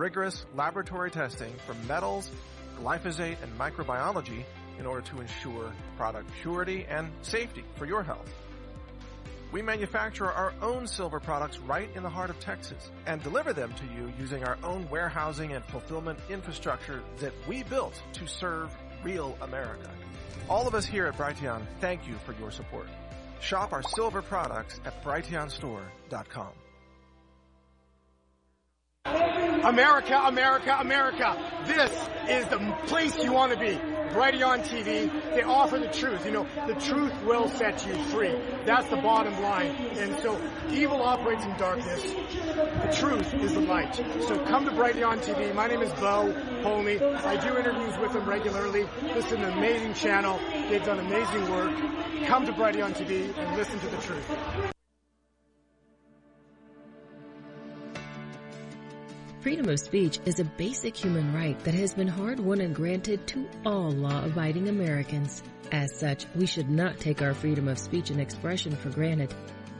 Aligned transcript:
rigorous 0.00 0.46
laboratory 0.56 1.10
testing 1.10 1.52
for 1.66 1.74
metals, 1.86 2.30
glyphosate, 2.80 3.36
and 3.42 3.58
microbiology 3.58 4.44
in 4.78 4.86
order 4.86 5.02
to 5.02 5.20
ensure 5.20 5.70
product 5.98 6.30
purity 6.40 6.86
and 6.88 7.12
safety 7.20 7.62
for 7.76 7.84
your 7.84 8.02
health. 8.02 8.26
We 9.52 9.60
manufacture 9.60 10.32
our 10.32 10.54
own 10.62 10.86
silver 10.86 11.20
products 11.20 11.58
right 11.58 11.90
in 11.94 12.02
the 12.02 12.08
heart 12.08 12.30
of 12.30 12.40
Texas 12.40 12.90
and 13.04 13.22
deliver 13.22 13.52
them 13.52 13.74
to 13.74 13.84
you 13.94 14.10
using 14.18 14.42
our 14.42 14.56
own 14.62 14.88
warehousing 14.88 15.52
and 15.52 15.62
fulfillment 15.66 16.18
infrastructure 16.30 17.02
that 17.18 17.34
we 17.46 17.62
built 17.64 18.00
to 18.14 18.26
serve 18.26 18.74
real 19.04 19.36
America. 19.42 19.90
All 20.48 20.66
of 20.66 20.74
us 20.74 20.86
here 20.86 21.08
at 21.08 21.18
Brighteon 21.18 21.66
thank 21.80 22.08
you 22.08 22.14
for 22.24 22.32
your 22.40 22.50
support. 22.50 22.88
Shop 23.40 23.74
our 23.74 23.82
silver 23.82 24.22
products 24.22 24.80
at 24.86 25.04
brighteonstore.com. 25.04 26.69
America, 29.64 30.22
America, 30.26 30.76
America. 30.80 31.36
This 31.66 31.90
is 32.28 32.46
the 32.46 32.58
place 32.86 33.16
you 33.22 33.32
want 33.32 33.52
to 33.52 33.58
be. 33.58 33.78
Brighteon 34.10 34.64
TV, 34.66 35.10
they 35.34 35.42
offer 35.42 35.78
the 35.78 35.88
truth. 35.88 36.24
You 36.26 36.32
know, 36.32 36.46
the 36.66 36.74
truth 36.74 37.12
will 37.22 37.48
set 37.48 37.86
you 37.86 37.94
free. 38.04 38.34
That's 38.64 38.88
the 38.88 38.96
bottom 38.96 39.40
line. 39.40 39.70
And 39.96 40.18
so 40.20 40.40
evil 40.70 41.02
operates 41.02 41.44
in 41.44 41.56
darkness. 41.56 42.02
The 42.02 42.96
truth 42.98 43.32
is 43.34 43.54
the 43.54 43.60
light. 43.60 43.94
So 43.94 44.44
come 44.46 44.64
to 44.64 44.72
Brighteon 44.72 45.22
TV. 45.22 45.54
My 45.54 45.68
name 45.68 45.82
is 45.82 45.92
Bo 45.92 46.32
Polny. 46.62 47.00
I 47.24 47.36
do 47.36 47.56
interviews 47.56 47.96
with 47.98 48.12
them 48.12 48.28
regularly. 48.28 48.88
This 49.14 49.26
is 49.26 49.32
an 49.32 49.44
amazing 49.44 49.94
channel. 49.94 50.40
They've 50.68 50.84
done 50.84 50.98
amazing 50.98 51.48
work. 51.50 51.76
Come 52.26 52.46
to 52.46 52.52
Brighteon 52.52 52.94
TV 52.94 53.36
and 53.36 53.56
listen 53.56 53.78
to 53.80 53.86
the 53.86 53.98
truth. 53.98 54.69
Freedom 59.40 59.70
of 59.70 59.80
speech 59.80 60.18
is 60.26 60.38
a 60.38 60.44
basic 60.44 60.94
human 60.94 61.32
right 61.32 61.58
that 61.60 61.72
has 61.72 61.94
been 61.94 62.06
hard 62.06 62.38
won 62.38 62.60
and 62.60 62.74
granted 62.74 63.26
to 63.26 63.48
all 63.64 63.90
law-abiding 63.90 64.68
Americans. 64.68 65.42
As 65.72 65.98
such, 65.98 66.26
we 66.34 66.44
should 66.44 66.68
not 66.68 67.00
take 67.00 67.22
our 67.22 67.32
freedom 67.32 67.66
of 67.66 67.78
speech 67.78 68.10
and 68.10 68.20
expression 68.20 68.76
for 68.76 68.90
granted. 68.90 69.32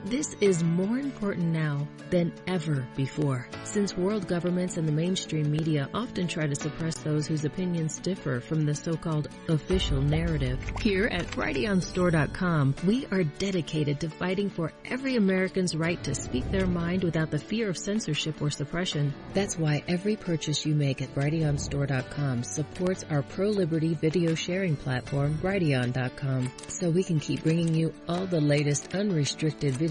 This 0.07 0.35
is 0.41 0.65
more 0.65 0.99
important 0.99 1.49
now 1.49 1.87
than 2.09 2.33
ever 2.47 2.87
before, 2.97 3.47
since 3.65 3.97
world 3.97 4.27
governments 4.27 4.79
and 4.79 4.89
the 4.89 4.93
mainstream 4.93 5.51
media 5.51 5.91
often 5.93 6.27
try 6.27 6.47
to 6.47 6.55
suppress 6.55 6.97
those 7.01 7.27
whose 7.27 7.45
opinions 7.45 7.99
differ 7.99 8.41
from 8.41 8.65
the 8.65 8.75
so-called 8.75 9.29
official 9.49 10.01
narrative. 10.01 10.59
Here 10.81 11.07
at 11.07 11.27
BrighteonStore.com, 11.27 12.77
we 12.87 13.07
are 13.13 13.25
dedicated 13.25 14.01
to 14.01 14.09
fighting 14.09 14.49
for 14.49 14.73
every 14.87 15.17
American's 15.17 15.77
right 15.77 16.03
to 16.05 16.15
speak 16.15 16.51
their 16.51 16.67
mind 16.67 17.05
without 17.05 17.31
the 17.31 17.39
fear 17.39 17.69
of 17.69 17.77
censorship 17.77 18.41
or 18.41 18.51
suppression. 18.51 19.13
That's 19.35 19.59
why 19.59 19.85
every 19.87 20.17
purchase 20.17 20.65
you 20.65 20.75
make 20.75 21.03
at 21.03 21.15
BrighteonStore.com 21.15 22.43
supports 22.43 23.05
our 23.11 23.23
pro-liberty 23.23 23.95
video 23.95 24.35
sharing 24.35 24.77
platform, 24.77 25.39
Brighteon.com, 25.43 26.51
so 26.69 26.89
we 26.89 27.05
can 27.05 27.21
keep 27.21 27.43
bringing 27.43 27.75
you 27.75 27.93
all 28.09 28.25
the 28.25 28.41
latest 28.41 28.95
unrestricted 28.95 29.75
videos 29.75 29.90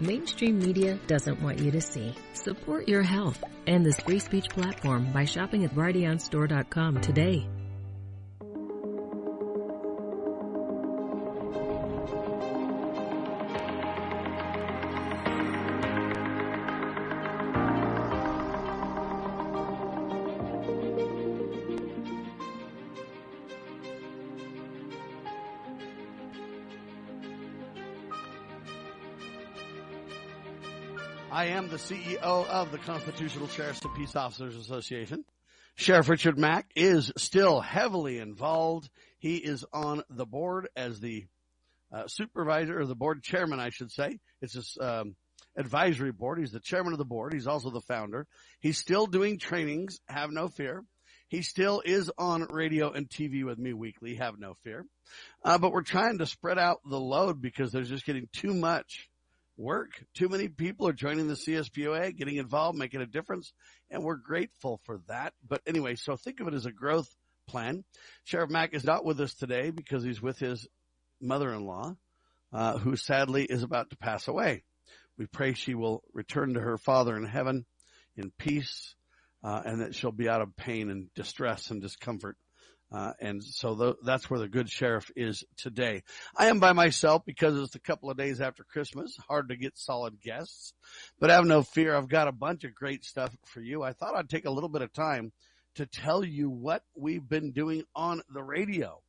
mainstream 0.00 0.58
media 0.58 0.98
doesn't 1.06 1.42
want 1.42 1.58
you 1.58 1.70
to 1.70 1.80
see. 1.80 2.14
Support 2.34 2.88
your 2.88 3.02
health 3.02 3.42
and 3.66 3.84
this 3.84 4.00
free 4.00 4.18
speech 4.18 4.48
platform 4.48 5.12
by 5.12 5.24
shopping 5.24 5.64
at 5.64 5.74
BrighteonStore.com 5.74 7.00
today. 7.00 7.46
I 31.40 31.46
am 31.46 31.70
the 31.70 31.76
CEO 31.76 32.20
of 32.20 32.70
the 32.70 32.76
Constitutional 32.76 33.48
Sheriffs 33.48 33.80
and 33.80 33.94
Peace 33.94 34.14
Officers 34.14 34.56
Association. 34.56 35.24
Sheriff 35.74 36.10
Richard 36.10 36.38
Mack 36.38 36.70
is 36.76 37.10
still 37.16 37.60
heavily 37.60 38.18
involved. 38.18 38.90
He 39.18 39.36
is 39.36 39.64
on 39.72 40.02
the 40.10 40.26
board 40.26 40.68
as 40.76 41.00
the 41.00 41.24
uh, 41.90 42.08
supervisor 42.08 42.78
or 42.78 42.84
the 42.84 42.94
board 42.94 43.22
chairman, 43.22 43.58
I 43.58 43.70
should 43.70 43.90
say. 43.90 44.18
It's 44.42 44.52
this 44.52 44.76
um, 44.82 45.16
advisory 45.56 46.12
board. 46.12 46.40
He's 46.40 46.52
the 46.52 46.60
chairman 46.60 46.92
of 46.92 46.98
the 46.98 47.06
board. 47.06 47.32
He's 47.32 47.46
also 47.46 47.70
the 47.70 47.80
founder. 47.80 48.26
He's 48.60 48.76
still 48.76 49.06
doing 49.06 49.38
trainings. 49.38 49.98
Have 50.08 50.30
no 50.30 50.48
fear. 50.48 50.84
He 51.28 51.40
still 51.40 51.80
is 51.82 52.10
on 52.18 52.48
radio 52.50 52.92
and 52.92 53.08
TV 53.08 53.46
with 53.46 53.58
me 53.58 53.72
weekly. 53.72 54.16
Have 54.16 54.38
no 54.38 54.56
fear. 54.62 54.84
Uh, 55.42 55.56
but 55.56 55.72
we're 55.72 55.80
trying 55.80 56.18
to 56.18 56.26
spread 56.26 56.58
out 56.58 56.80
the 56.84 57.00
load 57.00 57.40
because 57.40 57.72
there's 57.72 57.88
just 57.88 58.04
getting 58.04 58.28
too 58.30 58.52
much 58.52 59.08
work. 59.60 59.90
Too 60.14 60.28
many 60.28 60.48
people 60.48 60.88
are 60.88 60.92
joining 60.92 61.28
the 61.28 61.34
CSPOA, 61.34 62.16
getting 62.16 62.36
involved, 62.36 62.78
making 62.78 63.02
a 63.02 63.06
difference, 63.06 63.52
and 63.90 64.02
we're 64.02 64.16
grateful 64.16 64.80
for 64.84 65.00
that. 65.08 65.34
But 65.46 65.60
anyway, 65.66 65.96
so 65.96 66.16
think 66.16 66.40
of 66.40 66.48
it 66.48 66.54
as 66.54 66.66
a 66.66 66.72
growth 66.72 67.08
plan. 67.46 67.84
Sheriff 68.24 68.50
Mack 68.50 68.74
is 68.74 68.84
not 68.84 69.04
with 69.04 69.20
us 69.20 69.34
today 69.34 69.70
because 69.70 70.02
he's 70.02 70.22
with 70.22 70.38
his 70.38 70.66
mother-in-law, 71.20 71.94
uh, 72.52 72.78
who 72.78 72.96
sadly 72.96 73.44
is 73.44 73.62
about 73.62 73.90
to 73.90 73.96
pass 73.96 74.26
away. 74.28 74.64
We 75.18 75.26
pray 75.26 75.52
she 75.52 75.74
will 75.74 76.02
return 76.14 76.54
to 76.54 76.60
her 76.60 76.78
father 76.78 77.16
in 77.16 77.24
heaven 77.24 77.66
in 78.16 78.32
peace, 78.38 78.94
uh, 79.44 79.60
and 79.64 79.82
that 79.82 79.94
she'll 79.94 80.12
be 80.12 80.28
out 80.28 80.40
of 80.40 80.56
pain 80.56 80.90
and 80.90 81.12
distress 81.14 81.70
and 81.70 81.82
discomfort 81.82 82.36
uh, 82.92 83.12
and 83.20 83.42
so 83.42 83.76
th- 83.76 83.96
that's 84.04 84.28
where 84.28 84.40
the 84.40 84.48
good 84.48 84.68
sheriff 84.68 85.10
is 85.14 85.44
today. 85.56 86.02
I 86.36 86.48
am 86.48 86.58
by 86.58 86.72
myself 86.72 87.24
because 87.24 87.56
it's 87.58 87.76
a 87.76 87.80
couple 87.80 88.10
of 88.10 88.16
days 88.16 88.40
after 88.40 88.64
Christmas. 88.64 89.16
Hard 89.28 89.50
to 89.50 89.56
get 89.56 89.78
solid 89.78 90.20
guests, 90.20 90.72
but 91.20 91.30
have 91.30 91.46
no 91.46 91.62
fear. 91.62 91.94
I've 91.94 92.08
got 92.08 92.28
a 92.28 92.32
bunch 92.32 92.64
of 92.64 92.74
great 92.74 93.04
stuff 93.04 93.34
for 93.46 93.60
you. 93.60 93.82
I 93.82 93.92
thought 93.92 94.16
I'd 94.16 94.28
take 94.28 94.44
a 94.44 94.50
little 94.50 94.68
bit 94.68 94.82
of 94.82 94.92
time 94.92 95.32
to 95.76 95.86
tell 95.86 96.24
you 96.24 96.50
what 96.50 96.82
we've 96.96 97.26
been 97.26 97.52
doing 97.52 97.84
on 97.94 98.22
the 98.32 98.42
radio 98.42 99.00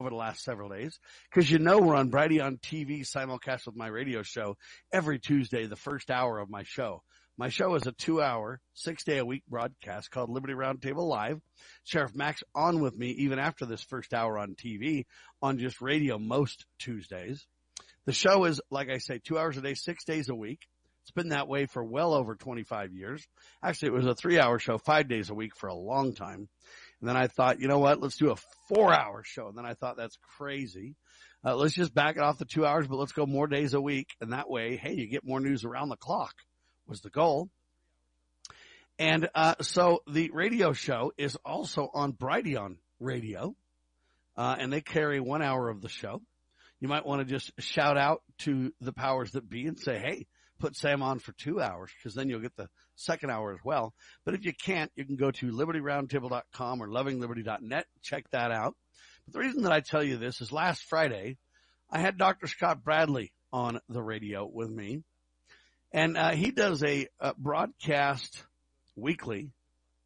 over 0.00 0.08
the 0.08 0.16
last 0.16 0.42
several 0.42 0.70
days. 0.70 0.98
Cause 1.34 1.50
you 1.50 1.58
know 1.58 1.78
we're 1.78 1.94
on 1.94 2.10
Brighteon 2.10 2.60
TV 2.60 3.02
simulcast 3.02 3.66
with 3.66 3.76
my 3.76 3.88
radio 3.88 4.22
show 4.22 4.56
every 4.90 5.18
Tuesday, 5.18 5.66
the 5.66 5.76
first 5.76 6.10
hour 6.10 6.38
of 6.38 6.48
my 6.48 6.62
show. 6.62 7.02
My 7.40 7.48
show 7.48 7.74
is 7.74 7.86
a 7.86 7.92
two 7.92 8.20
hour, 8.20 8.60
six 8.74 9.02
day 9.02 9.16
a 9.16 9.24
week 9.24 9.44
broadcast 9.48 10.10
called 10.10 10.28
Liberty 10.28 10.52
Roundtable 10.52 11.08
Live. 11.08 11.40
Sheriff 11.84 12.14
Mack's 12.14 12.42
on 12.54 12.82
with 12.82 12.94
me 12.94 13.12
even 13.12 13.38
after 13.38 13.64
this 13.64 13.82
first 13.82 14.12
hour 14.12 14.38
on 14.38 14.56
TV 14.56 15.06
on 15.40 15.56
just 15.56 15.80
radio 15.80 16.18
most 16.18 16.66
Tuesdays. 16.78 17.46
The 18.04 18.12
show 18.12 18.44
is, 18.44 18.60
like 18.70 18.90
I 18.90 18.98
say, 18.98 19.20
two 19.24 19.38
hours 19.38 19.56
a 19.56 19.62
day, 19.62 19.72
six 19.72 20.04
days 20.04 20.28
a 20.28 20.34
week. 20.34 20.60
It's 21.04 21.12
been 21.12 21.30
that 21.30 21.48
way 21.48 21.64
for 21.64 21.82
well 21.82 22.12
over 22.12 22.34
25 22.34 22.92
years. 22.92 23.26
Actually, 23.62 23.88
it 23.88 23.94
was 23.94 24.06
a 24.06 24.14
three 24.14 24.38
hour 24.38 24.58
show, 24.58 24.76
five 24.76 25.08
days 25.08 25.30
a 25.30 25.34
week 25.34 25.56
for 25.56 25.68
a 25.68 25.74
long 25.74 26.12
time. 26.12 26.46
And 27.00 27.08
then 27.08 27.16
I 27.16 27.28
thought, 27.28 27.58
you 27.58 27.68
know 27.68 27.78
what? 27.78 28.02
Let's 28.02 28.18
do 28.18 28.32
a 28.32 28.36
four 28.68 28.92
hour 28.92 29.22
show. 29.24 29.48
And 29.48 29.56
then 29.56 29.64
I 29.64 29.72
thought 29.72 29.96
that's 29.96 30.18
crazy. 30.36 30.94
Uh, 31.42 31.56
let's 31.56 31.72
just 31.72 31.94
back 31.94 32.16
it 32.16 32.22
off 32.22 32.36
the 32.36 32.44
two 32.44 32.66
hours, 32.66 32.86
but 32.86 32.98
let's 32.98 33.12
go 33.12 33.24
more 33.24 33.46
days 33.46 33.72
a 33.72 33.80
week. 33.80 34.08
And 34.20 34.34
that 34.34 34.50
way, 34.50 34.76
hey, 34.76 34.92
you 34.92 35.06
get 35.06 35.24
more 35.24 35.40
news 35.40 35.64
around 35.64 35.88
the 35.88 35.96
clock 35.96 36.34
was 36.90 37.00
the 37.00 37.08
goal. 37.08 37.48
And 38.98 39.30
uh, 39.34 39.54
so 39.62 40.02
the 40.06 40.30
radio 40.34 40.74
show 40.74 41.12
is 41.16 41.36
also 41.42 41.88
on 41.94 42.12
Brighteon 42.12 42.76
Radio, 42.98 43.56
uh, 44.36 44.56
and 44.58 44.70
they 44.70 44.82
carry 44.82 45.20
one 45.20 45.40
hour 45.40 45.70
of 45.70 45.80
the 45.80 45.88
show. 45.88 46.20
You 46.80 46.88
might 46.88 47.06
want 47.06 47.20
to 47.20 47.24
just 47.24 47.52
shout 47.58 47.96
out 47.96 48.22
to 48.40 48.74
the 48.80 48.92
powers 48.92 49.30
that 49.30 49.48
be 49.48 49.66
and 49.66 49.78
say, 49.78 49.98
"Hey, 49.98 50.26
put 50.58 50.76
Sam 50.76 51.02
on 51.02 51.18
for 51.18 51.32
two 51.32 51.62
hours," 51.62 51.90
because 51.96 52.14
then 52.14 52.28
you'll 52.28 52.40
get 52.40 52.56
the 52.56 52.68
second 52.96 53.30
hour 53.30 53.54
as 53.54 53.60
well. 53.64 53.94
But 54.26 54.34
if 54.34 54.44
you 54.44 54.52
can't, 54.52 54.90
you 54.96 55.06
can 55.06 55.16
go 55.16 55.30
to 55.30 55.46
libertyroundtable.com 55.46 56.82
or 56.82 56.88
lovingliberty.net. 56.88 57.86
Check 58.02 58.24
that 58.32 58.50
out. 58.50 58.76
But 59.24 59.34
the 59.34 59.40
reason 59.40 59.62
that 59.62 59.72
I 59.72 59.80
tell 59.80 60.02
you 60.02 60.18
this 60.18 60.42
is 60.42 60.52
last 60.52 60.84
Friday, 60.84 61.38
I 61.90 62.00
had 62.00 62.18
Dr. 62.18 62.48
Scott 62.48 62.84
Bradley 62.84 63.32
on 63.52 63.80
the 63.88 64.02
radio 64.02 64.46
with 64.46 64.68
me. 64.68 65.04
And 65.92 66.16
uh, 66.16 66.30
he 66.30 66.52
does 66.52 66.82
a, 66.84 67.08
a, 67.18 67.34
broadcast 67.34 68.44
weekly. 68.94 69.50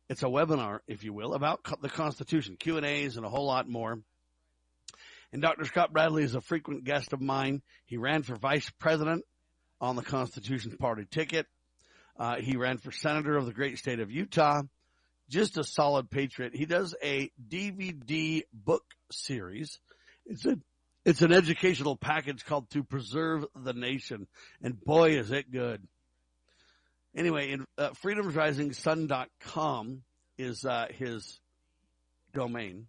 It's 0.08 0.22
a 0.22 0.26
webinar, 0.26 0.78
if 0.88 1.04
you 1.04 1.12
will, 1.12 1.34
about 1.34 1.62
co- 1.62 1.76
the 1.80 1.90
Constitution, 1.90 2.56
Q 2.58 2.78
and 2.78 2.86
A's, 2.86 3.16
and 3.16 3.26
a 3.26 3.28
whole 3.28 3.46
lot 3.46 3.68
more. 3.68 3.98
And 5.32 5.42
Dr. 5.42 5.64
Scott 5.64 5.92
Bradley 5.92 6.22
is 6.22 6.34
a 6.34 6.40
frequent 6.40 6.84
guest 6.84 7.12
of 7.12 7.20
mine. 7.20 7.60
He 7.84 7.96
ran 7.96 8.22
for 8.22 8.36
vice 8.36 8.70
president 8.78 9.24
on 9.80 9.96
the 9.96 10.02
Constitution 10.02 10.76
Party 10.78 11.04
ticket. 11.10 11.46
Uh, 12.18 12.36
he 12.36 12.56
ran 12.56 12.78
for 12.78 12.92
senator 12.92 13.36
of 13.36 13.44
the 13.44 13.52
great 13.52 13.78
state 13.78 14.00
of 14.00 14.10
Utah. 14.10 14.62
Just 15.28 15.58
a 15.58 15.64
solid 15.64 16.10
patriot. 16.10 16.54
He 16.54 16.64
does 16.64 16.94
a 17.02 17.30
DVD 17.46 18.42
book 18.52 18.84
series. 19.10 19.80
It's 20.24 20.46
a 20.46 20.56
it's 21.04 21.22
an 21.22 21.32
educational 21.32 21.96
package 21.96 22.44
called 22.44 22.70
To 22.70 22.82
Preserve 22.82 23.44
the 23.54 23.72
Nation. 23.72 24.26
And 24.62 24.82
boy, 24.82 25.18
is 25.18 25.30
it 25.30 25.52
good. 25.52 25.86
Anyway, 27.16 27.52
in, 27.52 27.64
uh, 27.78 27.90
freedomsrisingsun.com 28.02 30.02
is 30.38 30.64
uh, 30.64 30.86
his 30.90 31.38
domain. 32.32 32.86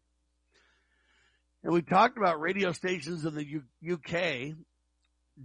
And 1.63 1.73
we 1.73 1.81
talked 1.81 2.17
about 2.17 2.39
radio 2.39 2.71
stations 2.71 3.25
in 3.25 3.35
the 3.35 3.45
U- 3.45 3.63
UK 3.93 4.55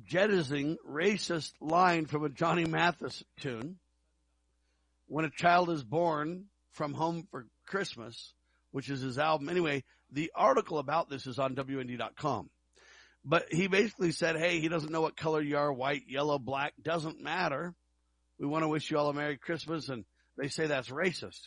jettisoning 0.07 0.77
racist 0.89 1.53
line 1.61 2.07
from 2.07 2.25
a 2.25 2.29
Johnny 2.29 2.65
Mathis 2.65 3.25
tune. 3.41 3.79
When 5.09 5.25
a 5.25 5.31
child 5.31 5.71
is 5.71 5.83
born 5.83 6.45
from 6.73 6.95
home 6.95 7.27
for 7.31 7.47
Christmas, 7.67 8.33
which 8.71 8.89
is 8.89 9.01
his 9.01 9.19
album. 9.19 9.49
Anyway, 9.49 9.83
the 10.13 10.31
article 10.35 10.79
about 10.79 11.11
this 11.11 11.27
is 11.27 11.39
on 11.39 11.55
WND.com. 11.55 12.49
But 13.25 13.53
he 13.53 13.67
basically 13.67 14.13
said, 14.13 14.37
hey, 14.37 14.61
he 14.61 14.69
doesn't 14.69 14.91
know 14.91 15.03
what 15.03 15.17
color 15.17 15.43
you 15.43 15.59
are, 15.59 15.73
white, 15.73 16.05
yellow, 16.09 16.39
black, 16.39 16.73
doesn't 16.83 17.21
matter. 17.21 17.75
We 18.39 18.47
want 18.47 18.65
to 18.65 18.69
wish 18.69 18.91
you 18.91 18.99
all 18.99 19.11
a 19.11 19.15
Merry 19.15 19.37
Christmas 19.37 19.89
and 19.89 20.05
they 20.39 20.49
say 20.49 20.67
that's 20.67 20.89
racist. 20.89 21.41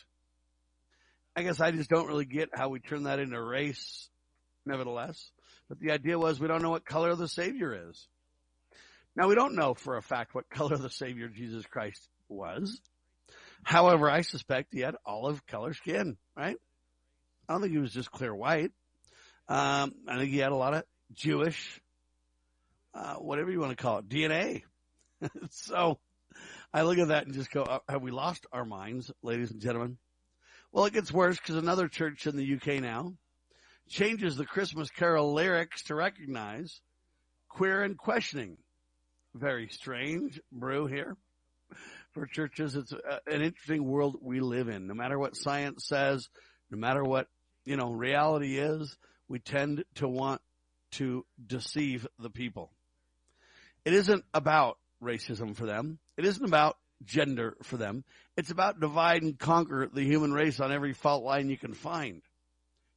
I 1.36 1.42
guess 1.42 1.60
I 1.60 1.72
just 1.72 1.90
don't 1.90 2.06
really 2.06 2.24
get 2.24 2.50
how 2.54 2.68
we 2.68 2.78
turn 2.78 3.04
that 3.04 3.18
into 3.18 3.42
race 3.42 4.08
nevertheless. 4.64 5.30
But 5.68 5.80
the 5.80 5.90
idea 5.90 6.18
was 6.18 6.38
we 6.38 6.46
don't 6.46 6.62
know 6.62 6.70
what 6.70 6.84
color 6.84 7.14
the 7.16 7.28
Savior 7.28 7.88
is. 7.88 8.06
Now 9.16 9.28
we 9.28 9.34
don't 9.34 9.56
know 9.56 9.74
for 9.74 9.96
a 9.96 10.02
fact 10.02 10.34
what 10.34 10.48
color 10.48 10.76
the 10.76 10.90
Savior 10.90 11.28
Jesus 11.28 11.64
Christ 11.66 12.08
was. 12.28 12.80
However, 13.64 14.10
I 14.10 14.20
suspect 14.20 14.74
he 14.74 14.80
had 14.80 14.96
olive 15.04 15.44
color 15.46 15.72
skin, 15.72 16.16
right? 16.36 16.56
I 17.48 17.52
don't 17.52 17.62
think 17.62 17.72
he 17.72 17.78
was 17.78 17.92
just 17.92 18.10
clear 18.10 18.34
white. 18.34 18.70
Um, 19.48 19.92
I 20.08 20.18
think 20.18 20.30
he 20.30 20.38
had 20.38 20.52
a 20.52 20.56
lot 20.56 20.74
of 20.74 20.84
Jewish, 21.14 21.80
uh, 22.94 23.14
whatever 23.14 23.50
you 23.50 23.60
want 23.60 23.76
to 23.76 23.82
call 23.82 23.98
it, 23.98 24.08
DNA. 24.08 24.62
so 25.50 25.98
I 26.72 26.82
look 26.82 26.98
at 26.98 27.08
that 27.08 27.26
and 27.26 27.34
just 27.34 27.50
go, 27.50 27.62
uh, 27.62 27.78
have 27.88 28.02
we 28.02 28.10
lost 28.10 28.46
our 28.52 28.64
minds, 28.64 29.10
ladies 29.22 29.50
and 29.50 29.60
gentlemen? 29.60 29.98
Well, 30.72 30.86
it 30.86 30.92
gets 30.92 31.12
worse 31.12 31.38
because 31.38 31.56
another 31.56 31.88
church 31.88 32.26
in 32.26 32.36
the 32.36 32.54
UK 32.54 32.82
now 32.82 33.14
changes 33.88 34.36
the 34.36 34.46
Christmas 34.46 34.90
Carol 34.90 35.32
lyrics 35.32 35.84
to 35.84 35.94
recognize 35.94 36.80
queer 37.48 37.82
and 37.82 37.96
questioning. 37.96 38.56
Very 39.34 39.68
strange 39.68 40.40
brew 40.50 40.86
here 40.86 41.16
for 42.12 42.26
churches. 42.26 42.74
It's 42.76 42.92
a, 42.92 43.20
an 43.26 43.42
interesting 43.42 43.84
world 43.84 44.16
we 44.20 44.40
live 44.40 44.68
in. 44.68 44.86
No 44.86 44.94
matter 44.94 45.18
what 45.18 45.36
science 45.36 45.86
says, 45.86 46.28
no 46.70 46.78
matter 46.78 47.04
what, 47.04 47.28
you 47.64 47.76
know, 47.76 47.90
reality 47.92 48.58
is, 48.58 48.96
we 49.28 49.38
tend 49.38 49.84
to 49.96 50.08
want 50.08 50.40
to 50.98 51.24
deceive 51.44 52.06
the 52.18 52.30
people. 52.30 52.70
It 53.84 53.92
isn't 53.92 54.24
about 54.32 54.78
racism 55.02 55.54
for 55.54 55.66
them. 55.66 55.98
It 56.16 56.24
isn't 56.24 56.44
about 56.44 56.76
gender 57.04 57.56
for 57.62 57.76
them. 57.76 58.04
It's 58.36 58.50
about 58.50 58.80
divide 58.80 59.22
and 59.22 59.38
conquer 59.38 59.88
the 59.92 60.02
human 60.04 60.32
race 60.32 60.60
on 60.60 60.72
every 60.72 60.92
fault 60.92 61.24
line 61.24 61.50
you 61.50 61.58
can 61.58 61.74
find. 61.74 62.22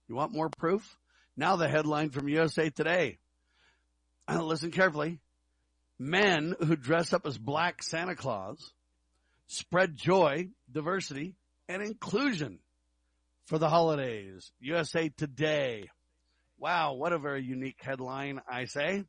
You 0.08 0.16
want 0.16 0.34
more 0.34 0.50
proof? 0.50 0.98
Now 1.36 1.56
the 1.56 1.68
headline 1.68 2.10
from 2.10 2.30
USA 2.30 2.70
Today. 2.70 3.18
Listen 4.30 4.72
carefully. 4.72 5.20
Men 6.00 6.56
who 6.60 6.76
dress 6.76 7.14
up 7.14 7.26
as 7.26 7.38
black 7.38 7.84
Santa 7.84 8.16
Claus 8.16 8.74
spread 9.48 9.96
joy, 9.96 10.50
diversity, 10.72 11.36
and 11.68 11.82
inclusion 11.82 12.60
for 13.46 13.58
the 13.58 13.70
holidays. 13.70 14.52
USA 14.60 15.10
Today. 15.10 15.90
Wow, 16.60 16.94
what 16.94 17.14
a 17.14 17.20
very 17.20 17.44
unique 17.44 17.78
headline, 17.80 18.42
I 18.50 18.66
say. 18.66 19.04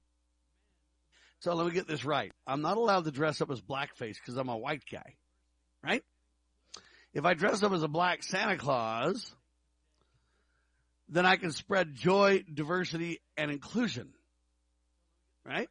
So 1.40 1.54
let 1.54 1.66
me 1.66 1.72
get 1.72 1.86
this 1.86 2.04
right. 2.04 2.32
I'm 2.46 2.62
not 2.62 2.76
allowed 2.76 3.04
to 3.04 3.10
dress 3.10 3.40
up 3.40 3.50
as 3.50 3.60
blackface 3.60 4.16
because 4.16 4.36
I'm 4.36 4.48
a 4.48 4.56
white 4.56 4.82
guy, 4.90 5.14
right? 5.82 6.02
If 7.14 7.24
I 7.24 7.34
dress 7.34 7.62
up 7.62 7.72
as 7.72 7.82
a 7.82 7.88
black 7.88 8.22
Santa 8.22 8.56
Claus, 8.56 9.34
then 11.08 11.24
I 11.24 11.36
can 11.36 11.52
spread 11.52 11.94
joy, 11.94 12.44
diversity, 12.52 13.20
and 13.36 13.50
inclusion. 13.50 14.12
Right? 15.44 15.70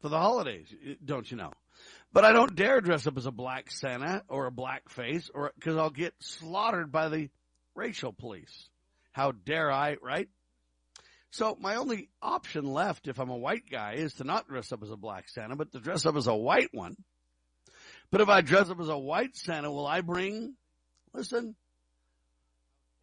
For 0.00 0.08
the 0.08 0.18
holidays, 0.18 0.72
don't 1.04 1.28
you 1.28 1.36
know? 1.36 1.52
But 2.12 2.24
I 2.24 2.32
don't 2.32 2.54
dare 2.54 2.80
dress 2.80 3.06
up 3.06 3.16
as 3.16 3.26
a 3.26 3.32
black 3.32 3.70
Santa 3.70 4.22
or 4.28 4.46
a 4.46 4.52
black 4.52 4.88
face 4.88 5.30
or 5.32 5.52
because 5.56 5.76
I'll 5.76 5.90
get 5.90 6.14
slaughtered 6.20 6.92
by 6.92 7.08
the 7.08 7.28
racial 7.74 8.12
police. 8.12 8.68
How 9.12 9.32
dare 9.32 9.72
I, 9.72 9.96
right? 10.02 10.28
So 11.30 11.56
my 11.60 11.76
only 11.76 12.08
option 12.20 12.64
left 12.64 13.06
if 13.06 13.20
I'm 13.20 13.30
a 13.30 13.36
white 13.36 13.70
guy 13.70 13.94
is 13.94 14.14
to 14.14 14.24
not 14.24 14.48
dress 14.48 14.72
up 14.72 14.82
as 14.82 14.90
a 14.90 14.96
black 14.96 15.28
Santa, 15.28 15.56
but 15.56 15.72
to 15.72 15.80
dress 15.80 16.06
up 16.06 16.16
as 16.16 16.26
a 16.26 16.34
white 16.34 16.70
one. 16.72 16.96
But 18.10 18.20
if 18.20 18.28
I 18.28 18.40
dress 18.40 18.68
up 18.70 18.80
as 18.80 18.88
a 18.88 18.98
white 18.98 19.36
Santa, 19.36 19.70
will 19.70 19.86
I 19.86 20.00
bring, 20.00 20.54
listen, 21.14 21.54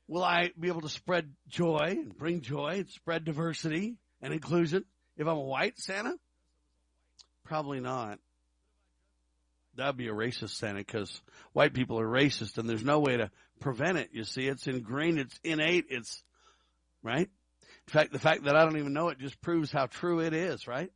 Will 0.07 0.24
I 0.24 0.51
be 0.57 0.69
able 0.69 0.81
to 0.81 0.89
spread 0.89 1.33
joy 1.50 1.97
and 1.97 2.18
bring 2.18 2.41
joy 2.41 2.77
and 2.79 2.89
spread 2.89 3.25
diversity 3.25 3.97
and 4.21 4.33
inclusion 4.33 4.85
if 5.18 5.27
I'm 5.27 5.38
a 5.38 5.41
white 5.41 5.77
Santa? 5.77 6.15
Probably 7.44 7.81
not. 7.81 8.19
That'd 9.75 9.97
be 9.97 10.07
a 10.07 10.13
racist 10.13 10.51
Santa 10.51 10.79
because 10.79 11.21
white 11.51 11.74
people 11.74 12.00
are 12.00 12.07
racist 12.07 12.57
and 12.57 12.69
there's 12.69 12.85
no 12.85 13.00
way 13.00 13.18
to 13.18 13.29
prevent 13.59 13.97
it. 13.97 14.09
You 14.13 14.24
see, 14.24 14.47
it's 14.47 14.65
ingrained, 14.65 15.19
it's 15.19 15.39
innate, 15.44 15.85
it's, 15.89 16.24
right? 17.03 17.29
In 17.88 17.94
fact, 17.94 18.12
the 18.12 18.19
fact 18.19 18.44
that 18.44 18.56
I 18.56 18.63
don't 18.63 18.78
even 18.78 18.94
know 18.94 19.10
it 19.10 19.19
just 19.19 19.39
proves 19.42 19.72
how 19.72 19.86
true 19.86 20.19
it 20.19 20.34
is, 20.34 20.68
right? 20.68 20.92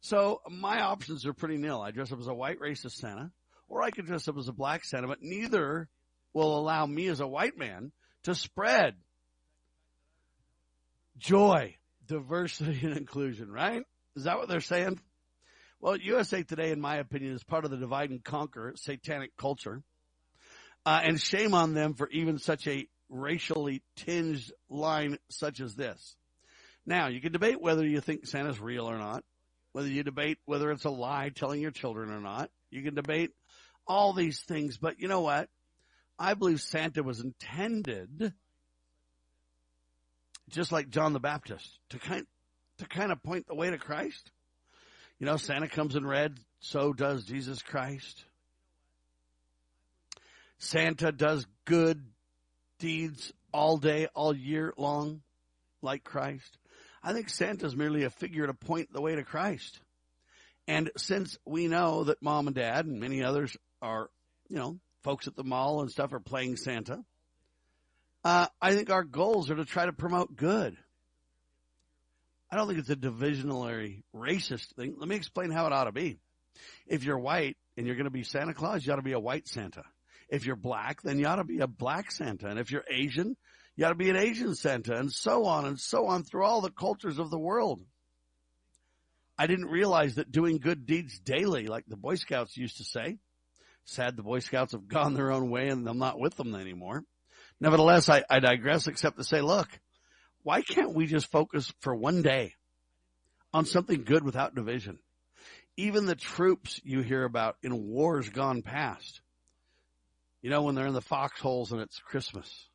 So 0.00 0.42
my 0.48 0.80
options 0.82 1.26
are 1.26 1.32
pretty 1.32 1.56
nil. 1.56 1.80
I 1.80 1.90
dress 1.90 2.12
up 2.12 2.20
as 2.20 2.28
a 2.28 2.34
white 2.34 2.60
racist 2.60 2.92
Santa 2.92 3.30
or 3.68 3.82
I 3.82 3.90
could 3.90 4.06
dress 4.06 4.28
up 4.28 4.36
as 4.38 4.48
a 4.48 4.52
black 4.52 4.84
Santa, 4.84 5.06
but 5.06 5.22
neither 5.22 5.88
will 6.32 6.58
allow 6.58 6.86
me 6.86 7.08
as 7.08 7.20
a 7.20 7.26
white 7.26 7.56
man 7.56 7.92
to 8.24 8.34
spread 8.34 8.94
joy, 11.18 11.76
diversity, 12.06 12.80
and 12.82 12.96
inclusion, 12.96 13.50
right? 13.50 13.82
Is 14.16 14.24
that 14.24 14.38
what 14.38 14.48
they're 14.48 14.60
saying? 14.60 15.00
Well, 15.80 15.96
USA 15.96 16.42
Today, 16.42 16.70
in 16.70 16.80
my 16.80 16.96
opinion, 16.96 17.34
is 17.34 17.44
part 17.44 17.64
of 17.64 17.70
the 17.70 17.76
divide 17.76 18.10
and 18.10 18.24
conquer 18.24 18.74
satanic 18.76 19.36
culture. 19.36 19.82
Uh, 20.86 21.00
and 21.04 21.20
shame 21.20 21.54
on 21.54 21.74
them 21.74 21.94
for 21.94 22.08
even 22.08 22.38
such 22.38 22.66
a 22.66 22.88
racially 23.08 23.82
tinged 23.96 24.50
line 24.68 25.18
such 25.30 25.60
as 25.60 25.74
this. 25.74 26.16
Now, 26.86 27.08
you 27.08 27.20
can 27.20 27.32
debate 27.32 27.60
whether 27.60 27.86
you 27.86 28.00
think 28.00 28.26
Santa's 28.26 28.60
real 28.60 28.88
or 28.88 28.98
not, 28.98 29.24
whether 29.72 29.88
you 29.88 30.02
debate 30.02 30.38
whether 30.46 30.70
it's 30.70 30.84
a 30.84 30.90
lie 30.90 31.30
telling 31.34 31.60
your 31.60 31.70
children 31.70 32.10
or 32.10 32.20
not. 32.20 32.50
You 32.70 32.82
can 32.82 32.94
debate 32.94 33.32
all 33.86 34.12
these 34.12 34.40
things, 34.40 34.78
but 34.78 34.98
you 35.00 35.08
know 35.08 35.20
what? 35.20 35.48
I 36.18 36.34
believe 36.34 36.60
Santa 36.60 37.02
was 37.02 37.20
intended, 37.20 38.32
just 40.50 40.72
like 40.72 40.90
John 40.90 41.12
the 41.12 41.20
Baptist, 41.20 41.78
to 41.90 41.98
kind, 41.98 42.26
to 42.78 42.86
kind 42.86 43.12
of 43.12 43.22
point 43.22 43.46
the 43.46 43.54
way 43.54 43.70
to 43.70 43.78
Christ. 43.78 44.30
You 45.18 45.26
know, 45.26 45.36
Santa 45.36 45.68
comes 45.68 45.94
in 45.94 46.06
red, 46.06 46.38
so 46.60 46.92
does 46.92 47.24
Jesus 47.24 47.62
Christ. 47.62 48.24
Santa 50.58 51.12
does 51.12 51.46
good 51.64 52.04
deeds 52.78 53.32
all 53.52 53.78
day, 53.78 54.08
all 54.14 54.34
year 54.34 54.72
long, 54.76 55.22
like 55.82 56.04
Christ. 56.04 56.58
I 57.02 57.12
think 57.12 57.28
Santa's 57.28 57.76
merely 57.76 58.04
a 58.04 58.10
figure 58.10 58.46
to 58.46 58.54
point 58.54 58.92
the 58.92 59.00
way 59.00 59.14
to 59.14 59.24
Christ. 59.24 59.80
And 60.66 60.90
since 60.96 61.38
we 61.46 61.66
know 61.68 62.04
that 62.04 62.22
mom 62.22 62.46
and 62.46 62.56
dad 62.56 62.86
and 62.86 63.00
many 63.00 63.22
others 63.22 63.56
are, 63.80 64.10
you 64.48 64.56
know, 64.56 64.78
folks 65.02 65.26
at 65.26 65.36
the 65.36 65.44
mall 65.44 65.80
and 65.80 65.90
stuff 65.90 66.12
are 66.12 66.20
playing 66.20 66.56
Santa. 66.56 67.04
Uh, 68.24 68.46
I 68.60 68.74
think 68.74 68.90
our 68.90 69.04
goals 69.04 69.50
are 69.50 69.56
to 69.56 69.64
try 69.64 69.86
to 69.86 69.92
promote 69.92 70.36
good. 70.36 70.76
I 72.50 72.56
don't 72.56 72.66
think 72.66 72.80
it's 72.80 72.90
a 72.90 72.96
divisionary 72.96 74.02
racist 74.14 74.74
thing. 74.74 74.96
Let 74.98 75.08
me 75.08 75.16
explain 75.16 75.50
how 75.50 75.66
it 75.66 75.72
ought 75.72 75.84
to 75.84 75.92
be. 75.92 76.18
If 76.86 77.04
you're 77.04 77.18
white 77.18 77.56
and 77.76 77.86
you're 77.86 77.96
going 77.96 78.04
to 78.04 78.10
be 78.10 78.22
Santa 78.22 78.54
Claus, 78.54 78.84
you 78.84 78.92
ought 78.92 78.96
to 78.96 79.02
be 79.02 79.12
a 79.12 79.20
white 79.20 79.46
Santa. 79.46 79.84
If 80.28 80.44
you're 80.44 80.56
black, 80.56 81.02
then 81.02 81.18
you 81.18 81.26
ought 81.26 81.36
to 81.36 81.44
be 81.44 81.60
a 81.60 81.66
black 81.66 82.10
Santa. 82.10 82.48
And 82.48 82.58
if 82.58 82.70
you're 82.70 82.84
Asian, 82.90 83.36
you 83.76 83.84
ought 83.84 83.90
to 83.90 83.94
be 83.94 84.10
an 84.10 84.16
Asian 84.16 84.54
Santa 84.54 84.94
and 84.94 85.10
so 85.10 85.44
on 85.44 85.64
and 85.64 85.78
so 85.78 86.06
on 86.06 86.24
through 86.24 86.44
all 86.44 86.60
the 86.60 86.70
cultures 86.70 87.18
of 87.18 87.30
the 87.30 87.38
world. 87.38 87.80
I 89.38 89.46
didn't 89.46 89.66
realize 89.66 90.16
that 90.16 90.32
doing 90.32 90.58
good 90.58 90.84
deeds 90.84 91.18
daily, 91.20 91.66
like 91.66 91.84
the 91.86 91.96
Boy 91.96 92.16
Scouts 92.16 92.56
used 92.56 92.78
to 92.78 92.84
say, 92.84 93.18
Sad 93.84 94.16
the 94.16 94.22
Boy 94.22 94.40
Scouts 94.40 94.72
have 94.72 94.88
gone 94.88 95.14
their 95.14 95.30
own 95.30 95.48
way 95.48 95.68
and 95.68 95.88
I'm 95.88 95.98
not 95.98 96.18
with 96.18 96.36
them 96.36 96.54
anymore. 96.54 97.04
Nevertheless, 97.60 98.08
I, 98.08 98.24
I 98.28 98.40
digress 98.40 98.86
except 98.86 99.16
to 99.16 99.24
say, 99.24 99.40
look, 99.40 99.68
why 100.42 100.62
can't 100.62 100.94
we 100.94 101.06
just 101.06 101.30
focus 101.30 101.72
for 101.80 101.94
one 101.94 102.22
day 102.22 102.54
on 103.54 103.64
something 103.64 104.04
good 104.04 104.24
without 104.24 104.54
division? 104.54 104.98
Even 105.76 106.06
the 106.06 106.16
troops 106.16 106.80
you 106.84 107.00
hear 107.00 107.24
about 107.24 107.56
in 107.62 107.86
wars 107.86 108.28
gone 108.28 108.62
past, 108.62 109.20
you 110.42 110.50
know, 110.50 110.62
when 110.62 110.74
they're 110.74 110.86
in 110.86 110.94
the 110.94 111.00
foxholes 111.00 111.72
and 111.72 111.80
it's 111.80 111.98
Christmas, 111.98 112.68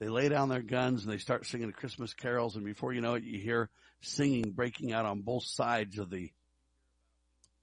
they 0.00 0.08
lay 0.08 0.28
down 0.28 0.48
their 0.48 0.62
guns 0.62 1.04
and 1.04 1.12
they 1.12 1.18
start 1.18 1.46
singing 1.46 1.72
Christmas 1.72 2.12
carols. 2.12 2.56
And 2.56 2.64
before 2.64 2.92
you 2.92 3.00
know 3.00 3.14
it, 3.14 3.22
you 3.22 3.38
hear 3.38 3.70
singing 4.00 4.50
breaking 4.50 4.92
out 4.92 5.06
on 5.06 5.20
both 5.20 5.44
sides 5.44 5.98
of 5.98 6.10
the 6.10 6.30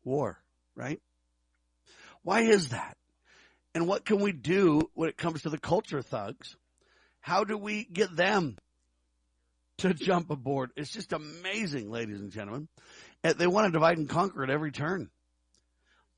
war, 0.03 0.41
right? 0.75 1.01
Why 2.23 2.41
is 2.41 2.69
that? 2.69 2.97
And 3.75 3.87
what 3.87 4.05
can 4.05 4.19
we 4.19 4.31
do 4.31 4.89
when 4.93 5.09
it 5.09 5.17
comes 5.17 5.43
to 5.43 5.49
the 5.49 5.59
culture 5.59 6.01
thugs? 6.01 6.55
How 7.19 7.43
do 7.43 7.57
we 7.57 7.83
get 7.83 8.15
them 8.15 8.57
to 9.77 9.93
jump 9.93 10.31
aboard? 10.31 10.71
It's 10.75 10.91
just 10.91 11.13
amazing, 11.13 11.91
ladies 11.91 12.19
and 12.19 12.31
gentlemen. 12.31 12.67
They 13.21 13.47
want 13.47 13.67
to 13.67 13.71
divide 13.71 13.97
and 13.97 14.09
conquer 14.09 14.43
at 14.43 14.49
every 14.49 14.71
turn. 14.71 15.09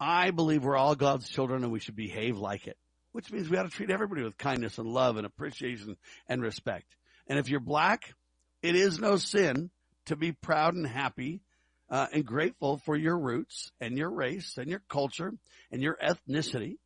I 0.02 0.32
believe 0.32 0.64
we're 0.64 0.76
all 0.76 0.96
God's 0.96 1.30
children 1.30 1.64
and 1.64 1.72
we 1.72 1.80
should 1.80 1.96
behave 1.96 2.40
like 2.40 2.66
it, 2.66 2.76
which 3.12 3.32
means 3.32 3.48
we 3.48 3.58
ought 3.58 3.64
to 3.64 3.70
treat 3.70 3.92
everybody 3.92 4.24
with 4.24 4.36
kindness 4.36 4.80
and 4.80 4.88
love 4.88 5.18
and 5.18 5.28
appreciation 5.28 5.96
and 6.28 6.42
respect. 6.42 6.88
And 7.28 7.38
if 7.38 7.50
you're 7.50 7.60
black, 7.60 8.16
it 8.64 8.76
is 8.76 9.00
no 9.00 9.18
sin 9.18 9.70
to 10.08 10.16
be 10.16 10.32
proud 10.32 10.74
and 10.74 10.88
happy 10.88 11.42
uh, 11.88 12.08
and 12.12 12.26
grateful 12.26 12.80
for 12.80 12.96
your 12.98 13.18
roots 13.18 13.72
and 13.80 13.96
your 13.96 14.10
race 14.10 14.58
and 14.58 14.72
your 14.72 14.82
culture 14.90 15.34
and 15.72 15.84
your 15.84 15.98
ethnicity. 16.04 16.78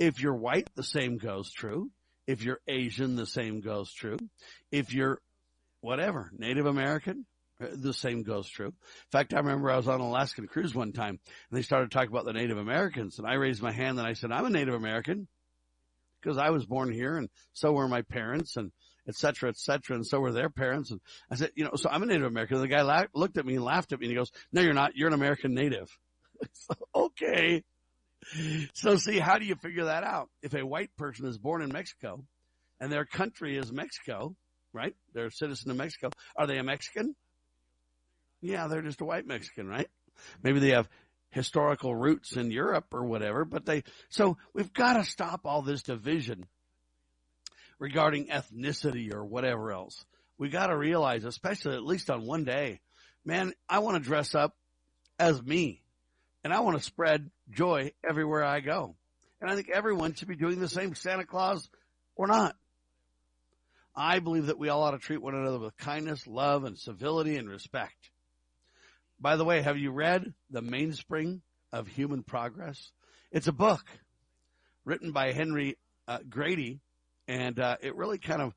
If 0.00 0.20
you're 0.20 0.34
white, 0.34 0.68
the 0.74 0.82
same 0.82 1.16
goes 1.16 1.52
true. 1.52 1.92
If 2.26 2.42
you're 2.42 2.60
Asian, 2.66 3.14
the 3.14 3.26
same 3.26 3.60
goes 3.60 3.92
true. 3.92 4.18
If 4.72 4.92
you're 4.92 5.20
whatever, 5.80 6.28
Native 6.36 6.66
American, 6.66 7.24
the 7.60 7.92
same 7.92 8.22
goes 8.22 8.48
true. 8.48 8.68
In 8.68 8.72
fact, 9.12 9.34
I 9.34 9.38
remember 9.38 9.70
I 9.70 9.76
was 9.76 9.88
on 9.88 10.00
an 10.00 10.06
Alaskan 10.06 10.46
cruise 10.48 10.74
one 10.74 10.92
time 10.92 11.18
and 11.50 11.58
they 11.58 11.62
started 11.62 11.90
talking 11.90 12.10
about 12.10 12.24
the 12.24 12.32
Native 12.32 12.58
Americans 12.58 13.18
and 13.18 13.26
I 13.26 13.34
raised 13.34 13.62
my 13.62 13.72
hand 13.72 13.98
and 13.98 14.06
I 14.06 14.14
said, 14.14 14.32
I'm 14.32 14.46
a 14.46 14.50
Native 14.50 14.74
American 14.74 15.28
because 16.20 16.38
I 16.38 16.50
was 16.50 16.66
born 16.66 16.92
here 16.92 17.16
and 17.16 17.28
so 17.52 17.72
were 17.72 17.88
my 17.88 18.02
parents 18.02 18.56
and 18.56 18.72
et 19.06 19.14
cetera, 19.14 19.50
et 19.50 19.56
cetera. 19.56 19.96
And 19.96 20.06
so 20.06 20.20
were 20.20 20.32
their 20.32 20.50
parents. 20.50 20.90
And 20.90 21.00
I 21.30 21.36
said, 21.36 21.50
you 21.54 21.64
know, 21.64 21.72
so 21.76 21.88
I'm 21.90 22.02
a 22.02 22.06
Native 22.06 22.26
American. 22.26 22.60
The 22.60 22.68
guy 22.68 22.82
la- 22.82 23.04
looked 23.14 23.38
at 23.38 23.46
me 23.46 23.56
and 23.56 23.64
laughed 23.64 23.92
at 23.92 24.00
me 24.00 24.06
and 24.06 24.10
he 24.10 24.16
goes, 24.16 24.30
no, 24.52 24.62
you're 24.62 24.74
not. 24.74 24.96
You're 24.96 25.08
an 25.08 25.14
American 25.14 25.54
native. 25.54 25.88
okay. 26.94 27.62
So 28.72 28.96
see, 28.96 29.18
how 29.18 29.38
do 29.38 29.44
you 29.44 29.54
figure 29.56 29.84
that 29.84 30.02
out? 30.02 30.30
If 30.42 30.54
a 30.54 30.64
white 30.64 30.90
person 30.96 31.26
is 31.26 31.38
born 31.38 31.62
in 31.62 31.70
Mexico 31.70 32.24
and 32.80 32.90
their 32.90 33.04
country 33.04 33.56
is 33.56 33.70
Mexico, 33.70 34.34
right? 34.72 34.94
They're 35.12 35.26
a 35.26 35.30
citizen 35.30 35.70
of 35.70 35.76
Mexico. 35.76 36.10
Are 36.36 36.46
they 36.46 36.58
a 36.58 36.64
Mexican? 36.64 37.14
Yeah, 38.44 38.66
they're 38.66 38.82
just 38.82 39.00
a 39.00 39.06
white 39.06 39.26
Mexican, 39.26 39.68
right? 39.68 39.88
Maybe 40.42 40.60
they 40.60 40.72
have 40.72 40.86
historical 41.30 41.94
roots 41.94 42.36
in 42.36 42.50
Europe 42.50 42.88
or 42.92 43.02
whatever, 43.06 43.46
but 43.46 43.64
they, 43.64 43.84
so 44.10 44.36
we've 44.52 44.72
got 44.74 44.94
to 44.94 45.04
stop 45.04 45.46
all 45.46 45.62
this 45.62 45.82
division 45.82 46.44
regarding 47.78 48.26
ethnicity 48.26 49.14
or 49.14 49.24
whatever 49.24 49.72
else. 49.72 50.04
We 50.36 50.50
got 50.50 50.66
to 50.66 50.76
realize, 50.76 51.24
especially 51.24 51.74
at 51.74 51.86
least 51.86 52.10
on 52.10 52.26
one 52.26 52.44
day, 52.44 52.80
man, 53.24 53.54
I 53.66 53.78
want 53.78 53.96
to 53.96 54.06
dress 54.06 54.34
up 54.34 54.54
as 55.18 55.42
me 55.42 55.80
and 56.44 56.52
I 56.52 56.60
want 56.60 56.76
to 56.76 56.84
spread 56.84 57.30
joy 57.50 57.92
everywhere 58.06 58.44
I 58.44 58.60
go. 58.60 58.94
And 59.40 59.50
I 59.50 59.54
think 59.54 59.70
everyone 59.70 60.12
should 60.12 60.28
be 60.28 60.36
doing 60.36 60.60
the 60.60 60.68
same, 60.68 60.94
Santa 60.94 61.24
Claus 61.24 61.66
or 62.14 62.26
not. 62.26 62.56
I 63.96 64.18
believe 64.18 64.46
that 64.46 64.58
we 64.58 64.68
all 64.68 64.82
ought 64.82 64.90
to 64.90 64.98
treat 64.98 65.22
one 65.22 65.34
another 65.34 65.60
with 65.60 65.78
kindness, 65.78 66.26
love, 66.26 66.64
and 66.64 66.78
civility 66.78 67.38
and 67.38 67.48
respect. 67.48 68.10
By 69.20 69.36
the 69.36 69.44
way, 69.44 69.62
have 69.62 69.78
you 69.78 69.90
read 69.90 70.34
The 70.50 70.62
Mainspring 70.62 71.40
of 71.72 71.88
Human 71.88 72.22
Progress? 72.22 72.90
It's 73.30 73.46
a 73.46 73.52
book 73.52 73.84
written 74.84 75.12
by 75.12 75.32
Henry 75.32 75.78
uh, 76.06 76.18
Grady, 76.28 76.80
and 77.26 77.58
uh, 77.58 77.76
it 77.80 77.96
really 77.96 78.18
kind 78.18 78.42
of 78.42 78.52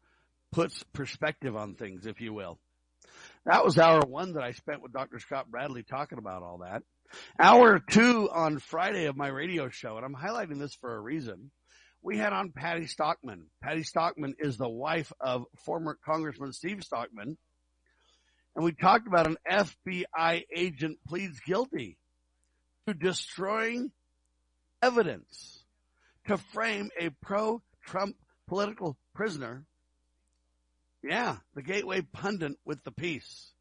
puts 0.51 0.83
perspective 0.93 1.55
on 1.55 1.75
things, 1.75 2.05
if 2.05 2.21
you 2.21 2.33
will. 2.33 2.59
That 3.45 3.63
was 3.63 3.77
hour 3.77 4.01
one 4.01 4.33
that 4.33 4.43
I 4.43 4.51
spent 4.51 4.81
with 4.81 4.91
Dr. 4.91 5.19
Scott 5.19 5.49
Bradley 5.49 5.83
talking 5.83 6.17
about 6.17 6.43
all 6.43 6.59
that. 6.59 6.83
Hour 7.39 7.79
two 7.79 8.29
on 8.29 8.59
Friday 8.59 9.05
of 9.05 9.15
my 9.15 9.27
radio 9.27 9.69
show, 9.69 9.95
and 9.95 10.05
I'm 10.05 10.15
highlighting 10.15 10.59
this 10.59 10.75
for 10.75 10.93
a 10.93 10.99
reason. 10.99 11.51
We 12.01 12.17
had 12.17 12.33
on 12.33 12.51
Patty 12.51 12.87
Stockman. 12.87 13.45
Patty 13.61 13.83
Stockman 13.83 14.35
is 14.39 14.57
the 14.57 14.69
wife 14.69 15.13
of 15.19 15.45
former 15.65 15.97
Congressman 16.05 16.51
Steve 16.51 16.83
Stockman. 16.83 17.37
And 18.57 18.65
we 18.65 18.71
talked 18.71 19.05
about 19.05 19.27
an 19.27 19.37
FBI 19.47 20.45
agent 20.51 20.97
pleads 21.07 21.39
guilty 21.41 21.95
to 22.87 22.95
destroying 22.95 23.91
evidence 24.81 25.63
to 26.25 26.37
frame 26.37 26.89
a 26.99 27.09
pro-Trump 27.21 28.15
political 28.47 28.97
prisoner. 29.13 29.63
Yeah, 31.03 31.35
the 31.53 31.61
gateway 31.61 32.01
pundit 32.01 32.53
with 32.65 32.83
the 32.83 32.89
piece. 32.89 33.51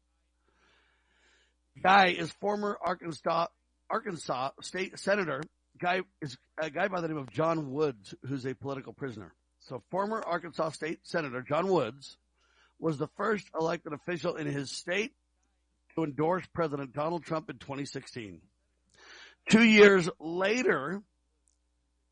Guy 1.83 2.07
is 2.07 2.31
former 2.31 2.75
Arkansas 2.83 3.47
Arkansas 3.91 4.49
state 4.61 4.97
senator. 4.97 5.43
Guy 5.79 6.01
is 6.23 6.39
a 6.59 6.71
guy 6.71 6.87
by 6.87 7.01
the 7.01 7.07
name 7.07 7.17
of 7.17 7.29
John 7.29 7.71
Woods, 7.71 8.15
who's 8.27 8.47
a 8.47 8.55
political 8.55 8.93
prisoner. 8.93 9.35
So 9.59 9.83
former 9.91 10.23
Arkansas 10.25 10.71
state 10.71 11.01
senator 11.03 11.43
John 11.43 11.67
Woods 11.67 12.17
was 12.79 12.97
the 12.97 13.09
first 13.17 13.47
elected 13.59 13.93
official 13.93 14.35
in 14.35 14.47
his 14.47 14.71
state 14.71 15.13
to 15.95 16.03
endorse 16.03 16.45
President 16.53 16.93
Donald 16.93 17.23
Trump 17.23 17.49
in 17.49 17.57
2016. 17.57 18.41
Two 19.49 19.63
years 19.63 20.09
later, 20.19 21.01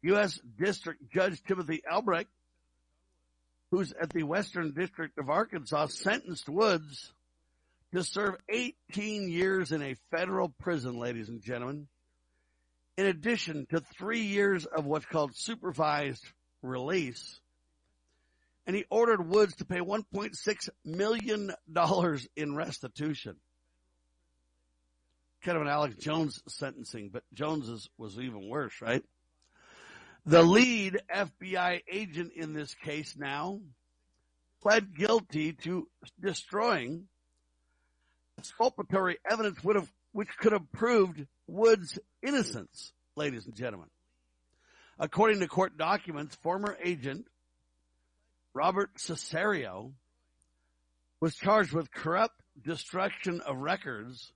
U.S. 0.03 0.39
District 0.57 1.01
Judge 1.11 1.41
Timothy 1.43 1.81
Albrecht 1.89 2.29
who's 3.75 3.93
at 3.99 4.09
the 4.11 4.23
Western 4.23 4.73
District 4.73 5.17
of 5.17 5.29
Arkansas, 5.29 5.87
sentenced 5.87 6.47
Woods 6.47 7.13
to 7.93 8.03
serve 8.03 8.35
18 8.49 9.29
years 9.29 9.71
in 9.71 9.81
a 9.81 9.95
federal 10.11 10.49
prison, 10.59 10.97
ladies 10.97 11.29
and 11.29 11.41
gentlemen, 11.41 11.87
in 12.97 13.05
addition 13.05 13.65
to 13.71 13.81
three 13.97 14.21
years 14.21 14.65
of 14.65 14.85
what's 14.85 15.05
called 15.05 15.35
supervised 15.35 16.25
release. 16.61 17.39
And 18.67 18.75
he 18.75 18.85
ordered 18.89 19.27
Woods 19.27 19.55
to 19.57 19.65
pay 19.65 19.79
$1.6 19.79 20.69
million 20.83 21.53
in 22.35 22.55
restitution. 22.55 23.35
Kind 25.43 25.57
of 25.57 25.61
an 25.61 25.69
Alex 25.69 25.95
Jones 25.97 26.41
sentencing, 26.47 27.09
but 27.09 27.23
Jones's 27.33 27.87
was 27.97 28.17
even 28.17 28.49
worse, 28.49 28.81
right? 28.81 29.03
The 30.25 30.41
lead 30.41 30.99
FBI 31.13 31.83
agent 31.91 32.33
in 32.35 32.53
this 32.53 32.73
case 32.73 33.15
now 33.15 33.61
pled 34.63 34.95
guilty 34.95 35.53
to 35.53 35.87
destroying 36.19 37.07
exculpatory 38.39 39.17
evidence 39.29 39.63
would 39.63 39.75
have, 39.75 39.91
which 40.11 40.35
could 40.39 40.53
have 40.53 40.71
proved 40.71 41.27
Wood's 41.45 41.99
innocence, 42.23 42.91
ladies 43.15 43.45
and 43.45 43.55
gentlemen. 43.55 43.89
According 44.97 45.41
to 45.41 45.47
court 45.47 45.77
documents, 45.77 46.35
former 46.37 46.75
agent 46.83 47.27
Robert 48.55 48.95
Cessario 48.95 49.91
was 51.19 51.35
charged 51.35 51.73
with 51.73 51.91
corrupt 51.91 52.41
destruction 52.63 53.41
of 53.41 53.57
records 53.57 54.31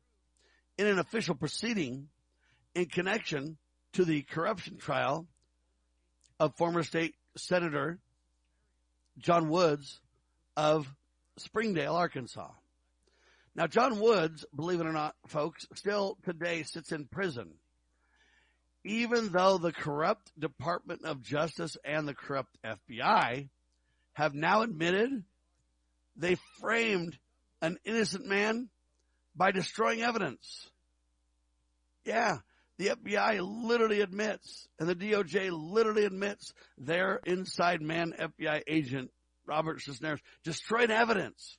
in 0.77 0.87
an 0.87 0.99
official 0.99 1.35
proceeding 1.35 2.09
in 2.75 2.87
connection 2.87 3.57
to 3.93 4.03
the 4.03 4.23
corruption 4.23 4.77
trial 4.77 5.25
of 6.37 6.53
former 6.57 6.83
state 6.83 7.15
senator 7.37 7.97
John 9.17 9.47
Woods 9.47 10.01
of 10.57 10.93
Springdale, 11.37 11.95
Arkansas. 11.95 12.51
Now, 13.55 13.67
John 13.67 14.01
Woods, 14.01 14.45
believe 14.53 14.81
it 14.81 14.85
or 14.85 14.91
not, 14.91 15.15
folks, 15.27 15.65
still 15.75 16.17
today 16.25 16.63
sits 16.63 16.91
in 16.91 17.05
prison. 17.05 17.51
Even 18.83 19.29
though 19.29 19.57
the 19.57 19.71
corrupt 19.71 20.37
Department 20.37 21.05
of 21.05 21.21
Justice 21.21 21.77
and 21.85 22.05
the 22.05 22.13
corrupt 22.13 22.57
FBI 22.65 23.47
have 24.19 24.35
now 24.35 24.63
admitted 24.63 25.23
they 26.17 26.35
framed 26.59 27.17
an 27.61 27.77
innocent 27.85 28.25
man 28.25 28.67
by 29.33 29.51
destroying 29.51 30.01
evidence. 30.01 30.69
Yeah, 32.03 32.39
the 32.77 32.89
FBI 32.89 33.39
literally 33.39 34.01
admits, 34.01 34.67
and 34.77 34.89
the 34.89 34.95
DOJ 34.95 35.51
literally 35.53 36.03
admits 36.03 36.53
their 36.77 37.21
inside 37.25 37.81
man 37.81 38.13
FBI 38.19 38.63
agent, 38.67 39.09
Robert 39.45 39.81
Cisneros, 39.81 40.19
destroyed 40.43 40.91
evidence. 40.91 41.57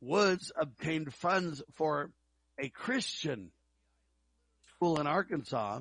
Woods 0.00 0.50
obtained 0.58 1.12
funds 1.12 1.62
for 1.74 2.12
a 2.58 2.70
Christian 2.70 3.50
school 4.74 4.98
in 4.98 5.06
Arkansas, 5.06 5.80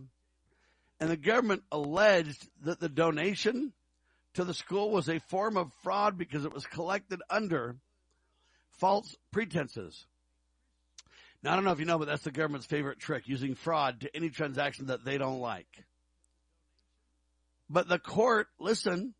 and 0.99 1.09
the 1.09 1.15
government 1.15 1.63
alleged 1.71 2.45
that 2.65 2.81
the 2.81 2.89
donation 2.89 3.71
to 4.35 4.43
the 4.43 4.53
school 4.53 4.91
was 4.91 5.09
a 5.09 5.19
form 5.19 5.57
of 5.57 5.71
fraud 5.83 6.17
because 6.17 6.45
it 6.45 6.53
was 6.53 6.65
collected 6.65 7.21
under 7.29 7.75
false 8.79 9.15
pretenses. 9.31 10.05
Now, 11.41 11.53
I 11.53 11.55
don't 11.55 11.65
know 11.65 11.71
if 11.71 11.79
you 11.79 11.85
know, 11.85 11.99
but 11.99 12.07
that's 12.07 12.23
the 12.23 12.31
government's 12.31 12.65
favorite 12.65 12.99
trick, 12.99 13.27
using 13.27 13.55
fraud 13.55 14.01
to 14.01 14.15
any 14.15 14.29
transaction 14.29 14.87
that 14.87 15.05
they 15.05 15.17
don't 15.17 15.39
like. 15.39 15.67
But 17.69 17.87
the 17.87 17.99
court, 17.99 18.47
listen, 18.59 19.13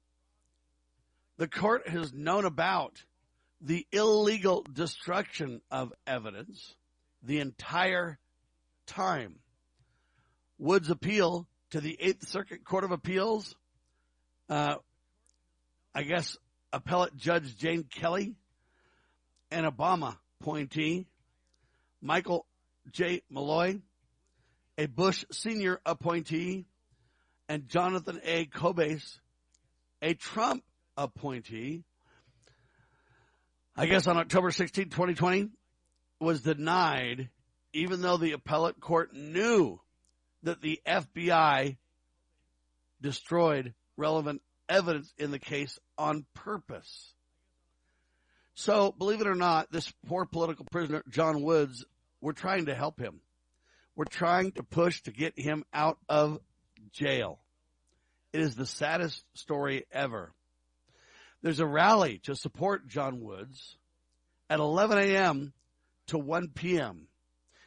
the 1.38 1.48
court 1.48 1.88
has 1.88 2.14
known 2.14 2.46
about 2.46 3.04
the 3.62 3.86
illegal 3.92 4.66
destruction 4.72 5.62
of 5.72 5.94
evidence 6.06 6.76
the 7.24 7.40
entire 7.40 8.20
time. 8.86 9.36
Wood's 10.58 10.90
appeal 10.90 11.48
to 11.72 11.82
the 11.82 11.98
Eighth 12.00 12.28
Circuit 12.28 12.64
Court 12.64 12.84
of 12.84 12.92
Appeals. 12.92 13.56
Uh, 14.50 14.76
I 15.98 16.04
guess 16.04 16.36
appellate 16.74 17.16
judge 17.16 17.58
Jane 17.58 17.86
Kelly, 17.86 18.36
an 19.50 19.64
Obama 19.64 20.18
appointee, 20.42 21.08
Michael 22.02 22.46
J. 22.92 23.22
Melloy, 23.30 23.80
a 24.78 24.88
Bush 24.88 25.24
senior 25.32 25.80
appointee, 25.86 26.66
and 27.48 27.70
Jonathan 27.70 28.20
A. 28.26 28.46
Kobes, 28.46 29.22
a 30.02 30.16
Trump 30.16 30.66
appointee. 30.98 31.86
I 33.78 33.86
guess 33.86 34.06
on 34.06 34.18
October 34.18 34.52
16, 34.52 34.90
2020, 34.90 35.50
was 36.20 36.42
denied, 36.42 37.30
even 37.72 38.02
though 38.02 38.18
the 38.18 38.34
appellate 38.34 38.82
court 38.82 39.14
knew 39.14 39.80
that 40.44 40.62
the 40.62 40.82
FBI 40.86 41.78
destroyed 43.02 43.74
relevant 43.96 44.42
evidence 44.70 45.14
in 45.18 45.32
the 45.32 45.40
case 45.40 45.80
on 45.98 46.26
purpose. 46.34 47.14
So, 48.56 48.94
believe 48.98 49.22
it 49.22 49.28
or 49.28 49.36
not, 49.36 49.72
this 49.72 49.92
poor 50.08 50.26
political 50.26 50.66
prisoner, 50.72 51.04
John 51.10 51.42
Woods, 51.42 51.86
we're 52.22 52.32
trying 52.32 52.68
to 52.68 52.76
help 52.76 53.00
him. 53.00 53.20
We're 53.96 54.06
trying 54.06 54.54
to 54.54 54.64
push 54.64 55.02
to 55.04 55.12
get 55.12 55.38
him 55.38 55.64
out 55.74 55.98
of 56.08 56.40
jail. 56.92 57.40
It 58.34 58.42
is 58.42 58.56
the 58.56 58.66
saddest 58.66 59.24
story 59.34 59.86
ever. 59.92 60.34
There's 61.42 61.60
a 61.60 61.66
rally 61.66 62.20
to 62.24 62.36
support 62.36 62.88
John 62.88 63.22
Woods 63.22 63.78
at 64.50 64.60
11 64.60 64.98
a.m. 64.98 65.54
to 66.08 66.18
1 66.18 66.50
p.m. 66.56 67.08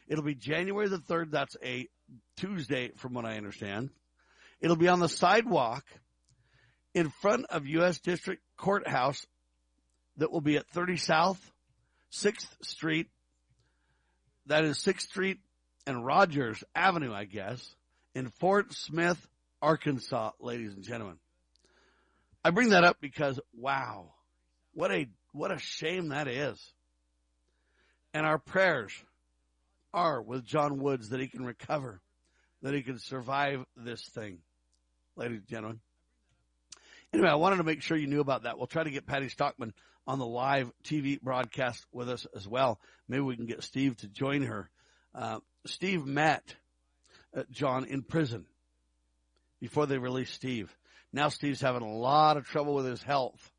It'll 0.09 0.25
be 0.25 0.35
January 0.35 0.89
the 0.89 0.99
3rd. 0.99 1.31
That's 1.31 1.57
a 1.63 1.87
Tuesday, 2.37 2.93
from 2.97 3.15
what 3.15 3.25
I 3.25 3.37
understand. 3.37 3.91
It'll 4.61 4.77
be 4.77 4.89
on 4.89 5.01
the 5.01 5.09
sidewalk 5.09 5.85
in 6.99 7.11
front 7.11 7.47
of 7.51 7.65
U.S. 7.67 8.01
District 8.01 8.43
Courthouse 8.57 9.25
that 10.17 10.33
will 10.33 10.41
be 10.41 10.57
at 10.57 10.67
30 10.71 10.97
South, 10.97 11.53
6th 12.13 12.49
Street. 12.61 13.07
That 14.47 14.65
is 14.65 14.79
6th 14.79 15.03
Street 15.03 15.39
and 15.87 16.05
Rogers 16.05 16.65
Avenue, 16.75 17.13
I 17.15 17.25
guess, 17.25 17.75
in 18.15 18.31
Fort 18.31 18.73
Smith, 18.73 19.19
Arkansas, 19.63 20.33
ladies 20.41 20.75
and 20.75 20.83
gentlemen. 20.83 21.19
I 22.45 22.51
bring 22.51 22.71
that 22.71 22.85
up 22.85 22.97
because 23.01 23.39
wow, 23.55 24.13
what 24.75 24.91
a, 24.91 25.07
what 25.33 25.53
a 25.53 25.59
shame 25.59 26.09
that 26.09 26.27
is. 26.27 26.59
And 28.13 28.27
our 28.27 28.39
prayers 28.39 28.93
are 29.95 30.21
with 30.21 30.45
John 30.45 30.79
Woods 30.79 31.11
that 31.11 31.21
he 31.21 31.29
can 31.29 31.45
recover, 31.45 32.01
that 32.63 32.75
he 32.75 32.83
can 32.83 32.99
survive 32.99 33.65
this 33.77 34.03
thing, 34.09 34.39
ladies 35.17 35.39
and 35.39 35.49
gentlemen. 35.49 35.81
Anyway, 37.13 37.29
I 37.29 37.37
wanted 37.37 37.57
to 37.57 37.65
make 37.65 37.83
sure 37.83 37.97
you 37.97 38.07
knew 38.07 38.21
about 38.21 38.43
that. 38.43 38.59
We'll 38.59 38.67
try 38.67 38.85
to 38.85 38.91
get 38.91 39.07
Patty 39.07 39.29
Stockman 39.29 39.73
on 40.07 40.19
the 40.19 40.27
live 40.27 40.71
TV 40.85 41.21
broadcast 41.21 41.85
with 41.93 42.09
us 42.11 42.27
as 42.37 42.47
well. 42.47 42.81
Maybe 43.09 43.23
we 43.23 43.37
can 43.37 43.47
get 43.47 43.63
Steve 43.63 43.97
to 43.99 44.09
join 44.09 44.43
her. 44.43 44.71
Uh, 45.15 45.41
Steve 45.67 46.05
met 46.05 46.55
uh, 47.37 47.45
John 47.51 47.87
in 47.87 48.03
prison 48.03 48.47
before 49.61 49.87
they 49.87 49.99
released 49.99 50.35
Steve. 50.35 50.75
Now 51.13 51.31
Steve's 51.31 51.61
having 51.61 51.83
a 51.83 51.97
lot 51.97 52.37
of 52.37 52.47
trouble 52.47 52.75
with 52.75 52.87
his 52.87 53.03
health, 53.03 53.53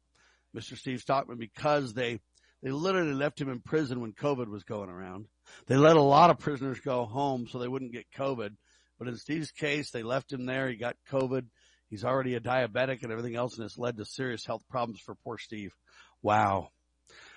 Mr. 0.56 0.78
Steve 0.78 1.02
Stockman, 1.02 1.38
because 1.38 1.94
they 1.94 2.20
they 2.62 2.72
literally 2.72 3.14
left 3.14 3.40
him 3.40 3.50
in 3.50 3.62
prison 3.62 4.02
when 4.02 4.12
COVID 4.12 4.48
was 4.48 4.64
going 4.64 4.90
around. 4.90 5.26
They 5.68 5.78
let 5.78 5.96
a 5.96 6.02
lot 6.02 6.30
of 6.30 6.40
prisoners 6.40 6.80
go 6.82 7.06
home 7.06 7.48
so 7.48 7.58
they 7.58 7.68
wouldn't 7.68 7.94
get 7.94 8.12
COVID. 8.18 8.56
But 8.98 9.08
in 9.08 9.16
Steve's 9.16 9.52
case, 9.52 9.92
they 9.92 10.04
left 10.04 10.34
him 10.34 10.46
there. 10.46 10.68
He 10.70 10.76
got 10.76 10.98
COVID. 11.10 11.46
He's 11.90 12.06
already 12.06 12.36
a 12.36 12.40
diabetic 12.40 13.04
and 13.04 13.12
everything 13.12 13.36
else, 13.36 13.58
and 13.58 13.66
it's 13.66 13.78
led 13.78 13.98
to 13.98 14.06
serious 14.06 14.46
health 14.46 14.64
problems 14.70 15.00
for 15.02 15.16
poor 15.16 15.38
Steve. 15.38 15.74
Wow. 16.22 16.70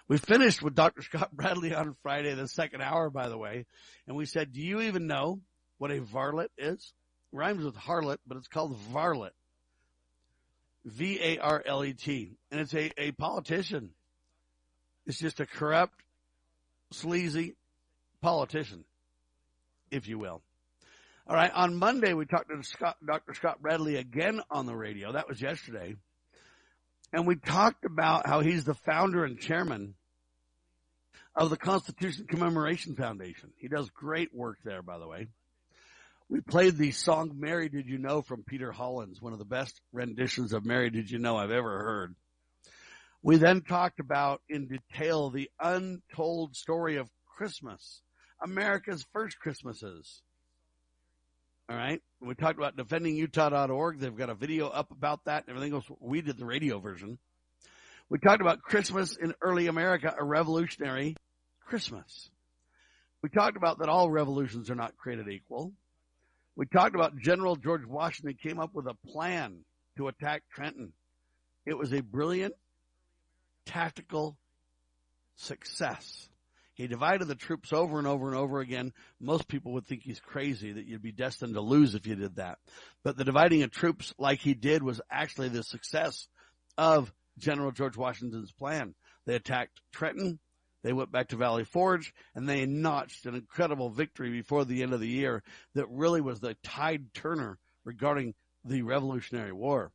We 0.08 0.18
finished 0.18 0.62
with 0.62 0.74
Dr. 0.74 1.02
Scott 1.02 1.30
Bradley 1.32 1.74
on 1.74 1.96
Friday, 2.02 2.34
the 2.34 2.48
second 2.48 2.82
hour, 2.82 3.08
by 3.08 3.28
the 3.28 3.38
way, 3.38 3.66
and 4.06 4.16
we 4.16 4.26
said, 4.26 4.52
do 4.52 4.60
you 4.60 4.82
even 4.82 5.06
know 5.06 5.40
what 5.78 5.90
a 5.90 6.00
varlet 6.00 6.50
is? 6.58 6.92
Rhymes 7.32 7.64
with 7.64 7.76
harlot, 7.76 8.18
but 8.26 8.36
it's 8.36 8.48
called 8.48 8.76
varlet. 8.92 9.32
V-A-R-L-E-T. 10.84 12.36
And 12.50 12.60
it's 12.60 12.74
a, 12.74 12.90
a 12.98 13.12
politician. 13.12 13.90
It's 15.06 15.18
just 15.18 15.40
a 15.40 15.46
corrupt, 15.46 15.94
sleazy 16.90 17.56
politician, 18.20 18.84
if 19.90 20.08
you 20.08 20.18
will. 20.18 20.42
All 21.28 21.36
right. 21.36 21.52
On 21.52 21.76
Monday, 21.76 22.14
we 22.14 22.26
talked 22.26 22.48
to 22.48 22.62
Scott, 22.64 22.96
Dr. 23.06 23.34
Scott 23.34 23.62
Bradley 23.62 23.96
again 23.96 24.40
on 24.50 24.66
the 24.66 24.74
radio. 24.74 25.12
That 25.12 25.28
was 25.28 25.40
yesterday. 25.40 25.94
And 27.12 27.28
we 27.28 27.36
talked 27.36 27.84
about 27.84 28.26
how 28.26 28.40
he's 28.40 28.64
the 28.64 28.74
founder 28.74 29.24
and 29.24 29.38
chairman 29.38 29.94
of 31.36 31.50
the 31.50 31.56
Constitution 31.56 32.26
Commemoration 32.28 32.96
Foundation. 32.96 33.52
He 33.56 33.68
does 33.68 33.88
great 33.90 34.34
work 34.34 34.58
there, 34.64 34.82
by 34.82 34.98
the 34.98 35.06
way. 35.06 35.28
We 36.28 36.40
played 36.40 36.76
the 36.76 36.90
song 36.90 37.32
Mary 37.36 37.68
Did 37.68 37.86
You 37.86 37.98
Know 37.98 38.22
from 38.22 38.42
Peter 38.42 38.72
Hollens, 38.72 39.22
one 39.22 39.32
of 39.32 39.38
the 39.38 39.44
best 39.44 39.80
renditions 39.92 40.52
of 40.52 40.64
Mary 40.64 40.90
Did 40.90 41.08
You 41.10 41.18
Know 41.18 41.36
I've 41.36 41.50
ever 41.52 41.78
heard. 41.84 42.14
We 43.22 43.36
then 43.36 43.60
talked 43.60 44.00
about 44.00 44.40
in 44.48 44.66
detail 44.66 45.30
the 45.30 45.50
untold 45.60 46.56
story 46.56 46.96
of 46.96 47.08
Christmas, 47.36 48.02
America's 48.42 49.06
first 49.12 49.38
Christmases. 49.38 50.22
All 51.68 51.76
right. 51.76 52.02
We 52.20 52.34
talked 52.34 52.58
about 52.58 52.76
defendingutah.org. 52.76 53.98
They've 53.98 54.16
got 54.16 54.30
a 54.30 54.34
video 54.34 54.68
up 54.68 54.90
about 54.90 55.24
that 55.24 55.44
and 55.46 55.56
everything 55.56 55.74
else. 55.74 55.86
We 56.00 56.20
did 56.20 56.38
the 56.38 56.44
radio 56.44 56.78
version. 56.78 57.18
We 58.08 58.18
talked 58.18 58.42
about 58.42 58.62
Christmas 58.62 59.16
in 59.16 59.34
early 59.40 59.68
America, 59.68 60.14
a 60.18 60.24
revolutionary 60.24 61.16
Christmas. 61.64 62.30
We 63.22 63.30
talked 63.30 63.56
about 63.56 63.78
that 63.78 63.88
all 63.88 64.10
revolutions 64.10 64.70
are 64.70 64.74
not 64.74 64.96
created 64.96 65.28
equal. 65.28 65.72
We 66.56 66.66
talked 66.66 66.94
about 66.94 67.16
General 67.18 67.56
George 67.56 67.86
Washington 67.86 68.36
came 68.42 68.60
up 68.60 68.74
with 68.74 68.86
a 68.86 68.96
plan 69.08 69.64
to 69.96 70.08
attack 70.08 70.42
Trenton. 70.52 70.92
It 71.64 71.78
was 71.78 71.92
a 71.92 72.02
brilliant 72.02 72.54
tactical 73.64 74.36
success. 75.36 76.28
He 76.74 76.86
divided 76.86 77.26
the 77.26 77.34
troops 77.34 77.72
over 77.72 77.98
and 77.98 78.06
over 78.06 78.28
and 78.28 78.36
over 78.36 78.60
again. 78.60 78.92
Most 79.20 79.46
people 79.46 79.72
would 79.72 79.86
think 79.86 80.02
he's 80.02 80.20
crazy 80.20 80.72
that 80.72 80.86
you'd 80.86 81.02
be 81.02 81.12
destined 81.12 81.54
to 81.54 81.60
lose 81.60 81.94
if 81.94 82.06
you 82.06 82.14
did 82.14 82.36
that. 82.36 82.58
But 83.04 83.16
the 83.16 83.24
dividing 83.24 83.62
of 83.62 83.70
troops 83.70 84.14
like 84.18 84.40
he 84.40 84.54
did 84.54 84.82
was 84.82 85.00
actually 85.10 85.50
the 85.50 85.62
success 85.62 86.28
of 86.78 87.12
General 87.38 87.72
George 87.72 87.96
Washington's 87.96 88.52
plan. 88.52 88.94
They 89.26 89.34
attacked 89.34 89.80
Trenton. 89.92 90.38
They 90.82 90.92
went 90.92 91.12
back 91.12 91.28
to 91.28 91.36
Valley 91.36 91.64
Forge 91.64 92.12
and 92.34 92.48
they 92.48 92.66
notched 92.66 93.26
an 93.26 93.34
incredible 93.34 93.90
victory 93.90 94.30
before 94.30 94.64
the 94.64 94.82
end 94.82 94.92
of 94.92 95.00
the 95.00 95.08
year 95.08 95.42
that 95.74 95.88
really 95.88 96.20
was 96.20 96.40
the 96.40 96.56
tide 96.64 97.14
turner 97.14 97.58
regarding 97.84 98.34
the 98.64 98.82
Revolutionary 98.82 99.52
War. 99.52 99.92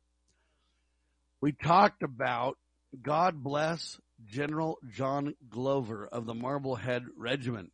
We 1.40 1.52
talked 1.52 2.02
about 2.02 2.56
God 3.02 3.42
bless 3.42 3.98
General 4.26 4.78
John 4.90 5.34
Glover 5.48 6.08
of 6.10 6.26
the 6.26 6.34
Marblehead 6.34 7.04
Regiment. 7.16 7.72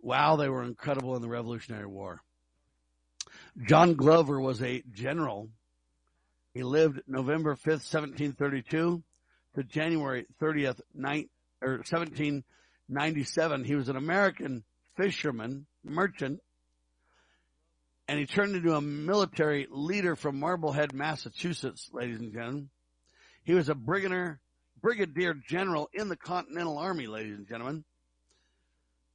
Wow, 0.00 0.36
they 0.36 0.48
were 0.48 0.64
incredible 0.64 1.14
in 1.16 1.22
the 1.22 1.28
Revolutionary 1.28 1.86
War. 1.86 2.22
John 3.66 3.94
Glover 3.94 4.40
was 4.40 4.62
a 4.62 4.82
general. 4.92 5.48
He 6.54 6.62
lived 6.62 7.02
November 7.06 7.54
5th, 7.54 7.84
1732 7.92 9.02
to 9.54 9.62
January 9.64 10.26
30th, 10.40 10.80
9, 10.94 11.28
or 11.60 11.76
1797. 11.78 13.64
He 13.64 13.74
was 13.74 13.88
an 13.88 13.96
American 13.96 14.64
fisherman, 14.96 15.66
merchant, 15.84 16.40
and 18.08 18.18
he 18.18 18.26
turned 18.26 18.56
into 18.56 18.74
a 18.74 18.80
military 18.80 19.66
leader 19.70 20.16
from 20.16 20.38
Marblehead, 20.38 20.92
Massachusetts, 20.92 21.88
ladies 21.92 22.18
and 22.18 22.32
gentlemen. 22.32 22.68
He 23.44 23.54
was 23.54 23.68
a 23.68 23.74
brigadier, 23.74 24.40
brigadier 24.82 25.34
general 25.34 25.88
in 25.94 26.08
the 26.08 26.16
Continental 26.16 26.76
Army, 26.76 27.06
ladies 27.06 27.38
and 27.38 27.48
gentlemen. 27.48 27.84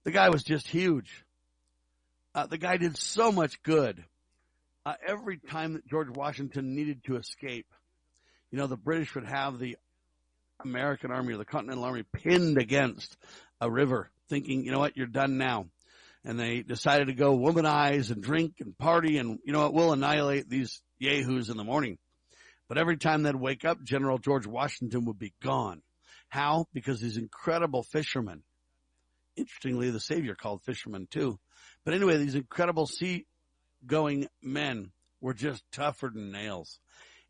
The 0.05 0.11
guy 0.11 0.29
was 0.29 0.43
just 0.43 0.67
huge. 0.67 1.25
Uh, 2.33 2.47
the 2.47 2.57
guy 2.57 2.77
did 2.77 2.97
so 2.97 3.31
much 3.31 3.61
good. 3.63 4.03
Uh, 4.85 4.93
every 5.05 5.37
time 5.37 5.73
that 5.73 5.85
George 5.85 6.09
Washington 6.09 6.73
needed 6.73 7.03
to 7.03 7.17
escape, 7.17 7.67
you 8.51 8.57
know, 8.57 8.67
the 8.67 8.77
British 8.77 9.13
would 9.15 9.27
have 9.27 9.59
the 9.59 9.75
American 10.63 11.11
Army 11.11 11.33
or 11.33 11.37
the 11.37 11.45
Continental 11.45 11.83
Army 11.83 12.03
pinned 12.03 12.57
against 12.57 13.17
a 13.59 13.69
river, 13.69 14.09
thinking, 14.29 14.63
you 14.63 14.71
know 14.71 14.79
what, 14.79 14.95
you're 14.95 15.07
done 15.07 15.37
now. 15.37 15.67
And 16.23 16.39
they 16.39 16.61
decided 16.61 17.07
to 17.07 17.13
go 17.13 17.37
womanize 17.37 18.11
and 18.11 18.23
drink 18.23 18.55
and 18.59 18.77
party 18.77 19.17
and, 19.17 19.39
you 19.43 19.51
know 19.51 19.59
what, 19.59 19.73
we'll 19.73 19.93
annihilate 19.93 20.49
these 20.49 20.81
yahoos 20.99 21.49
in 21.49 21.57
the 21.57 21.63
morning. 21.63 21.97
But 22.67 22.77
every 22.77 22.97
time 22.97 23.23
they'd 23.23 23.35
wake 23.35 23.65
up, 23.65 23.83
General 23.83 24.17
George 24.17 24.45
Washington 24.45 25.05
would 25.05 25.19
be 25.19 25.33
gone. 25.41 25.81
How? 26.29 26.65
Because 26.73 26.99
these 26.99 27.17
incredible 27.17 27.83
fishermen. 27.83 28.43
Interestingly, 29.35 29.91
the 29.91 29.99
Savior 29.99 30.35
called 30.35 30.63
fishermen 30.63 31.07
too. 31.09 31.39
But 31.85 31.93
anyway, 31.93 32.17
these 32.17 32.35
incredible 32.35 32.87
sea 32.87 33.25
going 33.85 34.27
men 34.41 34.91
were 35.21 35.33
just 35.33 35.63
tougher 35.71 36.11
than 36.13 36.31
nails. 36.31 36.79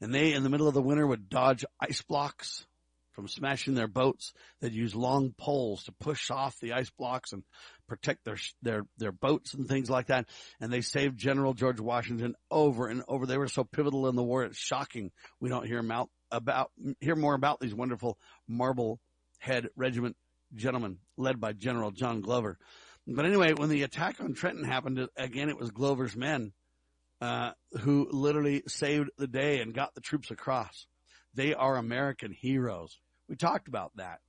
And 0.02 0.14
they, 0.14 0.34
in 0.34 0.44
the 0.44 0.50
middle 0.50 0.68
of 0.68 0.74
the 0.74 0.82
winter, 0.82 1.06
would 1.06 1.30
dodge 1.30 1.66
ice 1.80 2.02
blocks 2.02 2.66
from 3.18 3.28
smashing 3.28 3.74
their 3.74 3.88
boats. 3.88 4.32
They'd 4.62 4.74
use 4.74 4.94
long 4.94 5.34
poles 5.36 5.86
to 5.86 5.92
push 5.92 6.30
off 6.30 6.60
the 6.60 6.74
ice 6.74 6.92
blocks 6.92 7.34
and 7.34 7.42
protect 7.88 8.24
their, 8.24 8.38
their, 8.62 8.84
their 9.00 9.12
boats 9.12 9.56
and 9.56 9.68
things 9.68 9.90
like 9.90 10.08
that. 10.08 10.30
And 10.62 10.72
they 10.72 10.82
saved 10.82 11.18
General 11.18 11.56
George 11.56 11.80
Washington 11.80 12.36
over 12.52 12.88
and 12.88 13.02
over. 13.08 13.26
They 13.26 13.40
were 13.40 13.48
so 13.48 13.64
pivotal 13.64 14.08
in 14.08 14.16
the 14.16 14.24
war. 14.24 14.44
It's 14.44 14.56
shocking. 14.56 15.10
We 15.40 15.50
don't 15.50 15.66
hear 15.66 15.80
about, 15.80 16.12
about, 16.30 16.70
hear 17.00 17.16
more 17.16 17.34
about 17.34 17.60
these 17.60 17.74
wonderful 17.74 18.20
marble 18.48 19.00
head 19.40 19.70
Regiment 19.76 20.16
gentlemen 20.54 21.00
led 21.18 21.40
by 21.40 21.54
General 21.54 21.90
John 21.90 22.22
Glover. 22.22 22.60
But 23.08 23.26
anyway, 23.26 23.54
when 23.54 23.70
the 23.70 23.82
attack 23.82 24.22
on 24.22 24.36
Trenton 24.36 24.64
happened, 24.64 25.08
again, 25.18 25.50
it 25.50 25.58
was 25.58 25.72
Glover's 25.72 26.16
men, 26.16 26.52
uh, 27.20 27.54
who 27.82 28.08
literally 28.12 28.62
saved 28.68 29.10
the 29.18 29.28
day 29.28 29.60
and 29.62 29.74
got 29.74 29.96
the 29.96 30.02
troops 30.02 30.30
across. 30.30 30.86
They 31.34 31.56
are 31.56 31.78
American 31.78 32.32
heroes. 32.32 33.00
We 33.30 33.36
talked 33.36 33.68
about 33.68 33.92
that. 33.98 34.20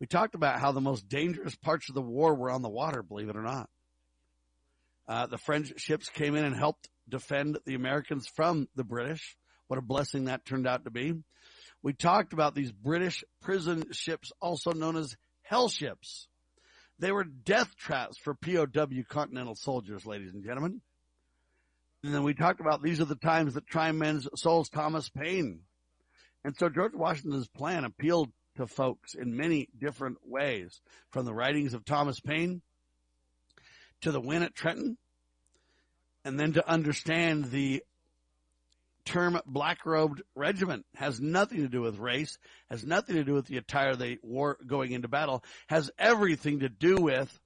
We 0.00 0.06
talked 0.06 0.34
about 0.34 0.60
how 0.60 0.72
the 0.72 0.80
most 0.80 1.08
dangerous 1.08 1.54
parts 1.54 1.88
of 1.88 1.94
the 1.94 2.02
war 2.02 2.34
were 2.34 2.50
on 2.50 2.62
the 2.62 2.68
water, 2.68 3.02
believe 3.02 3.28
it 3.28 3.36
or 3.36 3.42
not. 3.42 3.68
Uh, 5.08 5.26
the 5.26 5.38
French 5.38 5.72
ships 5.76 6.08
came 6.08 6.34
in 6.34 6.44
and 6.44 6.56
helped 6.56 6.88
defend 7.08 7.58
the 7.64 7.74
Americans 7.74 8.26
from 8.34 8.68
the 8.74 8.84
British. 8.84 9.36
What 9.68 9.78
a 9.78 9.82
blessing 9.82 10.24
that 10.24 10.44
turned 10.44 10.66
out 10.66 10.84
to 10.84 10.90
be. 10.90 11.14
We 11.82 11.92
talked 11.92 12.32
about 12.32 12.54
these 12.54 12.72
British 12.72 13.22
prison 13.42 13.92
ships, 13.92 14.32
also 14.40 14.72
known 14.72 14.96
as 14.96 15.16
hell 15.42 15.68
ships. 15.68 16.26
They 16.98 17.12
were 17.12 17.24
death 17.24 17.76
traps 17.76 18.18
for 18.18 18.34
POW 18.34 19.02
continental 19.08 19.54
soldiers, 19.54 20.06
ladies 20.06 20.32
and 20.32 20.44
gentlemen. 20.44 20.80
And 22.02 22.14
then 22.14 22.22
we 22.22 22.34
talked 22.34 22.60
about 22.60 22.82
these 22.82 23.00
are 23.00 23.04
the 23.06 23.14
times 23.14 23.54
that 23.54 23.66
try 23.66 23.92
men's 23.92 24.26
souls 24.36 24.68
Thomas 24.68 25.08
Paine. 25.08 25.60
And 26.44 26.56
so 26.56 26.68
George 26.68 26.94
Washington's 26.94 27.48
plan 27.48 27.84
appealed 27.84 28.30
to 28.56 28.66
folks 28.66 29.14
in 29.14 29.36
many 29.36 29.68
different 29.78 30.18
ways, 30.24 30.80
from 31.10 31.24
the 31.24 31.34
writings 31.34 31.74
of 31.74 31.84
Thomas 31.84 32.20
Paine 32.20 32.62
to 34.02 34.12
the 34.12 34.20
win 34.20 34.42
at 34.42 34.54
Trenton, 34.54 34.98
and 36.24 36.38
then 36.38 36.52
to 36.52 36.68
understand 36.68 37.46
the 37.46 37.82
term 39.04 39.40
black 39.46 39.86
robed 39.86 40.20
regiment 40.34 40.84
has 40.96 41.20
nothing 41.20 41.62
to 41.62 41.68
do 41.68 41.80
with 41.80 41.98
race, 41.98 42.38
has 42.68 42.84
nothing 42.84 43.14
to 43.14 43.24
do 43.24 43.34
with 43.34 43.46
the 43.46 43.56
attire 43.56 43.94
they 43.94 44.18
wore 44.22 44.58
going 44.66 44.92
into 44.92 45.08
battle, 45.08 45.42
has 45.68 45.90
everything 45.98 46.60
to 46.60 46.68
do 46.68 46.96
with 46.96 47.40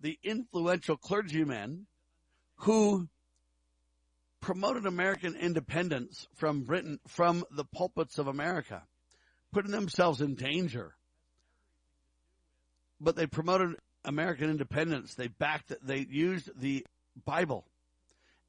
the 0.00 0.18
influential 0.24 0.96
clergymen 0.96 1.86
who 2.60 3.08
promoted 4.40 4.86
American 4.86 5.34
independence 5.36 6.26
from 6.34 6.62
Britain, 6.62 6.98
from 7.06 7.44
the 7.50 7.64
pulpits 7.64 8.18
of 8.18 8.26
America 8.26 8.82
putting 9.52 9.70
themselves 9.70 10.20
in 10.20 10.34
danger. 10.34 10.94
But 13.00 13.16
they 13.16 13.26
promoted 13.26 13.76
American 14.04 14.50
independence. 14.50 15.14
They 15.14 15.28
backed, 15.28 15.72
they 15.82 16.06
used 16.08 16.50
the 16.58 16.86
Bible 17.24 17.66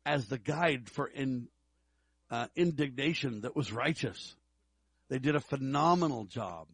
as 0.05 0.27
the 0.27 0.37
guide 0.37 0.89
for 0.89 1.07
in, 1.07 1.47
uh, 2.29 2.47
indignation 2.55 3.41
that 3.41 3.55
was 3.55 3.71
righteous. 3.71 4.35
They 5.09 5.19
did 5.19 5.35
a 5.35 5.41
phenomenal 5.41 6.25
job. 6.25 6.67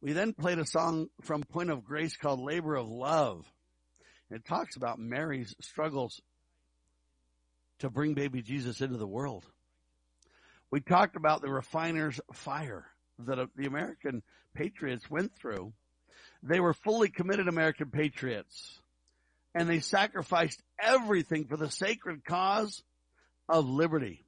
We 0.00 0.12
then 0.12 0.32
played 0.34 0.58
a 0.58 0.66
song 0.66 1.08
from 1.22 1.42
Point 1.42 1.70
of 1.70 1.84
Grace 1.84 2.16
called 2.16 2.40
Labor 2.40 2.74
of 2.74 2.88
Love. 2.88 3.50
It 4.30 4.44
talks 4.44 4.76
about 4.76 4.98
Mary's 4.98 5.54
struggles 5.60 6.20
to 7.78 7.90
bring 7.90 8.14
baby 8.14 8.42
Jesus 8.42 8.80
into 8.80 8.98
the 8.98 9.06
world. 9.06 9.44
We 10.70 10.80
talked 10.80 11.16
about 11.16 11.40
the 11.40 11.50
refiner's 11.50 12.20
fire 12.32 12.86
that 13.20 13.38
uh, 13.38 13.46
the 13.56 13.66
American 13.66 14.22
patriots 14.54 15.08
went 15.10 15.32
through, 15.36 15.72
they 16.42 16.60
were 16.60 16.74
fully 16.74 17.08
committed 17.08 17.48
American 17.48 17.90
patriots 17.90 18.80
and 19.54 19.68
they 19.68 19.80
sacrificed 19.80 20.60
everything 20.80 21.46
for 21.46 21.56
the 21.56 21.70
sacred 21.70 22.24
cause 22.24 22.82
of 23.48 23.68
liberty. 23.68 24.24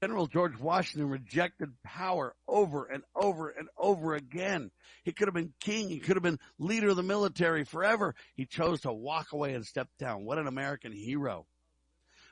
General 0.00 0.26
George 0.26 0.58
Washington 0.58 1.08
rejected 1.08 1.70
power 1.82 2.34
over 2.46 2.84
and 2.84 3.02
over 3.16 3.48
and 3.48 3.68
over 3.78 4.14
again. 4.14 4.70
He 5.02 5.12
could 5.12 5.28
have 5.28 5.34
been 5.34 5.54
king. 5.60 5.88
He 5.88 5.98
could 5.98 6.16
have 6.16 6.22
been 6.22 6.38
leader 6.58 6.90
of 6.90 6.96
the 6.96 7.02
military 7.02 7.64
forever. 7.64 8.14
He 8.34 8.44
chose 8.44 8.82
to 8.82 8.92
walk 8.92 9.32
away 9.32 9.54
and 9.54 9.64
step 9.64 9.88
down. 9.98 10.24
What 10.24 10.38
an 10.38 10.46
American 10.46 10.92
hero. 10.92 11.46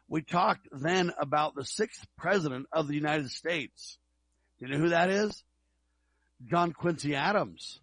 We 0.06 0.20
talked 0.20 0.68
then 0.70 1.12
about 1.18 1.54
the 1.54 1.64
sixth 1.64 2.06
president 2.18 2.66
of 2.72 2.88
the 2.88 2.94
United 2.94 3.30
States. 3.30 3.96
You 4.62 4.68
know 4.68 4.78
who 4.78 4.90
that 4.90 5.10
is? 5.10 5.42
John 6.48 6.72
Quincy 6.72 7.16
Adams. 7.16 7.80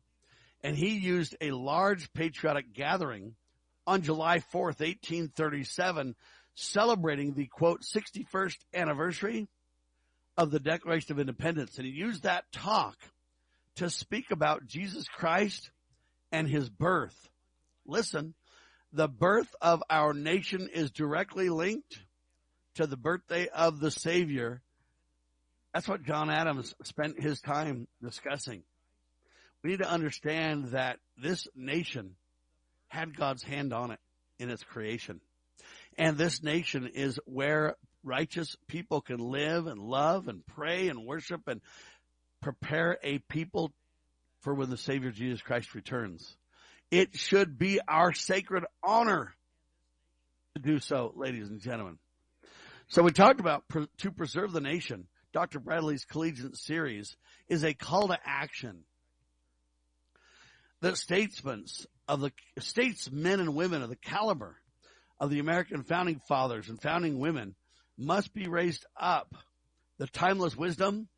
And 0.63 0.78
he 0.78 0.98
used 0.98 1.36
a 1.42 1.52
large 1.52 2.13
patriotic 2.13 2.74
gathering 2.74 3.36
on 3.86 4.02
July 4.02 4.38
4th, 4.38 4.80
1837, 4.80 6.15
celebrating 6.56 7.34
the 7.34 7.48
quote 7.48 7.82
61st 7.82 8.56
anniversary 8.74 9.50
of 10.38 10.52
the 10.52 10.60
Declaration 10.62 11.12
of 11.12 11.20
Independence. 11.20 11.78
And 11.78 11.86
he 11.86 11.92
used 11.92 12.24
that 12.24 12.50
talk 12.54 12.96
to 13.76 13.89
speak 13.89 14.32
about 14.32 14.65
Jesus 14.65 15.04
Christ 15.10 15.72
and 16.32 16.48
his 16.48 16.70
birth. 16.70 17.30
Listen, 17.86 18.34
the 18.94 19.10
birth 19.10 19.54
of 19.60 19.84
our 19.89 20.13
nation 20.13 20.70
is 20.74 20.92
directly 20.92 21.50
linked 21.50 22.00
to 22.76 22.88
the 22.88 22.96
birthday 22.96 23.50
of 23.50 23.82
the 23.82 23.92
Savior 23.92 24.62
that's 25.73 25.88
what 25.88 26.03
John 26.03 26.29
Adams 26.29 26.73
spent 26.84 27.21
his 27.21 27.41
time 27.41 27.88
discussing. 28.01 28.63
We 29.63 29.71
need 29.71 29.79
to 29.79 29.89
understand 29.89 30.69
that 30.69 30.97
this 31.21 31.47
nation 31.55 32.15
had 32.88 33.15
God's 33.15 33.43
hand 33.43 33.73
on 33.73 33.91
it 33.91 33.99
in 34.39 34.49
its 34.49 34.63
creation. 34.63 35.21
And 35.97 36.17
this 36.17 36.41
nation 36.41 36.89
is 36.93 37.19
where 37.25 37.75
righteous 38.03 38.55
people 38.67 39.01
can 39.01 39.19
live 39.19 39.67
and 39.67 39.79
love 39.79 40.27
and 40.27 40.45
pray 40.45 40.88
and 40.88 41.05
worship 41.05 41.47
and 41.47 41.62
prepare 42.41 42.97
a 43.03 43.19
people 43.19 43.71
for 44.41 44.53
when 44.53 44.69
the 44.69 44.77
Savior 44.77 45.12
Jesus 45.12 45.41
Christ 45.41 45.75
returns. 45.75 46.36
It 46.89 47.15
should 47.15 47.60
be 47.60 47.79
our 47.88 48.13
sacred 48.13 48.63
honor 48.82 49.36
to 50.55 50.62
do 50.62 50.79
so, 50.79 51.13
ladies 51.15 51.49
and 51.49 51.62
gentlemen. 51.62 51.99
So 52.88 53.03
we 53.03 53.12
talked 53.12 53.39
about 53.39 53.65
to 53.99 54.12
preserve 54.12 54.51
the 54.51 54.62
nation. 54.62 55.08
Dr. 55.34 55.60
Bradley's 55.60 56.06
collegiate 56.06 56.58
series 56.58 57.15
is 57.48 57.63
a 57.63 57.74
call 57.74 58.08
to 58.08 58.20
action 58.26 58.84
that 60.82 60.98
statesmen 60.98 61.65
of 62.08 62.22
the 62.22 62.32
statesmen 62.60 63.39
and 63.39 63.56
women 63.56 63.82
of 63.82 63.89
the 63.89 63.96
caliber 63.96 64.58
of 65.20 65.30
the 65.30 65.39
American 65.39 65.84
founding 65.84 66.22
fathers 66.28 66.70
and 66.70 66.82
founding 66.82 67.20
women 67.20 67.56
must 67.98 68.34
be 68.34 68.48
raised 68.48 68.86
up. 69.00 69.34
The 69.98 70.08
timeless 70.08 70.56
wisdom 70.56 71.10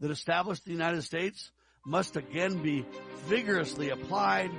that 0.00 0.10
established 0.10 0.64
the 0.64 0.72
United 0.72 1.02
States 1.02 1.52
must 1.86 2.16
again 2.16 2.62
be 2.62 2.84
vigorously 3.26 3.90
applied. 3.90 4.50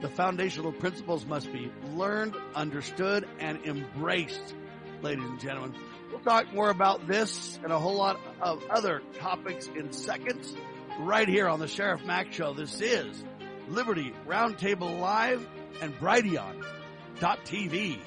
The 0.00 0.08
foundational 0.08 0.72
principles 0.72 1.26
must 1.26 1.52
be 1.52 1.70
learned, 1.92 2.34
understood, 2.54 3.28
and 3.38 3.64
embraced, 3.64 4.54
ladies 5.02 5.24
and 5.24 5.38
gentlemen. 5.38 5.74
Talk 6.24 6.52
more 6.54 6.70
about 6.70 7.06
this 7.06 7.58
and 7.62 7.70
a 7.70 7.78
whole 7.78 7.96
lot 7.96 8.18
of 8.40 8.64
other 8.70 9.02
topics 9.18 9.66
in 9.66 9.92
seconds 9.92 10.56
right 11.00 11.28
here 11.28 11.46
on 11.46 11.60
the 11.60 11.68
Sheriff 11.68 12.02
Mack 12.06 12.32
Show. 12.32 12.54
This 12.54 12.80
is 12.80 13.22
Liberty 13.68 14.14
Roundtable 14.26 15.00
Live 15.00 15.46
and 15.82 15.94
Brighteon.tv. 15.98 17.98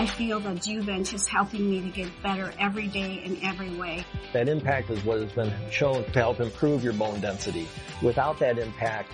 I 0.00 0.06
feel 0.06 0.40
that 0.40 0.56
Juvent 0.56 1.12
is 1.12 1.26
helping 1.26 1.68
me 1.68 1.82
to 1.82 1.90
get 1.90 2.10
better 2.22 2.54
every 2.58 2.86
day 2.86 3.22
in 3.22 3.38
every 3.44 3.68
way. 3.68 4.06
That 4.32 4.48
impact 4.48 4.88
is 4.88 5.04
what 5.04 5.20
has 5.20 5.30
been 5.30 5.52
shown 5.70 6.04
to 6.04 6.18
help 6.18 6.40
improve 6.40 6.82
your 6.82 6.94
bone 6.94 7.20
density. 7.20 7.68
Without 8.00 8.38
that 8.38 8.58
impact, 8.58 9.12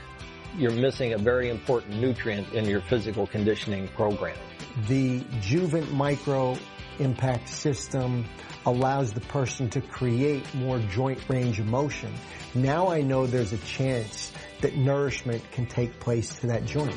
you're 0.57 0.70
missing 0.70 1.14
a 1.14 1.18
very 1.18 1.51
important 1.51 2.01
nutrient 2.01 2.53
in 2.53 2.66
your 2.66 2.83
physical 2.83 3.27
conditioning 3.27 3.88
program. 3.88 4.38
The 4.87 5.22
Juvent 5.40 5.90
Micro 5.90 6.57
Impact 7.01 7.49
System 7.49 8.25
allows 8.64 9.12
the 9.12 9.22
person 9.22 9.68
to 9.70 9.81
create 9.81 10.55
more 10.55 10.79
joint 10.79 11.18
range 11.29 11.59
of 11.59 11.66
motion. 11.66 12.14
Now 12.55 12.87
I 12.87 13.01
know 13.01 13.27
there's 13.27 13.53
a 13.53 13.59
chance 13.59 14.31
that 14.61 14.77
nourishment 14.77 15.42
can 15.51 15.66
take 15.66 15.99
place 15.99 16.38
to 16.38 16.46
that 16.46 16.64
joint. 16.64 16.94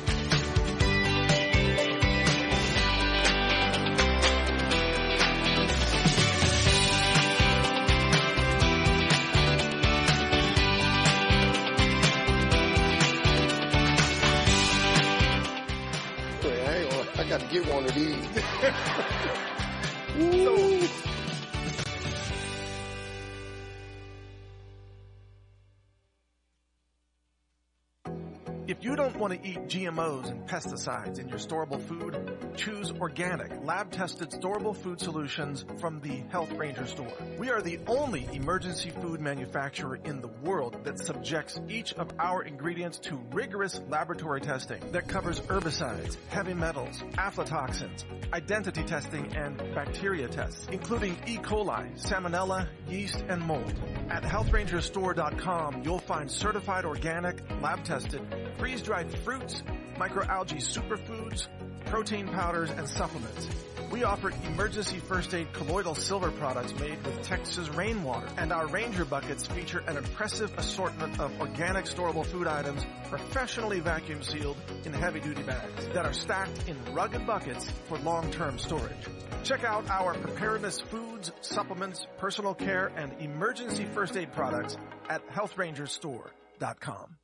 GMOs 29.80 30.30
and 30.30 30.46
pesticides 30.46 31.18
in 31.18 31.26
your 31.30 31.38
storable 31.38 31.80
food, 31.80 32.14
choose 32.60 32.92
organic, 33.00 33.50
lab-tested 33.64 34.28
storable 34.32 34.76
food 34.76 35.00
solutions 35.00 35.64
from 35.78 35.98
the 36.02 36.22
Health 36.28 36.52
Ranger 36.52 36.86
store. 36.86 37.10
We 37.38 37.48
are 37.48 37.62
the 37.62 37.78
only 37.86 38.28
emergency 38.34 38.90
food 38.90 39.18
manufacturer 39.18 39.98
in 40.04 40.20
the 40.20 40.28
world 40.28 40.76
that 40.84 40.98
subjects 40.98 41.58
each 41.70 41.94
of 41.94 42.12
our 42.18 42.42
ingredients 42.42 42.98
to 42.98 43.18
rigorous 43.32 43.80
laboratory 43.88 44.42
testing 44.42 44.82
that 44.92 45.08
covers 45.08 45.40
herbicides, 45.40 46.18
heavy 46.28 46.52
metals, 46.52 47.02
aflatoxins, 47.12 48.04
identity 48.34 48.82
testing, 48.82 49.34
and 49.34 49.56
bacteria 49.74 50.28
tests, 50.28 50.66
including 50.70 51.16
E. 51.26 51.38
coli, 51.38 51.98
salmonella, 51.98 52.68
yeast, 52.86 53.24
and 53.30 53.40
mold. 53.40 53.72
At 54.10 54.22
healthrangerstore.com, 54.22 55.82
you'll 55.82 55.98
find 55.98 56.30
certified 56.30 56.84
organic, 56.84 57.40
lab-tested, 57.62 58.20
freeze-dried 58.58 59.10
fruits, 59.20 59.62
microalgae 59.96 60.60
superfoods, 60.60 61.48
protein 61.86 62.28
powders, 62.28 62.70
and 62.70 62.88
supplements. 62.88 63.48
We 63.90 64.04
offer 64.04 64.30
emergency 64.46 64.98
first 64.98 65.34
aid 65.34 65.52
colloidal 65.52 65.96
silver 65.96 66.30
products 66.30 66.72
made 66.78 67.04
with 67.04 67.22
Texas 67.22 67.68
rainwater, 67.70 68.28
and 68.36 68.52
our 68.52 68.68
Ranger 68.68 69.04
buckets 69.04 69.46
feature 69.48 69.82
an 69.88 69.96
impressive 69.96 70.56
assortment 70.56 71.18
of 71.18 71.32
organic 71.40 71.86
storable 71.86 72.24
food 72.24 72.46
items 72.46 72.86
professionally 73.08 73.80
vacuum 73.80 74.22
sealed 74.22 74.56
in 74.84 74.92
heavy 74.92 75.18
duty 75.18 75.42
bags 75.42 75.86
that 75.88 76.06
are 76.06 76.12
stacked 76.12 76.68
in 76.68 76.76
rugged 76.94 77.26
buckets 77.26 77.68
for 77.88 77.98
long-term 77.98 78.58
storage. 78.58 79.06
Check 79.42 79.64
out 79.64 79.90
our 79.90 80.14
preparedness 80.14 80.80
foods, 80.80 81.32
supplements, 81.40 82.06
personal 82.18 82.54
care, 82.54 82.92
and 82.96 83.12
emergency 83.20 83.86
first 83.86 84.16
aid 84.16 84.32
products 84.32 84.76
at 85.08 85.28
healthrangerstore.com. 85.30 87.16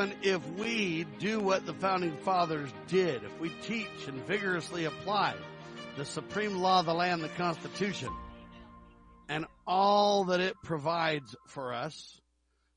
If 0.00 0.48
we 0.50 1.04
do 1.18 1.40
what 1.40 1.66
the 1.66 1.74
founding 1.74 2.16
fathers 2.18 2.70
did, 2.86 3.24
if 3.24 3.40
we 3.40 3.50
teach 3.62 4.06
and 4.06 4.24
vigorously 4.26 4.84
apply 4.84 5.34
the 5.96 6.04
supreme 6.04 6.58
law 6.58 6.78
of 6.78 6.86
the 6.86 6.94
land, 6.94 7.20
the 7.20 7.28
Constitution, 7.30 8.08
and 9.28 9.44
all 9.66 10.26
that 10.26 10.38
it 10.38 10.54
provides 10.62 11.34
for 11.48 11.74
us, 11.74 12.20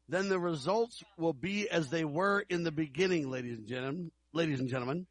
then 0.10 0.30
the 0.30 0.40
results 0.40 1.04
will 1.16 1.34
be 1.34 1.70
as 1.70 1.90
they 1.90 2.04
were 2.04 2.44
in 2.50 2.64
the 2.64 2.72
beginning, 2.72 3.30
ladies 3.30 3.60
and 3.60 3.68
gentlemen. 3.68 4.12
Ladies 4.34 4.60
and 4.60 4.70
gentlemen, 4.70 5.06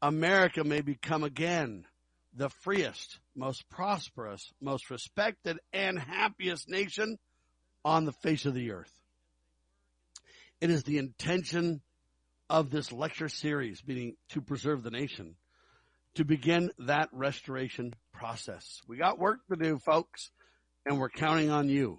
America 0.00 0.62
may 0.62 0.82
become 0.82 1.24
again 1.24 1.84
the 2.32 2.48
freest, 2.62 3.18
most 3.34 3.68
prosperous, 3.68 4.52
most 4.60 4.88
respected, 4.88 5.58
and 5.72 5.98
happiest 5.98 6.68
nation 6.68 7.18
on 7.84 8.04
the 8.04 8.12
face 8.12 8.46
of 8.46 8.54
the 8.54 8.70
earth. 8.70 8.97
It 10.60 10.70
is 10.70 10.82
the 10.82 10.98
intention 10.98 11.80
of 12.50 12.70
this 12.70 12.90
lecture 12.90 13.28
series, 13.28 13.82
meaning 13.86 14.16
to 14.30 14.40
preserve 14.40 14.82
the 14.82 14.90
nation, 14.90 15.36
to 16.14 16.24
begin 16.24 16.70
that 16.78 17.08
restoration 17.12 17.94
process. 18.12 18.80
We 18.88 18.96
got 18.96 19.18
work 19.18 19.38
to 19.50 19.56
do, 19.56 19.78
folks, 19.78 20.30
and 20.84 20.98
we're 20.98 21.10
counting 21.10 21.50
on 21.50 21.68
you. 21.68 21.98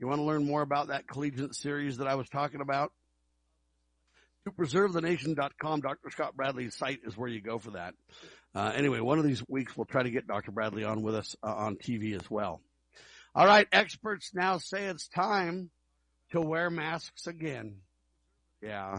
You 0.00 0.08
want 0.08 0.18
to 0.18 0.24
learn 0.24 0.44
more 0.44 0.62
about 0.62 0.88
that 0.88 1.06
collegiate 1.06 1.54
series 1.54 1.98
that 1.98 2.08
I 2.08 2.16
was 2.16 2.28
talking 2.28 2.60
about? 2.60 2.92
To 4.44 4.50
preservethenation.com, 4.50 5.82
Dr. 5.82 6.10
Scott 6.10 6.34
Bradley's 6.34 6.74
site 6.74 7.00
is 7.04 7.16
where 7.16 7.28
you 7.28 7.40
go 7.40 7.60
for 7.60 7.72
that. 7.72 7.94
Uh, 8.52 8.72
anyway, 8.74 8.98
one 8.98 9.20
of 9.20 9.24
these 9.24 9.44
weeks 9.48 9.76
we'll 9.76 9.84
try 9.84 10.02
to 10.02 10.10
get 10.10 10.26
Dr. 10.26 10.50
Bradley 10.50 10.82
on 10.82 11.02
with 11.02 11.14
us 11.14 11.36
uh, 11.44 11.54
on 11.54 11.76
TV 11.76 12.16
as 12.20 12.28
well. 12.28 12.60
All 13.34 13.46
right, 13.46 13.68
experts 13.70 14.32
now 14.34 14.58
say 14.58 14.86
it's 14.86 15.06
time 15.06 15.70
to 16.32 16.40
wear 16.40 16.68
masks 16.68 17.28
again. 17.28 17.76
Yeah. 18.62 18.98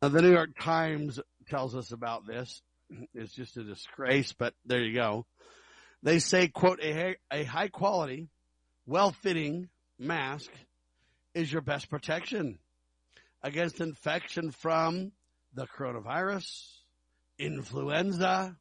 Now, 0.00 0.08
the 0.08 0.22
New 0.22 0.32
York 0.32 0.50
Times 0.58 1.20
tells 1.48 1.76
us 1.76 1.92
about 1.92 2.26
this. 2.26 2.62
It's 3.14 3.32
just 3.32 3.56
a 3.56 3.64
disgrace, 3.64 4.32
but 4.32 4.54
there 4.66 4.82
you 4.82 4.94
go. 4.94 5.24
They 6.02 6.18
say, 6.18 6.48
quote, 6.48 6.80
a, 6.82 7.16
a 7.32 7.44
high 7.44 7.68
quality, 7.68 8.28
well 8.86 9.12
fitting 9.12 9.68
mask 9.98 10.50
is 11.34 11.50
your 11.50 11.62
best 11.62 11.88
protection 11.88 12.58
against 13.42 13.80
infection 13.80 14.50
from 14.50 15.12
the 15.54 15.66
coronavirus, 15.66 16.46
influenza, 17.38 18.56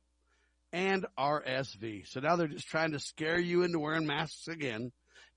and 0.71 1.05
RSV. 1.17 2.07
So 2.07 2.19
now 2.19 2.35
they're 2.35 2.47
just 2.47 2.67
trying 2.67 2.91
to 2.91 2.99
scare 2.99 3.39
you 3.39 3.63
into 3.63 3.79
wearing 3.79 4.05
masks 4.05 4.47
again. 4.47 4.91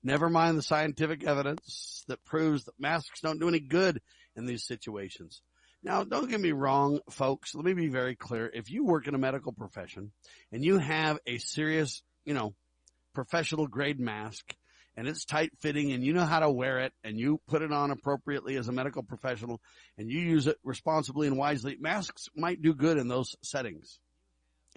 Never 0.05 0.29
mind 0.29 0.55
the 0.55 0.61
scientific 0.61 1.23
evidence 1.23 2.05
that 2.07 2.23
proves 2.25 2.65
that 2.65 2.79
masks 2.79 3.21
don't 3.21 3.39
do 3.39 3.47
any 3.47 3.59
good 3.59 3.99
in 4.35 4.45
these 4.45 4.63
situations. 4.63 5.41
Now, 5.81 6.03
don't 6.03 6.29
get 6.29 6.39
me 6.39 6.51
wrong, 6.51 6.99
folks. 7.09 7.55
Let 7.55 7.65
me 7.65 7.73
be 7.73 7.87
very 7.87 8.15
clear. 8.15 8.47
If 8.53 8.69
you 8.69 8.85
work 8.85 9.07
in 9.07 9.15
a 9.15 9.17
medical 9.17 9.51
profession 9.51 10.11
and 10.51 10.63
you 10.63 10.77
have 10.77 11.17
a 11.25 11.39
serious, 11.39 12.03
you 12.23 12.35
know, 12.35 12.53
professional 13.15 13.65
grade 13.65 13.99
mask 13.99 14.55
and 14.95 15.07
it's 15.07 15.25
tight 15.25 15.49
fitting 15.59 15.91
and 15.91 16.03
you 16.03 16.13
know 16.13 16.25
how 16.25 16.41
to 16.41 16.51
wear 16.51 16.81
it 16.81 16.93
and 17.03 17.19
you 17.19 17.41
put 17.47 17.63
it 17.63 17.71
on 17.71 17.89
appropriately 17.89 18.57
as 18.57 18.67
a 18.67 18.71
medical 18.71 19.01
professional 19.01 19.59
and 19.97 20.11
you 20.11 20.19
use 20.19 20.45
it 20.45 20.57
responsibly 20.63 21.25
and 21.25 21.35
wisely, 21.35 21.77
masks 21.79 22.29
might 22.35 22.61
do 22.61 22.75
good 22.75 22.99
in 22.99 23.07
those 23.07 23.35
settings. 23.41 23.97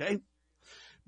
Okay. 0.00 0.20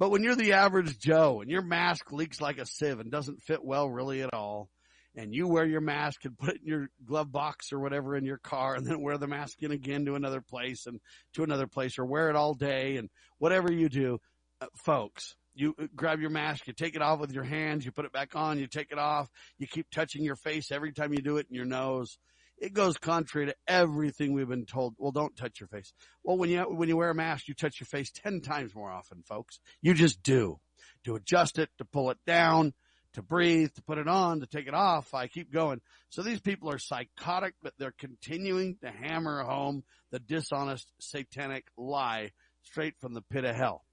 But 0.00 0.10
when 0.10 0.22
you're 0.22 0.34
the 0.34 0.54
average 0.54 0.98
Joe 0.98 1.42
and 1.42 1.50
your 1.50 1.60
mask 1.60 2.10
leaks 2.10 2.40
like 2.40 2.56
a 2.56 2.64
sieve 2.64 3.00
and 3.00 3.10
doesn't 3.10 3.42
fit 3.42 3.62
well 3.62 3.86
really 3.86 4.22
at 4.22 4.32
all, 4.32 4.70
and 5.14 5.34
you 5.34 5.46
wear 5.46 5.66
your 5.66 5.82
mask 5.82 6.24
and 6.24 6.38
put 6.38 6.54
it 6.54 6.62
in 6.62 6.66
your 6.66 6.88
glove 7.04 7.30
box 7.30 7.70
or 7.70 7.80
whatever 7.80 8.16
in 8.16 8.24
your 8.24 8.38
car 8.38 8.74
and 8.74 8.86
then 8.86 9.02
wear 9.02 9.18
the 9.18 9.26
mask 9.26 9.62
in 9.62 9.72
again 9.72 10.06
to 10.06 10.14
another 10.14 10.40
place 10.40 10.86
and 10.86 11.00
to 11.34 11.42
another 11.42 11.66
place 11.66 11.98
or 11.98 12.06
wear 12.06 12.30
it 12.30 12.34
all 12.34 12.54
day 12.54 12.96
and 12.96 13.10
whatever 13.36 13.70
you 13.70 13.90
do, 13.90 14.18
uh, 14.62 14.66
folks, 14.74 15.34
you 15.54 15.74
grab 15.94 16.18
your 16.18 16.30
mask, 16.30 16.66
you 16.66 16.72
take 16.72 16.96
it 16.96 17.02
off 17.02 17.20
with 17.20 17.32
your 17.32 17.44
hands, 17.44 17.84
you 17.84 17.92
put 17.92 18.06
it 18.06 18.12
back 18.12 18.34
on, 18.34 18.58
you 18.58 18.66
take 18.66 18.92
it 18.92 18.98
off, 18.98 19.28
you 19.58 19.66
keep 19.66 19.90
touching 19.90 20.24
your 20.24 20.36
face 20.36 20.72
every 20.72 20.92
time 20.92 21.12
you 21.12 21.20
do 21.20 21.36
it 21.36 21.46
in 21.50 21.54
your 21.54 21.66
nose. 21.66 22.16
It 22.60 22.74
goes 22.74 22.98
contrary 22.98 23.46
to 23.46 23.56
everything 23.66 24.32
we've 24.32 24.48
been 24.48 24.66
told. 24.66 24.94
Well, 24.98 25.12
don't 25.12 25.34
touch 25.34 25.60
your 25.60 25.68
face. 25.68 25.92
Well, 26.22 26.36
when 26.36 26.50
you, 26.50 26.60
when 26.60 26.88
you 26.88 26.96
wear 26.96 27.10
a 27.10 27.14
mask, 27.14 27.48
you 27.48 27.54
touch 27.54 27.80
your 27.80 27.86
face 27.86 28.10
10 28.10 28.42
times 28.42 28.74
more 28.74 28.90
often, 28.90 29.22
folks. 29.22 29.58
You 29.80 29.94
just 29.94 30.22
do. 30.22 30.60
To 31.04 31.14
adjust 31.14 31.58
it, 31.58 31.70
to 31.78 31.84
pull 31.86 32.10
it 32.10 32.18
down, 32.26 32.74
to 33.14 33.22
breathe, 33.22 33.72
to 33.74 33.82
put 33.82 33.98
it 33.98 34.08
on, 34.08 34.40
to 34.40 34.46
take 34.46 34.66
it 34.66 34.74
off. 34.74 35.14
I 35.14 35.26
keep 35.26 35.52
going. 35.52 35.80
So 36.10 36.22
these 36.22 36.40
people 36.40 36.70
are 36.70 36.78
psychotic, 36.78 37.54
but 37.62 37.72
they're 37.78 37.94
continuing 37.98 38.76
to 38.82 38.90
hammer 38.90 39.42
home 39.42 39.82
the 40.10 40.18
dishonest 40.18 40.92
satanic 41.00 41.64
lie 41.78 42.32
straight 42.62 42.94
from 43.00 43.14
the 43.14 43.22
pit 43.22 43.44
of 43.44 43.56
hell. 43.56 43.84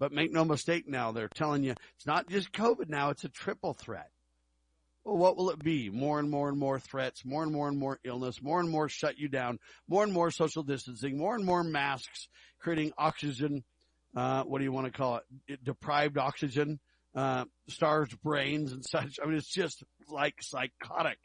But 0.00 0.12
make 0.12 0.32
no 0.32 0.44
mistake 0.44 0.88
now, 0.88 1.12
they're 1.12 1.28
telling 1.28 1.62
you 1.62 1.74
it's 1.96 2.06
not 2.06 2.28
just 2.28 2.52
COVID 2.52 2.88
now, 2.88 3.10
it's 3.10 3.24
a 3.24 3.28
triple 3.28 3.74
threat. 3.74 4.10
Well, 5.04 5.16
what 5.16 5.36
will 5.36 5.50
it 5.50 5.62
be? 5.62 5.90
More 5.90 6.18
and 6.18 6.30
more 6.30 6.48
and 6.48 6.58
more 6.58 6.78
threats, 6.78 7.24
more 7.24 7.42
and 7.42 7.52
more 7.52 7.68
and 7.68 7.78
more 7.78 7.98
illness, 8.04 8.42
more 8.42 8.60
and 8.60 8.70
more 8.70 8.88
shut 8.88 9.18
you 9.18 9.28
down, 9.28 9.58
more 9.86 10.02
and 10.02 10.12
more 10.12 10.30
social 10.30 10.62
distancing, 10.62 11.18
more 11.18 11.34
and 11.34 11.44
more 11.44 11.62
masks, 11.62 12.28
creating 12.58 12.92
oxygen, 12.96 13.64
uh, 14.16 14.44
what 14.44 14.58
do 14.58 14.64
you 14.64 14.72
want 14.72 14.86
to 14.86 14.92
call 14.92 15.20
it? 15.48 15.64
Deprived 15.64 16.18
oxygen, 16.18 16.78
uh, 17.14 17.44
starved 17.68 18.20
brains 18.22 18.72
and 18.72 18.84
such. 18.90 19.18
I 19.22 19.26
mean, 19.26 19.36
it's 19.36 19.52
just 19.52 19.82
like 20.08 20.36
psychotic. 20.40 21.18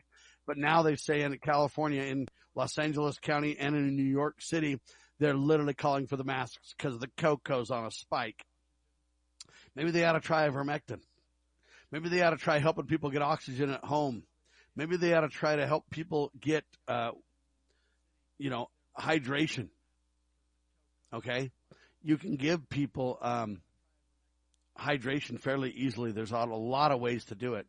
But 0.47 0.57
now 0.57 0.81
they 0.81 0.95
say 0.95 1.21
in 1.21 1.37
California, 1.37 2.01
in 2.01 2.27
Los 2.55 2.77
Angeles 2.77 3.19
County 3.19 3.57
and 3.59 3.75
in 3.75 3.95
New 3.95 4.03
York 4.03 4.41
City, 4.41 4.79
they're 5.19 5.35
literally 5.35 5.75
calling 5.75 6.07
for 6.07 6.17
the 6.17 6.23
masks 6.23 6.73
because 6.75 6.97
the 6.97 7.09
cocoa's 7.17 7.69
on 7.69 7.85
a 7.85 7.91
spike. 7.91 8.43
Maybe 9.75 9.91
they 9.91 10.03
ought 10.05 10.13
to 10.13 10.19
try 10.19 10.49
ivermectin. 10.49 11.01
Maybe 11.91 12.09
they 12.09 12.21
ought 12.21 12.31
to 12.31 12.37
try 12.37 12.59
helping 12.59 12.85
people 12.85 13.09
get 13.09 13.21
oxygen 13.21 13.71
at 13.71 13.83
home. 13.83 14.23
Maybe 14.75 14.97
they 14.97 15.13
ought 15.13 15.21
to 15.21 15.29
try 15.29 15.55
to 15.55 15.65
help 15.65 15.89
people 15.89 16.31
get, 16.39 16.63
uh, 16.87 17.11
you 18.37 18.49
know, 18.49 18.67
hydration. 18.97 19.69
Okay. 21.13 21.51
You 22.01 22.17
can 22.17 22.35
give 22.35 22.69
people, 22.69 23.17
um, 23.21 23.61
hydration 24.77 25.39
fairly 25.39 25.71
easily. 25.71 26.11
There's 26.11 26.31
a 26.31 26.37
lot 26.37 26.91
of 26.91 26.99
ways 26.99 27.25
to 27.25 27.35
do 27.35 27.55
it. 27.55 27.67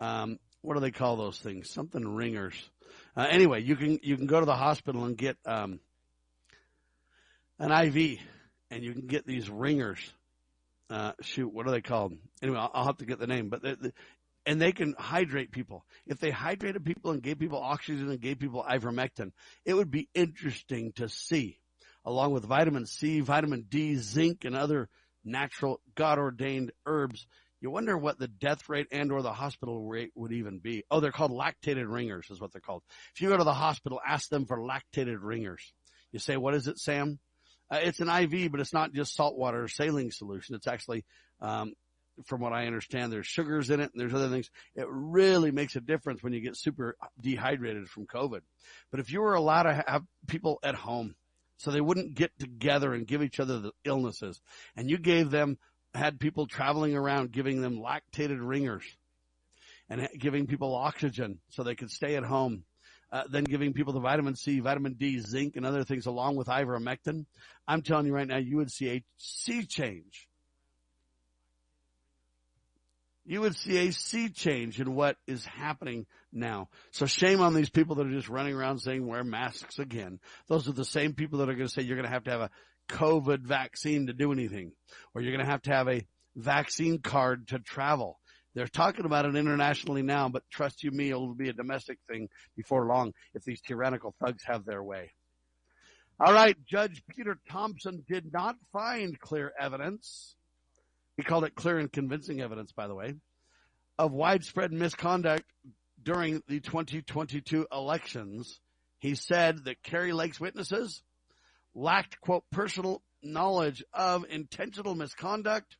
Um, 0.00 0.38
what 0.62 0.74
do 0.74 0.80
they 0.80 0.92
call 0.92 1.16
those 1.16 1.38
things? 1.38 1.70
Something 1.70 2.14
ringers. 2.14 2.54
Uh, 3.16 3.26
anyway, 3.28 3.62
you 3.62 3.76
can, 3.76 3.98
you 4.02 4.16
can 4.16 4.26
go 4.26 4.40
to 4.40 4.46
the 4.46 4.56
hospital 4.56 5.04
and 5.04 5.16
get, 5.16 5.36
um, 5.44 5.80
an 7.58 7.70
IV 7.70 8.18
and 8.70 8.82
you 8.82 8.92
can 8.92 9.06
get 9.06 9.26
these 9.26 9.50
ringers. 9.50 9.98
Uh, 10.92 11.12
shoot, 11.22 11.48
what 11.48 11.66
are 11.66 11.70
they 11.70 11.80
called? 11.80 12.12
Anyway, 12.42 12.58
I'll, 12.58 12.70
I'll 12.74 12.84
have 12.84 12.98
to 12.98 13.06
get 13.06 13.18
the 13.18 13.26
name, 13.26 13.48
but 13.48 13.62
they, 13.62 13.76
and 14.44 14.60
they 14.60 14.72
can 14.72 14.94
hydrate 14.98 15.50
people. 15.50 15.86
If 16.06 16.18
they 16.18 16.30
hydrated 16.30 16.84
people 16.84 17.12
and 17.12 17.22
gave 17.22 17.38
people 17.38 17.62
oxygen 17.62 18.10
and 18.10 18.20
gave 18.20 18.38
people 18.38 18.62
ivermectin, 18.68 19.32
it 19.64 19.72
would 19.72 19.90
be 19.90 20.10
interesting 20.14 20.92
to 20.96 21.08
see, 21.08 21.58
along 22.04 22.32
with 22.32 22.44
vitamin 22.44 22.84
C, 22.84 23.20
vitamin 23.20 23.64
D, 23.70 23.96
zinc, 23.96 24.44
and 24.44 24.54
other 24.54 24.90
natural 25.24 25.80
God 25.94 26.18
ordained 26.18 26.72
herbs. 26.84 27.26
You 27.62 27.70
wonder 27.70 27.96
what 27.96 28.18
the 28.18 28.28
death 28.28 28.68
rate 28.68 28.88
and 28.92 29.12
or 29.12 29.22
the 29.22 29.32
hospital 29.32 29.80
rate 29.86 30.10
would 30.14 30.32
even 30.32 30.58
be. 30.58 30.84
Oh, 30.90 31.00
they're 31.00 31.10
called 31.10 31.30
lactated 31.30 31.90
ringers 31.90 32.26
is 32.30 32.38
what 32.38 32.52
they're 32.52 32.60
called. 32.60 32.82
If 33.14 33.22
you 33.22 33.30
go 33.30 33.38
to 33.38 33.44
the 33.44 33.54
hospital, 33.54 33.98
ask 34.06 34.28
them 34.28 34.44
for 34.44 34.58
lactated 34.58 35.18
ringers. 35.22 35.72
You 36.10 36.18
say, 36.18 36.36
what 36.36 36.54
is 36.54 36.66
it, 36.66 36.78
Sam? 36.78 37.18
Uh, 37.72 37.78
it's 37.82 38.00
an 38.00 38.08
IV, 38.08 38.52
but 38.52 38.60
it's 38.60 38.74
not 38.74 38.92
just 38.92 39.14
salt 39.14 39.36
water 39.36 39.66
saline 39.66 40.10
solution. 40.10 40.54
It's 40.54 40.66
actually, 40.66 41.04
um, 41.40 41.72
from 42.26 42.42
what 42.42 42.52
I 42.52 42.66
understand, 42.66 43.10
there's 43.10 43.26
sugars 43.26 43.70
in 43.70 43.80
it 43.80 43.90
and 43.92 44.00
there's 44.00 44.12
other 44.12 44.28
things. 44.28 44.50
It 44.74 44.86
really 44.90 45.50
makes 45.50 45.74
a 45.74 45.80
difference 45.80 46.22
when 46.22 46.34
you 46.34 46.40
get 46.40 46.56
super 46.56 46.96
dehydrated 47.18 47.88
from 47.88 48.06
COVID. 48.06 48.40
But 48.90 49.00
if 49.00 49.10
you 49.10 49.22
were 49.22 49.34
allowed 49.34 49.62
to 49.62 49.84
have 49.86 50.04
people 50.26 50.58
at 50.62 50.74
home 50.74 51.14
so 51.56 51.70
they 51.70 51.80
wouldn't 51.80 52.14
get 52.14 52.38
together 52.38 52.92
and 52.92 53.06
give 53.06 53.22
each 53.22 53.40
other 53.40 53.58
the 53.58 53.72
illnesses 53.84 54.40
and 54.76 54.90
you 54.90 54.98
gave 54.98 55.30
them 55.30 55.56
had 55.94 56.20
people 56.20 56.46
traveling 56.46 56.94
around 56.94 57.32
giving 57.32 57.62
them 57.62 57.78
lactated 57.78 58.38
ringers 58.40 58.84
and 59.88 60.08
giving 60.18 60.46
people 60.46 60.74
oxygen 60.74 61.38
so 61.50 61.62
they 61.62 61.74
could 61.74 61.90
stay 61.90 62.16
at 62.16 62.24
home. 62.24 62.64
Uh, 63.12 63.24
then 63.28 63.44
giving 63.44 63.74
people 63.74 63.92
the 63.92 64.00
vitamin 64.00 64.34
C, 64.34 64.60
vitamin 64.60 64.94
D, 64.94 65.18
zinc, 65.18 65.56
and 65.56 65.66
other 65.66 65.84
things 65.84 66.06
along 66.06 66.36
with 66.36 66.48
ivermectin. 66.48 67.26
I'm 67.68 67.82
telling 67.82 68.06
you 68.06 68.14
right 68.14 68.26
now, 68.26 68.38
you 68.38 68.56
would 68.56 68.72
see 68.72 68.88
a 68.88 69.04
sea 69.18 69.66
change. 69.66 70.28
You 73.26 73.42
would 73.42 73.54
see 73.54 73.86
a 73.86 73.92
sea 73.92 74.30
change 74.30 74.80
in 74.80 74.94
what 74.94 75.16
is 75.26 75.44
happening 75.44 76.06
now. 76.32 76.70
So 76.90 77.06
shame 77.06 77.40
on 77.40 77.54
these 77.54 77.70
people 77.70 77.96
that 77.96 78.06
are 78.06 78.10
just 78.10 78.30
running 78.30 78.54
around 78.54 78.78
saying 78.78 79.06
wear 79.06 79.22
masks 79.22 79.78
again. 79.78 80.18
Those 80.48 80.66
are 80.66 80.72
the 80.72 80.84
same 80.84 81.12
people 81.12 81.38
that 81.38 81.50
are 81.50 81.54
going 81.54 81.68
to 81.68 81.72
say 81.72 81.82
you're 81.82 81.96
going 81.96 82.08
to 82.08 82.12
have 82.12 82.24
to 82.24 82.30
have 82.30 82.40
a 82.40 82.50
COVID 82.88 83.40
vaccine 83.40 84.06
to 84.06 84.12
do 84.12 84.32
anything, 84.32 84.72
or 85.14 85.20
you're 85.20 85.32
going 85.32 85.44
to 85.44 85.50
have 85.50 85.62
to 85.62 85.72
have 85.72 85.88
a 85.88 86.06
vaccine 86.34 86.98
card 86.98 87.48
to 87.48 87.58
travel. 87.58 88.18
They're 88.54 88.66
talking 88.66 89.06
about 89.06 89.24
it 89.24 89.34
internationally 89.34 90.02
now, 90.02 90.28
but 90.28 90.42
trust 90.50 90.82
you 90.82 90.90
me, 90.90 91.10
it'll 91.10 91.34
be 91.34 91.48
a 91.48 91.54
domestic 91.54 91.98
thing 92.06 92.28
before 92.56 92.86
long 92.86 93.14
if 93.34 93.44
these 93.44 93.60
tyrannical 93.60 94.14
thugs 94.20 94.42
have 94.44 94.64
their 94.64 94.82
way. 94.82 95.12
All 96.20 96.32
right, 96.32 96.56
Judge 96.66 97.02
Peter 97.08 97.38
Thompson 97.50 98.04
did 98.08 98.32
not 98.32 98.56
find 98.72 99.18
clear 99.18 99.52
evidence. 99.58 100.36
He 101.16 101.22
called 101.22 101.44
it 101.44 101.54
clear 101.54 101.78
and 101.78 101.90
convincing 101.90 102.40
evidence, 102.40 102.72
by 102.72 102.86
the 102.86 102.94
way, 102.94 103.14
of 103.98 104.12
widespread 104.12 104.72
misconduct 104.72 105.44
during 106.02 106.42
the 106.48 106.60
2022 106.60 107.66
elections. 107.72 108.60
He 108.98 109.14
said 109.14 109.64
that 109.64 109.82
Kari 109.82 110.12
Lake's 110.12 110.38
witnesses 110.38 111.02
lacked, 111.74 112.20
quote, 112.20 112.44
personal 112.52 113.02
knowledge 113.22 113.82
of 113.92 114.24
intentional 114.28 114.94
misconduct, 114.94 115.76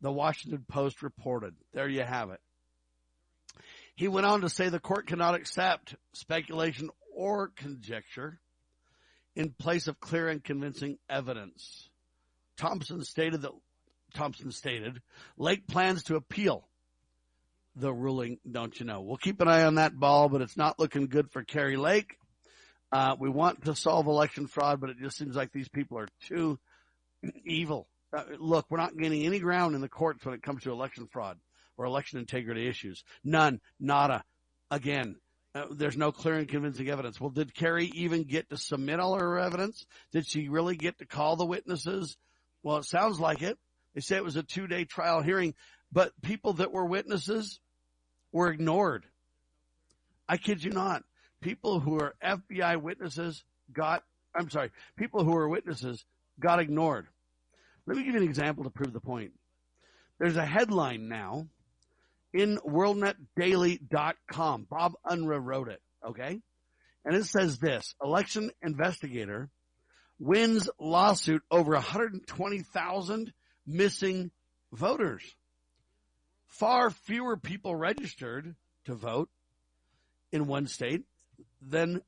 the 0.00 0.12
Washington 0.12 0.64
Post 0.68 1.02
reported. 1.02 1.54
There 1.72 1.88
you 1.88 2.02
have 2.02 2.30
it. 2.30 2.40
He 3.94 4.08
went 4.08 4.26
on 4.26 4.40
to 4.42 4.48
say 4.48 4.68
the 4.68 4.80
court 4.80 5.06
cannot 5.06 5.34
accept 5.34 5.94
speculation 6.12 6.90
or 7.14 7.48
conjecture 7.48 8.40
in 9.36 9.50
place 9.50 9.88
of 9.88 10.00
clear 10.00 10.28
and 10.28 10.42
convincing 10.42 10.98
evidence. 11.08 11.88
Thompson 12.56 13.04
stated 13.04 13.42
that 13.42 13.52
Thompson 14.14 14.52
stated 14.52 15.00
Lake 15.36 15.66
plans 15.66 16.04
to 16.04 16.16
appeal 16.16 16.66
the 17.76 17.92
ruling, 17.92 18.38
don't 18.50 18.78
you 18.78 18.86
know? 18.86 19.00
We'll 19.00 19.16
keep 19.16 19.40
an 19.40 19.48
eye 19.48 19.64
on 19.64 19.76
that 19.76 19.98
ball, 19.98 20.28
but 20.28 20.42
it's 20.42 20.56
not 20.56 20.78
looking 20.78 21.06
good 21.06 21.30
for 21.30 21.44
Kari 21.44 21.76
Lake. 21.76 22.16
Uh, 22.92 23.14
we 23.18 23.28
want 23.28 23.64
to 23.66 23.74
solve 23.74 24.06
election 24.06 24.46
fraud, 24.46 24.80
but 24.80 24.90
it 24.90 24.98
just 25.00 25.16
seems 25.16 25.36
like 25.36 25.52
these 25.52 25.68
people 25.68 25.98
are 25.98 26.08
too 26.26 26.58
evil. 27.44 27.86
Uh, 28.12 28.24
look, 28.38 28.66
we're 28.68 28.78
not 28.78 28.96
gaining 28.96 29.24
any 29.24 29.38
ground 29.38 29.74
in 29.74 29.80
the 29.80 29.88
courts 29.88 30.24
when 30.24 30.34
it 30.34 30.42
comes 30.42 30.62
to 30.62 30.72
election 30.72 31.06
fraud 31.10 31.38
or 31.76 31.84
election 31.84 32.18
integrity 32.18 32.66
issues. 32.66 33.04
None. 33.24 33.60
Nada. 33.78 34.24
Again, 34.70 35.16
uh, 35.54 35.66
there's 35.70 35.96
no 35.96 36.12
clear 36.12 36.36
and 36.36 36.48
convincing 36.48 36.88
evidence. 36.88 37.20
Well, 37.20 37.30
did 37.30 37.54
Kari 37.54 37.90
even 37.94 38.24
get 38.24 38.50
to 38.50 38.56
submit 38.56 39.00
all 39.00 39.18
her 39.18 39.38
evidence? 39.38 39.84
Did 40.12 40.26
she 40.26 40.48
really 40.48 40.76
get 40.76 40.98
to 40.98 41.06
call 41.06 41.36
the 41.36 41.46
witnesses? 41.46 42.16
Well, 42.62 42.78
it 42.78 42.84
sounds 42.84 43.18
like 43.18 43.42
it. 43.42 43.58
They 43.94 44.00
say 44.00 44.16
it 44.16 44.24
was 44.24 44.36
a 44.36 44.42
two 44.42 44.66
day 44.66 44.84
trial 44.84 45.22
hearing, 45.22 45.54
but 45.90 46.12
people 46.22 46.54
that 46.54 46.72
were 46.72 46.84
witnesses 46.84 47.58
were 48.32 48.50
ignored. 48.50 49.06
I 50.28 50.36
kid 50.36 50.62
you 50.62 50.70
not 50.70 51.02
people 51.40 51.80
who 51.80 51.98
are 52.00 52.14
FBI 52.22 52.80
witnesses 52.80 53.44
got, 53.72 54.02
I'm 54.34 54.50
sorry, 54.50 54.70
people 54.96 55.24
who 55.24 55.36
are 55.36 55.48
witnesses 55.48 56.04
got 56.38 56.60
ignored. 56.60 57.06
Let 57.90 57.96
me 57.96 58.04
give 58.04 58.14
you 58.14 58.20
an 58.20 58.28
example 58.28 58.62
to 58.62 58.70
prove 58.70 58.92
the 58.92 59.00
point. 59.00 59.32
There's 60.20 60.36
a 60.36 60.46
headline 60.46 61.08
now 61.08 61.48
in 62.32 62.56
worldnetdaily.com. 62.58 64.66
Bob 64.70 64.92
Unruh 65.04 65.44
wrote 65.44 65.66
it, 65.66 65.82
okay? 66.06 66.40
And 67.04 67.16
it 67.16 67.24
says 67.24 67.58
this, 67.58 67.96
election 68.00 68.52
investigator 68.62 69.50
wins 70.20 70.70
lawsuit 70.78 71.42
over 71.50 71.72
120,000 71.72 73.32
missing 73.66 74.30
voters. 74.72 75.24
Far 76.46 76.90
fewer 76.90 77.36
people 77.36 77.74
registered 77.74 78.54
to 78.84 78.94
vote 78.94 79.30
in 80.30 80.46
one 80.46 80.68
state 80.68 81.02
than 81.60 82.02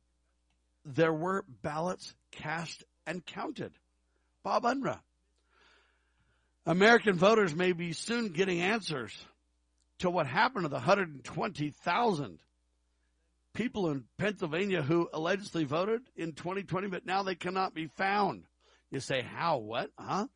there 0.85 1.13
were 1.13 1.45
ballots 1.61 2.15
cast 2.31 2.85
and 3.05 3.27
counted. 3.27 3.73
Bob 4.45 4.63
Unruh. 4.63 5.01
American 6.65 7.17
voters 7.17 7.55
may 7.55 7.73
be 7.73 7.93
soon 7.93 8.29
getting 8.29 8.61
answers 8.61 9.13
to 9.99 10.11
what 10.11 10.27
happened 10.27 10.65
to 10.65 10.69
the 10.69 10.77
120,000 10.77 12.39
people 13.55 13.91
in 13.91 14.05
Pennsylvania 14.19 14.83
who 14.83 15.09
allegedly 15.13 15.65
voted 15.65 16.03
in 16.17 16.33
2020, 16.33 16.89
but 16.89 17.05
now 17.05 17.23
they 17.23 17.35
cannot 17.35 17.75
be 17.75 17.87
found. 17.87 18.45
You 18.91 19.01
say, 19.01 19.23
how? 19.23 19.59
What? 19.59 19.91
Huh? 19.99 20.27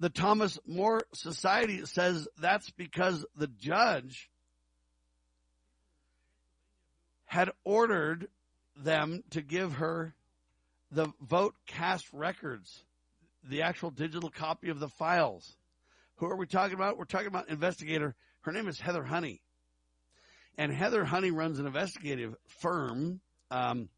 The 0.00 0.10
Thomas 0.10 0.58
More 0.66 1.04
Society 1.14 1.86
says 1.86 2.28
that's 2.38 2.70
because 2.70 3.24
the 3.36 3.46
judge 3.46 4.30
had 7.24 7.50
ordered 7.64 8.28
them 8.76 9.22
to 9.30 9.40
give 9.40 9.74
her 9.74 10.14
the 10.90 11.08
vote 11.20 11.54
cast 11.66 12.06
records, 12.12 12.84
the 13.48 13.62
actual 13.62 13.90
digital 13.90 14.30
copy 14.30 14.70
of 14.70 14.80
the 14.80 14.88
files. 14.88 15.56
Who 16.16 16.26
are 16.26 16.36
we 16.36 16.46
talking 16.46 16.74
about? 16.74 16.98
We're 16.98 17.04
talking 17.04 17.26
about 17.26 17.48
investigator. 17.48 18.14
Her 18.40 18.52
name 18.52 18.68
is 18.68 18.78
Heather 18.78 19.04
Honey. 19.04 19.42
And 20.58 20.72
Heather 20.72 21.04
Honey 21.04 21.30
runs 21.30 21.58
an 21.58 21.66
investigative 21.66 22.34
firm. 22.60 23.20
Um, 23.50 23.88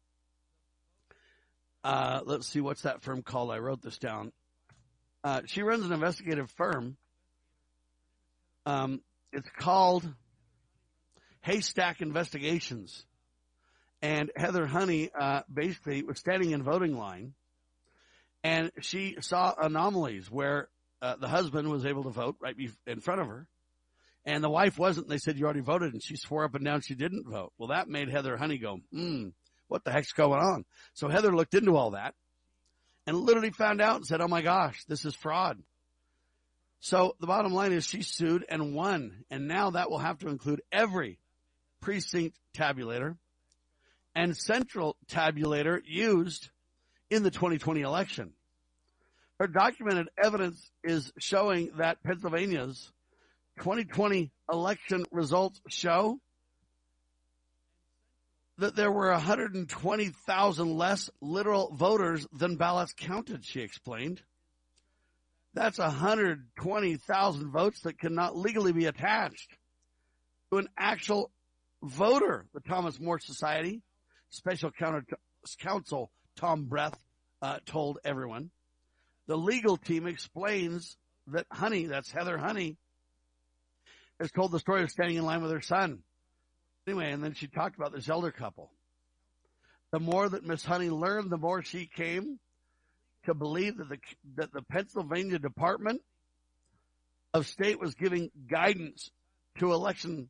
uh, 1.83 2.21
let's 2.25 2.47
see, 2.47 2.59
what's 2.59 2.81
that 2.81 3.01
firm 3.03 3.21
called? 3.21 3.51
I 3.51 3.59
wrote 3.59 3.81
this 3.81 3.97
down. 3.97 4.33
Uh, 5.23 5.41
she 5.45 5.63
runs 5.63 5.85
an 5.85 5.93
investigative 5.93 6.51
firm. 6.51 6.97
Um, 8.65 9.01
it's 9.31 9.49
called 9.57 10.07
Haystack 11.41 12.01
Investigations. 12.01 13.05
And 14.01 14.29
Heather 14.35 14.65
Honey, 14.65 15.09
uh, 15.17 15.41
basically 15.51 16.03
was 16.03 16.19
standing 16.19 16.51
in 16.51 16.63
voting 16.63 16.97
line 16.97 17.33
and 18.43 18.71
she 18.81 19.17
saw 19.21 19.53
anomalies 19.59 20.29
where 20.29 20.69
uh, 21.01 21.15
the 21.15 21.27
husband 21.27 21.69
was 21.69 21.85
able 21.85 22.03
to 22.03 22.09
vote 22.09 22.37
right 22.41 22.55
in 22.87 22.99
front 22.99 23.21
of 23.21 23.27
her 23.27 23.47
and 24.25 24.43
the 24.43 24.49
wife 24.49 24.77
wasn't. 24.77 25.07
They 25.07 25.17
said, 25.17 25.37
you 25.37 25.45
already 25.45 25.61
voted. 25.61 25.93
And 25.93 26.03
she 26.03 26.15
swore 26.15 26.43
up 26.43 26.55
and 26.55 26.65
down 26.65 26.81
she 26.81 26.95
didn't 26.95 27.27
vote. 27.27 27.53
Well, 27.57 27.69
that 27.69 27.87
made 27.87 28.09
Heather 28.09 28.37
Honey 28.37 28.57
go, 28.57 28.79
hmm, 28.91 29.29
what 29.67 29.83
the 29.83 29.91
heck's 29.91 30.13
going 30.13 30.39
on? 30.39 30.65
So 30.93 31.07
Heather 31.07 31.35
looked 31.35 31.53
into 31.53 31.75
all 31.75 31.91
that 31.91 32.15
and 33.07 33.17
literally 33.17 33.51
found 33.51 33.81
out 33.81 33.97
and 33.97 34.05
said, 34.05 34.21
oh 34.21 34.27
my 34.27 34.41
gosh, 34.41 34.83
this 34.87 35.05
is 35.05 35.15
fraud. 35.15 35.57
So 36.81 37.15
the 37.19 37.27
bottom 37.27 37.53
line 37.53 37.73
is 37.73 37.85
she 37.85 38.01
sued 38.01 38.45
and 38.47 38.73
won. 38.73 39.23
And 39.29 39.47
now 39.47 39.71
that 39.71 39.89
will 39.89 39.99
have 39.99 40.19
to 40.19 40.29
include 40.29 40.61
every 40.71 41.19
precinct 41.81 42.37
tabulator 42.55 43.17
and 44.15 44.35
central 44.35 44.97
tabulator 45.07 45.79
used 45.85 46.49
in 47.09 47.23
the 47.23 47.31
2020 47.31 47.81
election. 47.81 48.33
Her 49.39 49.47
documented 49.47 50.09
evidence 50.21 50.69
is 50.83 51.11
showing 51.17 51.71
that 51.77 52.03
Pennsylvania's 52.03 52.91
2020 53.59 54.31
election 54.51 55.05
results 55.11 55.61
show 55.69 56.19
that 58.57 58.75
there 58.75 58.91
were 58.91 59.11
120,000 59.11 60.77
less 60.77 61.09
literal 61.21 61.73
voters 61.73 62.27
than 62.33 62.57
ballots 62.57 62.93
counted, 62.97 63.45
she 63.45 63.61
explained. 63.61 64.21
That's 65.53 65.79
120,000 65.79 67.51
votes 67.51 67.81
that 67.81 67.97
cannot 67.97 68.35
legally 68.37 68.73
be 68.73 68.85
attached 68.85 69.57
to 70.51 70.57
an 70.57 70.67
actual 70.77 71.31
voter, 71.81 72.45
the 72.53 72.59
Thomas 72.59 72.99
More 72.99 73.19
Society 73.19 73.81
Special 74.29 74.71
Counsel 75.57 76.11
Tom 76.39 76.65
Breth 76.65 76.97
uh, 77.41 77.59
told 77.65 77.99
everyone. 78.05 78.49
The 79.27 79.37
legal 79.37 79.75
team 79.75 80.07
explains 80.07 80.97
that 81.27 81.45
Honey, 81.51 81.87
that's 81.87 82.11
Heather 82.11 82.37
Honey, 82.37 82.77
has 84.19 84.31
told 84.31 84.51
the 84.51 84.59
story 84.59 84.83
of 84.83 84.89
standing 84.89 85.17
in 85.17 85.25
line 85.25 85.41
with 85.41 85.51
her 85.51 85.61
son. 85.61 85.99
Anyway, 86.87 87.11
and 87.11 87.21
then 87.23 87.33
she 87.33 87.47
talked 87.47 87.75
about 87.75 87.93
this 87.93 88.09
elder 88.09 88.31
couple. 88.31 88.71
The 89.91 89.99
more 89.99 90.29
that 90.29 90.45
Miss 90.45 90.63
Honey 90.63 90.89
learned, 90.89 91.29
the 91.29 91.37
more 91.37 91.61
she 91.61 91.85
came 91.85 92.39
to 93.25 93.33
believe 93.33 93.77
that 93.77 93.89
the, 93.89 93.97
that 94.35 94.53
the 94.53 94.61
Pennsylvania 94.61 95.39
Department 95.39 96.01
of 97.33 97.47
State 97.47 97.79
was 97.79 97.95
giving 97.95 98.31
guidance 98.49 99.11
to 99.59 99.73
election 99.73 100.29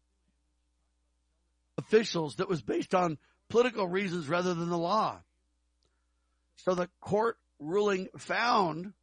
officials 1.77 2.37
that 2.37 2.49
was 2.49 2.61
based 2.63 2.95
on 2.95 3.19
political 3.49 3.87
reasons 3.87 4.27
rather 4.27 4.55
than 4.55 4.69
the 4.69 4.77
law. 4.77 5.21
So 6.65 6.75
the 6.75 6.89
court 6.99 7.37
ruling 7.59 8.09
found 8.17 8.93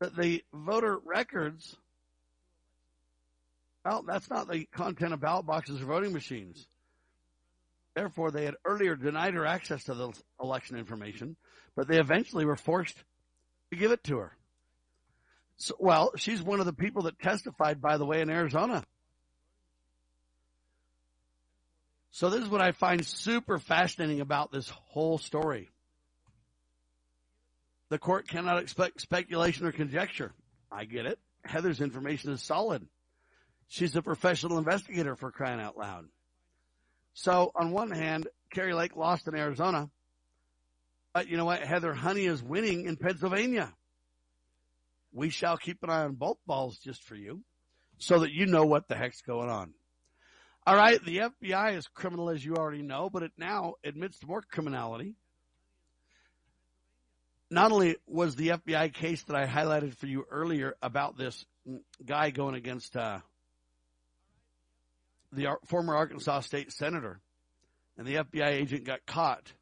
that 0.00 0.16
the 0.16 0.42
voter 0.52 0.98
records, 1.04 1.76
well, 3.84 4.04
that's 4.06 4.28
not 4.28 4.50
the 4.50 4.64
content 4.72 5.12
of 5.12 5.20
ballot 5.20 5.46
boxes 5.46 5.80
or 5.80 5.86
voting 5.86 6.12
machines. 6.12 6.66
Therefore, 7.94 8.30
they 8.30 8.44
had 8.44 8.54
earlier 8.64 8.94
denied 8.94 9.34
her 9.34 9.46
access 9.46 9.84
to 9.84 9.94
the 9.94 10.12
election 10.40 10.76
information, 10.76 11.36
but 11.74 11.88
they 11.88 11.98
eventually 11.98 12.44
were 12.44 12.56
forced 12.56 12.96
to 13.70 13.76
give 13.76 13.90
it 13.90 14.04
to 14.04 14.18
her. 14.18 14.36
So, 15.56 15.74
well, 15.80 16.12
she's 16.16 16.40
one 16.40 16.60
of 16.60 16.66
the 16.66 16.72
people 16.72 17.02
that 17.02 17.18
testified, 17.18 17.80
by 17.80 17.96
the 17.96 18.06
way, 18.06 18.20
in 18.20 18.30
Arizona. 18.30 18.84
So 22.12 22.30
this 22.30 22.42
is 22.42 22.48
what 22.48 22.60
I 22.60 22.72
find 22.72 23.04
super 23.04 23.58
fascinating 23.58 24.20
about 24.20 24.52
this 24.52 24.68
whole 24.68 25.18
story. 25.18 25.70
The 27.90 27.98
court 27.98 28.28
cannot 28.28 28.58
expect 28.58 29.00
speculation 29.00 29.66
or 29.66 29.72
conjecture. 29.72 30.32
I 30.70 30.84
get 30.84 31.06
it. 31.06 31.18
Heather's 31.44 31.80
information 31.80 32.32
is 32.32 32.42
solid. 32.42 32.86
She's 33.68 33.96
a 33.96 34.02
professional 34.02 34.58
investigator 34.58 35.16
for 35.16 35.30
crying 35.30 35.60
out 35.60 35.76
loud. 35.78 36.06
So 37.14 37.50
on 37.54 37.72
one 37.72 37.90
hand, 37.90 38.28
Kari 38.52 38.74
Lake 38.74 38.96
lost 38.96 39.26
in 39.26 39.34
Arizona, 39.34 39.90
but 41.12 41.28
you 41.28 41.36
know 41.36 41.44
what? 41.44 41.62
Heather 41.62 41.94
Honey 41.94 42.26
is 42.26 42.42
winning 42.42 42.86
in 42.86 42.96
Pennsylvania. 42.96 43.72
We 45.12 45.30
shall 45.30 45.56
keep 45.56 45.82
an 45.82 45.90
eye 45.90 46.04
on 46.04 46.14
both 46.14 46.38
balls 46.46 46.78
just 46.78 47.02
for 47.02 47.14
you 47.14 47.42
so 47.98 48.20
that 48.20 48.32
you 48.32 48.46
know 48.46 48.64
what 48.64 48.88
the 48.88 48.94
heck's 48.94 49.22
going 49.22 49.48
on. 49.48 49.72
All 50.66 50.76
right. 50.76 51.02
The 51.02 51.22
FBI 51.42 51.76
is 51.76 51.86
criminal, 51.88 52.28
as 52.28 52.44
you 52.44 52.56
already 52.56 52.82
know, 52.82 53.08
but 53.10 53.22
it 53.22 53.32
now 53.38 53.74
admits 53.82 54.18
to 54.18 54.26
more 54.26 54.42
criminality 54.42 55.14
not 57.50 57.72
only 57.72 57.96
was 58.06 58.36
the 58.36 58.48
FBI 58.48 58.92
case 58.92 59.22
that 59.24 59.36
I 59.36 59.46
highlighted 59.46 59.94
for 59.94 60.06
you 60.06 60.26
earlier 60.30 60.76
about 60.82 61.16
this 61.16 61.44
guy 62.04 62.30
going 62.30 62.54
against 62.54 62.96
uh, 62.96 63.20
the 65.32 65.56
former 65.66 65.94
Arkansas 65.96 66.40
state 66.40 66.72
senator, 66.72 67.20
and 67.96 68.06
the 68.06 68.16
FBI 68.16 68.48
agent 68.48 68.84
got 68.84 69.06
caught 69.06 69.52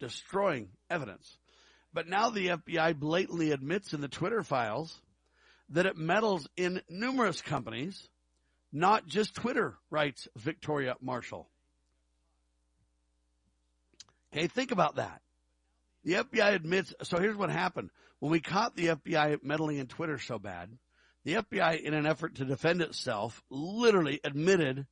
destroying 0.00 0.68
evidence. 0.90 1.38
But 1.92 2.08
now 2.08 2.30
the 2.30 2.48
FBI 2.48 2.98
blatantly 2.98 3.52
admits 3.52 3.92
in 3.92 4.00
the 4.00 4.08
Twitter 4.08 4.42
files 4.42 4.98
that 5.70 5.86
it 5.86 5.96
meddles 5.96 6.48
in 6.56 6.82
numerous 6.88 7.40
companies, 7.40 8.08
not 8.72 9.06
just 9.06 9.34
Twitter, 9.34 9.76
writes 9.90 10.28
Victoria 10.36 10.94
Marshall. 11.00 11.48
Okay, 14.32 14.46
think 14.46 14.70
about 14.70 14.96
that. 14.96 15.20
The 16.04 16.14
FBI 16.14 16.54
admits, 16.54 16.94
so 17.02 17.18
here's 17.18 17.36
what 17.36 17.50
happened. 17.50 17.90
When 18.18 18.32
we 18.32 18.40
caught 18.40 18.76
the 18.76 18.88
FBI 18.88 19.42
meddling 19.42 19.78
in 19.78 19.86
Twitter 19.86 20.18
so 20.18 20.38
bad, 20.38 20.70
the 21.24 21.34
FBI, 21.34 21.80
in 21.80 21.94
an 21.94 22.06
effort 22.06 22.36
to 22.36 22.44
defend 22.44 22.82
itself, 22.82 23.42
literally 23.50 24.20
admitted 24.24 24.86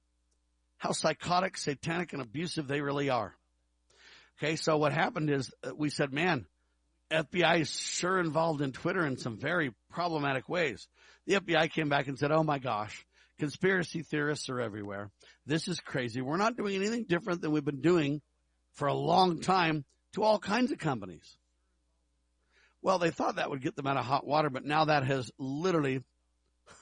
how 0.78 0.92
psychotic, 0.92 1.56
satanic, 1.56 2.12
and 2.12 2.22
abusive 2.22 2.68
they 2.68 2.80
really 2.80 3.11
are. 3.11 3.34
Okay, 4.38 4.56
so 4.56 4.76
what 4.78 4.92
happened 4.92 5.28
is 5.30 5.52
uh, 5.62 5.74
we 5.76 5.90
said, 5.90 6.12
man, 6.12 6.46
FBI 7.11 7.61
is 7.61 7.70
sure 7.70 8.20
involved 8.20 8.62
in 8.62 8.72
Twitter 8.72 9.04
in 9.04 9.18
some 9.18 9.36
very 9.36 9.74
problematic 9.90 10.48
ways. 10.48 10.86
The 11.26 11.34
FBI 11.34 11.70
came 11.72 11.88
back 11.88 12.06
and 12.06 12.18
said, 12.18 12.30
oh 12.30 12.44
my 12.44 12.58
gosh, 12.58 13.04
conspiracy 13.38 14.02
theorists 14.02 14.48
are 14.48 14.61
everywhere. 14.61 15.11
This 15.44 15.66
is 15.68 15.80
crazy. 15.80 16.20
We're 16.20 16.36
not 16.36 16.56
doing 16.56 16.76
anything 16.76 17.04
different 17.08 17.42
than 17.42 17.50
we've 17.50 17.64
been 17.64 17.80
doing 17.80 18.22
for 18.74 18.86
a 18.86 18.94
long 18.94 19.40
time 19.40 19.84
to 20.14 20.22
all 20.22 20.38
kinds 20.38 20.72
of 20.72 20.78
companies. 20.78 21.36
Well, 22.82 22.98
they 22.98 23.11
thought 23.11 23.36
that 23.36 23.50
would 23.50 23.62
get 23.62 23.76
them 23.76 23.86
out 23.86 23.96
of 23.96 24.04
hot 24.04 24.26
water, 24.26 24.50
but 24.50 24.64
now 24.64 24.86
that 24.86 25.04
has 25.04 25.30
literally 25.38 26.02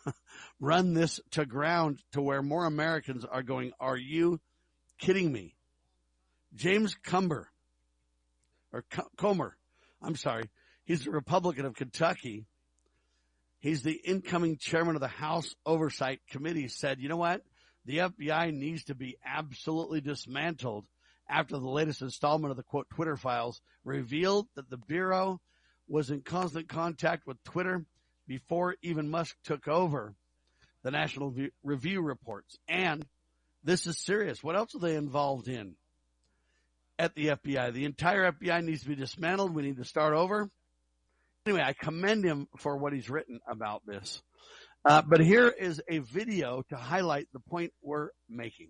run 0.61 0.95
this 0.95 1.21
to 1.33 1.45
ground 1.45 2.01
to 2.13 2.21
where 2.21 2.43
more 2.43 2.67
Americans 2.67 3.25
are 3.25 3.43
going, 3.43 3.73
are 3.81 3.97
you 3.97 4.41
kidding 4.99 5.33
me? 5.33 5.55
James 6.55 6.95
Cumber, 7.03 7.49
or 8.73 8.85
Comer, 9.17 9.57
I'm 10.01 10.17
sorry, 10.17 10.49
he's 10.85 11.07
a 11.07 11.11
Republican 11.11 11.67
of 11.67 11.75
Kentucky. 11.75 12.47
He's 13.61 13.83
the 13.83 13.93
incoming 13.93 14.57
chairman 14.57 14.95
of 14.95 15.01
the 15.01 15.09
House 15.09 15.53
Oversight 15.67 16.21
Committee 16.31 16.69
said, 16.69 17.01
you 17.01 17.09
know 17.09 17.17
what? 17.17 17.43
The 17.87 17.99
FBI 17.99 18.53
needs 18.53 18.85
to 18.85 18.95
be 18.95 19.17
absolutely 19.25 20.01
dismantled 20.01 20.87
after 21.29 21.59
the 21.59 21.69
latest 21.69 22.03
installment 22.03 22.51
of 22.51 22.57
the 22.57 22.63
quote 22.63 22.89
Twitter 22.91 23.17
files 23.17 23.61
revealed 23.85 24.47
that 24.57 24.71
the 24.71 24.77
Bureau 24.77 25.41
was 25.89 26.11
in 26.11 26.23
constant 26.23 26.69
contact 26.69 27.27
with 27.27 27.43
Twitter 27.45 27.85
before 28.27 28.77
even 28.83 29.09
Musk 29.09 29.37
took 29.45 29.69
over 29.69 30.15
the 30.83 30.91
National 30.91 31.35
Review 31.63 32.03
reports. 32.03 32.57
And 32.69 33.05
this 33.65 33.87
is 33.87 33.99
serious. 33.99 34.43
What 34.43 34.57
else 34.57 34.75
are 34.75 34.81
they 34.81 34.95
involved 34.95 35.49
in 35.49 35.75
at 36.99 37.15
the 37.15 37.29
FBI? 37.29 37.73
The 37.73 37.85
entire 37.85 38.33
FBI 38.33 38.65
needs 38.65 38.83
to 38.83 38.89
be 38.89 38.95
dismantled. 38.95 39.55
We 39.55 39.63
need 39.63 39.79
to 39.79 39.85
start 39.85 40.15
over. 40.15 40.49
Anyway, 41.47 41.63
I 41.63 41.73
commend 41.73 42.25
him 42.25 42.49
for 42.59 42.77
what 42.77 42.93
he's 42.93 43.09
written 43.09 43.41
about 43.49 43.83
this. 43.87 44.23
Uh, 44.85 45.03
but 45.03 45.21
here 45.21 45.49
is 45.49 45.83
a 45.89 45.99
video 45.99 46.63
to 46.69 46.77
highlight 46.77 47.29
the 47.33 47.41
point 47.41 47.73
we're 47.83 48.11
making. 48.29 48.69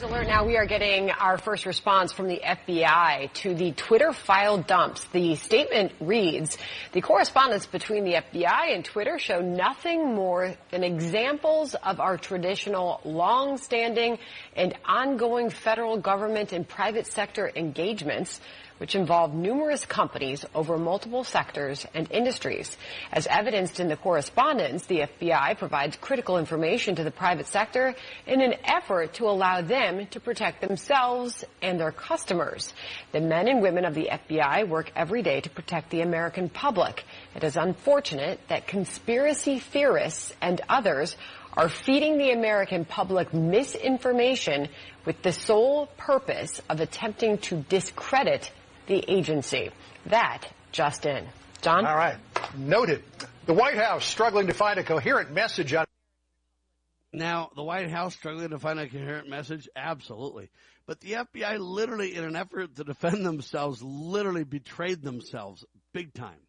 Alert 0.00 0.26
now, 0.26 0.44
we 0.46 0.56
are 0.56 0.64
getting 0.64 1.10
our 1.10 1.36
first 1.36 1.66
response 1.66 2.12
from 2.12 2.26
the 2.26 2.40
FBI 2.42 3.32
to 3.34 3.54
the 3.54 3.72
Twitter 3.72 4.12
file 4.12 4.56
dumps. 4.58 5.04
The 5.12 5.36
statement 5.36 5.92
reads, 6.00 6.56
the 6.92 7.02
correspondence 7.02 7.66
between 7.66 8.04
the 8.04 8.14
FBI 8.14 8.74
and 8.74 8.84
Twitter 8.84 9.18
show 9.18 9.40
nothing 9.40 10.14
more 10.14 10.54
than 10.70 10.82
examples 10.82 11.74
of 11.74 12.00
our 12.00 12.16
traditional 12.16 13.00
long-standing 13.04 14.18
and 14.56 14.74
ongoing 14.86 15.50
federal 15.50 15.98
government 15.98 16.52
and 16.52 16.66
private 16.66 17.06
sector 17.06 17.52
engagements 17.54 18.40
which 18.78 18.94
involve 18.94 19.34
numerous 19.34 19.84
companies 19.84 20.44
over 20.54 20.78
multiple 20.78 21.24
sectors 21.24 21.86
and 21.94 22.10
industries. 22.10 22.76
As 23.12 23.26
evidenced 23.26 23.80
in 23.80 23.88
the 23.88 23.96
correspondence, 23.96 24.86
the 24.86 25.02
FBI 25.02 25.58
provides 25.58 25.96
critical 25.96 26.38
information 26.38 26.94
to 26.96 27.04
the 27.04 27.10
private 27.10 27.46
sector 27.46 27.94
in 28.26 28.40
an 28.40 28.54
effort 28.64 29.14
to 29.14 29.28
allow 29.28 29.60
them 29.60 30.06
to 30.08 30.20
protect 30.20 30.60
themselves 30.60 31.44
and 31.60 31.78
their 31.78 31.92
customers. 31.92 32.72
The 33.12 33.20
men 33.20 33.48
and 33.48 33.62
women 33.62 33.84
of 33.84 33.94
the 33.94 34.08
FBI 34.10 34.68
work 34.68 34.90
every 34.96 35.22
day 35.22 35.40
to 35.40 35.50
protect 35.50 35.90
the 35.90 36.00
American 36.00 36.48
public. 36.48 37.04
It 37.34 37.44
is 37.44 37.56
unfortunate 37.56 38.40
that 38.48 38.66
conspiracy 38.66 39.58
theorists 39.58 40.32
and 40.40 40.60
others 40.68 41.16
are 41.54 41.68
feeding 41.68 42.16
the 42.16 42.30
American 42.30 42.84
public 42.84 43.34
misinformation 43.34 44.68
with 45.04 45.20
the 45.22 45.32
sole 45.32 45.86
purpose 45.96 46.60
of 46.68 46.80
attempting 46.80 47.38
to 47.38 47.56
discredit 47.68 48.50
the 48.86 49.04
agency. 49.08 49.70
That 50.06 50.46
just 50.72 51.06
in. 51.06 51.26
John? 51.60 51.86
All 51.86 51.96
right. 51.96 52.16
Noted. 52.56 53.04
The 53.46 53.54
White 53.54 53.76
House 53.76 54.04
struggling 54.04 54.48
to 54.48 54.54
find 54.54 54.78
a 54.78 54.84
coherent 54.84 55.32
message 55.32 55.74
on. 55.74 55.86
Now, 57.12 57.50
the 57.54 57.62
White 57.62 57.90
House 57.90 58.14
struggling 58.14 58.50
to 58.50 58.58
find 58.58 58.80
a 58.80 58.88
coherent 58.88 59.28
message? 59.28 59.68
Absolutely. 59.76 60.50
But 60.86 61.00
the 61.00 61.12
FBI 61.12 61.58
literally, 61.58 62.14
in 62.14 62.24
an 62.24 62.36
effort 62.36 62.74
to 62.76 62.84
defend 62.84 63.24
themselves, 63.24 63.82
literally 63.82 64.44
betrayed 64.44 65.02
themselves 65.02 65.64
big 65.92 66.14
time. 66.14 66.40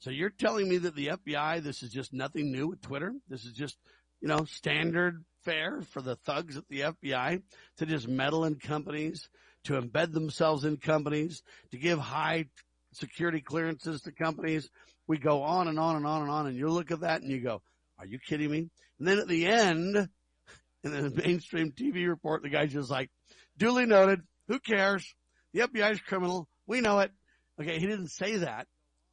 So 0.00 0.10
you're 0.10 0.30
telling 0.30 0.68
me 0.68 0.78
that 0.78 0.94
the 0.94 1.08
FBI, 1.08 1.62
this 1.62 1.82
is 1.82 1.90
just 1.90 2.12
nothing 2.12 2.50
new 2.50 2.68
with 2.68 2.80
Twitter? 2.82 3.12
This 3.28 3.44
is 3.44 3.52
just, 3.52 3.76
you 4.20 4.28
know, 4.28 4.44
standard 4.44 5.24
fare 5.44 5.82
for 5.92 6.02
the 6.02 6.16
thugs 6.16 6.56
at 6.56 6.68
the 6.68 6.80
FBI 6.80 7.42
to 7.78 7.86
just 7.86 8.08
meddle 8.08 8.44
in 8.44 8.56
companies, 8.56 9.28
to 9.64 9.80
embed 9.80 10.12
themselves 10.12 10.64
in 10.64 10.76
companies, 10.76 11.42
to 11.70 11.78
give 11.78 11.98
high 11.98 12.46
security 12.92 13.40
clearances 13.40 14.02
to 14.02 14.12
companies. 14.12 14.68
We 15.06 15.18
go 15.18 15.42
on 15.42 15.68
and 15.68 15.78
on 15.78 15.96
and 15.96 16.06
on 16.06 16.22
and 16.22 16.30
on 16.30 16.46
and 16.46 16.56
you 16.56 16.68
look 16.68 16.90
at 16.90 17.00
that 17.00 17.22
and 17.22 17.30
you 17.30 17.40
go, 17.40 17.62
are 17.98 18.06
you 18.06 18.18
kidding 18.18 18.50
me? 18.50 18.70
And 18.98 19.08
then 19.08 19.18
at 19.18 19.28
the 19.28 19.46
end, 19.46 19.96
in 20.84 20.90
the 20.90 21.10
mainstream 21.10 21.72
TV 21.72 22.08
report, 22.08 22.42
the 22.42 22.48
guy's 22.48 22.72
just 22.72 22.90
like, 22.90 23.10
duly 23.56 23.86
noted. 23.86 24.20
Who 24.48 24.58
cares? 24.58 25.06
The 25.52 25.60
FBI 25.60 25.92
is 25.92 26.00
criminal. 26.00 26.48
We 26.66 26.80
know 26.80 27.00
it. 27.00 27.12
Okay. 27.60 27.78
He 27.78 27.86
didn't 27.86 28.08
say 28.08 28.38
that, 28.38 28.66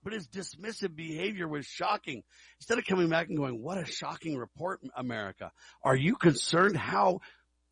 but 0.03 0.13
his 0.13 0.27
dismissive 0.27 0.95
behavior 0.95 1.47
was 1.47 1.65
shocking. 1.65 2.23
Instead 2.59 2.77
of 2.77 2.85
coming 2.85 3.09
back 3.09 3.27
and 3.27 3.37
going, 3.37 3.61
what 3.61 3.77
a 3.77 3.85
shocking 3.85 4.37
report, 4.37 4.79
America. 4.95 5.51
Are 5.83 5.95
you 5.95 6.15
concerned 6.15 6.77
how 6.77 7.19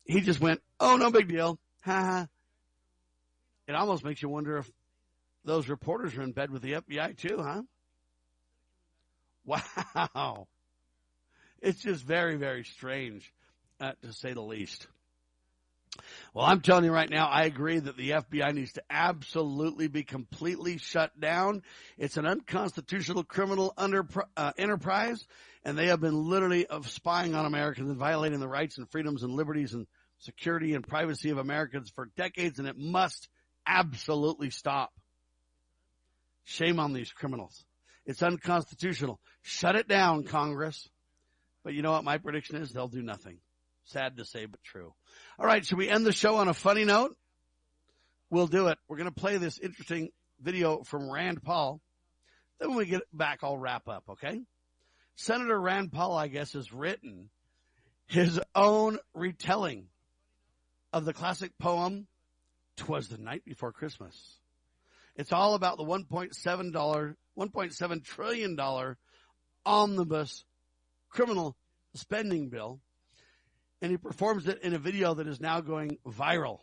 he 0.06 0.20
just 0.20 0.40
went, 0.40 0.60
oh, 0.78 0.96
no 0.96 1.10
big 1.10 1.28
deal. 1.28 1.58
Ha 1.84 1.92
ha. 1.92 2.26
It 3.66 3.74
almost 3.74 4.04
makes 4.04 4.22
you 4.22 4.28
wonder 4.28 4.58
if 4.58 4.70
those 5.44 5.68
reporters 5.68 6.16
are 6.16 6.22
in 6.22 6.32
bed 6.32 6.50
with 6.50 6.62
the 6.62 6.72
FBI 6.72 7.16
too, 7.16 7.38
huh? 7.40 7.62
Wow. 9.44 10.48
It's 11.62 11.80
just 11.80 12.04
very, 12.04 12.36
very 12.36 12.64
strange, 12.64 13.32
uh, 13.80 13.92
to 14.02 14.12
say 14.12 14.32
the 14.32 14.42
least. 14.42 14.86
Well, 16.34 16.44
I'm 16.44 16.60
telling 16.60 16.84
you 16.84 16.92
right 16.92 17.08
now, 17.08 17.26
I 17.26 17.44
agree 17.44 17.78
that 17.78 17.96
the 17.96 18.10
FBI 18.10 18.52
needs 18.52 18.72
to 18.74 18.82
absolutely 18.90 19.88
be 19.88 20.02
completely 20.02 20.76
shut 20.78 21.18
down. 21.18 21.62
It's 21.96 22.18
an 22.18 22.26
unconstitutional 22.26 23.24
criminal 23.24 23.72
under, 23.78 24.06
uh, 24.36 24.52
enterprise, 24.58 25.26
and 25.64 25.78
they 25.78 25.86
have 25.86 26.00
been 26.00 26.28
literally 26.28 26.66
of 26.66 26.88
spying 26.90 27.34
on 27.34 27.46
Americans 27.46 27.88
and 27.88 27.98
violating 27.98 28.40
the 28.40 28.48
rights 28.48 28.76
and 28.76 28.90
freedoms 28.90 29.22
and 29.22 29.32
liberties 29.32 29.72
and 29.72 29.86
security 30.18 30.74
and 30.74 30.86
privacy 30.86 31.30
of 31.30 31.38
Americans 31.38 31.90
for 31.90 32.10
decades, 32.16 32.58
and 32.58 32.68
it 32.68 32.76
must 32.76 33.28
absolutely 33.66 34.50
stop. 34.50 34.92
Shame 36.44 36.78
on 36.78 36.92
these 36.92 37.10
criminals. 37.10 37.64
It's 38.04 38.22
unconstitutional. 38.22 39.20
Shut 39.42 39.76
it 39.76 39.88
down, 39.88 40.24
Congress. 40.24 40.88
But 41.64 41.74
you 41.74 41.82
know 41.82 41.92
what 41.92 42.04
my 42.04 42.18
prediction 42.18 42.56
is? 42.56 42.70
They'll 42.70 42.86
do 42.86 43.02
nothing. 43.02 43.38
Sad 43.84 44.16
to 44.18 44.24
say, 44.24 44.46
but 44.46 44.62
true. 44.62 44.94
All 45.38 45.46
right. 45.46 45.64
Should 45.64 45.78
we 45.78 45.88
end 45.88 46.06
the 46.06 46.12
show 46.12 46.36
on 46.36 46.48
a 46.48 46.54
funny 46.54 46.84
note? 46.84 47.16
We'll 48.30 48.46
do 48.46 48.68
it. 48.68 48.78
We're 48.88 48.96
going 48.96 49.10
to 49.12 49.20
play 49.20 49.38
this 49.38 49.58
interesting 49.58 50.10
video 50.40 50.82
from 50.84 51.10
Rand 51.10 51.42
Paul. 51.42 51.80
Then 52.58 52.70
when 52.70 52.78
we 52.78 52.86
get 52.86 53.02
back, 53.12 53.40
I'll 53.42 53.58
wrap 53.58 53.88
up. 53.88 54.04
Okay. 54.10 54.40
Senator 55.16 55.58
Rand 55.58 55.92
Paul, 55.92 56.16
I 56.16 56.28
guess, 56.28 56.52
has 56.52 56.72
written 56.72 57.30
his 58.06 58.40
own 58.54 58.98
retelling 59.14 59.86
of 60.92 61.04
the 61.04 61.12
classic 61.12 61.52
poem, 61.58 62.06
Twas 62.76 63.08
the 63.08 63.18
Night 63.18 63.44
Before 63.44 63.72
Christmas. 63.72 64.38
It's 65.16 65.32
all 65.32 65.54
about 65.54 65.78
the 65.78 65.84
$1.7 65.84 67.14
$1.7 67.38 68.04
trillion 68.04 68.96
omnibus 69.64 70.44
criminal 71.08 71.56
spending 71.94 72.48
bill. 72.48 72.80
And 73.82 73.90
he 73.90 73.96
performs 73.96 74.46
it 74.48 74.62
in 74.62 74.74
a 74.74 74.78
video 74.78 75.14
that 75.14 75.26
is 75.26 75.40
now 75.40 75.60
going 75.60 75.98
viral 76.06 76.60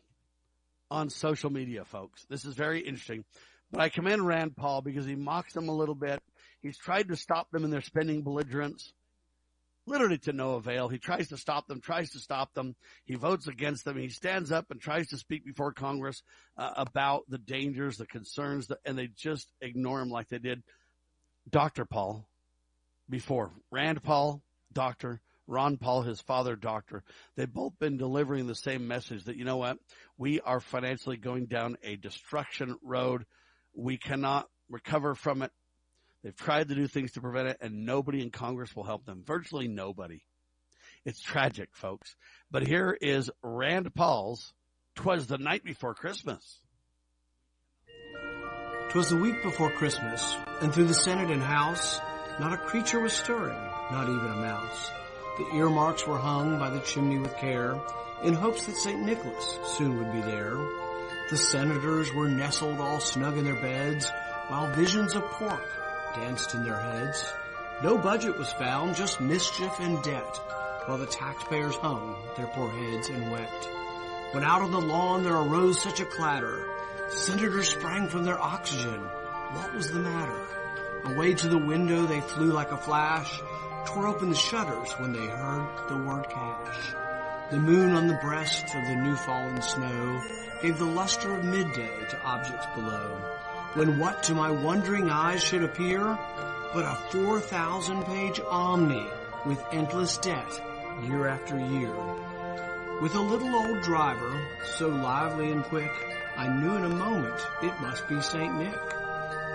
on 0.90 1.10
social 1.10 1.52
media, 1.52 1.86
folks. 1.86 2.26
This 2.30 2.46
is 2.46 2.56
very 2.56 2.82
interesting. 2.82 3.24
But 3.72 3.82
I 3.82 3.90
commend 3.90 4.26
Rand 4.26 4.56
Paul 4.56 4.82
because 4.82 5.06
he 5.06 5.16
mocks 5.16 5.54
them 5.54 5.70
a 5.70 5.76
little 5.76 5.96
bit. 5.96 6.22
He's 6.62 6.78
tried 6.78 7.10
to 7.10 7.16
stop 7.16 7.52
them 7.52 7.64
in 7.64 7.72
their 7.72 7.82
spending 7.82 8.22
belligerence 8.22 8.94
literally 9.86 10.18
to 10.20 10.34
no 10.34 10.54
avail. 10.54 10.88
He 10.88 10.98
tries 10.98 11.30
to 11.30 11.38
stop 11.38 11.68
them, 11.68 11.82
tries 11.82 12.12
to 12.12 12.20
stop 12.20 12.54
them. 12.54 12.76
He 13.06 13.16
votes 13.16 13.48
against 13.48 13.86
them. 13.86 13.98
He 13.98 14.10
stands 14.10 14.52
up 14.52 14.72
and 14.72 14.80
tries 14.80 15.08
to 15.10 15.18
speak 15.18 15.46
before 15.46 15.74
Congress 15.74 16.22
uh, 16.58 16.72
about 16.78 17.24
the 17.28 17.38
dangers, 17.38 17.98
the 17.98 18.06
concerns, 18.06 18.68
the, 18.68 18.78
and 18.86 18.98
they 18.98 19.08
just 19.08 19.48
ignore 19.62 20.02
him 20.02 20.10
like 20.10 20.30
they 20.30 20.40
did 20.40 20.64
Dr. 21.50 21.86
Paul 21.86 22.28
before. 23.10 23.52
Rand 23.72 24.04
Paul, 24.04 24.42
doctor, 24.72 25.22
Ron 25.48 25.78
Paul, 25.78 26.04
his 26.04 26.22
father, 26.22 26.56
doctor. 26.56 27.04
They've 27.36 27.52
both 27.52 27.78
been 27.80 27.98
delivering 27.98 28.48
the 28.48 28.56
same 28.56 28.88
message 28.88 29.26
that, 29.26 29.36
you 29.36 29.44
know 29.44 29.58
what? 29.58 29.78
We 30.18 30.40
are 30.40 30.60
financially 30.60 31.18
going 31.18 31.48
down 31.48 31.78
a 31.84 31.98
destruction 31.98 32.78
road. 32.82 33.26
We 33.76 33.98
cannot 33.98 34.48
recover 34.70 35.16
from 35.16 35.42
it. 35.42 35.52
They've 36.24 36.36
tried 36.36 36.70
to 36.70 36.76
do 36.76 36.88
things 36.88 37.12
to 37.14 37.22
prevent 37.22 37.50
it 37.50 37.58
and 37.60 37.86
nobody 37.86 38.22
in 38.22 38.32
Congress 38.32 38.76
will 38.76 38.86
help 38.86 39.06
them. 39.06 39.24
Virtually 39.26 39.68
nobody. 39.68 40.24
It's 41.06 41.20
tragic, 41.20 41.70
folks. 41.74 42.16
But 42.50 42.66
here 42.66 42.98
is 43.00 43.30
Rand 43.42 43.94
Paul's 43.94 44.54
Twas 44.96 45.28
the 45.28 45.38
Night 45.38 45.66
Before 45.66 45.94
Christmas. 45.94 46.62
Twas 48.90 49.10
the 49.10 49.18
week 49.18 49.44
before 49.44 49.72
Christmas, 49.72 50.36
and 50.62 50.72
through 50.72 50.86
the 50.86 50.94
Senate 50.94 51.32
and 51.32 51.42
House, 51.42 52.00
not 52.40 52.54
a 52.54 52.58
creature 52.58 53.00
was 53.00 53.12
stirring, 53.12 53.58
not 53.92 54.08
even 54.08 54.32
a 54.32 54.36
mouse. 54.36 54.92
The 55.40 55.56
earmarks 55.58 56.06
were 56.06 56.20
hung 56.20 56.60
by 56.60 56.70
the 56.70 56.80
chimney 56.82 57.18
with 57.18 57.36
care, 57.38 57.82
in 58.24 58.36
hopes 58.36 58.68
that 58.68 58.78
St. 58.78 59.02
Nicholas 59.02 59.58
soon 59.78 59.98
would 59.98 60.14
be 60.14 60.22
there. 60.22 60.56
The 61.30 61.38
senators 61.38 62.14
were 62.14 62.30
nestled 62.30 62.80
all 62.80 63.00
snug 63.00 63.38
in 63.38 63.46
their 63.46 63.60
beds, 63.60 64.10
while 64.48 64.72
visions 64.74 65.16
of 65.16 65.24
pork 65.24 65.83
danced 66.16 66.54
in 66.54 66.64
their 66.64 66.80
heads. 66.80 67.26
No 67.82 67.98
budget 67.98 68.38
was 68.38 68.52
found, 68.54 68.96
just 68.96 69.20
mischief 69.20 69.80
and 69.80 70.02
debt, 70.04 70.40
while 70.86 70.98
the 70.98 71.06
taxpayers 71.06 71.76
hung 71.76 72.16
their 72.38 72.48
poor 72.48 72.70
heads 72.70 73.10
and 73.10 73.32
wept. 73.32 73.70
When 74.32 74.44
out 74.44 74.62
on 74.62 74.72
the 74.72 74.82
lawn 74.82 75.24
there 75.24 75.36
arose 75.36 75.82
such 75.82 76.00
a 76.00 76.06
clatter, 76.06 76.68
senators 77.10 77.70
sprang 77.70 78.08
from 78.08 78.26
their 78.26 78.40
oxygen. 78.40 79.02
What 79.02 79.74
was 79.74 79.92
the 79.92 80.00
matter? 80.00 80.48
Away 81.06 81.34
to 81.34 81.48
the 81.48 81.58
window 81.58 82.06
they 82.06 82.22
flew 82.22 82.52
like 82.52 82.72
a 82.72 82.78
flash, 82.78 83.42
tore 83.86 84.08
open 84.08 84.30
the 84.30 84.36
shutters 84.36 84.92
when 84.94 85.12
they 85.12 85.28
heard 85.28 85.68
the 85.90 85.98
word 85.98 86.30
cash. 86.30 86.94
The 87.52 87.60
moon 87.60 87.94
on 87.94 88.08
the 88.08 88.20
breast 88.22 88.64
of 88.64 88.88
the 88.88 88.96
new 88.96 89.16
fallen 89.16 89.62
snow 89.62 90.22
gave 90.62 90.78
the 90.78 90.86
luster 90.86 91.36
of 91.36 91.44
midday 91.44 92.06
to 92.10 92.22
objects 92.24 92.66
below 92.74 93.33
when 93.76 93.98
what 94.00 94.22
to 94.24 94.34
my 94.34 94.52
wondering 94.52 95.10
eyes 95.10 95.44
should 95.44 95.64
appear 95.64 96.18
but 96.74 96.86
a 96.86 96.96
4,000 97.12 98.04
page 98.06 98.40
omni 98.50 99.06
with 99.46 99.64
endless 99.72 100.18
debt 100.18 100.62
year 101.04 101.28
after 101.28 101.60
year. 101.60 101.94
With 103.02 103.16
a 103.16 103.20
little 103.20 103.56
old 103.56 103.82
driver, 103.82 104.42
so 104.78 104.88
lively 104.88 105.52
and 105.52 105.64
quick, 105.64 105.92
I 106.36 106.48
knew 106.48 106.76
in 106.76 106.86
a 106.86 106.90
moment 106.90 107.40
it 107.62 107.80
must 107.82 108.08
be 108.08 108.22
St. 108.22 108.56
Nick. 108.56 108.80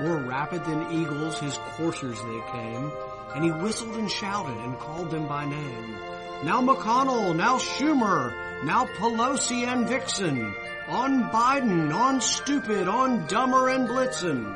More 0.03 0.19
rapid 0.19 0.64
than 0.64 0.93
eagles 0.93 1.41
his 1.41 1.59
coursers 1.77 2.21
they 2.21 2.53
came, 2.53 2.93
and 3.35 3.45
he 3.45 3.51
whistled 3.51 3.97
and 3.97 4.11
shouted 4.11 4.57
and 4.59 4.79
called 4.79 5.11
them 5.11 5.27
by 5.27 5.45
name. 5.45 5.97
Now 6.45 6.61
McConnell, 6.61 7.35
now 7.35 7.59
Schumer, 7.59 8.33
now 8.64 8.87
Pelosi 8.87 9.66
and 9.66 9.89
Vixen, 9.89 10.55
on 10.89 11.30
Biden, 11.30 11.95
on 11.95 12.20
stupid, 12.20 12.89
on 12.89 13.26
dumber 13.26 13.68
and 13.68 13.86
blitzen, 13.86 14.55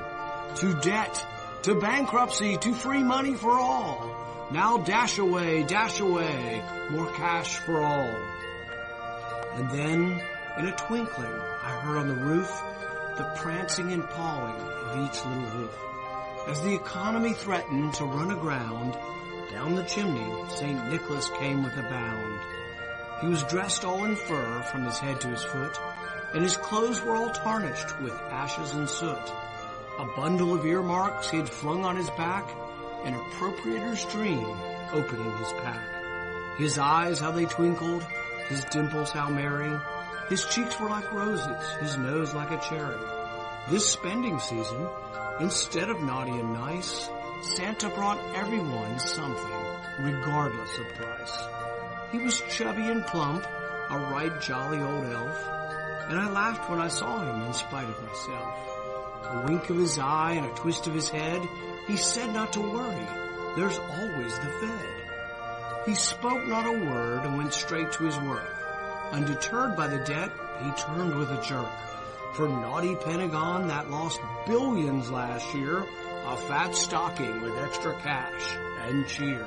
to 0.56 0.74
debt, 0.80 1.26
to 1.62 1.74
bankruptcy, 1.74 2.56
to 2.56 2.72
free 2.72 3.02
money 3.02 3.34
for 3.34 3.58
all. 3.58 4.48
Now 4.50 4.78
dash 4.78 5.18
away, 5.18 5.62
dash 5.62 6.00
away, 6.00 6.62
more 6.90 7.10
cash 7.12 7.58
for 7.58 7.82
all. 7.82 8.16
And 9.54 9.70
then, 9.70 10.22
in 10.58 10.66
a 10.66 10.76
twinkling, 10.76 11.40
I 11.62 11.80
heard 11.82 11.98
on 11.98 12.08
the 12.08 12.14
roof 12.14 12.50
the 13.18 13.30
prancing 13.36 13.92
and 13.92 14.08
pawing 14.08 14.56
of 14.56 15.06
each 15.06 15.24
little 15.26 15.50
hoof. 15.50 15.78
As 16.48 16.60
the 16.62 16.74
economy 16.74 17.34
threatened 17.34 17.92
to 17.94 18.04
run 18.04 18.30
aground, 18.30 18.96
down 19.50 19.74
the 19.74 19.84
chimney 19.84 20.32
St. 20.48 20.88
Nicholas 20.88 21.30
came 21.38 21.62
with 21.62 21.76
a 21.76 21.82
bound. 21.82 22.40
He 23.20 23.28
was 23.28 23.44
dressed 23.44 23.84
all 23.84 24.04
in 24.04 24.16
fur 24.16 24.62
from 24.62 24.84
his 24.84 24.98
head 24.98 25.20
to 25.20 25.28
his 25.28 25.44
foot, 25.44 25.78
and 26.34 26.42
his 26.42 26.56
clothes 26.56 27.02
were 27.02 27.14
all 27.14 27.30
tarnished 27.30 28.00
with 28.00 28.14
ashes 28.30 28.74
and 28.74 28.88
soot. 28.88 29.32
A 29.98 30.06
bundle 30.16 30.54
of 30.54 30.64
earmarks 30.64 31.30
he 31.30 31.36
had 31.36 31.48
flung 31.48 31.84
on 31.84 31.96
his 31.96 32.10
back, 32.10 32.50
an 33.04 33.14
appropriator's 33.14 34.04
dream 34.06 34.46
opening 34.92 35.36
his 35.38 35.52
pack. 35.62 36.58
His 36.58 36.78
eyes, 36.78 37.18
how 37.18 37.30
they 37.30 37.46
twinkled, 37.46 38.02
his 38.48 38.64
dimples, 38.66 39.10
how 39.10 39.28
merry. 39.28 39.78
His 40.28 40.44
cheeks 40.46 40.78
were 40.80 40.88
like 40.88 41.12
roses, 41.12 41.70
his 41.80 41.96
nose 41.98 42.34
like 42.34 42.50
a 42.50 42.60
cherry. 42.68 42.98
This 43.68 43.88
spending 43.88 44.38
season, 44.38 44.88
instead 45.40 45.90
of 45.90 46.00
naughty 46.00 46.32
and 46.32 46.52
nice, 46.52 47.08
Santa 47.56 47.88
brought 47.90 48.18
everyone 48.34 48.98
something, 48.98 49.52
regardless 50.00 50.78
of 50.78 50.94
price. 50.94 51.38
He 52.12 52.18
was 52.18 52.42
chubby 52.50 52.88
and 52.88 53.04
plump, 53.06 53.44
a 53.90 53.98
right 53.98 54.40
jolly 54.40 54.80
old 54.80 55.04
elf, 55.06 55.48
and 56.08 56.18
I 56.18 56.30
laughed 56.30 56.68
when 56.70 56.80
I 56.80 56.88
saw 56.88 57.20
him 57.20 57.42
in 57.42 57.52
spite 57.54 57.88
of 57.88 58.02
myself. 58.02 58.58
A 59.24 59.44
wink 59.46 59.70
of 59.70 59.76
his 59.76 59.98
eye 59.98 60.32
and 60.32 60.46
a 60.46 60.54
twist 60.54 60.86
of 60.86 60.94
his 60.94 61.08
head, 61.08 61.40
he 61.86 61.96
said 61.96 62.32
not 62.32 62.52
to 62.54 62.60
worry. 62.60 63.06
There's 63.56 63.78
always 63.78 64.38
the 64.38 64.50
Fed. 64.60 65.02
He 65.86 65.94
spoke 65.94 66.46
not 66.46 66.66
a 66.66 66.72
word 66.72 67.24
and 67.24 67.36
went 67.36 67.54
straight 67.54 67.92
to 67.92 68.04
his 68.04 68.18
work. 68.20 68.56
Undeterred 69.12 69.76
by 69.76 69.88
the 69.88 70.04
debt, 70.04 70.30
he 70.62 70.70
turned 70.82 71.16
with 71.16 71.30
a 71.30 71.42
jerk. 71.42 71.70
For 72.34 72.48
naughty 72.48 72.94
Pentagon 72.96 73.68
that 73.68 73.90
lost 73.90 74.20
billions 74.46 75.10
last 75.10 75.54
year, 75.54 75.84
a 76.24 76.36
fat 76.36 76.74
stocking 76.74 77.42
with 77.42 77.58
extra 77.58 77.94
cash 78.00 78.56
and 78.86 79.06
cheer. 79.06 79.46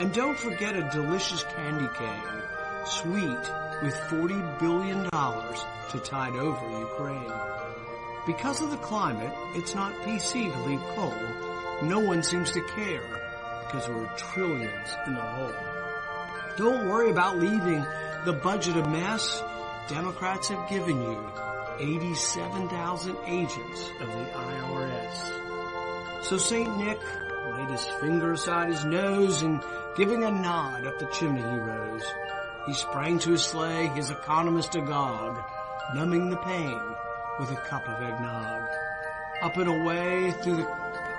And 0.00 0.12
don't 0.12 0.38
forget 0.38 0.76
a 0.76 0.90
delicious 0.92 1.42
candy 1.44 1.88
cane, 1.96 2.42
sweet 2.84 3.63
with 3.82 3.94
$40 3.94 4.60
billion 4.60 5.04
to 5.04 6.00
tide 6.00 6.36
over 6.36 6.78
Ukraine. 6.78 7.32
Because 8.26 8.62
of 8.62 8.70
the 8.70 8.76
climate, 8.78 9.32
it's 9.54 9.74
not 9.74 9.92
PC 10.02 10.52
to 10.52 10.68
leave 10.68 10.80
coal. 10.94 11.14
No 11.82 11.98
one 11.98 12.22
seems 12.22 12.52
to 12.52 12.62
care 12.62 13.02
because 13.66 13.88
we're 13.88 14.06
trillions 14.16 14.88
in 15.06 15.14
the 15.14 15.20
hole. 15.20 15.52
Don't 16.56 16.88
worry 16.88 17.10
about 17.10 17.38
leaving 17.38 17.84
the 18.24 18.32
budget 18.32 18.76
a 18.76 18.88
mess. 18.88 19.42
Democrats 19.88 20.48
have 20.48 20.68
given 20.70 21.02
you 21.02 21.30
87,000 21.78 23.16
agents 23.26 23.90
of 24.00 24.06
the 24.06 24.24
IRS. 24.24 26.24
So 26.24 26.38
St. 26.38 26.78
Nick 26.78 27.00
laid 27.52 27.68
his 27.68 27.84
finger 28.00 28.32
aside 28.32 28.68
his 28.68 28.84
nose 28.84 29.42
and 29.42 29.62
giving 29.96 30.24
a 30.24 30.30
nod 30.30 30.86
up 30.86 30.98
the 30.98 31.06
chimney 31.06 31.42
he 31.42 31.58
rose. 31.58 32.04
He 32.66 32.72
sprang 32.72 33.18
to 33.20 33.32
his 33.32 33.42
sleigh, 33.42 33.88
his 33.88 34.10
economist 34.10 34.74
agog, 34.74 35.38
numbing 35.94 36.30
the 36.30 36.36
pain 36.38 36.80
with 37.38 37.50
a 37.50 37.56
cup 37.56 37.86
of 37.86 38.02
eggnog. 38.02 38.68
Up 39.42 39.56
and 39.58 39.68
away 39.68 40.30
through 40.42 40.56
the, 40.56 40.64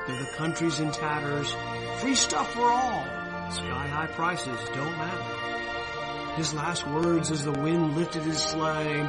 through 0.05 0.17
the 0.17 0.31
countries 0.37 0.79
in 0.79 0.91
tatters, 0.91 1.53
free 1.99 2.15
stuff 2.15 2.51
for 2.53 2.71
all. 2.71 3.05
Sky 3.51 3.87
high 3.87 4.07
prices 4.07 4.57
don't 4.73 4.97
matter. 4.97 6.33
His 6.35 6.53
last 6.53 6.87
words 6.87 7.29
as 7.29 7.43
the 7.45 7.51
wind 7.51 7.95
lifted 7.95 8.23
his 8.23 8.39
sleigh, 8.39 9.07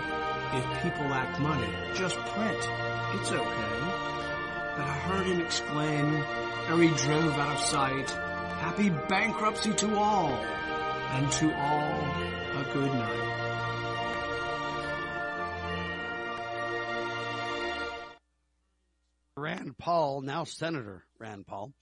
if 0.52 0.82
people 0.82 1.06
lack 1.06 1.40
money, 1.40 1.72
just 1.94 2.16
print. 2.16 2.58
It's 3.14 3.32
okay. 3.32 3.76
But 4.76 4.84
I 4.84 4.98
heard 5.08 5.26
him 5.26 5.40
exclaim, 5.40 6.22
ere 6.68 6.82
he 6.82 6.88
drove 7.02 7.38
out 7.38 7.54
of 7.54 7.60
sight, 7.60 8.10
happy 8.10 8.90
bankruptcy 8.90 9.72
to 9.72 9.96
all, 9.96 10.38
and 11.10 11.32
to 11.32 11.54
all 11.54 12.00
a 12.60 12.64
good 12.72 12.92
night. 12.92 13.26
Rand 19.36 19.76
Paul, 19.78 20.22
now 20.22 20.44
Senator 20.44 21.04
Rand 21.18 21.46
Paul, 21.46 21.72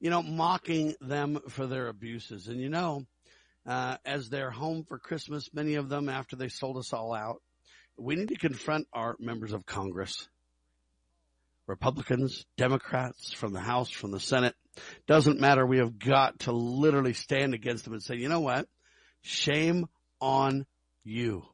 you 0.00 0.10
know, 0.10 0.22
mocking 0.22 0.94
them 1.00 1.40
for 1.48 1.66
their 1.66 1.88
abuses. 1.88 2.48
And 2.48 2.60
you 2.60 2.68
know, 2.68 3.04
uh, 3.66 3.96
as 4.04 4.28
they're 4.28 4.50
home 4.50 4.84
for 4.84 4.98
Christmas, 4.98 5.48
many 5.52 5.74
of 5.74 5.88
them 5.88 6.08
after 6.08 6.36
they 6.36 6.48
sold 6.48 6.76
us 6.76 6.92
all 6.92 7.14
out, 7.14 7.40
we 7.96 8.16
need 8.16 8.28
to 8.28 8.36
confront 8.36 8.86
our 8.92 9.16
members 9.18 9.52
of 9.52 9.64
Congress. 9.64 10.28
Republicans, 11.66 12.44
Democrats 12.56 13.32
from 13.32 13.52
the 13.52 13.60
House, 13.60 13.90
from 13.90 14.12
the 14.12 14.20
Senate. 14.20 14.54
Doesn't 15.06 15.40
matter. 15.40 15.66
We 15.66 15.78
have 15.78 15.98
got 15.98 16.40
to 16.40 16.52
literally 16.52 17.12
stand 17.12 17.54
against 17.54 17.84
them 17.84 17.94
and 17.94 18.02
say, 18.02 18.16
you 18.16 18.28
know 18.28 18.40
what? 18.40 18.66
Shame 19.22 19.86
on 20.20 20.66
you. 21.04 21.44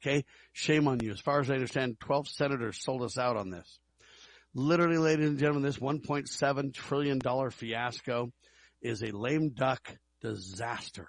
Okay? 0.00 0.24
Shame 0.52 0.88
on 0.88 1.00
you. 1.00 1.12
As 1.12 1.20
far 1.20 1.40
as 1.40 1.50
I 1.50 1.54
understand, 1.54 2.00
12 2.00 2.28
senators 2.28 2.82
sold 2.82 3.02
us 3.02 3.18
out 3.18 3.36
on 3.36 3.50
this. 3.50 3.78
Literally, 4.54 4.98
ladies 4.98 5.28
and 5.28 5.38
gentlemen, 5.38 5.62
this 5.62 5.78
$1.7 5.78 6.74
trillion 6.74 7.20
fiasco 7.50 8.32
is 8.80 9.02
a 9.02 9.16
lame 9.16 9.50
duck 9.50 9.96
disaster. 10.20 11.08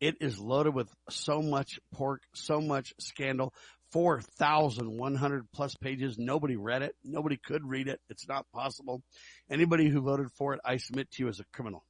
It 0.00 0.16
is 0.20 0.38
loaded 0.38 0.74
with 0.74 0.88
so 1.08 1.40
much 1.40 1.80
pork, 1.94 2.22
so 2.34 2.60
much 2.60 2.92
scandal, 3.00 3.54
4,100 3.92 5.46
plus 5.52 5.74
pages. 5.76 6.18
Nobody 6.18 6.56
read 6.56 6.82
it. 6.82 6.94
Nobody 7.04 7.36
could 7.36 7.64
read 7.64 7.88
it. 7.88 8.00
It's 8.08 8.28
not 8.28 8.46
possible. 8.52 9.02
Anybody 9.50 9.88
who 9.88 10.00
voted 10.00 10.30
for 10.32 10.54
it, 10.54 10.60
I 10.64 10.76
submit 10.76 11.10
to 11.12 11.22
you 11.22 11.28
as 11.28 11.40
a 11.40 11.44
criminal. 11.52 11.84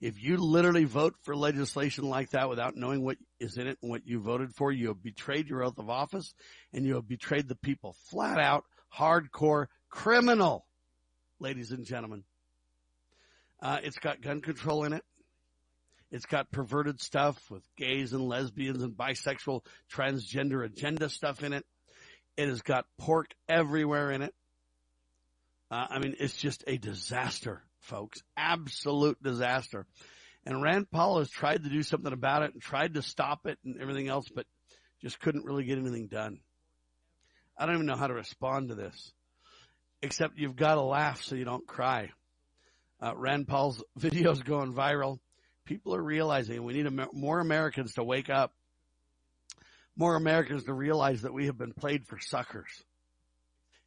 If 0.00 0.20
you 0.20 0.36
literally 0.36 0.82
vote 0.82 1.14
for 1.22 1.36
legislation 1.36 2.08
like 2.08 2.30
that 2.30 2.48
without 2.48 2.74
knowing 2.74 3.04
what 3.04 3.18
is 3.38 3.56
in 3.56 3.68
it 3.68 3.78
and 3.82 3.90
what 3.90 4.04
you 4.04 4.18
voted 4.20 4.52
for, 4.52 4.72
you 4.72 4.88
have 4.88 5.00
betrayed 5.00 5.48
your 5.48 5.62
oath 5.62 5.78
of 5.78 5.88
office 5.88 6.34
and 6.72 6.84
you 6.84 6.96
have 6.96 7.06
betrayed 7.06 7.46
the 7.46 7.54
people. 7.54 7.94
Flat 8.10 8.40
out, 8.40 8.64
hardcore 8.92 9.66
criminal, 9.88 10.66
ladies 11.38 11.70
and 11.70 11.84
gentlemen. 11.84 12.24
Uh, 13.62 13.78
it's 13.84 13.98
got 13.98 14.20
gun 14.20 14.40
control 14.40 14.82
in 14.82 14.92
it. 14.92 15.04
It's 16.12 16.26
got 16.26 16.52
perverted 16.52 17.00
stuff 17.00 17.50
with 17.50 17.62
gays 17.78 18.12
and 18.12 18.28
lesbians 18.28 18.82
and 18.82 18.92
bisexual 18.92 19.64
transgender 19.90 20.62
agenda 20.62 21.08
stuff 21.08 21.42
in 21.42 21.54
it. 21.54 21.64
It 22.36 22.48
has 22.48 22.60
got 22.60 22.84
pork 22.98 23.28
everywhere 23.48 24.10
in 24.10 24.20
it. 24.20 24.34
Uh, 25.70 25.86
I 25.88 25.98
mean, 26.00 26.14
it's 26.20 26.36
just 26.36 26.64
a 26.66 26.76
disaster, 26.76 27.62
folks. 27.80 28.22
Absolute 28.36 29.22
disaster. 29.22 29.86
And 30.44 30.60
Rand 30.62 30.90
Paul 30.90 31.18
has 31.20 31.30
tried 31.30 31.62
to 31.62 31.70
do 31.70 31.82
something 31.82 32.12
about 32.12 32.42
it 32.42 32.52
and 32.52 32.60
tried 32.60 32.94
to 32.94 33.02
stop 33.02 33.46
it 33.46 33.58
and 33.64 33.80
everything 33.80 34.08
else, 34.08 34.28
but 34.28 34.44
just 35.00 35.18
couldn't 35.18 35.46
really 35.46 35.64
get 35.64 35.78
anything 35.78 36.08
done. 36.08 36.40
I 37.56 37.64
don't 37.64 37.76
even 37.76 37.86
know 37.86 37.96
how 37.96 38.08
to 38.08 38.14
respond 38.14 38.68
to 38.68 38.74
this, 38.74 39.12
except 40.02 40.36
you've 40.36 40.56
got 40.56 40.74
to 40.74 40.82
laugh 40.82 41.22
so 41.22 41.36
you 41.36 41.46
don't 41.46 41.66
cry. 41.66 42.10
Uh, 43.00 43.16
Rand 43.16 43.48
Paul's 43.48 43.82
videos 43.98 44.44
going 44.44 44.74
viral. 44.74 45.20
People 45.64 45.94
are 45.94 46.02
realizing 46.02 46.62
we 46.64 46.74
need 46.74 46.88
more 47.12 47.40
Americans 47.40 47.94
to 47.94 48.04
wake 48.04 48.30
up. 48.30 48.52
More 49.96 50.16
Americans 50.16 50.64
to 50.64 50.72
realize 50.72 51.22
that 51.22 51.34
we 51.34 51.46
have 51.46 51.58
been 51.58 51.72
played 51.72 52.06
for 52.06 52.18
suckers. 52.18 52.70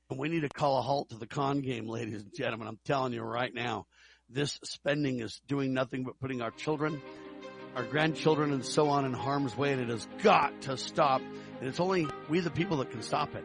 And 0.10 0.20
we 0.20 0.30
need 0.30 0.42
to 0.42 0.50
call 0.50 0.78
a 0.78 0.82
halt 0.82 1.10
to 1.10 1.18
the 1.18 1.26
con 1.26 1.62
game, 1.62 1.88
ladies 1.88 2.22
and 2.22 2.34
gentlemen. 2.34 2.68
I'm 2.68 2.80
telling 2.86 3.12
you 3.12 3.24
right 3.24 3.54
now, 3.54 3.88
this 4.30 4.60
spending 4.64 5.20
is 5.20 5.42
doing 5.48 5.74
nothing 5.74 6.04
but 6.04 6.20
putting 6.20 6.42
our 6.42 6.52
children, 6.52 7.02
our 7.76 7.84
grandchildren 7.84 8.54
and 8.54 8.64
so 8.64 8.90
on 8.90 9.06
in 9.06 9.14
harm's 9.14 9.58
way 9.58 9.74
and 9.74 9.82
it 9.82 9.90
has 9.90 10.08
got 10.22 10.62
to 10.64 10.78
stop. 10.78 11.22
And 11.60 11.68
it's 11.68 11.80
only 11.80 12.08
we 12.30 12.40
the 12.40 12.52
people 12.52 12.78
that 12.78 12.92
can 12.92 13.02
stop 13.02 13.36
it. 13.36 13.44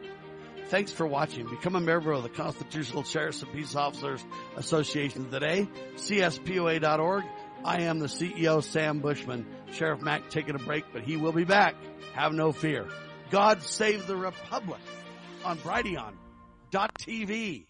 Thanks 0.67 0.91
for 0.91 1.05
watching. 1.05 1.49
Become 1.49 1.75
a 1.75 1.81
member 1.81 2.13
of 2.13 2.23
the 2.23 2.29
Constitutional 2.29 3.03
Sheriffs 3.03 3.41
and 3.41 3.51
Peace 3.51 3.75
Officers 3.75 4.23
Association 4.55 5.29
today. 5.29 5.67
CSPOA.org. 5.95 7.25
I 7.63 7.81
am 7.81 7.99
the 7.99 8.07
CEO, 8.07 8.63
Sam 8.63 8.99
Bushman. 8.99 9.45
Sheriff 9.71 10.01
Mack 10.01 10.29
taking 10.29 10.55
a 10.55 10.59
break, 10.59 10.85
but 10.91 11.03
he 11.03 11.17
will 11.17 11.31
be 11.31 11.43
back. 11.43 11.75
Have 12.13 12.33
no 12.33 12.51
fear. 12.51 12.87
God 13.29 13.61
save 13.61 14.07
the 14.07 14.15
Republic 14.15 14.81
on 15.45 15.59
Brighteon.tv. 15.59 17.67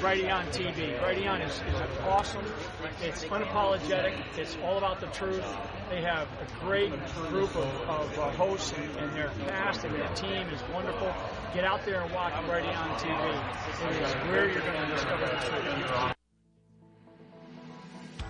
to 0.00 0.06
Brighteon 0.06 0.46
TV. 0.48 0.98
Brighteon 0.98 1.46
is, 1.46 1.52
is 1.52 1.98
awesome. 2.02 2.44
It's 3.02 3.24
unapologetic. 3.24 4.16
It's 4.36 4.56
all 4.62 4.78
about 4.78 5.00
the 5.00 5.06
truth. 5.06 5.44
They 5.90 6.02
have 6.02 6.28
a 6.40 6.64
great 6.64 6.92
group 7.28 7.54
of, 7.56 7.64
of 7.88 8.18
uh, 8.18 8.30
hosts, 8.30 8.72
and, 8.76 8.96
and 8.96 9.16
their 9.16 9.30
cast 9.46 9.84
and 9.84 9.94
their 9.94 10.08
team 10.14 10.48
is 10.48 10.62
wonderful. 10.72 11.12
Get 11.54 11.64
out 11.64 11.84
there 11.84 12.02
and 12.02 12.12
watch 12.12 12.32
Brighteon 12.32 12.96
TV. 12.98 13.90
It 13.90 14.02
is 14.02 14.14
where 14.28 14.50
you're 14.50 14.62
going 14.62 14.80
to 14.80 14.94
discover 14.94 15.26
the 15.26 15.32
truth. 15.32 16.14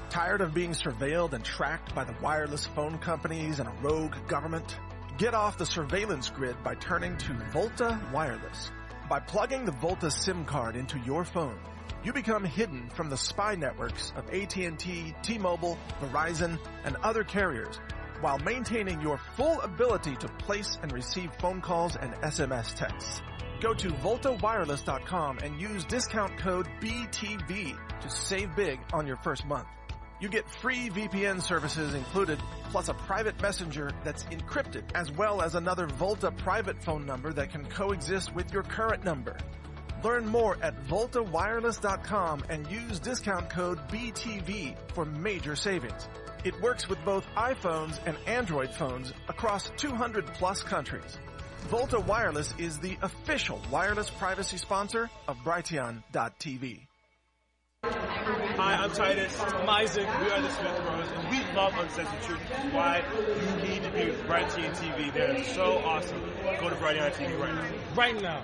Tired 0.08 0.40
of 0.40 0.52
being 0.52 0.72
surveilled 0.72 1.34
and 1.34 1.44
tracked 1.44 1.94
by 1.94 2.04
the 2.04 2.14
wireless 2.20 2.66
phone 2.66 2.98
companies 2.98 3.60
and 3.60 3.68
a 3.68 3.72
rogue 3.82 4.14
government? 4.26 4.76
Get 5.18 5.34
off 5.34 5.58
the 5.58 5.66
surveillance 5.66 6.30
grid 6.30 6.56
by 6.64 6.74
turning 6.74 7.16
to 7.18 7.34
Volta 7.52 8.00
Wireless. 8.12 8.72
By 9.10 9.18
plugging 9.18 9.64
the 9.64 9.72
Volta 9.72 10.08
SIM 10.08 10.44
card 10.44 10.76
into 10.76 10.96
your 11.00 11.24
phone, 11.24 11.58
you 12.04 12.12
become 12.12 12.44
hidden 12.44 12.88
from 12.90 13.10
the 13.10 13.16
spy 13.16 13.56
networks 13.56 14.12
of 14.14 14.32
AT&T, 14.32 15.14
T-Mobile, 15.20 15.76
Verizon, 16.00 16.60
and 16.84 16.94
other 17.02 17.24
carriers 17.24 17.80
while 18.20 18.38
maintaining 18.38 19.00
your 19.00 19.18
full 19.36 19.60
ability 19.62 20.14
to 20.14 20.28
place 20.28 20.78
and 20.80 20.92
receive 20.92 21.32
phone 21.40 21.60
calls 21.60 21.96
and 21.96 22.14
SMS 22.22 22.72
texts. 22.72 23.20
Go 23.60 23.74
to 23.74 23.88
VoltaWireless.com 23.88 25.38
and 25.38 25.60
use 25.60 25.84
discount 25.86 26.38
code 26.38 26.68
BTV 26.80 27.76
to 28.02 28.08
save 28.08 28.54
big 28.54 28.78
on 28.92 29.08
your 29.08 29.16
first 29.16 29.44
month. 29.44 29.66
You 30.20 30.28
get 30.28 30.48
free 30.50 30.90
VPN 30.90 31.40
services 31.40 31.94
included, 31.94 32.38
plus 32.70 32.88
a 32.88 32.94
private 32.94 33.40
messenger 33.40 33.90
that's 34.04 34.24
encrypted, 34.24 34.84
as 34.94 35.10
well 35.10 35.40
as 35.40 35.54
another 35.54 35.86
Volta 35.86 36.30
private 36.30 36.82
phone 36.84 37.06
number 37.06 37.32
that 37.32 37.50
can 37.50 37.64
coexist 37.64 38.34
with 38.34 38.52
your 38.52 38.62
current 38.62 39.02
number. 39.02 39.36
Learn 40.04 40.26
more 40.26 40.58
at 40.62 40.86
VoltaWireless.com 40.86 42.44
and 42.50 42.70
use 42.70 42.98
discount 42.98 43.48
code 43.48 43.78
BTV 43.88 44.76
for 44.94 45.06
major 45.06 45.56
savings. 45.56 46.08
It 46.44 46.60
works 46.60 46.86
with 46.86 47.02
both 47.04 47.26
iPhones 47.34 47.98
and 48.06 48.16
Android 48.26 48.74
phones 48.74 49.14
across 49.28 49.70
200 49.78 50.26
plus 50.34 50.62
countries. 50.62 51.18
Volta 51.68 52.00
Wireless 52.00 52.54
is 52.58 52.78
the 52.78 52.98
official 53.02 53.60
wireless 53.70 54.10
privacy 54.10 54.58
sponsor 54.58 55.08
of 55.28 55.36
Brighteon.tv. 55.38 56.89
Hi, 57.82 58.74
I'm 58.74 58.92
Titus. 58.92 59.40
I'm 59.40 59.66
Isaac. 59.66 60.06
We 60.20 60.30
are 60.30 60.42
the 60.42 60.50
Smith 60.50 60.82
Bros, 60.82 61.08
and 61.16 61.30
we 61.30 61.38
love 61.56 61.72
Uncensored 61.78 62.22
Truth. 62.22 62.40
Why 62.72 63.02
you 63.16 63.68
need 63.68 63.82
to 63.84 63.90
be 63.90 64.04
with 64.10 64.20
Brighteon 64.26 64.76
TV. 64.76 65.10
They're 65.14 65.42
so 65.44 65.78
awesome. 65.78 66.20
Go 66.60 66.68
to 66.68 66.76
Brighteon 66.76 67.10
TV 67.12 67.40
right 67.40 67.54
now. 67.54 67.70
Right 67.96 68.20
now. 68.20 68.42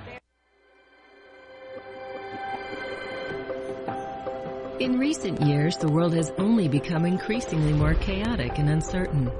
In 4.81 4.99
recent 4.99 5.43
years, 5.43 5.77
the 5.77 5.89
world 5.89 6.15
has 6.15 6.33
only 6.39 6.67
become 6.67 7.05
increasingly 7.05 7.75
more 7.75 7.95
chaotic 7.95 8.59
and 8.59 8.71
uncertain. 8.71 9.31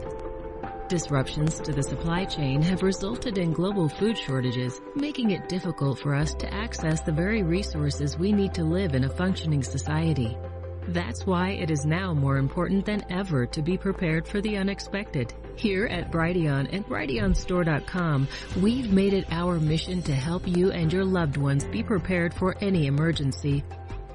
Disruptions 0.89 1.59
to 1.61 1.73
the 1.73 1.83
supply 1.83 2.25
chain 2.25 2.63
have 2.63 2.85
resulted 2.85 3.39
in 3.39 3.53
global 3.53 3.89
food 3.89 4.17
shortages, 4.17 4.81
making 4.95 5.33
it 5.33 5.49
difficult 5.49 5.99
for 5.99 6.15
us 6.15 6.33
to 6.35 6.55
access 6.55 7.01
the 7.01 7.11
very 7.11 7.43
resources 7.43 8.17
we 8.17 8.31
need 8.31 8.55
to 8.55 8.63
live 8.63 8.95
in 8.95 9.03
a 9.03 9.09
functioning 9.09 9.65
society. 9.65 10.39
That's 10.87 11.27
why 11.27 11.51
it 11.51 11.73
is 11.73 11.85
now 11.85 12.15
more 12.15 12.37
important 12.37 12.87
than 12.87 13.05
ever 13.11 13.47
to 13.47 13.63
be 13.63 13.77
prepared 13.77 14.29
for 14.29 14.41
the 14.41 14.59
unexpected. 14.59 15.35
Here 15.57 15.87
at 15.87 16.13
Brighteon 16.13 16.69
and 16.73 16.87
BrighteonStore.com, 16.87 18.29
we've 18.63 18.93
made 18.93 19.13
it 19.13 19.27
our 19.33 19.59
mission 19.59 20.03
to 20.03 20.15
help 20.15 20.47
you 20.47 20.71
and 20.71 20.93
your 20.93 21.05
loved 21.05 21.37
ones 21.37 21.65
be 21.65 21.83
prepared 21.83 22.33
for 22.33 22.55
any 22.61 22.87
emergency 22.87 23.65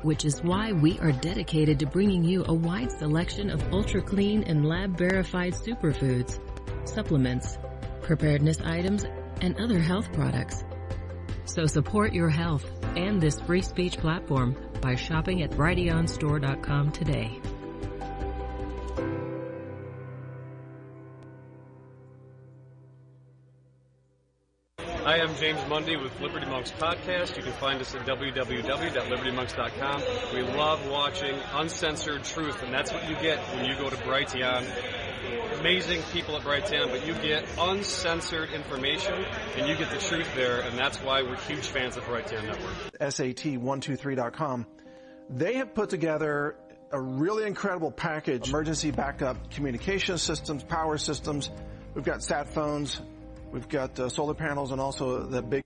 which 0.03 0.25
is 0.25 0.41
why 0.41 0.71
we 0.71 0.97
are 0.99 1.11
dedicated 1.11 1.77
to 1.77 1.85
bringing 1.85 2.23
you 2.23 2.43
a 2.47 2.53
wide 2.53 2.91
selection 2.91 3.51
of 3.51 3.61
ultra 3.71 4.01
clean 4.01 4.41
and 4.45 4.67
lab 4.67 4.97
verified 4.97 5.53
superfoods, 5.53 6.39
supplements, 6.87 7.57
preparedness 8.01 8.61
items, 8.61 9.05
and 9.41 9.59
other 9.59 9.79
health 9.79 10.11
products. 10.13 10.63
So 11.45 11.65
support 11.65 12.13
your 12.13 12.29
health 12.29 12.65
and 12.95 13.21
this 13.21 13.39
free 13.41 13.61
speech 13.61 13.97
platform 13.97 14.55
by 14.81 14.95
shopping 14.95 15.43
at 15.43 15.51
BrighteonStore.com 15.51 16.91
today. 16.91 17.39
Hi, 24.79 25.17
I 25.17 25.17
am 25.17 25.35
James 25.35 25.59
Mundy 25.67 25.97
with 25.97 26.17
Liberty 26.21 26.45
Monks 26.45 26.71
Podcast. 26.71 27.35
You 27.35 27.43
can 27.43 27.53
find 27.53 27.81
us 27.81 27.93
at 27.95 28.05
www.libertymonks.com. 28.05 30.03
We 30.33 30.41
love 30.57 30.87
watching 30.87 31.35
uncensored 31.53 32.23
truth, 32.23 32.63
and 32.63 32.73
that's 32.73 32.93
what 32.93 33.09
you 33.09 33.15
get 33.15 33.39
when 33.55 33.65
you 33.65 33.75
go 33.75 33.89
to 33.89 33.95
Brighteon. 33.97 34.63
Amazing 35.61 36.01
people 36.11 36.35
at 36.35 36.41
Brighteon, 36.41 36.89
but 36.89 37.05
you 37.05 37.13
get 37.13 37.45
uncensored 37.57 38.49
information, 38.51 39.13
and 39.57 39.67
you 39.67 39.75
get 39.75 39.89
the 39.91 39.99
truth 39.99 40.27
there, 40.35 40.61
and 40.61 40.77
that's 40.77 40.97
why 40.97 41.21
we're 41.21 41.37
huge 41.37 41.67
fans 41.67 41.95
of 41.97 42.03
Brighteon 42.03 42.45
Network. 42.45 42.99
SAT123.com. 42.99 44.65
They 45.29 45.53
have 45.55 45.73
put 45.73 45.89
together 45.89 46.55
a 46.91 46.99
really 46.99 47.47
incredible 47.47 47.91
package, 47.91 48.49
emergency 48.49 48.91
backup 48.91 49.49
communication 49.51 50.17
systems, 50.17 50.63
power 50.63 50.97
systems. 50.97 51.49
We've 51.95 52.03
got 52.03 52.21
sat 52.21 52.53
phones, 52.53 53.01
We've 53.51 53.67
got 53.67 53.99
uh, 53.99 54.09
solar 54.09 54.33
panels 54.33 54.71
and 54.71 54.79
also 54.79 55.23
the 55.23 55.41
big. 55.41 55.63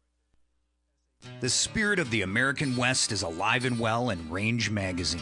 The 1.40 1.50
spirit 1.50 2.00
of 2.00 2.10
the 2.10 2.24
American 2.24 2.76
West 2.76 3.12
is 3.12 3.22
alive 3.22 3.66
and 3.66 3.80
well 3.80 4.10
in 4.10 4.32
Range 4.32 4.70
Magazine, 4.70 5.22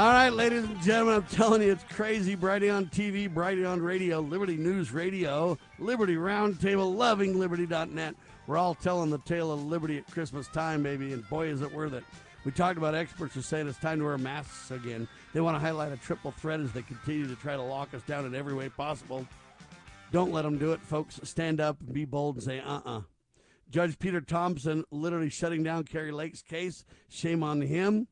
All 0.00 0.08
right, 0.08 0.32
ladies 0.32 0.64
and 0.64 0.80
gentlemen, 0.80 1.16
I'm 1.16 1.24
telling 1.24 1.60
you, 1.60 1.70
it's 1.72 1.84
crazy. 1.90 2.34
Brighteon 2.34 2.90
TV, 2.90 3.28
Brighteon 3.28 3.84
Radio, 3.84 4.20
Liberty 4.20 4.56
News 4.56 4.92
Radio, 4.92 5.58
Liberty 5.78 6.14
Roundtable, 6.14 6.94
LovingLiberty.net. 6.96 8.14
We're 8.46 8.56
all 8.56 8.74
telling 8.74 9.10
the 9.10 9.18
tale 9.18 9.52
of 9.52 9.62
liberty 9.62 9.98
at 9.98 10.10
Christmas 10.10 10.48
time, 10.48 10.82
baby, 10.82 11.12
and 11.12 11.28
boy, 11.28 11.48
is 11.48 11.60
it 11.60 11.70
worth 11.70 11.92
it. 11.92 12.02
We 12.46 12.50
talked 12.50 12.78
about 12.78 12.94
experts 12.94 13.36
are 13.36 13.42
saying 13.42 13.68
it's 13.68 13.76
time 13.76 13.98
to 13.98 14.06
wear 14.06 14.16
masks 14.16 14.70
again. 14.70 15.06
They 15.34 15.42
want 15.42 15.56
to 15.56 15.60
highlight 15.60 15.92
a 15.92 15.98
triple 15.98 16.30
threat 16.30 16.60
as 16.60 16.72
they 16.72 16.80
continue 16.80 17.28
to 17.28 17.36
try 17.36 17.54
to 17.56 17.62
lock 17.62 17.92
us 17.92 18.00
down 18.04 18.24
in 18.24 18.34
every 18.34 18.54
way 18.54 18.70
possible. 18.70 19.26
Don't 20.12 20.32
let 20.32 20.44
them 20.44 20.56
do 20.56 20.72
it, 20.72 20.80
folks. 20.80 21.20
Stand 21.24 21.60
up 21.60 21.78
and 21.78 21.92
be 21.92 22.06
bold 22.06 22.36
and 22.36 22.44
say, 22.44 22.60
uh 22.60 22.76
uh-uh. 22.76 22.98
uh 23.00 23.00
Judge 23.68 23.98
Peter 23.98 24.22
Thompson 24.22 24.82
literally 24.90 25.28
shutting 25.28 25.62
down 25.62 25.84
Kari 25.84 26.10
Lake's 26.10 26.40
case. 26.40 26.86
Shame 27.10 27.42
on 27.42 27.60
him. 27.60 28.08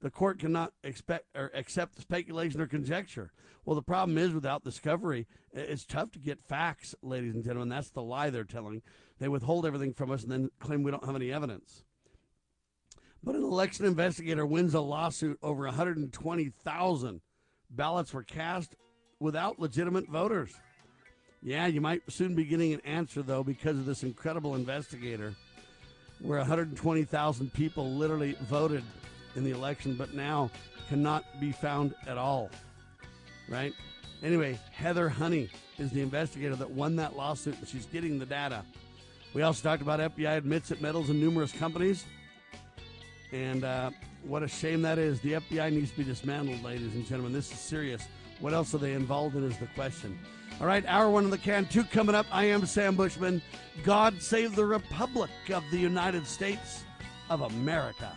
The 0.00 0.10
court 0.10 0.38
cannot 0.38 0.72
expect 0.84 1.26
or 1.34 1.50
accept 1.54 2.00
speculation 2.00 2.60
or 2.60 2.66
conjecture. 2.66 3.32
Well, 3.64 3.74
the 3.74 3.82
problem 3.82 4.16
is 4.16 4.32
without 4.32 4.62
discovery, 4.62 5.26
it's 5.52 5.84
tough 5.84 6.12
to 6.12 6.18
get 6.18 6.40
facts, 6.40 6.94
ladies 7.02 7.34
and 7.34 7.44
gentlemen. 7.44 7.68
That's 7.68 7.90
the 7.90 8.02
lie 8.02 8.30
they're 8.30 8.44
telling. 8.44 8.82
They 9.18 9.28
withhold 9.28 9.66
everything 9.66 9.92
from 9.92 10.10
us 10.10 10.22
and 10.22 10.30
then 10.30 10.50
claim 10.60 10.82
we 10.82 10.90
don't 10.90 11.04
have 11.04 11.16
any 11.16 11.32
evidence. 11.32 11.82
But 13.22 13.34
an 13.34 13.42
election 13.42 13.84
investigator 13.84 14.46
wins 14.46 14.74
a 14.74 14.80
lawsuit 14.80 15.38
over 15.42 15.64
120,000 15.64 17.20
ballots 17.70 18.14
were 18.14 18.22
cast 18.22 18.76
without 19.18 19.58
legitimate 19.58 20.08
voters. 20.08 20.54
Yeah, 21.42 21.66
you 21.66 21.80
might 21.80 22.02
soon 22.08 22.34
be 22.34 22.44
getting 22.44 22.72
an 22.72 22.80
answer, 22.84 23.22
though, 23.22 23.42
because 23.42 23.76
of 23.78 23.86
this 23.86 24.02
incredible 24.02 24.54
investigator, 24.54 25.34
where 26.20 26.38
120,000 26.38 27.52
people 27.52 27.90
literally 27.90 28.36
voted 28.42 28.84
in 29.38 29.44
the 29.44 29.52
election, 29.52 29.94
but 29.94 30.12
now 30.12 30.50
cannot 30.90 31.24
be 31.40 31.52
found 31.52 31.94
at 32.06 32.18
all. 32.18 32.50
Right? 33.48 33.72
Anyway, 34.22 34.58
Heather 34.72 35.08
Honey 35.08 35.48
is 35.78 35.90
the 35.90 36.02
investigator 36.02 36.56
that 36.56 36.70
won 36.70 36.96
that 36.96 37.16
lawsuit, 37.16 37.56
and 37.58 37.68
she's 37.68 37.86
getting 37.86 38.18
the 38.18 38.26
data. 38.26 38.62
We 39.32 39.42
also 39.42 39.62
talked 39.62 39.80
about 39.80 40.00
FBI 40.00 40.36
admits 40.36 40.70
it 40.70 40.82
meddles 40.82 41.08
in 41.08 41.20
numerous 41.20 41.52
companies. 41.52 42.04
And 43.32 43.62
uh, 43.64 43.90
what 44.24 44.42
a 44.42 44.48
shame 44.48 44.82
that 44.82 44.98
is. 44.98 45.20
The 45.20 45.34
FBI 45.34 45.72
needs 45.72 45.90
to 45.92 45.98
be 45.98 46.04
dismantled, 46.04 46.62
ladies 46.64 46.94
and 46.94 47.06
gentlemen. 47.06 47.32
This 47.32 47.52
is 47.52 47.58
serious. 47.58 48.08
What 48.40 48.54
else 48.54 48.74
are 48.74 48.78
they 48.78 48.94
involved 48.94 49.36
in 49.36 49.44
is 49.44 49.56
the 49.58 49.66
question. 49.66 50.18
All 50.60 50.66
right, 50.66 50.84
hour 50.86 51.10
one 51.10 51.24
of 51.24 51.30
the 51.30 51.38
can 51.38 51.66
two 51.66 51.84
coming 51.84 52.14
up. 52.14 52.26
I 52.32 52.44
am 52.44 52.66
Sam 52.66 52.96
Bushman. 52.96 53.40
God 53.84 54.20
save 54.20 54.56
the 54.56 54.64
Republic 54.64 55.30
of 55.52 55.62
the 55.70 55.78
United 55.78 56.26
States 56.26 56.84
of 57.30 57.42
America. 57.42 58.12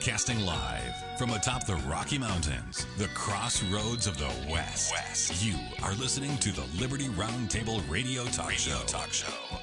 Broadcasting 0.00 0.40
live 0.46 0.96
from 1.18 1.28
atop 1.28 1.66
the 1.66 1.74
Rocky 1.86 2.16
Mountains, 2.16 2.86
the 2.96 3.08
crossroads 3.08 4.06
of 4.06 4.16
the 4.16 4.32
West. 4.50 4.92
West. 4.92 5.44
You 5.44 5.56
are 5.82 5.92
listening 5.92 6.38
to 6.38 6.52
the 6.52 6.64
Liberty 6.80 7.08
Roundtable 7.08 7.82
Radio 7.86 8.24
Talk 8.24 8.48
radio 8.48 8.78
Show. 8.78 8.86
Talk 8.86 9.12
Show. 9.12 9.59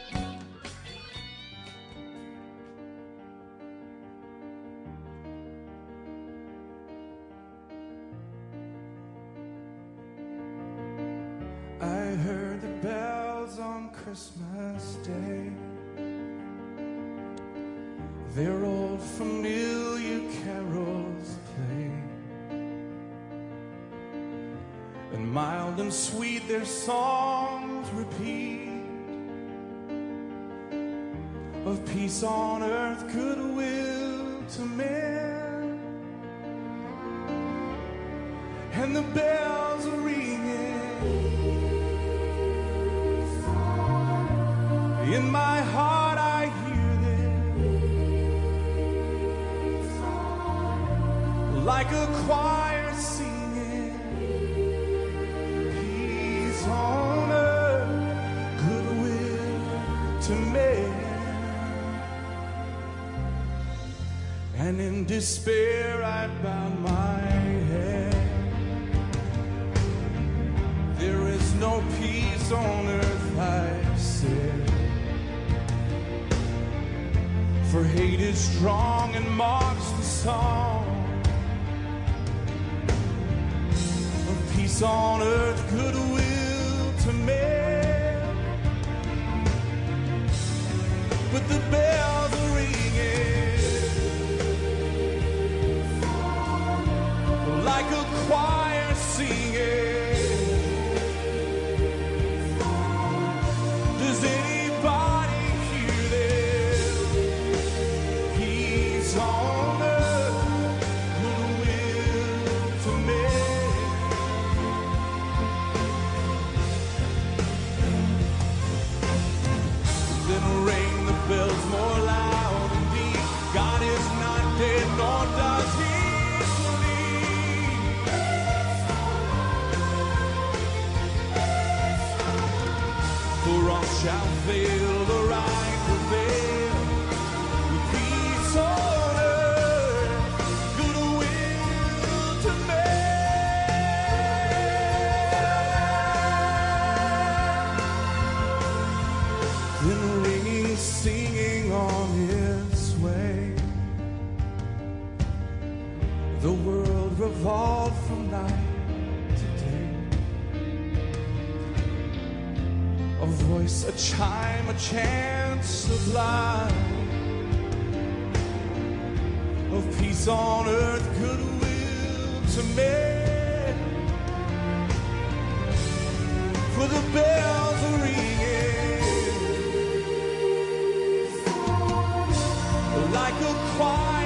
Like 183.30 183.42
a 183.42 183.54
choir 183.76 184.17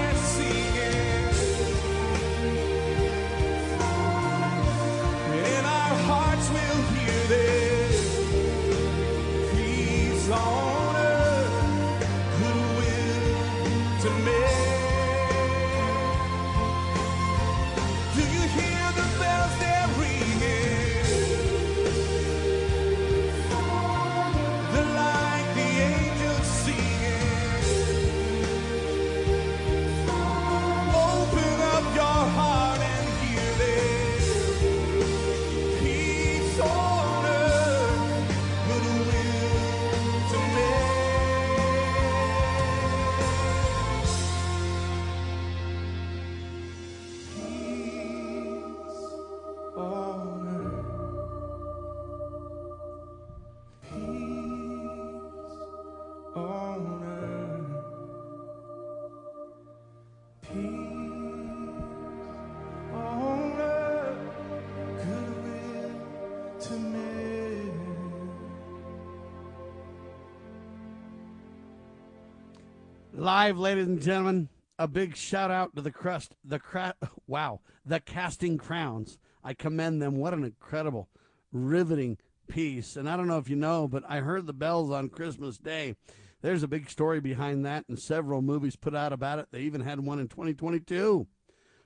Live, 73.22 73.60
ladies 73.60 73.86
and 73.86 74.02
gentlemen, 74.02 74.50
a 74.80 74.88
big 74.88 75.16
shout 75.16 75.52
out 75.52 75.76
to 75.76 75.82
the 75.84 75.92
crust, 75.92 76.34
the 76.44 76.58
cra- 76.58 76.96
wow, 77.28 77.60
the 77.86 78.00
casting 78.00 78.58
crowns. 78.58 79.20
I 79.44 79.54
commend 79.54 80.02
them. 80.02 80.16
What 80.16 80.34
an 80.34 80.44
incredible, 80.44 81.08
riveting 81.52 82.18
piece. 82.48 82.96
And 82.96 83.08
I 83.08 83.16
don't 83.16 83.28
know 83.28 83.38
if 83.38 83.48
you 83.48 83.56
know, 83.56 83.88
but 83.88 84.02
I 84.10 84.22
heard 84.22 84.48
the 84.48 84.54
bells 84.54 84.90
on 84.90 85.10
Christmas 85.10 85.60
Day. 85.60 85.98
There's 86.42 86.64
a 86.64 86.68
big 86.68 86.90
story 86.90 87.20
behind 87.20 87.64
that, 87.64 87.86
and 87.88 88.00
several 88.00 88.42
movies 88.42 88.76
put 88.76 88.96
out 88.96 89.14
about 89.14 89.38
it. 89.38 89.50
They 89.52 89.62
even 89.62 89.82
had 89.82 90.00
one 90.00 90.18
in 90.18 90.28
2022. 90.28 91.28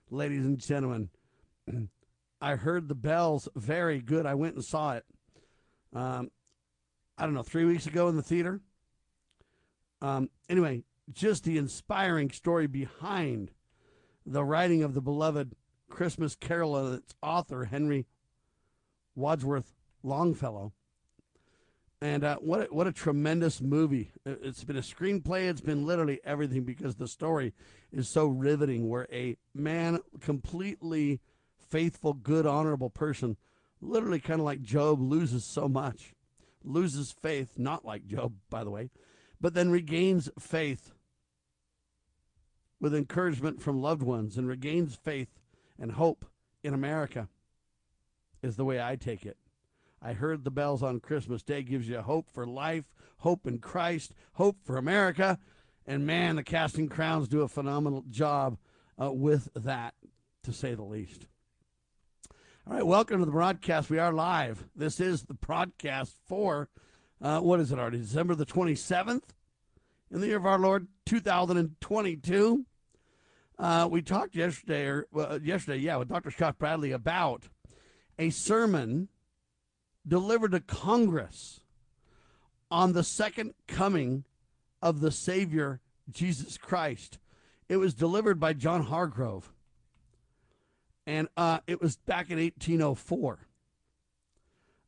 Ladies 0.09 0.45
and 0.45 0.57
gentlemen, 0.57 1.09
I 2.39 2.55
heard 2.55 2.87
the 2.87 2.95
bells. 2.95 3.49
Very 3.57 3.99
good. 3.99 4.25
I 4.25 4.35
went 4.35 4.55
and 4.55 4.63
saw 4.63 4.93
it. 4.93 5.03
Um, 5.93 6.31
I 7.17 7.25
don't 7.25 7.33
know, 7.33 7.43
three 7.43 7.65
weeks 7.65 7.87
ago 7.87 8.07
in 8.07 8.15
the 8.15 8.23
theater. 8.23 8.61
Um, 10.01 10.29
anyway, 10.47 10.85
just 11.11 11.43
the 11.43 11.57
inspiring 11.57 12.31
story 12.31 12.67
behind 12.67 13.51
the 14.25 14.43
writing 14.43 14.83
of 14.83 14.93
the 14.93 15.01
beloved 15.01 15.55
Christmas 15.89 16.35
Carol 16.35 16.75
and 16.75 16.95
its 16.95 17.13
author, 17.21 17.65
Henry 17.65 18.07
Wadsworth 19.15 19.73
Longfellow. 20.03 20.73
And 22.01 22.23
uh, 22.23 22.37
what 22.37 22.61
a, 22.61 22.73
what 22.73 22.87
a 22.87 22.91
tremendous 22.91 23.61
movie! 23.61 24.11
It's 24.25 24.63
been 24.63 24.77
a 24.77 24.81
screenplay. 24.81 25.49
It's 25.49 25.61
been 25.61 25.85
literally 25.85 26.19
everything 26.25 26.63
because 26.63 26.95
the 26.95 27.07
story 27.07 27.53
is 27.91 28.09
so 28.09 28.27
riveting. 28.27 28.89
Where 28.89 29.07
a 29.11 29.37
man, 29.53 29.99
completely 30.19 31.21
faithful, 31.57 32.13
good, 32.13 32.45
honorable 32.45 32.89
person, 32.89 33.37
literally 33.79 34.19
kind 34.19 34.39
of 34.41 34.45
like 34.45 34.61
Job, 34.61 34.99
loses 34.99 35.45
so 35.45 35.69
much, 35.69 36.13
loses 36.63 37.11
faith. 37.13 37.57
Not 37.57 37.85
like 37.85 38.05
Job, 38.05 38.33
by 38.49 38.65
the 38.65 38.71
way, 38.71 38.89
but 39.39 39.53
then 39.53 39.71
regains 39.71 40.29
faith 40.37 40.91
with 42.79 42.93
encouragement 42.93 43.61
from 43.61 43.81
loved 43.81 44.03
ones 44.03 44.37
and 44.37 44.47
regains 44.47 44.95
faith 44.95 45.29
and 45.79 45.93
hope 45.93 46.25
in 46.63 46.73
America. 46.73 47.27
Is 48.41 48.57
the 48.57 48.65
way 48.65 48.81
I 48.81 48.95
take 48.95 49.25
it. 49.25 49.37
I 50.01 50.13
heard 50.13 50.43
the 50.43 50.51
bells 50.51 50.83
on 50.83 50.99
Christmas 50.99 51.41
Day 51.41 51.63
gives 51.63 51.89
you 51.89 51.99
hope 52.01 52.29
for 52.29 52.45
life, 52.45 52.93
hope 53.19 53.47
in 53.47 53.57
Christ, 53.57 54.13
hope 54.33 54.57
for 54.63 54.77
America. 54.77 55.39
And 55.87 56.05
man, 56.05 56.35
the 56.35 56.43
Casting 56.43 56.87
Crowns 56.87 57.27
do 57.27 57.41
a 57.41 57.47
phenomenal 57.47 58.03
job 58.09 58.57
uh, 59.01 59.11
with 59.11 59.49
that, 59.55 59.95
to 60.43 60.53
say 60.53 60.75
the 60.75 60.83
least. 60.83 61.25
All 62.67 62.73
right, 62.73 62.85
welcome 62.85 63.19
to 63.19 63.25
the 63.25 63.31
broadcast. 63.31 63.89
We 63.89 63.99
are 63.99 64.13
live. 64.13 64.65
This 64.75 64.99
is 64.99 65.23
the 65.23 65.33
broadcast 65.33 66.15
for, 66.27 66.69
uh, 67.21 67.39
what 67.39 67.59
is 67.59 67.71
it 67.71 67.79
already? 67.79 67.99
December 67.99 68.35
the 68.35 68.45
27th 68.45 69.21
in 70.11 70.21
the 70.21 70.27
year 70.27 70.37
of 70.37 70.45
our 70.45 70.59
Lord 70.59 70.87
2022. 71.05 72.65
Uh, 73.57 73.87
we 73.89 74.01
talked 74.01 74.35
yesterday, 74.35 74.85
or 74.85 75.07
well, 75.11 75.41
yesterday, 75.41 75.77
yeah, 75.77 75.95
with 75.95 76.09
Dr. 76.09 76.31
Scott 76.31 76.57
Bradley 76.57 76.91
about 76.91 77.45
a 78.19 78.29
sermon 78.29 79.07
delivered 80.07 80.51
to 80.51 80.59
Congress 80.59 81.61
on 82.69 82.93
the 82.93 83.03
second 83.03 83.53
coming 83.67 84.25
of 84.81 84.99
the 84.99 85.11
Savior, 85.11 85.79
Jesus 86.09 86.57
Christ. 86.57 87.17
It 87.69 87.77
was 87.77 87.93
delivered 87.93 88.39
by 88.39 88.53
John 88.53 88.83
Hargrove, 88.83 89.53
and 91.07 91.27
uh, 91.37 91.59
it 91.65 91.81
was 91.81 91.95
back 91.95 92.29
in 92.29 92.37
1804. 92.37 93.39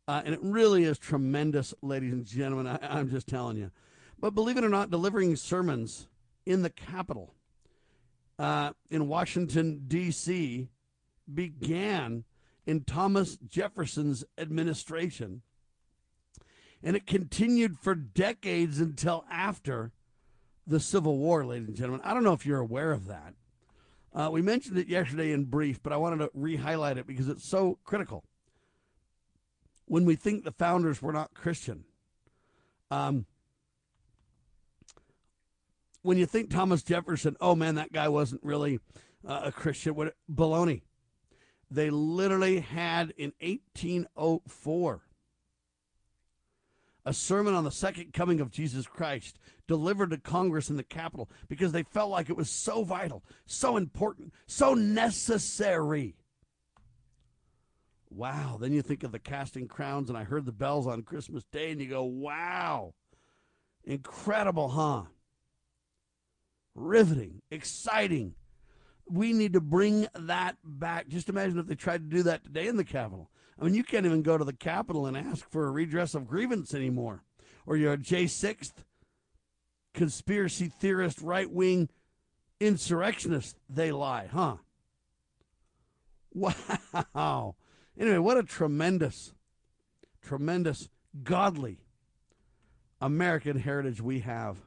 Uh, 0.09 0.21
and 0.23 0.33
it 0.33 0.39
really 0.41 0.85
is 0.85 0.97
tremendous, 0.97 1.73
ladies 1.81 2.13
and 2.13 2.25
gentlemen. 2.25 2.67
I, 2.67 2.79
I'm 2.81 3.09
just 3.09 3.27
telling 3.27 3.57
you. 3.57 3.71
But 4.19 4.33
believe 4.33 4.57
it 4.57 4.63
or 4.63 4.69
not, 4.69 4.89
delivering 4.89 5.35
sermons 5.35 6.07
in 6.45 6.63
the 6.63 6.69
Capitol 6.69 7.35
uh, 8.39 8.71
in 8.89 9.07
Washington, 9.07 9.83
D.C., 9.87 10.69
began 11.31 12.23
in 12.65 12.83
Thomas 12.83 13.37
Jefferson's 13.37 14.23
administration. 14.37 15.41
And 16.83 16.95
it 16.95 17.07
continued 17.07 17.77
for 17.79 17.95
decades 17.95 18.79
until 18.79 19.25
after 19.31 19.91
the 20.65 20.79
Civil 20.79 21.17
War, 21.17 21.45
ladies 21.45 21.67
and 21.67 21.77
gentlemen. 21.77 22.01
I 22.03 22.13
don't 22.13 22.23
know 22.23 22.33
if 22.33 22.45
you're 22.45 22.59
aware 22.59 22.91
of 22.91 23.07
that. 23.07 23.33
Uh, 24.13 24.29
we 24.31 24.41
mentioned 24.41 24.77
it 24.77 24.87
yesterday 24.87 25.31
in 25.31 25.45
brief, 25.45 25.81
but 25.81 25.93
I 25.93 25.97
wanted 25.97 26.17
to 26.17 26.31
re 26.33 26.55
highlight 26.55 26.97
it 26.97 27.07
because 27.07 27.29
it's 27.29 27.47
so 27.47 27.77
critical. 27.83 28.23
When 29.85 30.05
we 30.05 30.15
think 30.15 30.43
the 30.43 30.51
founders 30.51 31.01
were 31.01 31.13
not 31.13 31.33
Christian, 31.33 31.85
um, 32.91 33.25
when 36.07 36.17
you 36.17 36.25
think 36.25 36.49
Thomas 36.49 36.83
Jefferson, 36.83 37.35
oh 37.41 37.53
man, 37.53 37.75
that 37.75 37.91
guy 37.91 38.07
wasn't 38.07 38.41
really 38.41 38.79
uh, 39.27 39.41
a 39.43 39.51
Christian, 39.51 39.93
what 39.93 40.15
baloney 40.33 40.83
they 41.69 41.89
literally 41.89 42.61
had 42.61 43.13
in 43.17 43.33
1804 43.41 45.01
a 47.05 47.13
sermon 47.13 47.53
on 47.53 47.65
the 47.65 47.71
second 47.71 48.13
coming 48.13 48.39
of 48.39 48.51
Jesus 48.51 48.87
Christ 48.87 49.37
delivered 49.67 50.11
to 50.11 50.17
Congress 50.17 50.69
in 50.69 50.77
the 50.77 50.83
Capitol 50.83 51.29
because 51.49 51.73
they 51.73 51.83
felt 51.83 52.09
like 52.09 52.29
it 52.29 52.37
was 52.37 52.49
so 52.49 52.85
vital, 52.85 53.21
so 53.45 53.75
important, 53.75 54.33
so 54.45 54.73
necessary. 54.73 56.15
Wow. 58.09 58.57
Then 58.61 58.71
you 58.71 58.81
think 58.81 59.03
of 59.03 59.11
the 59.11 59.19
casting 59.19 59.67
crowns, 59.67 60.07
and 60.07 60.17
I 60.17 60.23
heard 60.23 60.45
the 60.45 60.53
bells 60.53 60.87
on 60.87 61.01
Christmas 61.01 61.43
Day, 61.45 61.71
and 61.71 61.81
you 61.81 61.89
go, 61.89 62.03
wow. 62.03 62.93
Incredible, 63.83 64.69
huh? 64.69 65.03
Riveting, 66.77 67.41
exciting, 67.49 68.35
we 69.09 69.33
need 69.33 69.53
to 69.53 69.61
bring 69.61 70.07
that 70.13 70.57
back. 70.63 71.07
Just 71.07 71.27
imagine 71.27 71.57
if 71.57 71.65
they 71.65 71.75
tried 71.75 72.09
to 72.09 72.15
do 72.15 72.23
that 72.23 72.43
today 72.43 72.67
in 72.67 72.77
the 72.77 72.83
Capitol. 72.83 73.31
I 73.59 73.65
mean, 73.65 73.73
you 73.73 73.83
can't 73.83 74.05
even 74.05 74.21
go 74.21 74.37
to 74.37 74.45
the 74.45 74.53
Capitol 74.53 75.07
and 75.07 75.17
ask 75.17 75.49
for 75.49 75.65
a 75.65 75.71
redress 75.71 76.13
of 76.13 76.27
grievance 76.27 76.75
anymore. 76.75 77.23
Or 77.65 77.75
you're 77.75 77.93
a 77.93 77.97
J6th 77.97 78.73
conspiracy 79.95 80.67
theorist, 80.67 81.19
right 81.19 81.51
wing 81.51 81.89
insurrectionist. 82.59 83.57
They 83.67 83.91
lie, 83.91 84.27
huh? 84.31 84.57
Wow. 87.15 87.55
Anyway, 87.99 88.19
what 88.19 88.37
a 88.37 88.43
tremendous, 88.43 89.33
tremendous, 90.21 90.87
godly 91.23 91.79
American 93.01 93.57
heritage 93.57 93.99
we 94.01 94.19
have. 94.19 94.57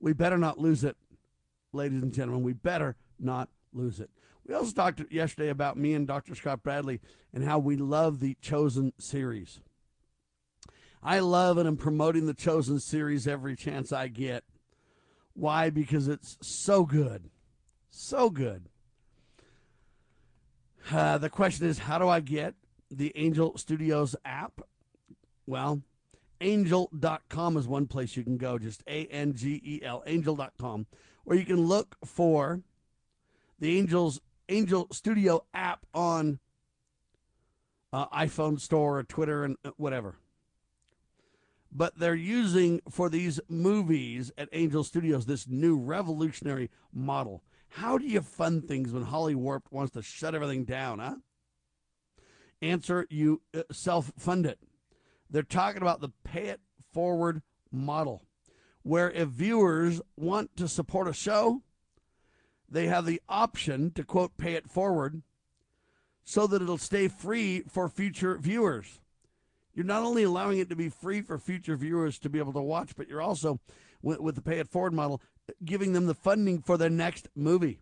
We 0.00 0.12
better 0.12 0.36
not 0.36 0.58
lose 0.58 0.84
it, 0.84 0.96
ladies 1.72 2.02
and 2.02 2.12
gentlemen. 2.12 2.42
We 2.42 2.52
better 2.52 2.96
not 3.18 3.48
lose 3.72 4.00
it. 4.00 4.10
We 4.46 4.54
also 4.54 4.72
talked 4.72 5.02
yesterday 5.10 5.48
about 5.48 5.76
me 5.76 5.94
and 5.94 6.06
Dr. 6.06 6.34
Scott 6.34 6.62
Bradley 6.62 7.00
and 7.34 7.44
how 7.44 7.58
we 7.58 7.76
love 7.76 8.20
the 8.20 8.36
Chosen 8.40 8.92
series. 8.98 9.60
I 11.02 11.18
love 11.18 11.58
and 11.58 11.68
I'm 11.68 11.76
promoting 11.76 12.26
the 12.26 12.34
Chosen 12.34 12.78
series 12.78 13.26
every 13.26 13.56
chance 13.56 13.92
I 13.92 14.08
get. 14.08 14.44
Why? 15.34 15.70
Because 15.70 16.08
it's 16.08 16.38
so 16.40 16.84
good. 16.84 17.30
So 17.90 18.30
good. 18.30 18.68
Uh, 20.90 21.18
the 21.18 21.30
question 21.30 21.66
is 21.66 21.80
how 21.80 21.98
do 21.98 22.08
I 22.08 22.20
get 22.20 22.54
the 22.90 23.12
Angel 23.16 23.56
Studios 23.58 24.14
app? 24.24 24.60
Well, 25.46 25.82
angel.com 26.40 27.56
is 27.56 27.66
one 27.66 27.86
place 27.86 28.16
you 28.16 28.22
can 28.22 28.36
go, 28.36 28.58
just 28.58 28.82
A 28.86 29.06
N 29.06 29.34
G 29.34 29.60
E 29.64 29.80
L, 29.84 30.02
angel.com, 30.06 30.86
where 31.26 31.36
you 31.36 31.44
can 31.44 31.66
look 31.66 31.96
for 32.04 32.60
the 33.58 33.76
Angels 33.76 34.20
Angel 34.48 34.86
Studio 34.92 35.44
app 35.52 35.84
on 35.92 36.38
uh, 37.92 38.06
iPhone 38.10 38.60
Store 38.60 39.00
or 39.00 39.02
Twitter 39.02 39.42
and 39.42 39.56
uh, 39.64 39.70
whatever. 39.76 40.14
But 41.72 41.98
they're 41.98 42.14
using 42.14 42.80
for 42.88 43.10
these 43.10 43.40
movies 43.48 44.30
at 44.38 44.48
Angel 44.52 44.84
Studios 44.84 45.26
this 45.26 45.48
new 45.48 45.76
revolutionary 45.76 46.70
model. 46.92 47.42
How 47.70 47.98
do 47.98 48.06
you 48.06 48.20
fund 48.20 48.68
things 48.68 48.92
when 48.92 49.02
Holly 49.02 49.34
Warp 49.34 49.64
wants 49.72 49.94
to 49.94 50.02
shut 50.02 50.36
everything 50.36 50.64
down, 50.64 51.00
huh? 51.00 51.16
Answer 52.62 53.04
you 53.10 53.42
uh, 53.52 53.62
self 53.72 54.12
fund 54.16 54.46
it. 54.46 54.60
They're 55.28 55.42
talking 55.42 55.82
about 55.82 56.00
the 56.00 56.12
pay 56.22 56.46
it 56.46 56.60
forward 56.92 57.42
model, 57.72 58.22
where 58.86 59.10
if 59.10 59.28
viewers 59.30 60.00
want 60.16 60.56
to 60.56 60.68
support 60.68 61.08
a 61.08 61.12
show, 61.12 61.60
they 62.68 62.86
have 62.86 63.04
the 63.04 63.20
option 63.28 63.90
to 63.90 64.04
quote 64.04 64.36
pay 64.36 64.52
it 64.52 64.70
forward 64.70 65.22
so 66.22 66.46
that 66.46 66.62
it'll 66.62 66.78
stay 66.78 67.08
free 67.08 67.64
for 67.68 67.88
future 67.88 68.38
viewers. 68.38 69.00
You're 69.74 69.84
not 69.84 70.04
only 70.04 70.22
allowing 70.22 70.60
it 70.60 70.68
to 70.68 70.76
be 70.76 70.88
free 70.88 71.20
for 71.20 71.36
future 71.36 71.76
viewers 71.76 72.20
to 72.20 72.30
be 72.30 72.38
able 72.38 72.52
to 72.52 72.62
watch, 72.62 72.94
but 72.96 73.08
you're 73.08 73.20
also, 73.20 73.58
with, 74.02 74.20
with 74.20 74.36
the 74.36 74.40
pay 74.40 74.60
it 74.60 74.68
forward 74.68 74.94
model, 74.94 75.20
giving 75.64 75.92
them 75.92 76.06
the 76.06 76.14
funding 76.14 76.62
for 76.62 76.78
their 76.78 76.88
next 76.88 77.28
movie. 77.34 77.80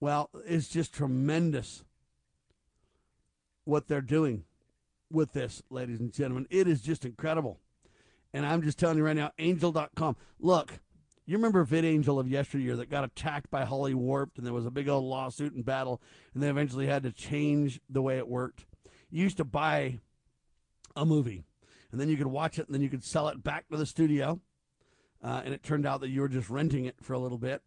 Well, 0.00 0.28
it's 0.44 0.68
just 0.68 0.92
tremendous 0.92 1.82
what 3.64 3.88
they're 3.88 4.02
doing 4.02 4.44
with 5.10 5.32
this, 5.32 5.62
ladies 5.70 5.98
and 5.98 6.12
gentlemen. 6.12 6.46
It 6.50 6.68
is 6.68 6.82
just 6.82 7.06
incredible. 7.06 7.58
And 8.32 8.44
I'm 8.44 8.62
just 8.62 8.78
telling 8.78 8.98
you 8.98 9.04
right 9.04 9.16
now, 9.16 9.32
angel.com. 9.38 10.16
Look, 10.38 10.80
you 11.26 11.36
remember 11.36 11.64
VidAngel 11.64 12.20
of 12.20 12.28
yesteryear 12.28 12.76
that 12.76 12.90
got 12.90 13.04
attacked 13.04 13.50
by 13.50 13.64
Holly 13.64 13.94
Warped, 13.94 14.38
and 14.38 14.46
there 14.46 14.54
was 14.54 14.66
a 14.66 14.70
big 14.70 14.88
old 14.88 15.04
lawsuit 15.04 15.52
and 15.52 15.64
battle, 15.64 16.00
and 16.34 16.42
they 16.42 16.48
eventually 16.48 16.86
had 16.86 17.02
to 17.02 17.12
change 17.12 17.80
the 17.88 18.02
way 18.02 18.18
it 18.18 18.28
worked. 18.28 18.66
You 19.10 19.22
used 19.22 19.38
to 19.38 19.44
buy 19.44 20.00
a 20.94 21.04
movie, 21.04 21.44
and 21.90 22.00
then 22.00 22.08
you 22.08 22.16
could 22.16 22.26
watch 22.26 22.58
it, 22.58 22.66
and 22.66 22.74
then 22.74 22.82
you 22.82 22.90
could 22.90 23.04
sell 23.04 23.28
it 23.28 23.42
back 23.42 23.68
to 23.68 23.76
the 23.76 23.86
studio. 23.86 24.40
Uh, 25.22 25.42
and 25.44 25.52
it 25.52 25.62
turned 25.62 25.84
out 25.84 26.00
that 26.00 26.10
you 26.10 26.20
were 26.20 26.28
just 26.28 26.48
renting 26.48 26.84
it 26.84 26.96
for 27.02 27.12
a 27.12 27.18
little 27.18 27.38
bit, 27.38 27.60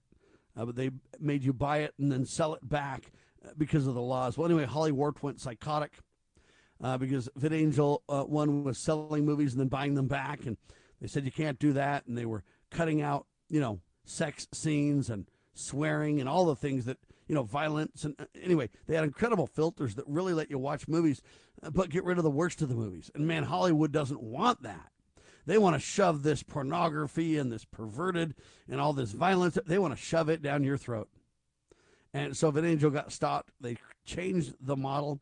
uh, 0.55 0.65
but 0.65 0.75
they 0.75 0.89
made 1.19 1.43
you 1.43 1.51
buy 1.51 1.79
it 1.79 1.93
and 1.99 2.11
then 2.11 2.25
sell 2.25 2.53
it 2.53 2.67
back 2.67 3.11
uh, 3.45 3.49
because 3.57 3.87
of 3.87 3.93
the 3.93 4.01
laws. 4.01 4.37
Well, 4.37 4.45
anyway, 4.45 4.65
Holly 4.65 4.91
Warped 4.91 5.21
went 5.21 5.41
psychotic 5.41 5.91
uh, 6.83 6.97
because 6.97 7.29
VidAngel 7.39 7.99
uh, 8.09 8.23
one 8.23 8.63
was 8.63 8.77
selling 8.77 9.25
movies 9.25 9.53
and 9.53 9.59
then 9.59 9.67
buying 9.67 9.95
them 9.95 10.07
back, 10.07 10.45
and 10.45 10.57
they 10.99 11.07
said 11.07 11.25
you 11.25 11.31
can't 11.31 11.59
do 11.59 11.73
that, 11.73 12.05
and 12.07 12.17
they 12.17 12.25
were 12.25 12.43
cutting 12.69 13.01
out 13.01 13.25
you 13.51 13.59
know, 13.59 13.81
sex 14.05 14.47
scenes 14.53 15.09
and 15.09 15.27
swearing 15.53 16.19
and 16.19 16.29
all 16.29 16.45
the 16.45 16.55
things 16.55 16.85
that 16.85 16.97
you 17.27 17.35
know, 17.35 17.43
violence 17.43 18.03
and 18.03 18.15
anyway, 18.41 18.69
they 18.87 18.95
had 18.95 19.03
incredible 19.03 19.47
filters 19.47 19.95
that 19.95 20.05
really 20.07 20.33
let 20.33 20.49
you 20.49 20.57
watch 20.57 20.87
movies, 20.87 21.21
but 21.71 21.89
get 21.89 22.03
rid 22.03 22.17
of 22.17 22.23
the 22.23 22.29
worst 22.29 22.61
of 22.61 22.69
the 22.69 22.75
movies. 22.75 23.11
And 23.13 23.27
man, 23.27 23.43
Hollywood 23.43 23.91
doesn't 23.91 24.21
want 24.21 24.63
that. 24.63 24.91
They 25.45 25.57
want 25.57 25.75
to 25.75 25.79
shove 25.79 26.23
this 26.23 26.43
pornography 26.43 27.37
and 27.37 27.51
this 27.51 27.65
perverted 27.65 28.35
and 28.69 28.81
all 28.81 28.93
this 28.93 29.11
violence. 29.11 29.57
They 29.65 29.79
want 29.79 29.95
to 29.95 30.01
shove 30.01 30.29
it 30.29 30.41
down 30.41 30.63
your 30.63 30.77
throat. 30.77 31.09
And 32.13 32.35
so 32.35 32.51
VidAngel 32.51 32.91
got 32.91 33.11
stopped. 33.11 33.51
They 33.61 33.77
changed 34.05 34.55
the 34.59 34.75
model 34.75 35.21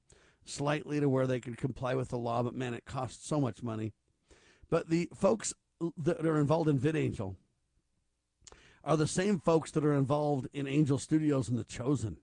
slightly 0.50 1.00
to 1.00 1.10
where 1.10 1.28
they 1.28 1.40
could 1.40 1.58
comply 1.58 1.96
with 1.96 2.10
the 2.10 2.18
law, 2.18 2.44
but 2.44 2.56
man, 2.56 2.74
it 2.74 2.86
costs 2.86 3.28
so 3.28 3.40
much 3.40 3.64
money. 3.64 3.94
But 4.70 4.90
the 4.90 5.10
folks 5.14 5.54
that 5.98 6.26
are 6.26 6.40
involved 6.40 6.70
in 6.70 6.80
VidAngel 6.80 7.36
are 8.84 8.98
the 8.98 9.08
same 9.08 9.40
folks 9.40 9.72
that 9.72 9.86
are 9.86 9.94
involved 9.94 10.48
in 10.54 10.68
Angel 10.68 10.98
Studios 10.98 11.50
and 11.50 11.58
The 11.58 11.64
Chosen. 11.64 12.18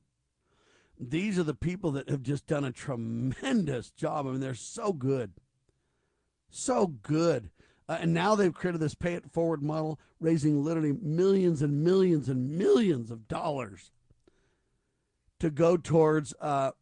These 0.99 1.39
are 1.39 1.43
the 1.43 1.55
people 1.55 1.91
that 1.93 2.09
have 2.09 2.23
just 2.23 2.47
done 2.47 2.65
a 2.65 2.73
tremendous 2.73 3.91
job. 3.91 4.27
I 4.27 4.31
mean, 4.31 4.41
they're 4.41 4.55
so 4.55 4.93
good. 4.93 5.33
So 6.49 6.87
good. 6.87 7.51
Uh, 7.89 7.99
and 8.01 8.15
now 8.15 8.35
they've 8.35 8.55
created 8.55 8.81
this 8.81 8.95
pay 8.95 9.15
it 9.15 9.31
forward 9.31 9.63
model, 9.63 10.01
raising 10.19 10.65
literally 10.65 10.93
millions 11.01 11.63
and 11.63 11.85
millions 11.85 12.29
and 12.29 12.51
millions 12.51 13.11
of 13.11 13.29
dollars 13.29 13.93
to 15.39 15.51
go 15.51 15.77
towards 15.77 16.35
uh, 16.41 16.73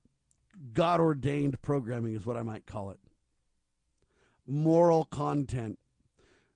God 0.72 1.00
ordained 1.00 1.61
programming, 1.62 2.14
is 2.14 2.26
what 2.26 2.36
I 2.36 2.42
might 2.42 2.66
call 2.66 2.90
it. 2.90 2.98
Moral 4.46 5.05
content. 5.05 5.78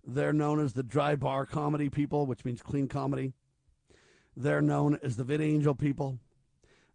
They're 0.07 0.33
known 0.33 0.61
as 0.61 0.73
the 0.73 0.83
dry 0.83 1.17
bar 1.17 1.47
comedy 1.47 1.91
people, 1.91 2.27
which 2.27 2.45
means 2.45 2.63
clean 2.63 2.89
comedy. 2.89 3.33
They're 4.37 4.63
known 4.63 4.99
as 5.03 5.17
the 5.17 5.25
VidAngel 5.25 5.79
people. 5.79 6.19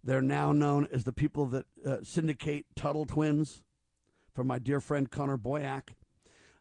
They're 0.04 0.22
now 0.22 0.52
known 0.52 0.88
as 0.92 1.04
the 1.04 1.14
people 1.14 1.46
that 1.48 1.66
uh, 1.86 1.98
syndicate 2.04 2.66
Tuttle 2.76 3.06
Twins 3.06 3.62
from 4.34 4.48
my 4.48 4.60
dear 4.60 4.82
friend 4.82 5.10
Connor 5.10 5.38
Boyack. 5.38 5.90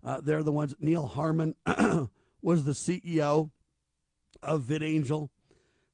Uh, 0.05 0.21
they're 0.21 0.43
the 0.43 0.53
ones, 0.53 0.75
Neal 0.81 1.07
Harmon 1.07 1.55
was 2.43 2.65
the 2.65 2.73
CEO 2.73 3.51
of 4.43 4.63
VidAngel, 4.63 5.29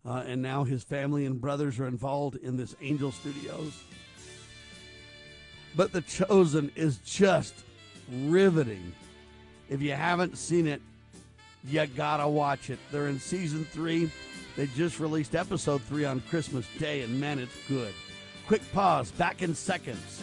uh, 0.04 0.24
and 0.26 0.42
now 0.42 0.64
his 0.64 0.82
family 0.82 1.26
and 1.26 1.40
brothers 1.40 1.78
are 1.78 1.86
involved 1.86 2.36
in 2.36 2.56
this 2.56 2.74
Angel 2.80 3.12
Studios. 3.12 3.82
But 5.76 5.92
The 5.92 6.02
Chosen 6.02 6.72
is 6.74 6.98
just 6.98 7.54
riveting. 8.10 8.92
If 9.68 9.82
you 9.82 9.92
haven't 9.92 10.38
seen 10.38 10.66
it, 10.66 10.80
you 11.64 11.86
gotta 11.86 12.26
watch 12.26 12.70
it. 12.70 12.78
They're 12.90 13.08
in 13.08 13.20
season 13.20 13.64
three. 13.64 14.10
They 14.56 14.66
just 14.68 14.98
released 14.98 15.34
episode 15.34 15.82
three 15.82 16.04
on 16.04 16.20
Christmas 16.28 16.66
Day, 16.78 17.02
and 17.02 17.20
man, 17.20 17.38
it's 17.38 17.56
good. 17.68 17.94
Quick 18.46 18.62
pause, 18.72 19.10
back 19.12 19.42
in 19.42 19.54
seconds. 19.54 20.22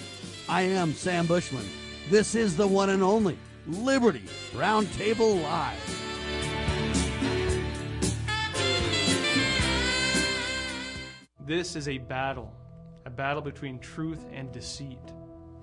I 0.49 0.63
am 0.63 0.93
Sam 0.93 1.25
Bushman. 1.25 1.65
This 2.09 2.35
is 2.35 2.57
the 2.57 2.67
one 2.67 2.89
and 2.89 3.03
only 3.03 3.37
Liberty 3.67 4.23
Roundtable 4.53 5.41
Live. 5.41 6.01
This 11.45 11.75
is 11.75 11.87
a 11.87 11.99
battle, 11.99 12.51
a 13.05 13.09
battle 13.11 13.41
between 13.41 13.77
truth 13.77 14.25
and 14.33 14.51
deceit, 14.51 14.97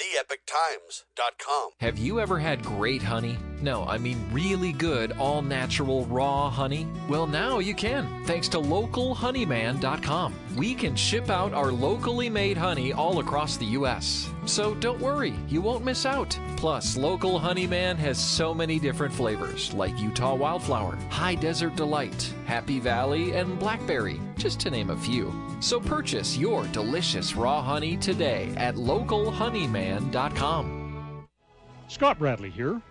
TheEpochTimes.com. 0.00 1.70
Have 1.80 1.98
you 1.98 2.20
ever 2.20 2.38
had 2.38 2.64
great 2.64 3.02
honey? 3.02 3.38
No, 3.60 3.84
I 3.84 3.98
mean 3.98 4.18
really 4.32 4.72
good, 4.72 5.12
all 5.18 5.42
natural, 5.42 6.06
raw 6.06 6.48
honey? 6.48 6.86
Well, 7.08 7.26
now 7.26 7.58
you 7.58 7.74
can, 7.74 8.24
thanks 8.24 8.48
to 8.50 8.58
localhoneyman.com. 8.58 10.34
We 10.56 10.74
can 10.74 10.96
ship 10.96 11.30
out 11.30 11.54
our 11.54 11.70
locally 11.70 12.28
made 12.28 12.56
honey 12.56 12.92
all 12.92 13.20
across 13.20 13.56
the 13.56 13.66
U.S. 13.66 14.28
So 14.46 14.74
don't 14.74 15.00
worry, 15.00 15.36
you 15.48 15.60
won't 15.60 15.84
miss 15.84 16.04
out. 16.04 16.36
Plus, 16.56 16.96
Local 16.96 17.38
Honeyman 17.38 17.96
has 17.98 18.18
so 18.18 18.52
many 18.52 18.80
different 18.80 19.14
flavors 19.14 19.72
like 19.72 19.96
Utah 20.00 20.34
Wildflower, 20.34 20.98
High 21.08 21.36
Desert 21.36 21.76
Delight, 21.76 22.34
Happy 22.46 22.80
Valley, 22.80 23.30
and 23.32 23.60
Blackberry, 23.60 24.20
just 24.36 24.58
to 24.60 24.70
name 24.70 24.90
a 24.90 24.96
few. 24.96 25.32
So 25.60 25.78
purchase 25.78 26.36
your 26.36 26.64
delicious 26.66 27.36
raw 27.36 27.62
honey 27.62 27.96
today 27.96 28.52
at 28.56 28.74
localhoneyman.com. 28.74 31.28
Scott 31.86 32.18
Bradley 32.18 32.50
here. 32.50 32.82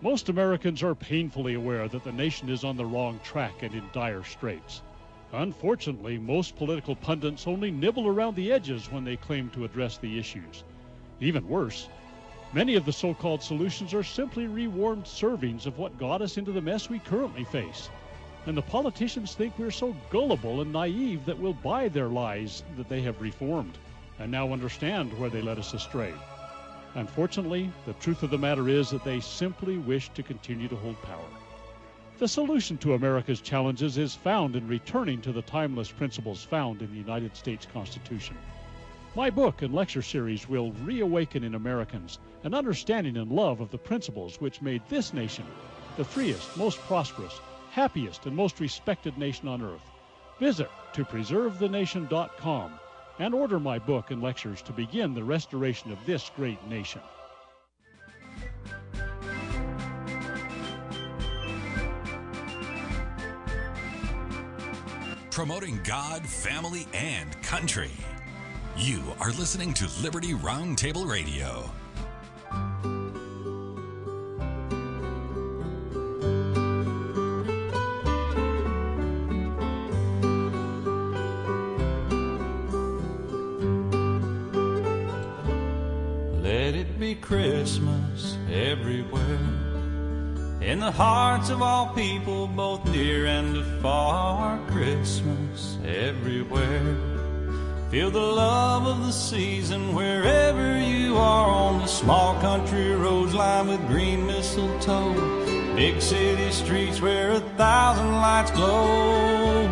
Most 0.00 0.28
Americans 0.28 0.80
are 0.82 0.94
painfully 0.94 1.54
aware 1.54 1.88
that 1.88 2.04
the 2.04 2.12
nation 2.12 2.48
is 2.48 2.62
on 2.64 2.76
the 2.76 2.86
wrong 2.86 3.18
track 3.24 3.62
and 3.62 3.74
in 3.74 3.84
dire 3.92 4.22
straits. 4.24 4.82
Unfortunately, 5.32 6.18
most 6.18 6.56
political 6.56 6.96
pundits 6.96 7.46
only 7.46 7.70
nibble 7.70 8.08
around 8.08 8.34
the 8.34 8.50
edges 8.50 8.90
when 8.90 9.04
they 9.04 9.16
claim 9.16 9.48
to 9.50 9.64
address 9.64 9.96
the 9.96 10.18
issues. 10.18 10.64
Even 11.20 11.46
worse, 11.46 11.88
many 12.52 12.74
of 12.74 12.84
the 12.84 12.92
so 12.92 13.14
called 13.14 13.40
solutions 13.40 13.94
are 13.94 14.02
simply 14.02 14.48
rewarmed 14.48 15.04
servings 15.04 15.66
of 15.66 15.78
what 15.78 15.98
got 15.98 16.20
us 16.20 16.36
into 16.36 16.50
the 16.50 16.60
mess 16.60 16.90
we 16.90 16.98
currently 16.98 17.44
face. 17.44 17.90
And 18.46 18.56
the 18.56 18.62
politicians 18.62 19.34
think 19.34 19.56
we're 19.56 19.70
so 19.70 19.94
gullible 20.10 20.62
and 20.62 20.72
naive 20.72 21.24
that 21.26 21.38
we'll 21.38 21.52
buy 21.52 21.88
their 21.88 22.08
lies 22.08 22.64
that 22.76 22.88
they 22.88 23.02
have 23.02 23.20
reformed 23.20 23.78
and 24.18 24.32
now 24.32 24.52
understand 24.52 25.16
where 25.18 25.30
they 25.30 25.42
led 25.42 25.58
us 25.58 25.74
astray. 25.74 26.12
Unfortunately, 26.94 27.70
the 27.86 27.92
truth 27.94 28.24
of 28.24 28.30
the 28.30 28.38
matter 28.38 28.68
is 28.68 28.90
that 28.90 29.04
they 29.04 29.20
simply 29.20 29.78
wish 29.78 30.08
to 30.10 30.24
continue 30.24 30.66
to 30.66 30.76
hold 30.76 31.00
power. 31.02 31.39
The 32.20 32.28
solution 32.28 32.76
to 32.78 32.92
America's 32.92 33.40
challenges 33.40 33.96
is 33.96 34.14
found 34.14 34.54
in 34.54 34.68
returning 34.68 35.22
to 35.22 35.32
the 35.32 35.40
timeless 35.40 35.90
principles 35.90 36.44
found 36.44 36.82
in 36.82 36.90
the 36.90 36.98
United 36.98 37.34
States 37.34 37.66
Constitution. 37.72 38.36
My 39.16 39.30
book 39.30 39.62
and 39.62 39.72
lecture 39.72 40.02
series 40.02 40.46
will 40.46 40.72
reawaken 40.84 41.42
in 41.44 41.54
Americans 41.54 42.18
an 42.44 42.52
understanding 42.52 43.16
and 43.16 43.32
love 43.32 43.62
of 43.62 43.70
the 43.70 43.78
principles 43.78 44.38
which 44.38 44.60
made 44.60 44.82
this 44.90 45.14
nation 45.14 45.46
the 45.96 46.04
freest, 46.04 46.58
most 46.58 46.78
prosperous, 46.80 47.40
happiest, 47.70 48.26
and 48.26 48.36
most 48.36 48.60
respected 48.60 49.16
nation 49.16 49.48
on 49.48 49.62
earth. 49.62 49.90
Visit 50.38 50.68
to 50.92 51.06
preservethenation.com 51.06 52.72
and 53.18 53.34
order 53.34 53.58
my 53.58 53.78
book 53.78 54.10
and 54.10 54.20
lectures 54.20 54.60
to 54.60 54.74
begin 54.74 55.14
the 55.14 55.24
restoration 55.24 55.90
of 55.90 56.04
this 56.04 56.30
great 56.36 56.62
nation. 56.66 57.00
Promoting 65.40 65.80
God, 65.84 66.26
family, 66.26 66.86
and 66.92 67.40
country. 67.42 67.88
You 68.76 69.02
are 69.20 69.30
listening 69.30 69.72
to 69.72 69.88
Liberty 70.02 70.34
Roundtable 70.34 71.10
Radio. 71.10 71.64
Let 86.42 86.74
it 86.74 87.00
be 87.00 87.14
Christmas 87.14 88.36
everywhere. 88.52 88.99
In 90.70 90.78
the 90.78 90.92
hearts 90.92 91.50
of 91.50 91.62
all 91.62 91.88
people, 91.94 92.46
both 92.46 92.84
near 92.84 93.26
and 93.26 93.56
afar. 93.56 94.56
Christmas 94.68 95.76
everywhere. 95.84 96.94
Feel 97.90 98.12
the 98.12 98.20
love 98.20 98.86
of 98.86 99.04
the 99.04 99.10
season 99.10 99.96
wherever 99.96 100.78
you 100.78 101.16
are 101.16 101.48
on 101.50 101.80
the 101.80 101.88
small 101.88 102.40
country 102.40 102.94
roads 102.94 103.34
lined 103.34 103.70
with 103.70 103.84
green 103.88 104.24
mistletoe. 104.28 105.12
Big 105.74 106.00
city 106.00 106.52
streets 106.52 107.00
where 107.00 107.32
a 107.32 107.40
thousand 107.58 108.12
lights 108.12 108.52
glow. 108.52 109.66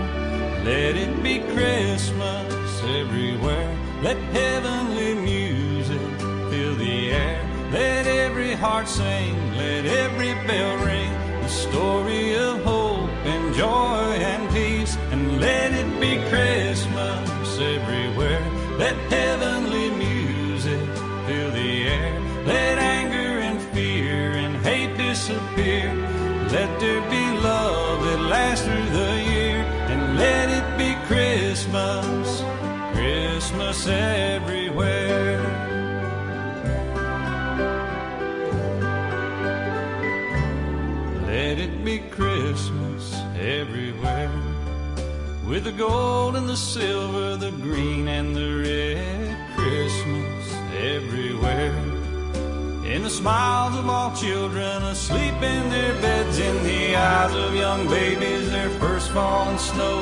Let 0.65 0.97
it 0.97 1.23
be 1.23 1.39
Christmas 1.55 2.83
everywhere. 2.83 3.73
Let 4.03 4.17
heavenly 4.35 4.98
let 7.71 8.07
every 8.07 8.55
heart 8.55 8.89
sing, 8.89 9.37
let 9.55 9.85
every 9.85 10.33
bell 10.47 10.77
ring, 10.87 11.13
the 11.43 11.49
story 11.49 12.35
of 12.35 12.65
hope 12.65 13.11
and 13.25 13.55
joy 13.55 14.17
and 14.33 14.51
peace. 14.51 14.97
And 15.13 15.39
let 15.39 15.73
it 15.73 16.01
be 16.01 16.17
Christmas 16.31 17.59
everywhere. 17.59 18.41
Let 18.79 18.97
heavenly 19.13 19.91
music 19.91 20.81
fill 21.27 21.51
the 21.51 21.89
air. 21.89 22.21
Let 22.47 22.79
anger 22.79 23.41
and 23.41 23.61
fear 23.75 24.33
and 24.33 24.57
hate 24.65 24.97
disappear. 24.97 25.93
Let 26.51 26.81
there 26.81 27.03
be 27.11 27.25
love 27.41 28.03
that 28.03 28.21
lasts 28.21 28.65
through 28.65 28.91
the 29.01 29.23
year. 29.25 29.59
And 29.93 30.17
let 30.17 30.49
it 30.49 30.67
be 30.79 30.95
Christmas, 31.07 32.43
Christmas 32.95 33.87
everywhere. 33.87 34.58
The 45.71 45.77
gold 45.77 46.35
and 46.35 46.49
the 46.49 46.57
silver, 46.57 47.37
the 47.37 47.51
green 47.51 48.09
and 48.09 48.35
the 48.35 48.51
red. 48.65 49.37
Christmas 49.55 50.55
everywhere. 50.95 51.77
In 52.87 53.03
the 53.03 53.11
smiles 53.11 53.77
of 53.77 53.87
all 53.87 54.17
children 54.17 54.83
asleep 54.85 55.35
in 55.35 55.69
their 55.69 55.93
beds, 56.01 56.39
in 56.39 56.57
the 56.63 56.97
eyes 56.97 57.35
of 57.35 57.55
young 57.55 57.87
babies, 57.87 58.51
their 58.51 58.71
first 58.81 59.11
falling 59.11 59.59
snow. 59.59 59.99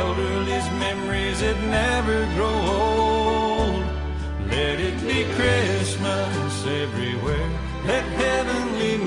Elderly's 0.00 0.68
memories 0.86 1.40
that 1.40 1.58
never 1.80 2.18
grow 2.36 2.58
old. 2.78 3.84
Let 4.50 4.78
it 4.78 4.96
be 5.08 5.24
Christmas 5.36 6.66
everywhere. 6.66 7.48
Let 7.86 8.04
heavenly 8.24 8.98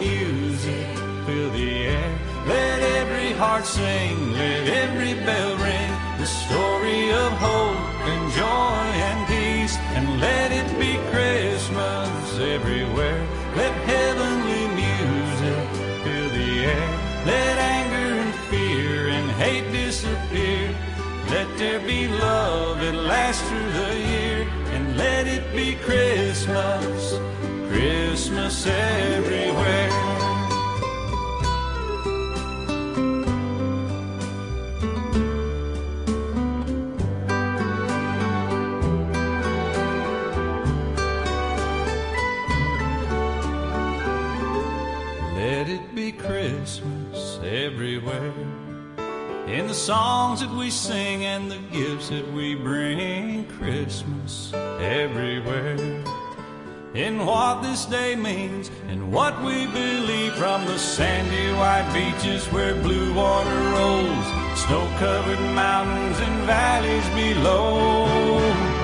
Let 2.47 2.79
every 2.81 3.31
heart 3.31 3.65
sing, 3.65 4.33
let 4.33 4.67
every 4.67 5.15
bell 5.25 5.57
ring. 5.57 5.91
The 6.19 6.27
story 6.27 7.11
of 7.11 7.31
hope 7.33 8.05
and 8.11 8.31
joy 8.33 8.85
and 9.09 9.27
peace. 9.27 9.75
And 9.95 10.21
let 10.21 10.51
it 10.51 10.69
be 10.79 10.93
Christmas 11.09 12.39
everywhere. 12.39 13.25
Let 13.55 13.73
heavenly 13.89 14.67
music 14.75 15.67
fill 16.03 16.29
the 16.29 16.65
air. 16.65 16.89
Let 17.25 17.57
anger 17.57 18.21
and 18.21 18.35
fear 18.51 19.07
and 19.09 19.31
hate 19.31 19.71
disappear. 19.71 20.69
Let 21.31 21.47
there 21.57 21.79
be 21.79 22.07
love 22.07 22.79
that 22.81 22.93
lasts 22.93 23.41
through 23.49 23.71
the 23.71 23.99
year. 23.99 24.47
And 24.75 24.97
let 24.97 25.25
it 25.25 25.51
be 25.55 25.75
Christmas, 25.75 27.17
Christmas 27.69 28.67
everywhere. 28.67 30.14
In 49.65 49.69
the 49.69 49.73
songs 49.73 50.41
that 50.41 50.51
we 50.51 50.69
sing 50.69 51.25
and 51.25 51.49
the 51.49 51.57
gifts 51.73 52.09
that 52.09 52.31
we 52.33 52.53
bring, 52.53 53.47
Christmas 53.57 54.53
everywhere. 54.53 56.03
In 56.93 57.25
what 57.25 57.63
this 57.63 57.85
day 57.87 58.15
means 58.15 58.69
and 58.89 59.11
what 59.11 59.43
we 59.43 59.65
believe 59.65 60.35
from 60.35 60.65
the 60.65 60.77
sandy 60.77 61.51
white 61.57 61.89
beaches 61.95 62.45
where 62.53 62.75
blue 62.75 63.11
water 63.15 63.59
rolls, 63.71 64.25
snow 64.55 64.87
covered 64.99 65.41
mountains 65.55 66.19
and 66.19 66.45
valleys 66.45 67.09
below. 67.15 68.74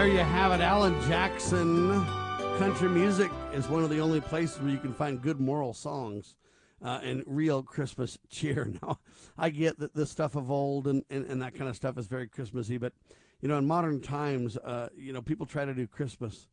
There 0.00 0.08
you 0.08 0.18
have 0.20 0.50
it. 0.58 0.62
Alan 0.62 0.98
Jackson. 1.02 2.02
Country 2.56 2.88
music 2.88 3.30
is 3.52 3.68
one 3.68 3.84
of 3.84 3.90
the 3.90 4.00
only 4.00 4.22
places 4.22 4.58
where 4.58 4.70
you 4.70 4.78
can 4.78 4.94
find 4.94 5.20
good 5.20 5.38
moral 5.38 5.74
songs 5.74 6.36
uh, 6.82 7.00
and 7.02 7.22
real 7.26 7.62
Christmas 7.62 8.16
cheer. 8.30 8.72
Now, 8.80 9.00
I 9.36 9.50
get 9.50 9.78
that 9.78 9.94
this 9.94 10.10
stuff 10.10 10.36
of 10.36 10.50
old 10.50 10.86
and, 10.86 11.04
and, 11.10 11.26
and 11.26 11.42
that 11.42 11.54
kind 11.54 11.68
of 11.68 11.76
stuff 11.76 11.98
is 11.98 12.06
very 12.06 12.28
Christmassy, 12.28 12.78
but, 12.78 12.94
you 13.42 13.48
know, 13.48 13.58
in 13.58 13.66
modern 13.66 14.00
times, 14.00 14.56
uh, 14.56 14.88
you 14.96 15.12
know, 15.12 15.20
people 15.20 15.44
try 15.44 15.66
to 15.66 15.74
do 15.74 15.86
Christmas. 15.86 16.48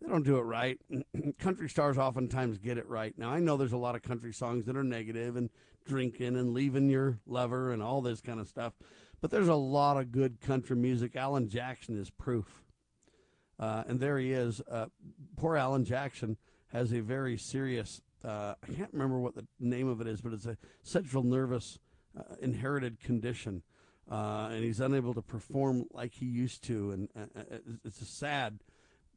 They 0.00 0.08
don't 0.08 0.24
do 0.24 0.38
it 0.38 0.42
right. 0.44 0.80
country 1.38 1.68
stars 1.68 1.98
oftentimes 1.98 2.56
get 2.56 2.78
it 2.78 2.88
right. 2.88 3.12
Now, 3.18 3.28
I 3.28 3.38
know 3.38 3.58
there's 3.58 3.74
a 3.74 3.76
lot 3.76 3.96
of 3.96 4.02
country 4.02 4.32
songs 4.32 4.64
that 4.64 4.78
are 4.78 4.84
negative 4.84 5.36
and 5.36 5.50
drinking 5.86 6.38
and 6.38 6.54
leaving 6.54 6.88
your 6.88 7.18
lover 7.26 7.70
and 7.70 7.82
all 7.82 8.00
this 8.00 8.22
kind 8.22 8.40
of 8.40 8.48
stuff, 8.48 8.72
but 9.20 9.30
there's 9.30 9.48
a 9.48 9.54
lot 9.54 9.98
of 9.98 10.10
good 10.10 10.40
country 10.40 10.76
music. 10.76 11.16
Alan 11.16 11.50
Jackson 11.50 11.98
is 11.98 12.08
proof. 12.08 12.64
Uh, 13.58 13.84
and 13.88 13.98
there 14.00 14.18
he 14.18 14.32
is. 14.32 14.60
Uh, 14.70 14.86
poor 15.36 15.56
Alan 15.56 15.84
Jackson 15.84 16.36
has 16.68 16.92
a 16.92 17.00
very 17.00 17.36
serious, 17.36 18.00
uh, 18.24 18.54
I 18.62 18.72
can't 18.72 18.92
remember 18.92 19.18
what 19.18 19.34
the 19.34 19.46
name 19.58 19.88
of 19.88 20.00
it 20.00 20.06
is, 20.06 20.20
but 20.20 20.32
it's 20.32 20.46
a 20.46 20.56
central 20.82 21.22
nervous 21.22 21.78
uh, 22.16 22.34
inherited 22.40 23.00
condition. 23.00 23.62
Uh, 24.10 24.48
and 24.52 24.64
he's 24.64 24.80
unable 24.80 25.12
to 25.12 25.20
perform 25.20 25.84
like 25.92 26.14
he 26.14 26.26
used 26.26 26.64
to. 26.64 26.92
And 26.92 27.08
uh, 27.16 27.58
it's 27.84 28.00
a 28.00 28.06
sad 28.06 28.60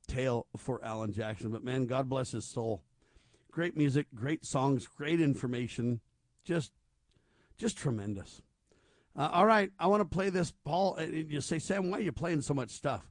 tale 0.08 0.48
for 0.58 0.84
Alan 0.84 1.14
Jackson. 1.14 1.52
But 1.52 1.64
man, 1.64 1.86
God 1.86 2.10
bless 2.10 2.32
his 2.32 2.46
soul. 2.46 2.84
Great 3.52 3.78
music, 3.78 4.08
great 4.16 4.46
songs, 4.46 4.88
great 4.88 5.22
information. 5.22 6.02
Just, 6.44 6.72
just 7.58 7.78
tremendous. 7.78 8.42
all 9.16 9.46
right, 9.46 9.72
I 9.80 9.88
want 9.88 10.02
to 10.02 10.06
play 10.06 10.30
this. 10.30 10.52
Paul, 10.66 11.00
you 11.02 11.42
say, 11.42 11.60
Sam, 11.60 11.92
why 11.92 12.00
are 12.00 12.02
you 12.02 12.12
playing 12.12 12.42
so 12.42 12.54
much 12.54 12.72
stuff? 12.72 13.11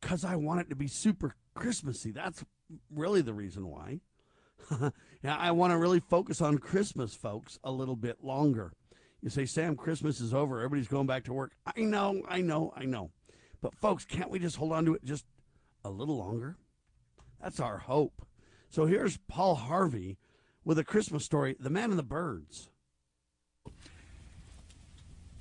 Because 0.00 0.24
I 0.24 0.36
want 0.36 0.60
it 0.60 0.70
to 0.70 0.76
be 0.76 0.88
super 0.88 1.34
Christmassy. 1.54 2.12
That's 2.12 2.44
really 2.90 3.22
the 3.22 3.34
reason 3.34 3.68
why. 3.68 4.00
yeah, 5.22 5.36
I 5.36 5.52
want 5.52 5.72
to 5.72 5.78
really 5.78 6.00
focus 6.00 6.40
on 6.40 6.58
Christmas, 6.58 7.14
folks, 7.14 7.58
a 7.64 7.70
little 7.70 7.96
bit 7.96 8.22
longer. 8.22 8.72
You 9.22 9.30
say, 9.30 9.46
Sam, 9.46 9.76
Christmas 9.76 10.20
is 10.20 10.34
over. 10.34 10.58
Everybody's 10.58 10.88
going 10.88 11.06
back 11.06 11.24
to 11.24 11.32
work. 11.32 11.52
I 11.66 11.80
know, 11.80 12.22
I 12.28 12.40
know, 12.40 12.72
I 12.76 12.84
know. 12.84 13.10
But, 13.60 13.74
folks, 13.74 14.04
can't 14.04 14.30
we 14.30 14.38
just 14.38 14.56
hold 14.56 14.72
on 14.72 14.84
to 14.84 14.94
it 14.94 15.04
just 15.04 15.24
a 15.84 15.90
little 15.90 16.16
longer? 16.16 16.56
That's 17.42 17.60
our 17.60 17.78
hope. 17.78 18.26
So 18.68 18.86
here's 18.86 19.18
Paul 19.28 19.54
Harvey 19.54 20.18
with 20.64 20.78
a 20.78 20.84
Christmas 20.84 21.24
story 21.24 21.56
The 21.58 21.70
Man 21.70 21.90
and 21.90 21.98
the 21.98 22.02
Birds. 22.02 22.70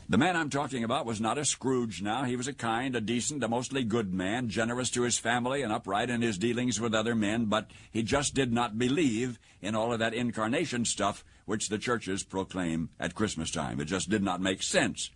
The 0.08 0.20
man 0.20 0.36
I'm 0.36 0.52
talking 0.52 0.84
about 0.84 1.08
was 1.08 1.20
not 1.20 1.40
a 1.40 1.46
Scrooge 1.46 2.04
now. 2.04 2.26
He 2.26 2.36
was 2.36 2.48
a 2.48 2.54
kind, 2.54 2.96
a 2.96 3.02
decent, 3.02 3.44
a 3.44 3.48
mostly 3.48 3.84
good 3.84 4.14
man, 4.14 4.50
generous 4.50 4.92
to 4.92 5.02
his 5.02 5.18
family 5.18 5.64
and 5.64 5.74
upright 5.74 6.12
in 6.12 6.22
his 6.22 6.38
dealings 6.38 6.80
with 6.80 6.94
other 6.94 7.16
men, 7.16 7.46
but 7.46 7.72
he 7.92 8.04
just 8.04 8.36
did 8.36 8.54
not 8.54 8.78
believe 8.78 9.40
in 9.64 9.74
all 9.74 9.92
of 9.92 9.98
that 9.98 10.14
incarnation 10.14 10.86
stuff 10.86 11.26
which 11.46 11.70
the 11.70 11.80
churches 11.80 12.22
proclaim 12.22 12.90
at 13.00 13.16
Christmas 13.16 13.50
time. 13.50 13.80
It 13.82 13.86
just 13.86 14.08
did 14.08 14.22
not 14.22 14.40
make 14.40 14.62
sense. 14.62 15.10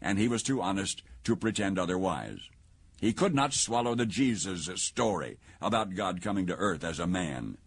And 0.00 0.20
he 0.20 0.28
was 0.28 0.44
too 0.44 0.62
honest 0.62 1.02
to 1.24 1.34
pretend 1.34 1.76
otherwise. 1.76 2.38
He 3.00 3.12
could 3.12 3.34
not 3.34 3.54
swallow 3.54 3.96
the 3.96 4.06
Jesus 4.06 4.70
story 4.80 5.38
about 5.60 5.96
God 5.96 6.22
coming 6.22 6.46
to 6.46 6.54
earth 6.54 6.84
as 6.84 7.00
a 7.00 7.08
man. 7.08 7.58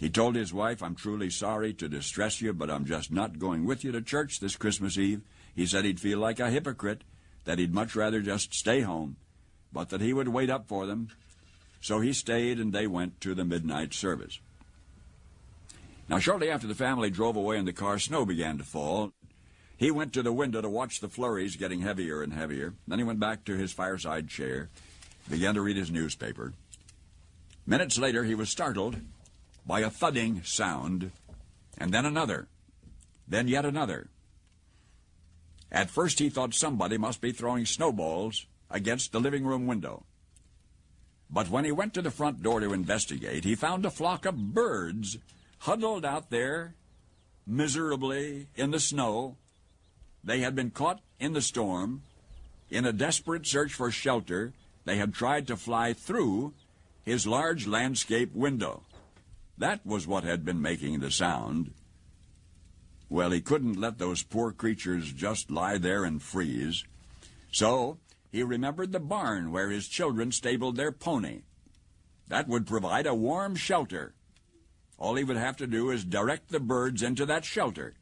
He 0.00 0.08
told 0.08 0.34
his 0.34 0.54
wife, 0.54 0.82
I'm 0.82 0.94
truly 0.94 1.28
sorry 1.28 1.74
to 1.74 1.86
distress 1.86 2.40
you, 2.40 2.54
but 2.54 2.70
I'm 2.70 2.86
just 2.86 3.12
not 3.12 3.38
going 3.38 3.66
with 3.66 3.84
you 3.84 3.92
to 3.92 4.00
church 4.00 4.40
this 4.40 4.56
Christmas 4.56 4.96
Eve. 4.96 5.20
He 5.54 5.66
said 5.66 5.84
he'd 5.84 6.00
feel 6.00 6.18
like 6.18 6.40
a 6.40 6.48
hypocrite, 6.48 7.04
that 7.44 7.58
he'd 7.58 7.74
much 7.74 7.94
rather 7.94 8.22
just 8.22 8.54
stay 8.54 8.80
home, 8.80 9.16
but 9.74 9.90
that 9.90 10.00
he 10.00 10.14
would 10.14 10.28
wait 10.28 10.48
up 10.48 10.66
for 10.66 10.86
them. 10.86 11.10
So 11.82 12.00
he 12.00 12.14
stayed 12.14 12.58
and 12.58 12.72
they 12.72 12.86
went 12.86 13.20
to 13.20 13.34
the 13.34 13.44
midnight 13.44 13.92
service. 13.92 14.40
Now, 16.08 16.18
shortly 16.18 16.48
after 16.48 16.66
the 16.66 16.74
family 16.74 17.10
drove 17.10 17.36
away 17.36 17.58
in 17.58 17.66
the 17.66 17.72
car, 17.74 17.98
snow 17.98 18.24
began 18.24 18.56
to 18.56 18.64
fall. 18.64 19.12
He 19.76 19.90
went 19.90 20.14
to 20.14 20.22
the 20.22 20.32
window 20.32 20.62
to 20.62 20.68
watch 20.70 21.00
the 21.00 21.10
flurries 21.10 21.56
getting 21.56 21.82
heavier 21.82 22.22
and 22.22 22.32
heavier. 22.32 22.72
Then 22.88 23.00
he 23.00 23.04
went 23.04 23.20
back 23.20 23.44
to 23.44 23.54
his 23.54 23.70
fireside 23.70 24.30
chair, 24.30 24.70
began 25.28 25.56
to 25.56 25.60
read 25.60 25.76
his 25.76 25.90
newspaper. 25.90 26.54
Minutes 27.66 27.98
later, 27.98 28.24
he 28.24 28.34
was 28.34 28.48
startled 28.48 28.96
by 29.70 29.82
a 29.82 29.88
thudding 29.88 30.42
sound, 30.42 31.12
and 31.78 31.94
then 31.94 32.04
another, 32.04 32.48
then 33.28 33.46
yet 33.46 33.64
another. 33.64 34.08
At 35.70 35.90
first, 35.90 36.18
he 36.18 36.28
thought 36.28 36.54
somebody 36.54 36.98
must 36.98 37.20
be 37.20 37.30
throwing 37.30 37.64
snowballs 37.64 38.46
against 38.68 39.12
the 39.12 39.20
living 39.20 39.46
room 39.46 39.68
window. 39.68 40.02
But 41.30 41.50
when 41.50 41.64
he 41.64 41.70
went 41.70 41.94
to 41.94 42.02
the 42.02 42.10
front 42.10 42.42
door 42.42 42.58
to 42.58 42.72
investigate, 42.72 43.44
he 43.44 43.54
found 43.54 43.86
a 43.86 43.92
flock 43.92 44.26
of 44.26 44.52
birds 44.52 45.18
huddled 45.58 46.04
out 46.04 46.30
there 46.30 46.74
miserably 47.46 48.48
in 48.56 48.72
the 48.72 48.80
snow. 48.80 49.36
They 50.24 50.40
had 50.40 50.56
been 50.56 50.72
caught 50.72 51.00
in 51.20 51.32
the 51.32 51.42
storm. 51.42 52.02
In 52.70 52.84
a 52.84 52.92
desperate 52.92 53.46
search 53.46 53.72
for 53.72 53.92
shelter, 53.92 54.52
they 54.84 54.96
had 54.96 55.14
tried 55.14 55.46
to 55.46 55.56
fly 55.56 55.92
through 55.92 56.54
his 57.04 57.24
large 57.24 57.68
landscape 57.68 58.34
window. 58.34 58.82
That 59.60 59.84
was 59.84 60.06
what 60.06 60.24
had 60.24 60.42
been 60.42 60.62
making 60.62 61.00
the 61.00 61.10
sound. 61.10 61.72
Well, 63.10 63.30
he 63.30 63.42
couldn't 63.42 63.78
let 63.78 63.98
those 63.98 64.22
poor 64.22 64.52
creatures 64.52 65.12
just 65.12 65.50
lie 65.50 65.76
there 65.76 66.04
and 66.04 66.22
freeze. 66.22 66.82
So 67.52 67.98
he 68.32 68.42
remembered 68.42 68.90
the 68.90 69.00
barn 69.00 69.52
where 69.52 69.68
his 69.68 69.86
children 69.86 70.32
stabled 70.32 70.76
their 70.76 70.92
pony. 70.92 71.42
That 72.28 72.48
would 72.48 72.66
provide 72.66 73.06
a 73.06 73.14
warm 73.14 73.54
shelter. 73.54 74.14
All 74.96 75.16
he 75.16 75.24
would 75.24 75.36
have 75.36 75.58
to 75.58 75.66
do 75.66 75.90
is 75.90 76.06
direct 76.06 76.48
the 76.48 76.60
birds 76.60 77.02
into 77.02 77.26
that 77.26 77.44
shelter. 77.44 77.92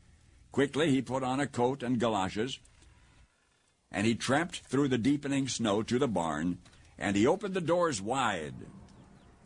Quickly, 0.53 0.91
he 0.91 1.03
put 1.03 1.25
on 1.25 1.41
a 1.41 1.49
coat 1.49 1.83
and 1.83 1.99
galoshes, 1.99 2.61
and 3.91 4.07
he 4.07 4.15
tramped 4.15 4.61
through 4.61 4.89
the 4.89 4.99
deepening 4.99 5.49
snow 5.49 5.83
to 5.83 5.99
the 5.99 6.07
barn, 6.07 6.59
and 6.97 7.17
he 7.17 7.27
opened 7.27 7.55
the 7.55 7.61
doors 7.61 8.01
wide. 8.01 8.55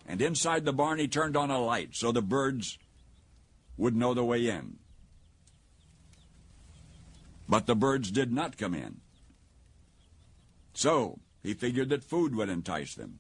And 0.07 0.21
inside 0.21 0.65
the 0.65 0.73
barn, 0.73 0.99
he 0.99 1.09
turned 1.09 1.37
on 1.37 1.51
a 1.51 1.59
light 1.59 1.91
so 1.93 2.13
the 2.13 2.23
birds 2.23 2.79
would 3.77 3.97
know 3.97 4.15
the 4.15 4.25
way 4.25 4.49
in. 4.49 4.79
But 7.49 7.67
the 7.67 7.77
birds 7.77 8.11
did 8.11 8.33
not 8.33 8.57
come 8.57 8.75
in. 8.75 9.01
So 10.75 11.19
he 11.43 11.55
figured 11.55 11.91
that 11.91 12.05
food 12.05 12.35
would 12.35 12.49
entice 12.49 12.95
them. 12.95 13.19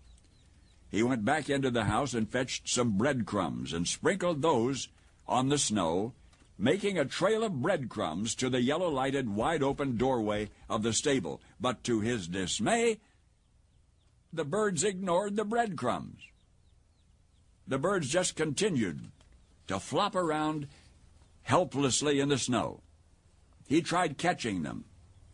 He 0.90 1.02
went 1.02 1.24
back 1.24 1.48
into 1.48 1.70
the 1.70 1.84
house 1.84 2.14
and 2.14 2.30
fetched 2.30 2.68
some 2.68 2.98
breadcrumbs 2.98 3.72
and 3.72 3.88
sprinkled 3.88 4.42
those 4.42 4.88
on 5.26 5.48
the 5.48 5.58
snow, 5.58 6.12
making 6.58 6.98
a 6.98 7.04
trail 7.04 7.42
of 7.42 7.62
breadcrumbs 7.62 8.34
to 8.36 8.50
the 8.50 8.60
yellow 8.60 8.88
lighted, 8.88 9.28
wide 9.30 9.62
open 9.62 9.96
doorway 9.96 10.50
of 10.68 10.82
the 10.82 10.92
stable. 10.92 11.40
But 11.58 11.82
to 11.84 12.00
his 12.00 12.28
dismay, 12.28 12.98
the 14.32 14.44
birds 14.44 14.84
ignored 14.84 15.36
the 15.36 15.44
breadcrumbs. 15.44 16.20
The 17.66 17.78
birds 17.78 18.08
just 18.08 18.36
continued 18.36 19.10
to 19.68 19.78
flop 19.78 20.14
around 20.14 20.68
helplessly 21.42 22.20
in 22.20 22.28
the 22.28 22.38
snow. 22.38 22.82
He 23.68 23.82
tried 23.82 24.18
catching 24.18 24.62
them. 24.62 24.84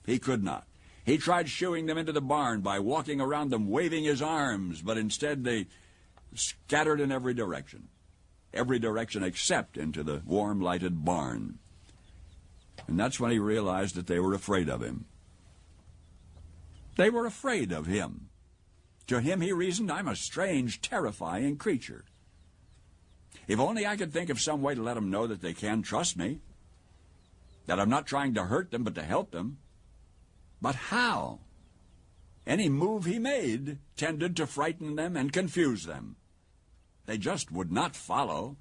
He 0.06 0.18
could 0.18 0.44
not. 0.44 0.66
He 1.04 1.18
tried 1.18 1.48
shooing 1.48 1.86
them 1.86 1.98
into 1.98 2.12
the 2.12 2.20
barn 2.20 2.60
by 2.60 2.78
walking 2.78 3.20
around 3.20 3.50
them 3.50 3.68
waving 3.68 4.04
his 4.04 4.20
arms, 4.20 4.82
but 4.82 4.98
instead 4.98 5.42
they 5.42 5.66
scattered 6.34 7.00
in 7.00 7.10
every 7.10 7.34
direction. 7.34 7.88
Every 8.52 8.78
direction 8.78 9.22
except 9.22 9.76
into 9.76 10.02
the 10.02 10.22
warm 10.24 10.60
lighted 10.60 11.04
barn. 11.04 11.58
And 12.86 12.98
that's 12.98 13.18
when 13.18 13.30
he 13.30 13.38
realized 13.38 13.94
that 13.94 14.06
they 14.06 14.18
were 14.18 14.34
afraid 14.34 14.68
of 14.68 14.82
him. 14.82 15.06
They 16.96 17.10
were 17.10 17.26
afraid 17.26 17.72
of 17.72 17.86
him. 17.86 18.28
To 19.06 19.20
him, 19.20 19.40
he 19.40 19.52
reasoned, 19.52 19.90
I'm 19.90 20.08
a 20.08 20.16
strange, 20.16 20.80
terrifying 20.80 21.56
creature. 21.56 22.04
If 23.48 23.58
only 23.58 23.86
I 23.86 23.96
could 23.96 24.12
think 24.12 24.28
of 24.28 24.40
some 24.40 24.60
way 24.60 24.74
to 24.74 24.82
let 24.82 24.94
them 24.94 25.10
know 25.10 25.26
that 25.26 25.40
they 25.40 25.54
can 25.54 25.82
trust 25.82 26.18
me, 26.18 26.40
that 27.66 27.80
I'm 27.80 27.88
not 27.88 28.06
trying 28.06 28.34
to 28.34 28.44
hurt 28.44 28.70
them, 28.70 28.84
but 28.84 28.94
to 28.94 29.02
help 29.02 29.30
them. 29.30 29.58
But 30.60 30.74
how? 30.74 31.40
Any 32.46 32.68
move 32.68 33.06
he 33.06 33.18
made 33.18 33.78
tended 33.96 34.36
to 34.36 34.46
frighten 34.46 34.96
them 34.96 35.16
and 35.16 35.32
confuse 35.32 35.84
them. 35.84 36.16
They 37.06 37.16
just 37.16 37.50
would 37.50 37.72
not 37.72 37.96
follow. 37.96 38.56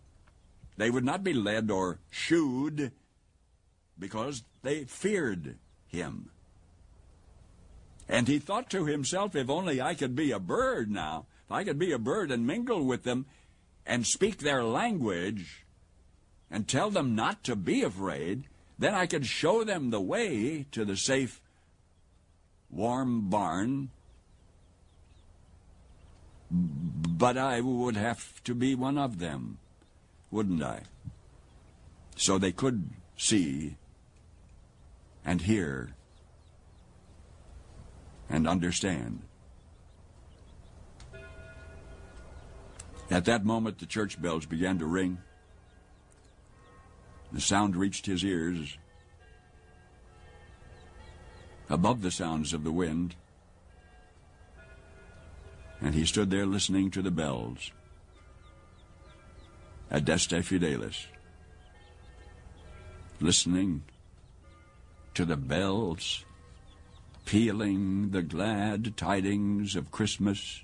They 0.78 0.90
would 0.90 1.04
not 1.04 1.24
be 1.24 1.34
led 1.34 1.70
or 1.70 2.00
shooed 2.10 2.92
because 4.00 4.44
they 4.64 4.86
feared 4.86 5.58
him. 5.88 6.30
And 8.08 8.28
he 8.28 8.40
thought 8.40 8.70
to 8.70 8.86
himself, 8.86 9.36
if 9.36 9.50
only 9.50 9.82
I 9.82 9.96
could 9.96 10.16
be 10.16 10.32
a 10.32 10.40
bird 10.40 10.90
now, 10.90 11.26
if 11.46 11.52
I 11.52 11.66
could 11.66 11.80
be 11.80 11.92
a 11.92 12.00
bird 12.00 12.32
and 12.32 12.48
mingle 12.48 12.86
with 12.86 13.04
them 13.04 13.26
and 13.88 14.06
speak 14.06 14.40
their 14.40 14.64
language 14.64 15.66
and 16.52 16.68
tell 16.68 16.90
them 16.90 17.16
not 17.16 17.44
to 17.46 17.56
be 17.56 17.82
afraid, 17.82 18.44
then 18.78 18.94
I 18.94 19.08
could 19.08 19.26
show 19.26 19.64
them 19.64 19.90
the 19.90 20.02
way 20.02 20.66
to 20.72 20.86
the 20.86 20.98
safe 20.98 21.42
warm 22.70 23.30
barn, 23.30 23.90
but 26.52 27.38
I 27.38 27.62
would 27.62 27.96
have 27.96 28.44
to 28.44 28.54
be 28.54 28.76
one 28.76 28.98
of 28.98 29.20
them, 29.20 29.58
wouldn't 30.30 30.62
I? 30.62 30.82
So 32.16 32.38
they 32.38 32.52
could 32.52 32.90
see 33.18 33.78
and 35.26 35.42
hear 35.42 35.94
and 38.30 38.48
understand. 38.48 39.22
At 43.10 43.26
that 43.26 43.46
moment, 43.46 43.80
the 43.80 43.86
church 43.86 44.22
bells 44.22 44.46
began 44.46 44.80
to 44.80 44.86
ring. 44.86 45.18
The 47.32 47.42
sound 47.42 47.76
reached 47.76 48.06
his 48.06 48.24
ears 48.24 48.78
above 51.70 52.02
the 52.02 52.12
sounds 52.12 52.54
of 52.54 52.64
the 52.64 52.72
wind. 52.72 53.16
And 55.82 55.94
he 55.94 56.06
stood 56.06 56.30
there 56.30 56.46
listening 56.46 56.92
to 56.92 57.02
the 57.02 57.12
bells. 57.12 57.72
Adeste 59.92 60.44
Fideles. 60.44 61.06
Listening 63.20 63.84
to 65.14 65.26
the 65.26 65.38
bells 65.38 66.26
pealing 67.28 68.12
the 68.12 68.22
glad 68.22 68.96
tidings 68.96 69.76
of 69.76 69.92
Christmas. 69.92 70.62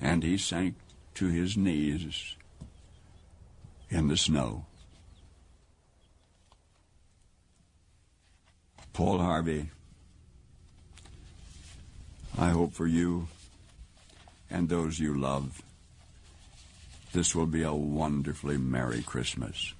And 0.00 0.22
he 0.22 0.38
sank 0.38 0.76
to 1.14 1.26
his 1.26 1.56
knees 1.56 2.36
in 3.90 4.08
the 4.08 4.16
snow. 4.16 4.64
Paul 8.92 9.18
Harvey, 9.18 9.70
I 12.38 12.50
hope 12.50 12.72
for 12.72 12.86
you 12.86 13.28
and 14.50 14.68
those 14.68 14.98
you 14.98 15.18
love, 15.18 15.62
this 17.12 17.34
will 17.34 17.46
be 17.46 17.62
a 17.62 17.72
wonderfully 17.72 18.56
Merry 18.56 19.02
Christmas. 19.02 19.74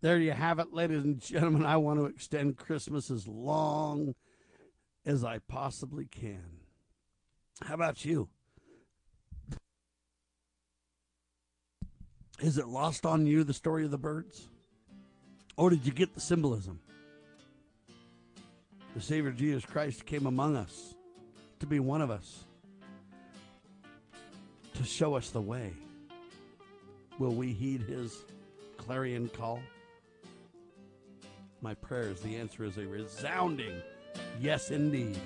There 0.00 0.18
you 0.18 0.32
have 0.32 0.58
it, 0.58 0.72
ladies 0.72 1.02
and 1.02 1.20
gentlemen. 1.20 1.64
I 1.64 1.78
want 1.78 1.98
to 1.98 2.06
extend 2.06 2.58
Christmas 2.58 3.10
as 3.10 3.26
long 3.26 4.14
as 5.06 5.24
I 5.24 5.38
possibly 5.38 6.06
can. 6.06 6.44
How 7.62 7.74
about 7.74 8.04
you? 8.04 8.28
Is 12.40 12.58
it 12.58 12.66
lost 12.68 13.06
on 13.06 13.26
you 13.26 13.44
the 13.44 13.54
story 13.54 13.84
of 13.84 13.90
the 13.90 13.98
birds? 13.98 14.48
Or 15.56 15.70
did 15.70 15.86
you 15.86 15.92
get 15.92 16.14
the 16.14 16.20
symbolism? 16.20 16.80
The 18.94 19.00
Savior 19.00 19.30
Jesus 19.30 19.64
Christ 19.64 20.04
came 20.04 20.26
among 20.26 20.56
us 20.56 20.94
to 21.60 21.66
be 21.66 21.80
one 21.80 22.02
of 22.02 22.10
us, 22.10 22.44
to 24.74 24.84
show 24.84 25.14
us 25.14 25.30
the 25.30 25.40
way. 25.40 25.72
Will 27.18 27.34
we 27.34 27.52
heed 27.52 27.82
his 27.82 28.24
clarion 28.76 29.28
call? 29.28 29.60
My 31.60 31.74
prayer 31.74 32.10
is 32.10 32.20
the 32.20 32.36
answer 32.36 32.64
is 32.64 32.76
a 32.76 32.86
resounding 32.86 33.80
yes, 34.40 34.70
indeed. 34.70 35.18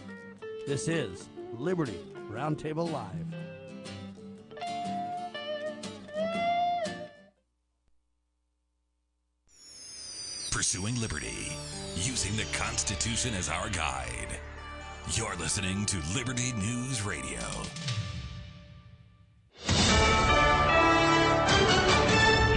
This 0.66 0.88
is 0.88 1.28
Liberty 1.54 1.98
Roundtable 2.30 2.90
Live. 2.92 3.47
Pursuing 10.58 11.00
liberty, 11.00 11.52
using 11.94 12.36
the 12.36 12.42
Constitution 12.52 13.32
as 13.34 13.48
our 13.48 13.68
guide. 13.68 14.40
You're 15.12 15.36
listening 15.36 15.86
to 15.86 15.98
Liberty 16.16 16.50
News 16.54 17.00
Radio. 17.02 17.38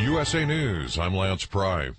USA 0.02 0.44
News, 0.46 0.98
I'm 0.98 1.14
Lance 1.14 1.46
Pry. 1.46 1.92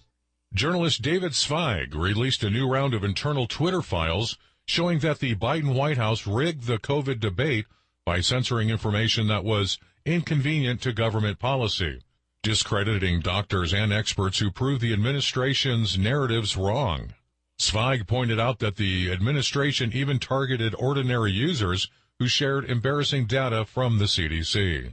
Journalist 0.52 1.02
David 1.02 1.34
Zweig 1.34 1.94
released 1.94 2.42
a 2.42 2.50
new 2.50 2.68
round 2.68 2.94
of 2.94 3.04
internal 3.04 3.46
Twitter 3.46 3.80
files 3.80 4.36
showing 4.66 4.98
that 4.98 5.20
the 5.20 5.36
Biden 5.36 5.72
White 5.72 5.98
House 5.98 6.26
rigged 6.26 6.64
the 6.64 6.78
COVID 6.78 7.20
debate 7.20 7.66
by 8.04 8.20
censoring 8.20 8.70
information 8.70 9.28
that 9.28 9.44
was 9.44 9.78
inconvenient 10.04 10.82
to 10.82 10.92
government 10.92 11.38
policy, 11.38 12.00
discrediting 12.42 13.20
doctors 13.20 13.72
and 13.72 13.92
experts 13.92 14.40
who 14.40 14.50
proved 14.50 14.80
the 14.80 14.92
administration's 14.92 15.96
narratives 15.96 16.56
wrong. 16.56 17.14
Zweig 17.60 18.08
pointed 18.08 18.40
out 18.40 18.58
that 18.58 18.74
the 18.74 19.12
administration 19.12 19.92
even 19.92 20.18
targeted 20.18 20.74
ordinary 20.76 21.30
users 21.30 21.88
who 22.18 22.26
shared 22.26 22.64
embarrassing 22.64 23.26
data 23.26 23.64
from 23.64 23.98
the 23.98 24.06
CDC. 24.06 24.92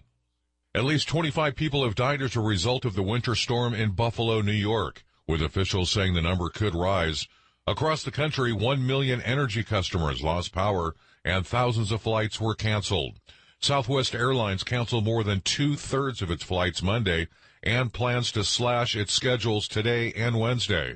At 0.76 0.84
least 0.84 1.08
25 1.08 1.56
people 1.56 1.84
have 1.84 1.96
died 1.96 2.22
as 2.22 2.36
a 2.36 2.42
result 2.42 2.86
of 2.86 2.94
the 2.94 3.02
winter 3.02 3.34
storm 3.34 3.74
in 3.74 3.92
Buffalo, 3.92 4.42
New 4.42 4.52
York, 4.52 5.04
with 5.28 5.42
officials 5.42 5.90
saying 5.90 6.14
the 6.14 6.22
number 6.22 6.50
could 6.50 6.76
rise. 6.76 7.28
Across 7.66 8.04
the 8.04 8.12
country, 8.12 8.54
1 8.54 8.86
million 8.86 9.22
energy 9.24 9.64
customers 9.64 10.22
lost 10.22 10.54
power 10.54 10.96
and 11.26 11.48
thousands 11.48 11.92
of 11.92 12.04
flights 12.04 12.40
were 12.40 12.54
canceled. 12.54 13.20
Southwest 13.62 14.16
Airlines 14.16 14.64
canceled 14.64 15.04
more 15.04 15.24
than 15.24 15.42
two 15.42 15.76
thirds 15.76 16.22
of 16.22 16.32
its 16.32 16.44
flights 16.44 16.82
Monday 16.82 17.28
and 17.62 17.92
plans 17.92 18.32
to 18.32 18.44
slash 18.44 18.96
its 18.96 19.12
schedules 19.12 19.68
today 19.68 20.14
and 20.14 20.40
Wednesday. 20.40 20.96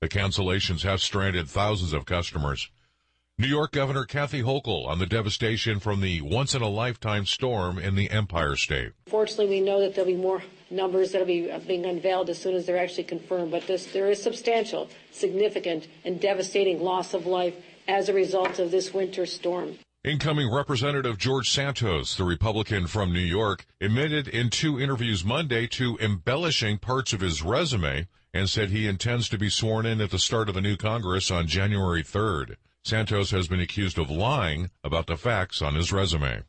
The 0.00 0.08
cancellations 0.08 0.82
have 0.82 1.00
stranded 1.00 1.48
thousands 1.48 1.94
of 1.94 2.04
customers. 2.04 2.70
New 3.38 3.48
York 3.48 3.72
Governor 3.72 4.04
Kathy 4.04 4.42
Hochul 4.42 4.86
on 4.86 4.98
the 4.98 5.06
devastation 5.06 5.80
from 5.80 6.02
the 6.02 6.20
once 6.20 6.54
in 6.54 6.62
a 6.62 6.68
lifetime 6.68 7.26
storm 7.26 7.78
in 7.78 7.94
the 7.96 8.10
Empire 8.10 8.54
State. 8.54 8.92
Fortunately, 9.08 9.48
we 9.48 9.60
know 9.60 9.80
that 9.80 9.94
there'll 9.94 10.10
be 10.10 10.16
more 10.16 10.42
numbers 10.70 11.10
that'll 11.10 11.26
be 11.26 11.50
uh, 11.50 11.58
being 11.60 11.84
unveiled 11.86 12.28
as 12.28 12.38
soon 12.38 12.54
as 12.54 12.66
they're 12.66 12.78
actually 12.78 13.04
confirmed, 13.04 13.50
but 13.50 13.66
this, 13.66 13.86
there 13.86 14.08
is 14.08 14.22
substantial, 14.22 14.88
significant, 15.10 15.88
and 16.04 16.20
devastating 16.20 16.80
loss 16.80 17.14
of 17.14 17.26
life 17.26 17.54
as 17.88 18.08
a 18.08 18.12
result 18.12 18.58
of 18.58 18.70
this 18.70 18.94
winter 18.94 19.26
storm. 19.26 19.78
Incoming 20.04 20.52
Representative 20.52 21.16
George 21.16 21.48
Santos, 21.48 22.14
the 22.14 22.24
Republican 22.24 22.86
from 22.86 23.10
New 23.10 23.20
York, 23.20 23.64
admitted 23.80 24.28
in 24.28 24.50
two 24.50 24.78
interviews 24.78 25.24
Monday 25.24 25.66
to 25.68 25.96
embellishing 25.98 26.76
parts 26.76 27.14
of 27.14 27.22
his 27.22 27.40
resume 27.40 28.06
and 28.34 28.50
said 28.50 28.68
he 28.68 28.86
intends 28.86 29.30
to 29.30 29.38
be 29.38 29.48
sworn 29.48 29.86
in 29.86 30.02
at 30.02 30.10
the 30.10 30.18
start 30.18 30.50
of 30.50 30.56
the 30.56 30.60
new 30.60 30.76
Congress 30.76 31.30
on 31.30 31.46
January 31.46 32.02
3rd. 32.02 32.56
Santos 32.84 33.30
has 33.30 33.48
been 33.48 33.60
accused 33.60 33.98
of 33.98 34.10
lying 34.10 34.68
about 34.84 35.06
the 35.06 35.16
facts 35.16 35.62
on 35.62 35.74
his 35.74 35.90
resume. 35.90 36.42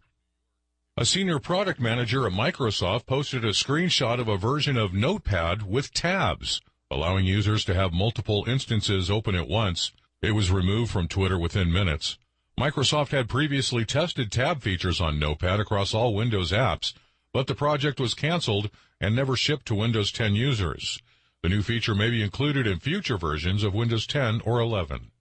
A 0.98 1.06
senior 1.06 1.40
product 1.40 1.80
manager 1.80 2.28
at 2.28 2.34
Microsoft 2.34 3.06
posted 3.06 3.46
a 3.46 3.52
screenshot 3.52 4.20
of 4.20 4.28
a 4.28 4.36
version 4.36 4.76
of 4.76 4.94
Notepad 4.94 5.62
with 5.62 5.94
tabs, 5.94 6.60
allowing 6.92 7.26
users 7.26 7.64
to 7.64 7.74
have 7.74 7.94
multiple 7.94 8.44
instances 8.48 9.10
open 9.10 9.34
at 9.34 9.48
once. 9.48 9.94
It 10.22 10.32
was 10.32 10.52
removed 10.52 10.92
from 10.92 11.08
Twitter 11.08 11.40
within 11.40 11.72
minutes. 11.72 12.18
Microsoft 12.60 13.10
had 13.10 13.28
previously 13.28 13.84
tested 13.84 14.32
tab 14.32 14.62
features 14.62 15.02
on 15.02 15.20
Notepad 15.20 15.60
across 15.60 15.94
all 15.94 16.14
Windows 16.14 16.54
apps, 16.54 16.94
but 17.34 17.48
the 17.48 17.56
project 17.56 18.00
was 18.00 18.14
canceled 18.14 18.70
and 19.02 19.14
never 19.14 19.36
shipped 19.36 19.66
to 19.66 19.76
Windows 19.76 20.10
10 20.10 20.36
users. 20.36 21.02
The 21.44 21.50
new 21.50 21.62
feature 21.62 21.94
may 21.94 22.10
be 22.10 22.24
included 22.24 22.66
in 22.66 22.80
future 22.80 23.18
versions 23.18 23.64
of 23.64 23.74
Windows 23.74 24.08
10 24.08 24.42
or 24.46 24.62
11. 24.62 25.12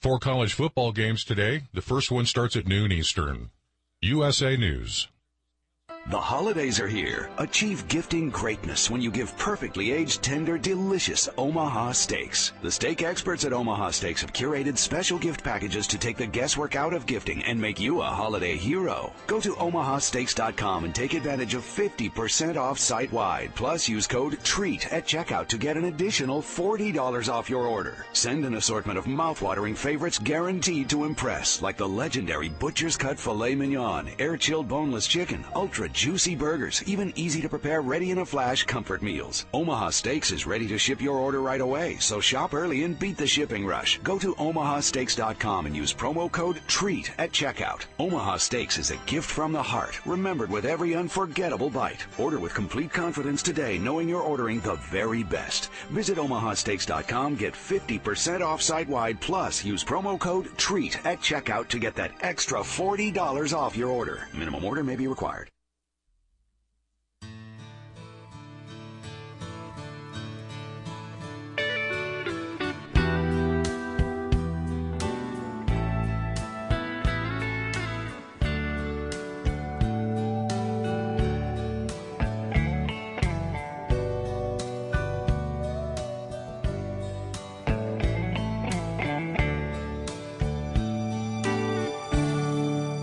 Four 0.00 0.18
college 0.18 0.54
football 0.54 0.92
games 0.92 1.24
today. 1.24 1.64
The 1.74 1.82
first 1.82 2.10
one 2.10 2.24
starts 2.24 2.56
at 2.56 2.66
noon 2.66 2.90
Eastern. 2.90 3.50
USA 4.00 4.56
News. 4.56 5.08
The 6.06 6.18
holidays 6.18 6.80
are 6.80 6.88
here. 6.88 7.28
Achieve 7.36 7.86
gifting 7.86 8.30
greatness 8.30 8.90
when 8.90 9.02
you 9.02 9.10
give 9.10 9.36
perfectly 9.36 9.92
aged, 9.92 10.22
tender, 10.22 10.56
delicious 10.56 11.28
Omaha 11.36 11.92
steaks. 11.92 12.52
The 12.62 12.70
steak 12.70 13.02
experts 13.02 13.44
at 13.44 13.52
Omaha 13.52 13.90
Steaks 13.90 14.22
have 14.22 14.32
curated 14.32 14.78
special 14.78 15.18
gift 15.18 15.44
packages 15.44 15.86
to 15.88 15.98
take 15.98 16.16
the 16.16 16.26
guesswork 16.26 16.74
out 16.74 16.94
of 16.94 17.04
gifting 17.04 17.44
and 17.44 17.60
make 17.60 17.78
you 17.78 18.00
a 18.00 18.06
holiday 18.06 18.56
hero. 18.56 19.12
Go 19.26 19.40
to 19.40 19.52
omahasteaks.com 19.52 20.84
and 20.84 20.94
take 20.94 21.12
advantage 21.12 21.54
of 21.54 21.62
50% 21.62 22.56
off 22.56 22.78
site 22.78 23.12
wide. 23.12 23.54
Plus, 23.54 23.86
use 23.86 24.06
code 24.06 24.42
TREAT 24.42 24.90
at 24.92 25.06
checkout 25.06 25.48
to 25.48 25.58
get 25.58 25.76
an 25.76 25.84
additional 25.84 26.40
$40 26.40 27.28
off 27.28 27.50
your 27.50 27.66
order. 27.66 28.06
Send 28.14 28.46
an 28.46 28.54
assortment 28.54 28.98
of 28.98 29.04
mouthwatering 29.04 29.76
favorites 29.76 30.18
guaranteed 30.18 30.88
to 30.90 31.04
impress, 31.04 31.60
like 31.60 31.76
the 31.76 31.88
legendary 31.88 32.48
Butcher's 32.48 32.96
Cut 32.96 33.18
Filet 33.18 33.54
Mignon, 33.54 34.08
air 34.18 34.38
chilled 34.38 34.66
boneless 34.66 35.06
chicken, 35.06 35.44
ultra 35.54 35.89
juicy 35.92 36.34
burgers, 36.34 36.82
even 36.86 37.12
easy 37.16 37.40
to 37.40 37.48
prepare, 37.48 37.82
ready 37.82 38.10
in 38.10 38.18
a 38.18 38.26
flash 38.26 38.64
comfort 38.64 39.02
meals. 39.02 39.46
Omaha 39.52 39.90
Steaks 39.90 40.32
is 40.32 40.46
ready 40.46 40.66
to 40.68 40.78
ship 40.78 41.00
your 41.00 41.18
order 41.18 41.40
right 41.40 41.60
away, 41.60 41.96
so 41.98 42.20
shop 42.20 42.54
early 42.54 42.84
and 42.84 42.98
beat 42.98 43.16
the 43.16 43.26
shipping 43.26 43.66
rush. 43.66 43.98
Go 44.02 44.18
to 44.18 44.34
omahasteaks.com 44.34 45.66
and 45.66 45.76
use 45.76 45.94
promo 45.94 46.30
code 46.30 46.60
TREAT 46.66 47.12
at 47.18 47.32
checkout. 47.32 47.86
Omaha 47.98 48.36
Steaks 48.36 48.78
is 48.78 48.90
a 48.90 48.96
gift 49.06 49.30
from 49.30 49.52
the 49.52 49.62
heart, 49.62 50.04
remembered 50.06 50.50
with 50.50 50.64
every 50.64 50.94
unforgettable 50.94 51.70
bite. 51.70 52.04
Order 52.18 52.38
with 52.38 52.54
complete 52.54 52.92
confidence 52.92 53.42
today, 53.42 53.78
knowing 53.78 54.08
you're 54.08 54.20
ordering 54.22 54.60
the 54.60 54.76
very 54.90 55.22
best. 55.22 55.70
Visit 55.90 56.18
omahasteaks.com, 56.18 57.36
get 57.36 57.54
50% 57.54 58.40
off 58.40 58.62
site 58.62 58.88
wide, 58.88 59.20
plus 59.20 59.64
use 59.64 59.84
promo 59.84 60.18
code 60.18 60.48
TREAT 60.56 61.04
at 61.04 61.20
checkout 61.20 61.68
to 61.68 61.78
get 61.78 61.94
that 61.94 62.12
extra 62.20 62.60
$40 62.60 63.56
off 63.56 63.76
your 63.76 63.90
order. 63.90 64.28
Minimum 64.32 64.64
order 64.64 64.82
may 64.82 64.96
be 64.96 65.06
required. 65.06 65.50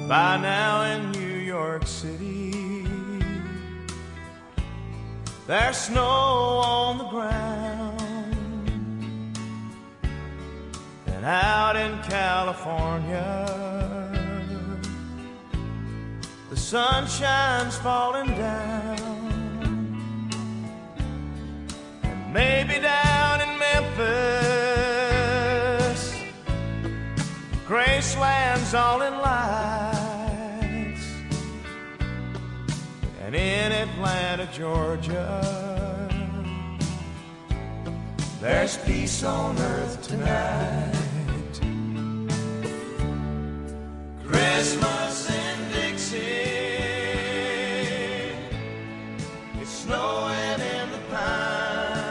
By 0.07 0.37
now 0.37 0.83
in 0.83 1.11
New 1.11 1.37
York 1.37 1.85
City. 1.85 2.85
There's 5.45 5.75
snow 5.77 6.01
on 6.01 6.97
the 6.97 7.03
ground. 7.05 7.99
And 11.07 11.25
out 11.25 11.75
in 11.75 12.01
California, 12.03 13.45
the 16.49 16.55
sunshine's 16.55 17.75
falling 17.77 18.27
down. 18.27 18.97
And 22.03 22.33
maybe 22.33 22.79
down 22.79 23.41
in 23.41 23.59
Memphis, 23.59 24.07
Graceland's 27.67 28.73
all 28.73 29.01
in 29.01 29.17
light. 29.17 29.96
And 33.27 33.35
in 33.35 33.71
Atlanta, 33.73 34.47
Georgia, 34.53 36.09
there's 38.39 38.77
peace 38.85 39.21
on 39.21 39.59
earth 39.59 40.01
tonight. 40.07 40.93
Christmas 44.25 45.29
in 45.29 45.71
Dixie, 45.73 46.17
it's 49.59 49.71
snowing 49.71 50.61
in 50.61 50.89
the 50.93 50.99
pines. 51.11 52.07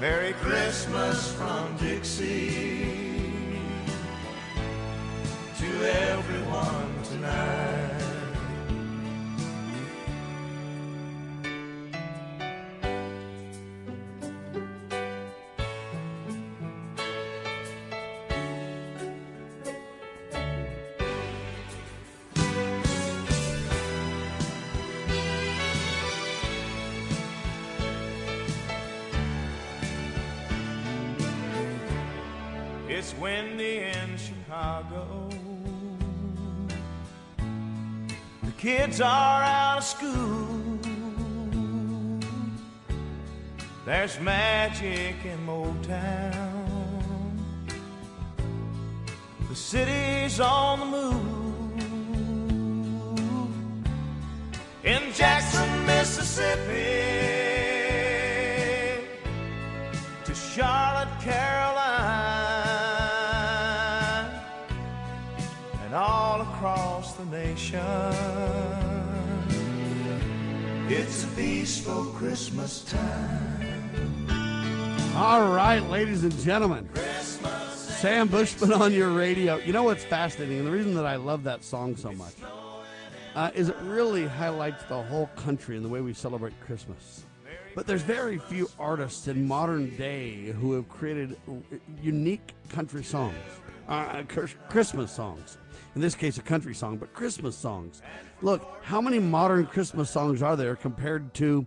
Merry 0.00 0.32
Christmas 0.32 1.30
from 1.34 1.76
Dixie 1.76 3.60
to 5.60 5.68
everyone 6.10 7.02
tonight. 7.04 7.93
Chicago. 34.74 35.28
The 38.42 38.52
kids 38.58 39.00
are 39.00 39.42
out 39.42 39.78
of 39.78 39.84
school. 39.84 40.78
There's 43.84 44.18
magic 44.20 45.14
in 45.24 45.46
Motown. 45.46 46.64
The 49.48 49.54
The 49.54 49.54
city's 49.54 50.40
on 50.40 50.80
the 50.80 50.86
move. 50.86 51.22
In 54.82 55.12
Jackson, 55.12 55.86
Mississippi, 55.86 56.74
to 60.24 60.34
Charlotte, 60.34 61.20
Carolina, 61.20 61.73
the 67.16 67.24
nation. 67.26 67.80
It's 70.88 71.24
a 71.24 71.28
peaceful 71.28 72.04
Christmas 72.06 72.84
time. 72.84 74.26
All 75.16 75.52
right, 75.52 75.82
ladies 75.88 76.24
and 76.24 76.36
gentlemen. 76.40 76.88
Sam 77.72 78.28
Bushman 78.28 78.72
on 78.72 78.92
your 78.92 79.10
radio. 79.10 79.56
You 79.56 79.72
know 79.72 79.84
what's 79.84 80.04
fascinating, 80.04 80.58
and 80.58 80.66
the 80.66 80.72
reason 80.72 80.94
that 80.94 81.06
I 81.06 81.16
love 81.16 81.44
that 81.44 81.62
song 81.64 81.96
so 81.96 82.12
much 82.12 82.34
uh, 83.34 83.50
is 83.54 83.68
it 83.68 83.76
really 83.82 84.26
highlights 84.26 84.84
the 84.84 85.02
whole 85.02 85.26
country 85.36 85.76
and 85.76 85.84
the 85.84 85.88
way 85.88 86.00
we 86.00 86.12
celebrate 86.12 86.58
Christmas. 86.60 87.24
But 87.74 87.86
there's 87.86 88.02
very 88.02 88.38
few 88.38 88.68
artists 88.78 89.26
in 89.26 89.46
modern 89.46 89.96
day 89.96 90.52
who 90.52 90.72
have 90.72 90.88
created 90.88 91.36
unique 92.00 92.52
country 92.68 93.02
songs, 93.02 93.34
uh, 93.88 94.22
Christmas 94.68 95.10
songs. 95.10 95.58
In 95.94 96.00
this 96.00 96.14
case, 96.14 96.38
a 96.38 96.42
country 96.42 96.74
song, 96.74 96.96
but 96.96 97.12
Christmas 97.12 97.56
songs. 97.56 98.02
Look, 98.42 98.66
how 98.82 99.00
many 99.00 99.18
modern 99.18 99.66
Christmas 99.66 100.10
songs 100.10 100.42
are 100.42 100.56
there 100.56 100.76
compared 100.76 101.34
to 101.34 101.66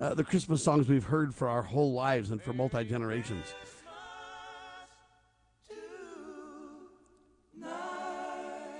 uh, 0.00 0.14
the 0.14 0.24
Christmas 0.24 0.62
songs 0.62 0.88
we've 0.88 1.04
heard 1.04 1.34
for 1.34 1.48
our 1.48 1.62
whole 1.62 1.92
lives 1.92 2.30
and 2.30 2.42
for 2.42 2.52
multi 2.52 2.84
generations? 2.84 3.44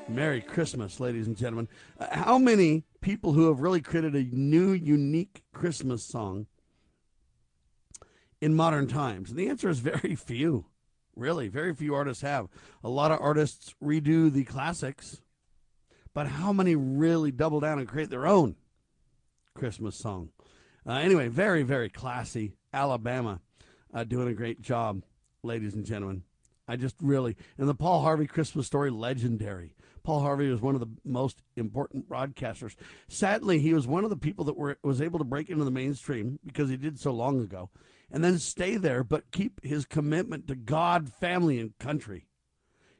Merry 0.09 0.41
Christmas, 0.41 1.01
ladies 1.01 1.27
and 1.27 1.37
gentlemen. 1.37 1.69
Uh, 1.99 2.07
how 2.11 2.39
many 2.39 2.85
people 3.01 3.35
who 3.35 3.49
have 3.49 3.61
really 3.61 3.81
created 3.81 4.15
a 4.15 4.25
new, 4.35 4.73
unique 4.73 5.43
Christmas 5.53 6.03
song 6.03 6.47
in 8.41 8.55
modern 8.55 8.87
times? 8.87 9.31
And 9.31 9.39
the 9.39 9.49
answer 9.49 9.69
is 9.69 9.81
very 9.81 10.15
few. 10.17 10.67
Really, 11.19 11.49
very 11.49 11.75
few 11.75 11.97
artists 11.97 12.23
have. 12.23 12.49
A 12.85 12.89
lot 12.89 13.11
of 13.11 13.21
artists 13.21 13.75
redo 13.83 14.33
the 14.33 14.45
classics, 14.45 15.21
but 16.15 16.29
how 16.29 16.53
many 16.53 16.77
really 16.77 17.33
double 17.33 17.59
down 17.59 17.81
and 17.81 17.89
create 17.89 18.09
their 18.09 18.25
own 18.25 18.55
Christmas 19.53 19.97
song? 19.97 20.31
Uh, 20.87 20.93
anyway, 20.93 21.27
very, 21.27 21.65
very 21.65 21.89
classy. 21.89 22.55
Alabama 22.73 23.41
uh, 23.93 24.05
doing 24.05 24.29
a 24.29 24.33
great 24.35 24.63
job, 24.63 25.03
ladies 25.43 25.75
and 25.75 25.85
gentlemen. 25.85 26.23
I 26.69 26.77
just 26.77 26.95
really, 27.03 27.37
and 27.57 27.69
the 27.69 27.75
Paul 27.75 28.03
Harvey 28.03 28.29
Christmas 28.29 28.69
story, 28.69 28.91
legendary. 28.91 29.75
Paul 30.05 30.21
Harvey 30.21 30.49
was 30.49 30.61
one 30.61 30.75
of 30.75 30.81
the 30.81 30.91
most 31.05 31.43
important 31.57 32.09
broadcasters. 32.09 32.77
Sadly, 33.09 33.59
he 33.59 33.75
was 33.75 33.89
one 33.89 34.05
of 34.05 34.11
the 34.11 34.17
people 34.17 34.45
that 34.45 34.57
were 34.57 34.79
was 34.85 35.03
able 35.03 35.19
to 35.19 35.25
break 35.25 35.51
into 35.51 35.65
the 35.65 35.71
mainstream 35.73 36.39
because 36.47 36.71
he 36.71 36.77
did 36.77 37.01
so 37.01 37.11
long 37.11 37.41
ago, 37.41 37.71
and 38.11 38.25
then 38.25 38.39
stay 38.39 38.77
there, 38.77 39.05
but 39.05 39.31
keep 39.31 39.65
his 39.65 39.85
commitment 39.85 40.49
to 40.49 40.55
God, 40.55 41.13
family, 41.13 41.59
and 41.59 41.77
country. 41.79 42.27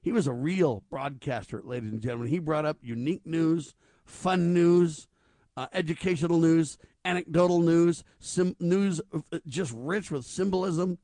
He 0.01 0.13
was 0.13 0.27
a 0.27 0.33
real 0.33 0.85
broadcaster, 0.91 1.63
ladies 1.65 1.93
and 1.93 2.01
gentlemen. 2.01 2.29
He 2.29 2.39
brought 2.39 2.65
up 2.65 2.79
unique 2.83 3.27
news, 3.27 3.75
fun 4.05 4.55
news, 4.55 5.09
uh, 5.57 5.67
educational 5.73 6.39
news, 6.39 6.79
anecdotal 7.05 7.61
news, 7.61 8.05
sim- 8.21 8.57
news 8.61 9.01
uh, 9.13 9.39
just 9.47 9.73
rich 9.75 10.11
with 10.11 10.25
symbolism 10.25 10.99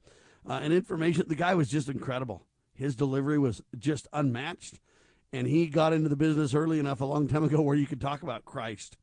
uh, 0.48 0.60
and 0.62 0.72
information. 0.72 1.24
The 1.26 1.34
guy 1.34 1.54
was 1.54 1.68
just 1.68 1.88
incredible. 1.88 2.46
His 2.74 2.94
delivery 2.94 3.38
was 3.38 3.62
just 3.78 4.06
unmatched 4.12 4.80
and 5.34 5.48
he 5.48 5.66
got 5.66 5.92
into 5.92 6.08
the 6.08 6.14
business 6.14 6.54
early 6.54 6.78
enough 6.78 7.00
a 7.00 7.04
long 7.04 7.26
time 7.26 7.42
ago 7.42 7.60
where 7.60 7.76
you 7.76 7.88
could 7.88 8.00
talk 8.00 8.22
about 8.22 8.44
Christ, 8.44 8.96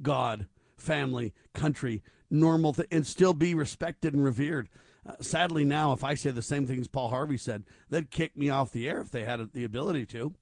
God, 0.00 0.46
family, 0.76 1.34
country, 1.52 2.00
normal, 2.34 2.72
th- 2.72 2.88
and 2.90 3.06
still 3.06 3.34
be 3.34 3.54
respected 3.54 4.14
and 4.14 4.24
revered. 4.24 4.68
Uh, 5.06 5.14
sadly, 5.20 5.64
now, 5.64 5.92
if 5.92 6.02
I 6.02 6.14
say 6.14 6.30
the 6.30 6.42
same 6.42 6.66
things 6.66 6.88
Paul 6.88 7.10
Harvey 7.10 7.36
said, 7.36 7.64
they'd 7.90 8.10
kick 8.10 8.36
me 8.36 8.50
off 8.50 8.72
the 8.72 8.88
air 8.88 9.00
if 9.00 9.10
they 9.10 9.24
had 9.24 9.52
the 9.52 9.64
ability 9.64 10.06
to. 10.06 10.34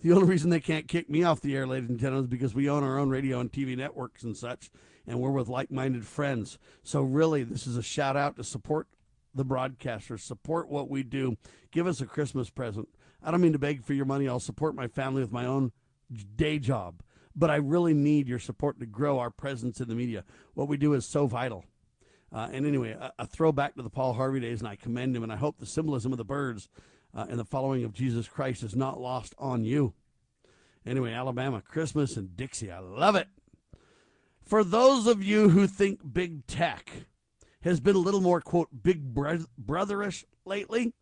The 0.00 0.12
only 0.12 0.26
reason 0.26 0.48
they 0.50 0.60
can't 0.60 0.88
kick 0.88 1.10
me 1.10 1.22
off 1.24 1.40
the 1.40 1.54
air, 1.54 1.66
ladies 1.66 1.90
and 1.90 1.98
gentlemen, 1.98 2.24
is 2.24 2.30
because 2.30 2.54
we 2.54 2.70
own 2.70 2.82
our 2.82 2.98
own 2.98 3.10
radio 3.10 3.38
and 3.38 3.52
TV 3.52 3.76
networks 3.76 4.22
and 4.22 4.36
such, 4.36 4.70
and 5.06 5.20
we're 5.20 5.30
with 5.30 5.48
like 5.48 5.70
minded 5.70 6.06
friends. 6.06 6.58
So, 6.82 7.02
really, 7.02 7.42
this 7.42 7.66
is 7.66 7.76
a 7.76 7.82
shout 7.82 8.16
out 8.16 8.36
to 8.36 8.44
support 8.44 8.88
the 9.34 9.44
broadcasters, 9.44 10.20
support 10.20 10.68
what 10.68 10.88
we 10.88 11.02
do. 11.02 11.36
Give 11.70 11.86
us 11.86 12.00
a 12.00 12.06
Christmas 12.06 12.48
present. 12.48 12.88
I 13.22 13.30
don't 13.30 13.42
mean 13.42 13.52
to 13.52 13.58
beg 13.58 13.84
for 13.84 13.92
your 13.92 14.06
money. 14.06 14.26
I'll 14.26 14.40
support 14.40 14.74
my 14.74 14.88
family 14.88 15.20
with 15.20 15.32
my 15.32 15.44
own 15.44 15.72
day 16.36 16.58
job. 16.58 17.02
But 17.36 17.50
I 17.50 17.56
really 17.56 17.94
need 17.94 18.28
your 18.28 18.38
support 18.38 18.80
to 18.80 18.86
grow 18.86 19.18
our 19.18 19.30
presence 19.30 19.80
in 19.80 19.88
the 19.88 19.94
media. 19.94 20.24
What 20.54 20.68
we 20.68 20.76
do 20.76 20.94
is 20.94 21.06
so 21.06 21.26
vital. 21.26 21.64
Uh, 22.32 22.48
and 22.52 22.66
anyway, 22.66 22.90
a, 22.92 23.12
a, 23.18 23.26
throwback 23.26 23.74
to 23.74 23.82
the 23.82 23.90
Paul 23.90 24.12
Harvey 24.12 24.40
days, 24.40 24.60
and 24.60 24.68
I 24.68 24.76
commend 24.76 25.16
him. 25.16 25.22
And 25.22 25.32
I 25.32 25.36
hope 25.36 25.58
the 25.58 25.66
symbolism 25.66 26.12
of 26.12 26.18
the 26.18 26.24
birds 26.24 26.68
uh, 27.14 27.26
and 27.28 27.38
the 27.38 27.44
following 27.44 27.84
of 27.84 27.92
Jesus 27.92 28.28
Christ 28.28 28.62
is 28.62 28.76
not 28.76 29.00
lost 29.00 29.34
on 29.38 29.64
you. 29.64 29.94
Anyway, 30.86 31.12
Alabama, 31.12 31.60
Christmas 31.60 32.16
in 32.16 32.30
Dixie. 32.36 32.70
I 32.70 32.78
love 32.78 33.16
it. 33.16 33.28
For 34.44 34.64
those 34.64 35.06
of 35.06 35.22
you 35.22 35.50
who 35.50 35.66
think 35.66 36.00
big 36.12 36.46
tech 36.46 36.90
has 37.62 37.80
been 37.80 37.96
a 37.96 38.00
little 38.00 38.20
more, 38.20 38.40
quote, 38.40 38.68
big 38.82 39.14
brotherish 39.14 40.24
lately, 40.44 40.92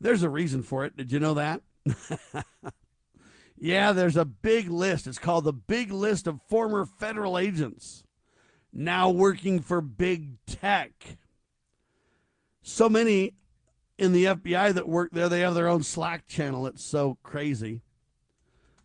there's 0.00 0.22
a 0.22 0.28
reason 0.28 0.62
for 0.62 0.84
it. 0.84 0.96
Did 0.96 1.12
you 1.12 1.20
know 1.20 1.34
that? 1.34 1.62
yeah, 3.58 3.92
there's 3.92 4.16
a 4.16 4.24
big 4.24 4.68
list. 4.68 5.06
It's 5.06 5.18
called 5.18 5.44
the 5.44 5.52
Big 5.52 5.90
List 5.90 6.26
of 6.26 6.40
Former 6.48 6.84
Federal 6.84 7.38
Agents 7.38 8.04
now 8.76 9.08
working 9.08 9.60
for 9.60 9.80
big 9.80 10.44
tech. 10.46 11.18
So 12.62 12.88
many 12.88 13.34
in 13.96 14.12
the 14.12 14.26
FBI 14.26 14.74
that 14.74 14.88
work 14.88 15.10
there, 15.12 15.28
they 15.28 15.40
have 15.40 15.54
their 15.54 15.68
own 15.68 15.82
Slack 15.82 16.26
channel. 16.26 16.66
It's 16.66 16.84
so 16.84 17.16
crazy. 17.22 17.80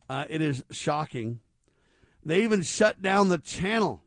Uh, 0.09 0.25
it 0.29 0.41
is 0.41 0.63
shocking. 0.71 1.41
They 2.23 2.43
even 2.43 2.61
shut 2.61 3.01
down 3.01 3.29
the 3.29 3.37
channel 3.37 4.03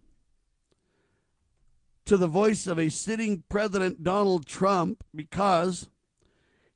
to 2.07 2.16
the 2.16 2.27
voice 2.27 2.66
of 2.66 2.78
a 2.78 2.89
sitting 2.89 3.43
President 3.49 4.03
Donald 4.03 4.47
Trump 4.47 5.05
because 5.15 5.89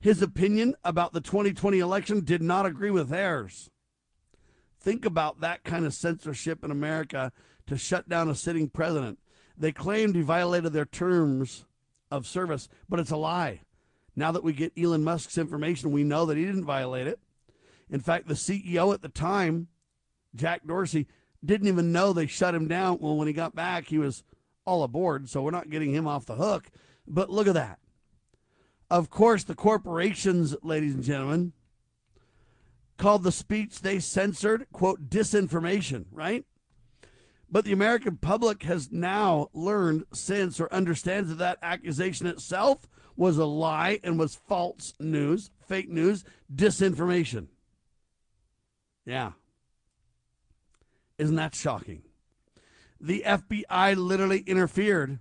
his 0.01 0.23
opinion 0.23 0.75
about 0.85 1.13
the 1.13 1.21
2020 1.21 1.79
election 1.79 2.25
did 2.25 2.43
not 2.43 2.67
agree 2.67 2.91
with 2.91 3.09
theirs. 3.09 3.71
Think 4.89 5.05
about 5.05 5.43
that 5.43 5.65
kind 5.65 5.85
of 5.85 5.93
censorship 5.93 6.65
in 6.65 6.71
America 6.71 7.31
to 7.67 7.77
shut 7.77 8.09
down 8.09 8.31
a 8.31 8.35
sitting 8.35 8.71
president. 8.71 9.19
They 9.55 9.71
claimed 9.71 10.17
he 10.17 10.23
violated 10.23 10.73
their 10.73 10.87
terms 10.87 11.67
of 12.11 12.27
service, 12.27 12.71
but 12.89 12.99
it's 12.99 13.11
a 13.11 13.19
lie. 13.19 13.61
Now 14.17 14.33
that 14.33 14.43
we 14.43 14.55
get 14.55 14.73
Elon 14.79 15.05
Musk's 15.05 15.37
information, 15.37 15.93
we 15.93 16.05
know 16.05 16.25
that 16.25 16.39
he 16.39 16.45
didn't 16.47 16.65
violate 16.65 17.07
it. 17.07 17.21
In 17.91 18.01
fact, 18.01 18.29
the 18.29 18.33
CEO 18.33 18.95
at 18.95 19.03
the 19.03 19.11
time, 19.11 19.69
Jack 20.35 20.67
Dorsey, 20.67 21.07
didn't 21.45 21.69
even 21.69 21.93
know 21.93 22.15
they 22.15 22.27
shut 22.27 22.55
him 22.55 22.67
down. 22.67 22.97
Well, 22.99 23.19
when 23.19 23.29
he 23.29 23.35
got 23.35 23.55
back, 23.55 23.89
he 23.89 23.99
was 23.99 24.25
all 24.65 24.83
aboard, 24.83 25.29
so 25.29 25.43
we're 25.43 25.51
not 25.51 25.69
getting 25.69 25.93
him 25.93 26.07
off 26.07 26.25
the 26.25 26.37
hook. 26.37 26.71
But 27.07 27.29
look 27.29 27.47
at 27.47 27.53
that. 27.53 27.79
Of 28.91 29.11
course, 29.11 29.45
the 29.45 29.55
corporations, 29.55 30.57
ladies 30.63 30.95
and 30.95 31.05
gentlemen, 31.05 31.53
called 32.99 33.23
the 33.23 33.33
speech 33.33 33.81
they 33.81 33.99
censored, 33.99 34.67
quote, 34.73 35.09
disinformation, 35.09 36.07
right? 36.13 36.45
But 37.51 37.65
the 37.65 37.73
American 37.73 38.19
public 38.19 38.65
has 38.65 38.93
now 38.93 39.49
learned 39.55 40.05
since 40.13 40.61
or 40.61 40.73
understands 40.73 41.31
that 41.31 41.39
that 41.39 41.59
accusation 41.63 42.27
itself 42.27 42.87
was 43.17 43.39
a 43.39 43.47
lie 43.47 44.01
and 44.05 44.19
was 44.19 44.35
false 44.35 44.93
news, 45.01 45.51
fake 45.67 45.89
news, 45.89 46.25
disinformation. 46.55 47.47
Yeah. 49.07 49.33
Isn't 51.17 51.37
that 51.37 51.55
shocking? 51.55 52.03
The 53.01 53.25
FBI 53.27 53.97
literally 53.97 54.41
interfered 54.41 55.21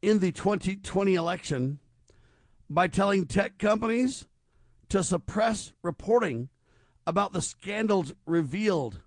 in 0.00 0.20
the 0.20 0.32
2020 0.32 1.14
election 1.14 1.78
by 2.70 2.86
telling 2.88 3.26
tech 3.26 3.58
companies 3.58 4.26
to 4.88 5.02
suppress 5.02 5.72
reporting 5.82 6.48
about 7.08 7.32
the 7.32 7.40
scandals 7.40 8.12
revealed 8.26 9.00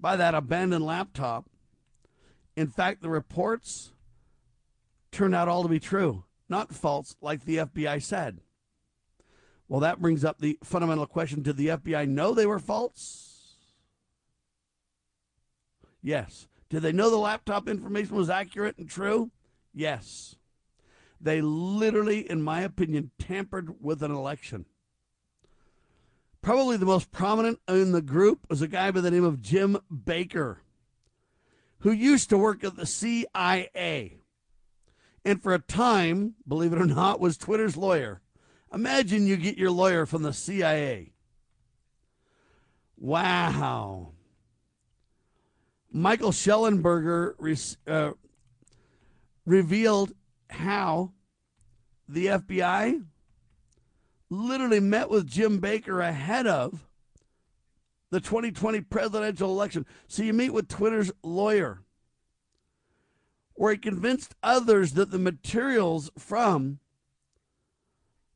by 0.00 0.16
that 0.16 0.34
abandoned 0.34 0.84
laptop. 0.84 1.48
In 2.56 2.66
fact, 2.66 3.00
the 3.00 3.08
reports 3.08 3.92
turned 5.12 5.32
out 5.32 5.46
all 5.46 5.62
to 5.62 5.68
be 5.68 5.78
true, 5.78 6.24
not 6.48 6.74
false, 6.74 7.14
like 7.20 7.44
the 7.44 7.58
FBI 7.58 8.02
said. 8.02 8.40
Well, 9.68 9.78
that 9.78 10.00
brings 10.00 10.24
up 10.24 10.40
the 10.40 10.58
fundamental 10.64 11.06
question 11.06 11.42
Did 11.42 11.56
the 11.56 11.68
FBI 11.68 12.08
know 12.08 12.34
they 12.34 12.44
were 12.44 12.58
false? 12.58 13.54
Yes. 16.02 16.48
Did 16.68 16.82
they 16.82 16.92
know 16.92 17.08
the 17.08 17.18
laptop 17.18 17.68
information 17.68 18.16
was 18.16 18.28
accurate 18.28 18.78
and 18.78 18.90
true? 18.90 19.30
Yes. 19.72 20.34
They 21.20 21.40
literally, 21.40 22.28
in 22.28 22.42
my 22.42 22.62
opinion, 22.62 23.12
tampered 23.16 23.76
with 23.80 24.02
an 24.02 24.10
election. 24.10 24.66
Probably 26.42 26.76
the 26.76 26.86
most 26.86 27.10
prominent 27.10 27.58
in 27.68 27.92
the 27.92 28.00
group 28.00 28.46
was 28.48 28.62
a 28.62 28.68
guy 28.68 28.90
by 28.90 29.00
the 29.00 29.10
name 29.10 29.24
of 29.24 29.42
Jim 29.42 29.78
Baker, 29.90 30.62
who 31.80 31.92
used 31.92 32.30
to 32.30 32.38
work 32.38 32.64
at 32.64 32.76
the 32.76 32.86
CIA. 32.86 34.20
And 35.24 35.42
for 35.42 35.52
a 35.52 35.58
time, 35.58 36.34
believe 36.48 36.72
it 36.72 36.80
or 36.80 36.86
not, 36.86 37.20
was 37.20 37.36
Twitter's 37.36 37.76
lawyer. 37.76 38.22
Imagine 38.72 39.26
you 39.26 39.36
get 39.36 39.58
your 39.58 39.70
lawyer 39.70 40.06
from 40.06 40.22
the 40.22 40.32
CIA. 40.32 41.12
Wow. 42.96 44.12
Michael 45.92 46.30
Shellenberger 46.30 47.34
uh, 47.86 48.12
revealed 49.44 50.12
how 50.48 51.12
the 52.08 52.26
FBI 52.26 53.04
literally 54.30 54.80
met 54.80 55.10
with 55.10 55.28
Jim 55.28 55.58
Baker 55.58 56.00
ahead 56.00 56.46
of 56.46 56.86
the 58.10 58.20
2020 58.20 58.80
presidential 58.82 59.50
election. 59.50 59.84
So 60.06 60.22
you 60.22 60.32
meet 60.32 60.50
with 60.50 60.68
Twitter's 60.68 61.12
lawyer, 61.22 61.82
where 63.54 63.72
he 63.72 63.78
convinced 63.78 64.34
others 64.42 64.92
that 64.92 65.10
the 65.10 65.18
materials 65.18 66.10
from 66.16 66.78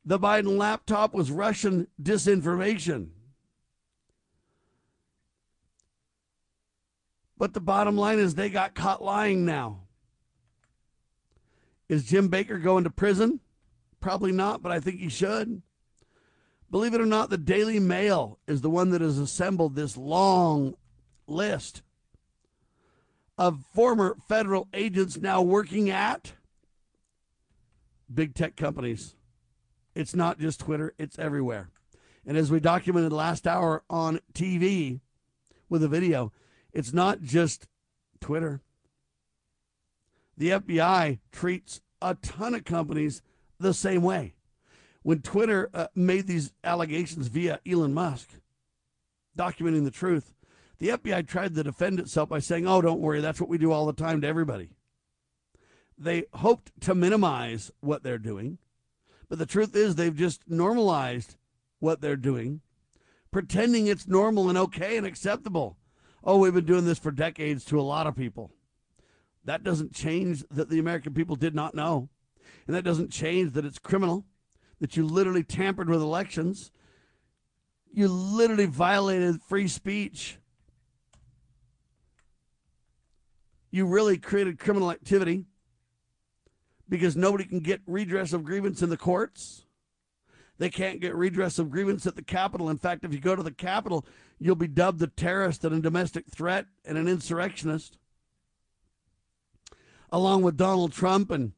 the 0.04 0.18
Biden 0.18 0.58
laptop 0.58 1.14
was 1.14 1.30
Russian 1.30 1.86
disinformation. 2.02 3.08
But 7.38 7.54
the 7.54 7.60
bottom 7.60 7.96
line 7.96 8.18
is 8.18 8.34
they 8.34 8.50
got 8.50 8.74
caught 8.74 9.02
lying 9.02 9.44
now. 9.44 9.80
Is 11.88 12.04
Jim 12.04 12.28
Baker 12.28 12.58
going 12.58 12.84
to 12.84 12.90
prison? 12.90 13.40
Probably 14.00 14.32
not, 14.32 14.62
but 14.62 14.72
I 14.72 14.80
think 14.80 15.00
he 15.00 15.08
should. 15.08 15.62
Believe 16.74 16.92
it 16.92 17.00
or 17.00 17.06
not, 17.06 17.30
the 17.30 17.38
Daily 17.38 17.78
Mail 17.78 18.40
is 18.48 18.60
the 18.60 18.68
one 18.68 18.90
that 18.90 19.00
has 19.00 19.16
assembled 19.16 19.76
this 19.76 19.96
long 19.96 20.74
list 21.28 21.82
of 23.38 23.64
former 23.72 24.16
federal 24.26 24.66
agents 24.74 25.16
now 25.16 25.40
working 25.40 25.88
at 25.88 26.32
big 28.12 28.34
tech 28.34 28.56
companies. 28.56 29.14
It's 29.94 30.16
not 30.16 30.40
just 30.40 30.58
Twitter, 30.58 30.92
it's 30.98 31.16
everywhere. 31.16 31.70
And 32.26 32.36
as 32.36 32.50
we 32.50 32.58
documented 32.58 33.12
last 33.12 33.46
hour 33.46 33.84
on 33.88 34.18
TV 34.32 34.98
with 35.68 35.84
a 35.84 35.88
video, 35.88 36.32
it's 36.72 36.92
not 36.92 37.22
just 37.22 37.68
Twitter. 38.20 38.62
The 40.36 40.50
FBI 40.50 41.20
treats 41.30 41.82
a 42.02 42.16
ton 42.16 42.52
of 42.52 42.64
companies 42.64 43.22
the 43.60 43.72
same 43.72 44.02
way. 44.02 44.34
When 45.04 45.20
Twitter 45.20 45.70
uh, 45.72 45.86
made 45.94 46.26
these 46.26 46.52
allegations 46.64 47.28
via 47.28 47.60
Elon 47.64 47.94
Musk, 47.94 48.28
documenting 49.38 49.84
the 49.84 49.92
truth, 49.92 50.34
the 50.78 50.88
FBI 50.88 51.28
tried 51.28 51.54
to 51.54 51.62
defend 51.62 52.00
itself 52.00 52.28
by 52.28 52.40
saying, 52.40 52.66
oh, 52.66 52.82
don't 52.82 53.00
worry, 53.00 53.20
that's 53.20 53.40
what 53.40 53.48
we 53.48 53.56
do 53.56 53.70
all 53.70 53.86
the 53.86 53.92
time 53.92 54.20
to 54.22 54.26
everybody. 54.26 54.70
They 55.96 56.24
hoped 56.32 56.72
to 56.80 56.96
minimize 56.96 57.70
what 57.78 58.02
they're 58.02 58.18
doing, 58.18 58.58
but 59.28 59.38
the 59.38 59.46
truth 59.46 59.76
is 59.76 59.94
they've 59.94 60.12
just 60.12 60.42
normalized 60.48 61.36
what 61.78 62.00
they're 62.00 62.16
doing, 62.16 62.62
pretending 63.30 63.86
it's 63.86 64.08
normal 64.08 64.48
and 64.48 64.58
okay 64.58 64.96
and 64.96 65.06
acceptable 65.06 65.76
oh, 66.24 66.38
we've 66.38 66.54
been 66.54 66.64
doing 66.64 66.84
this 66.84 66.98
for 66.98 67.10
decades 67.10 67.64
to 67.66 67.78
a 67.78 67.82
lot 67.82 68.06
of 68.06 68.16
people. 68.16 68.50
That 69.44 69.62
doesn't 69.62 69.94
change 69.94 70.44
that 70.50 70.70
the 70.70 70.78
American 70.78 71.12
people 71.12 71.36
did 71.36 71.54
not 71.54 71.74
know. 71.74 72.08
And 72.66 72.74
that 72.74 72.84
doesn't 72.84 73.12
change 73.12 73.52
that 73.52 73.66
it's 73.66 73.78
criminal, 73.78 74.24
that 74.84 74.98
you 74.98 75.06
literally 75.06 75.42
tampered 75.42 75.88
with 75.88 76.02
elections. 76.02 76.70
You 77.90 78.06
literally 78.06 78.66
violated 78.66 79.40
free 79.40 79.66
speech. 79.66 80.36
You 83.70 83.86
really 83.86 84.18
created 84.18 84.58
criminal 84.58 84.90
activity 84.90 85.46
because 86.86 87.16
nobody 87.16 87.44
can 87.44 87.60
get 87.60 87.80
redress 87.86 88.34
of 88.34 88.44
grievance 88.44 88.82
in 88.82 88.90
the 88.90 88.98
courts. 88.98 89.64
They 90.58 90.68
can't 90.68 91.00
get 91.00 91.14
redress 91.14 91.58
of 91.58 91.70
grievance 91.70 92.06
at 92.06 92.14
the 92.14 92.22
Capitol. 92.22 92.68
In 92.68 92.76
fact, 92.76 93.06
if 93.06 93.14
you 93.14 93.20
go 93.20 93.34
to 93.34 93.42
the 93.42 93.52
Capitol, 93.52 94.04
you'll 94.38 94.54
be 94.54 94.68
dubbed 94.68 95.00
a 95.00 95.06
terrorist 95.06 95.64
and 95.64 95.74
a 95.74 95.80
domestic 95.80 96.26
threat 96.30 96.66
and 96.84 96.98
an 96.98 97.08
insurrectionist, 97.08 97.96
along 100.12 100.42
with 100.42 100.58
Donald 100.58 100.92
Trump 100.92 101.30
and 101.30 101.52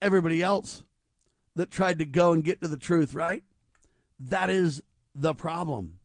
everybody 0.00 0.42
else 0.42 0.82
that 1.56 1.70
tried 1.70 1.98
to 1.98 2.04
go 2.04 2.32
and 2.32 2.44
get 2.44 2.60
to 2.62 2.68
the 2.68 2.76
truth, 2.76 3.14
right? 3.14 3.42
That 4.18 4.50
is 4.50 4.82
the 5.14 5.34
problem, 5.34 5.98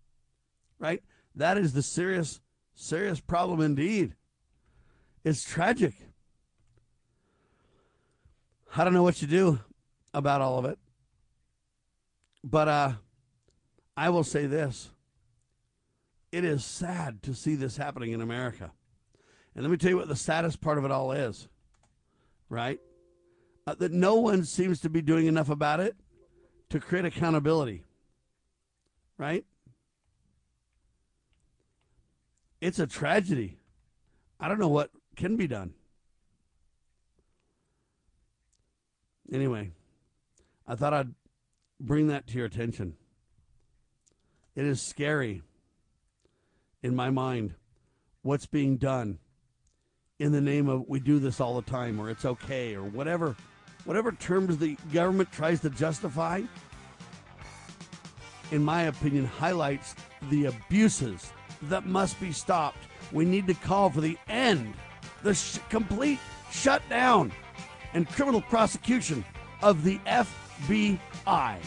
right? 0.80 1.04
That 1.36 1.58
is 1.58 1.74
the 1.74 1.84
serious, 1.84 2.42
serious 2.76 3.20
problem 3.20 3.62
indeed. 3.62 4.16
It's 5.24 5.44
tragic. 5.44 5.94
I 8.76 8.84
don't 8.84 8.94
know 8.94 9.04
what 9.04 9.22
you 9.22 9.28
do 9.28 9.60
about 10.14 10.42
all 10.42 10.60
of 10.60 10.66
it. 10.66 10.78
But 12.44 12.68
uh, 12.68 12.92
I 13.96 14.10
will 14.10 14.24
say 14.24 14.46
this 14.46 14.90
it 16.32 16.44
is 16.44 16.64
sad 16.64 17.24
to 17.24 17.34
see 17.34 17.56
this 17.56 17.78
happening 17.78 18.12
in 18.12 18.22
America. 18.22 18.72
And 19.56 19.64
let 19.64 19.72
me 19.72 19.78
tell 19.78 19.90
you 19.90 19.98
what 19.98 20.08
the 20.08 20.16
saddest 20.16 20.62
part 20.62 20.78
of 20.78 20.86
it 20.86 20.92
all 20.92 21.12
is, 21.12 21.48
right? 22.50 22.80
Uh, 23.68 23.76
that 23.76 23.92
no 23.92 24.16
one 24.16 24.46
seems 24.46 24.80
to 24.80 24.90
be 24.90 25.02
doing 25.02 25.28
enough 25.28 25.50
about 25.50 25.82
it 25.82 25.98
to 26.70 26.80
create 26.80 27.04
accountability, 27.04 27.84
right? 29.18 29.44
It's 32.62 32.80
a 32.80 32.88
tragedy. 32.88 33.58
I 34.40 34.48
don't 34.48 34.58
know 34.58 34.70
what 34.70 34.90
can 35.18 35.36
be 35.36 35.48
done. 35.48 35.74
Anyway, 39.34 39.72
I 40.66 40.76
thought 40.76 40.94
I'd 40.94 41.14
bring 41.78 42.08
that 42.08 42.26
to 42.28 42.38
your 42.38 42.46
attention. 42.46 42.96
It 44.56 44.64
is 44.64 44.82
scary 44.82 45.42
in 46.82 46.96
my 46.96 47.10
mind 47.10 47.56
what's 48.22 48.46
being 48.46 48.78
done 48.78 49.20
in 50.20 50.32
the 50.32 50.42
name 50.42 50.70
of 50.70 50.88
we 50.88 51.02
do 51.02 51.20
this 51.20 51.42
all 51.42 51.60
the 51.60 51.70
time 51.70 52.00
or 52.00 52.10
it's 52.10 52.24
okay 52.24 52.74
or 52.74 52.84
whatever 52.84 53.36
whatever 53.88 54.12
terms 54.12 54.58
the 54.58 54.78
government 54.92 55.32
tries 55.32 55.62
to 55.62 55.70
justify 55.70 56.42
in 58.52 58.62
my 58.62 58.84
opinion 58.84 59.24
highlights 59.24 59.96
the 60.30 60.46
abuses 60.46 61.32
that 61.64 61.86
must 61.86 62.20
be 62.20 62.34
stopped 62.34 62.80
we 63.14 63.24
need 63.24 63.48
to 63.48 63.54
call 63.54 63.90
for 63.90 64.02
the 64.02 64.18
end 64.28 64.74
the 65.24 65.34
sh- 65.34 65.60
complete 65.70 66.20
shutdown 66.52 67.32
and 67.94 68.10
criminal 68.10 68.42
prosecution 68.42 69.24
of 69.64 69.84
the 69.86 69.98
FBI 70.06 71.58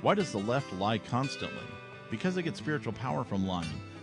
Why 0.00 0.14
does 0.14 0.32
the 0.32 0.38
left 0.38 0.72
lie 0.74 0.96
constantly? 0.96 1.58
Because 2.10 2.34
they 2.34 2.40
get 2.40 2.56
spiritual 2.56 2.94
power 2.94 3.24
from 3.24 3.46
lying. 3.46 3.68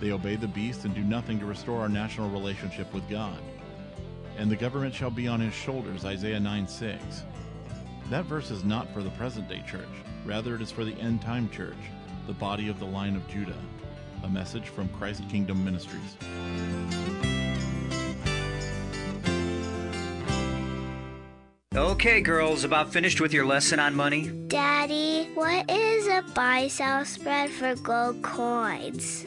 They 0.00 0.12
obey 0.12 0.36
the 0.36 0.48
beast 0.48 0.84
and 0.84 0.94
do 0.94 1.02
nothing 1.02 1.38
to 1.40 1.46
restore 1.46 1.80
our 1.80 1.88
national 1.88 2.30
relationship 2.30 2.92
with 2.92 3.08
God. 3.08 3.38
And 4.36 4.50
the 4.50 4.56
government 4.56 4.94
shall 4.94 5.10
be 5.10 5.26
on 5.26 5.40
his 5.40 5.54
shoulders, 5.54 6.04
Isaiah 6.04 6.40
9 6.40 6.68
6. 6.68 7.22
That 8.10 8.26
verse 8.26 8.50
is 8.50 8.64
not 8.64 8.92
for 8.92 9.02
the 9.02 9.10
present 9.10 9.48
day 9.48 9.64
church, 9.66 9.88
rather, 10.24 10.54
it 10.54 10.62
is 10.62 10.70
for 10.70 10.84
the 10.84 10.94
end 11.00 11.22
time 11.22 11.48
church, 11.50 11.76
the 12.26 12.34
body 12.34 12.68
of 12.68 12.78
the 12.78 12.84
line 12.84 13.16
of 13.16 13.26
Judah. 13.28 13.56
A 14.22 14.28
message 14.28 14.68
from 14.68 14.88
Christ 14.90 15.22
Kingdom 15.28 15.64
Ministries. 15.64 16.16
Okay, 21.74 22.20
girls, 22.20 22.64
about 22.64 22.92
finished 22.92 23.20
with 23.20 23.34
your 23.34 23.44
lesson 23.44 23.78
on 23.78 23.94
money? 23.94 24.28
Daddy, 24.48 25.30
what 25.34 25.70
is 25.70 26.06
a 26.06 26.22
buy 26.34 26.68
sell 26.68 27.04
spread 27.04 27.50
for 27.50 27.74
gold 27.76 28.22
coins? 28.22 29.26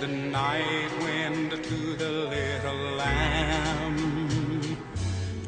The 0.00 0.08
night 0.08 0.90
wind 1.00 1.50
to 1.50 1.96
the 1.96 2.10
little 2.10 2.96
lamb. 2.96 4.76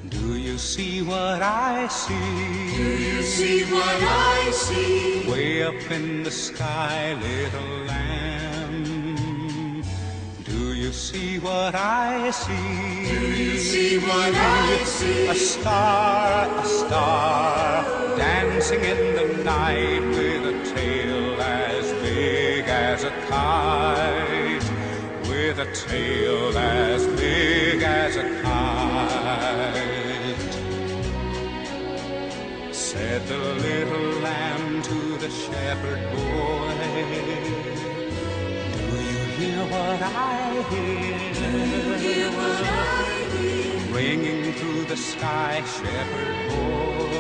Do 0.09 0.37
you 0.37 0.59
see 0.59 1.03
what 1.03 1.43
I 1.43 1.89
see? 1.89 2.77
Do 2.77 2.97
you 2.99 3.23
see 3.23 3.65
what 3.65 4.03
I 4.03 4.51
see? 4.53 5.31
Way 5.31 5.63
up 5.63 5.91
in 5.91 6.23
the 6.23 6.31
sky, 6.31 7.15
little 7.15 7.87
lamb. 7.87 9.83
Do 10.45 10.75
you 10.75 10.93
see 10.93 11.39
what 11.39 11.75
I 11.75 12.31
see? 12.31 13.09
Do 13.09 13.21
you 13.43 13.59
see 13.59 13.99
what 13.99 14.35
I 14.35 14.85
see? 14.85 15.27
A 15.29 15.35
star, 15.35 16.61
a 16.61 16.65
star, 16.65 17.85
dancing 18.17 18.85
in 18.85 19.15
the 19.17 19.45
night 19.45 20.01
with 20.01 20.47
a 20.47 20.75
tail 20.75 21.41
as 21.41 21.93
big 22.03 22.65
as 22.69 23.05
a 23.05 23.11
kite. 23.29 24.36
With 25.57 25.69
a 25.69 25.73
tail 25.89 26.59
as 26.59 27.07
big 27.19 27.83
as 27.83 28.17
a 28.17 28.25
kite. 28.43 29.73
Said 32.75 33.27
the 33.27 33.39
little 33.39 34.21
lamb 34.21 34.83
to 34.83 35.17
the 35.17 35.31
shepherd 35.31 36.03
boy. 36.13 36.75
Do 38.91 38.97
you 39.13 39.23
hear 39.39 39.61
what 39.73 40.03
I 40.03 40.63
hear? 40.71 41.19
Do 41.41 41.49
you 41.73 41.85
hear 42.05 42.29
what 42.39 42.63
I 42.63 42.79
hear? 43.39 43.95
Ringing 43.95 44.43
through 44.55 44.85
the 44.85 44.97
sky, 44.97 45.63
shepherd 45.65 46.39
boy. 46.51 47.17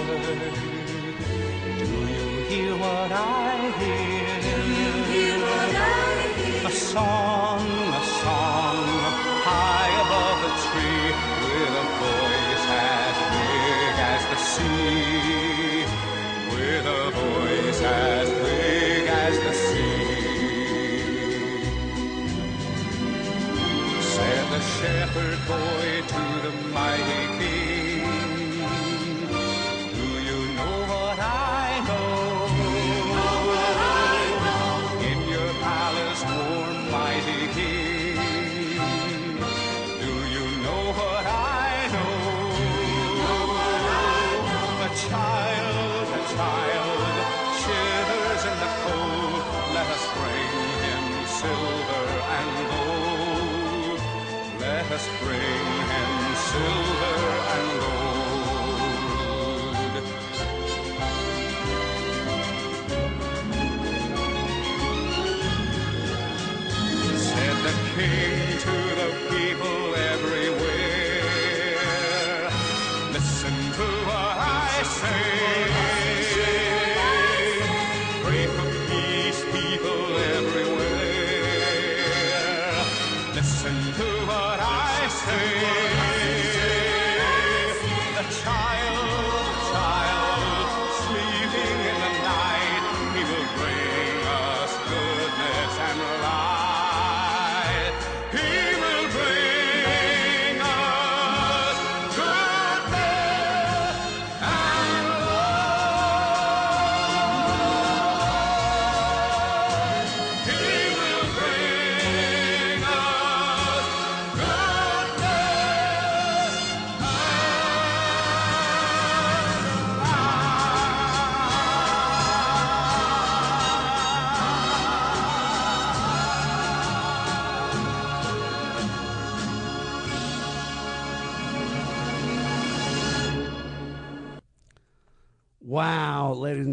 Do 1.78 1.86
you 2.16 2.28
hear 2.50 2.72
what 2.76 3.12
I 3.12 3.72
hear? 3.80 4.28
Do 4.46 4.54
you 4.80 4.92
hear 5.12 5.36
what 5.40 5.74
I 5.74 5.88
hear? 6.36 6.66
A 6.66 6.70
song, 6.70 7.25
boy 25.48 25.75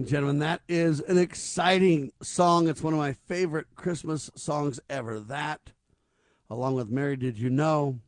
and 0.04 0.10
gentlemen, 0.10 0.40
that 0.40 0.60
is 0.68 1.00
an 1.00 1.18
exciting 1.18 2.12
song. 2.22 2.68
It's 2.68 2.84
one 2.84 2.92
of 2.92 3.00
my 3.00 3.14
favorite 3.14 3.68
Christmas 3.74 4.30
songs 4.36 4.78
ever. 4.90 5.18
That, 5.18 5.72
along 6.50 6.76
with 6.76 6.90
Mary 6.90 7.16
Did 7.16 7.38
You 7.38 7.50
Know, 7.50 8.00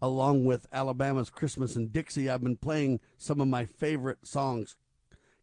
along 0.00 0.44
with 0.44 0.68
Alabama's 0.72 1.28
Christmas 1.28 1.74
in 1.74 1.88
Dixie, 1.88 2.30
I've 2.30 2.44
been 2.44 2.56
playing 2.56 3.00
some 3.16 3.40
of 3.40 3.48
my 3.48 3.64
favorite 3.64 4.28
songs. 4.28 4.76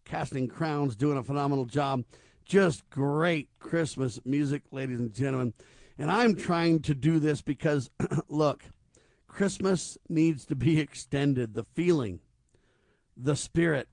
Casting 0.06 0.48
Crowns 0.48 0.96
doing 0.96 1.18
a 1.18 1.24
phenomenal 1.24 1.66
job. 1.66 2.06
Just 2.46 2.90
great 2.90 3.50
Christmas 3.60 4.18
music, 4.24 4.62
ladies 4.72 5.02
and 5.02 5.14
gentlemen. 5.14 5.54
And 5.98 6.10
I'm 6.10 6.36
trying 6.36 6.84
to 6.84 6.96
do 6.96 7.20
this 7.20 7.42
because, 7.42 7.90
look, 8.30 8.64
Christmas 9.28 9.98
needs 10.08 10.46
to 10.46 10.56
be 10.56 10.80
extended. 10.80 11.54
The 11.54 11.66
feeling, 11.66 12.22
the 13.18 13.36
spirit, 13.36 13.90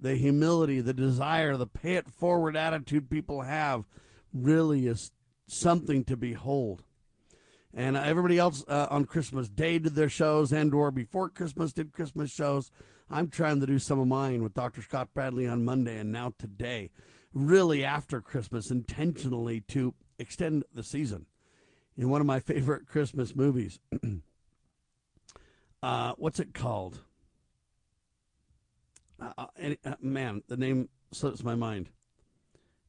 the 0.00 0.16
humility, 0.16 0.80
the 0.80 0.94
desire, 0.94 1.56
the 1.56 1.66
pay 1.66 1.94
it 1.94 2.08
forward 2.08 2.56
attitude 2.56 3.10
people 3.10 3.42
have 3.42 3.84
really 4.32 4.86
is 4.86 5.12
something 5.46 6.04
to 6.04 6.16
behold. 6.16 6.82
And 7.72 7.96
uh, 7.96 8.02
everybody 8.04 8.38
else 8.38 8.64
uh, 8.66 8.88
on 8.90 9.04
Christmas 9.04 9.48
Day 9.48 9.78
did 9.78 9.94
their 9.94 10.08
shows 10.08 10.52
and 10.52 10.74
or 10.74 10.90
before 10.90 11.28
Christmas 11.28 11.72
did 11.72 11.92
Christmas 11.92 12.30
shows. 12.30 12.70
I'm 13.10 13.28
trying 13.28 13.60
to 13.60 13.66
do 13.66 13.78
some 13.78 13.98
of 13.98 14.06
mine 14.06 14.42
with 14.42 14.54
Dr. 14.54 14.82
Scott 14.82 15.08
Bradley 15.14 15.46
on 15.46 15.64
Monday 15.64 15.98
and 15.98 16.12
now 16.12 16.32
today. 16.38 16.90
really 17.32 17.84
after 17.84 18.20
Christmas 18.20 18.72
intentionally 18.72 19.60
to 19.60 19.94
extend 20.18 20.64
the 20.74 20.82
season. 20.82 21.26
In 21.96 22.08
one 22.08 22.20
of 22.20 22.26
my 22.26 22.40
favorite 22.40 22.86
Christmas 22.86 23.36
movies, 23.36 23.78
uh, 25.82 26.14
what's 26.16 26.40
it 26.40 26.54
called? 26.54 27.00
Uh, 29.20 29.32
uh, 29.36 29.46
uh, 29.84 29.94
man, 30.00 30.42
the 30.48 30.56
name 30.56 30.88
slips 31.12 31.44
my 31.44 31.54
mind. 31.54 31.90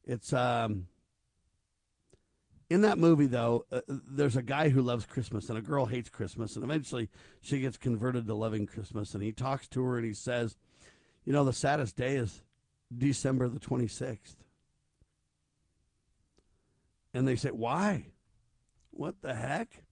It's 0.04 0.32
um, 0.32 0.86
in 2.70 2.82
that 2.82 2.98
movie 2.98 3.26
though. 3.26 3.66
Uh, 3.70 3.80
there's 3.88 4.36
a 4.36 4.42
guy 4.42 4.70
who 4.70 4.80
loves 4.80 5.04
Christmas 5.04 5.48
and 5.48 5.58
a 5.58 5.62
girl 5.62 5.86
hates 5.86 6.08
Christmas, 6.08 6.56
and 6.56 6.64
eventually 6.64 7.10
she 7.40 7.60
gets 7.60 7.76
converted 7.76 8.26
to 8.26 8.34
loving 8.34 8.66
Christmas. 8.66 9.14
And 9.14 9.22
he 9.22 9.32
talks 9.32 9.68
to 9.68 9.82
her 9.84 9.96
and 9.98 10.06
he 10.06 10.14
says, 10.14 10.56
"You 11.24 11.32
know, 11.32 11.44
the 11.44 11.52
saddest 11.52 11.96
day 11.96 12.16
is 12.16 12.42
December 12.96 13.48
the 13.48 13.60
26th." 13.60 14.36
And 17.12 17.28
they 17.28 17.36
say, 17.36 17.50
"Why? 17.50 18.06
What 18.90 19.20
the 19.20 19.34
heck?" 19.34 19.84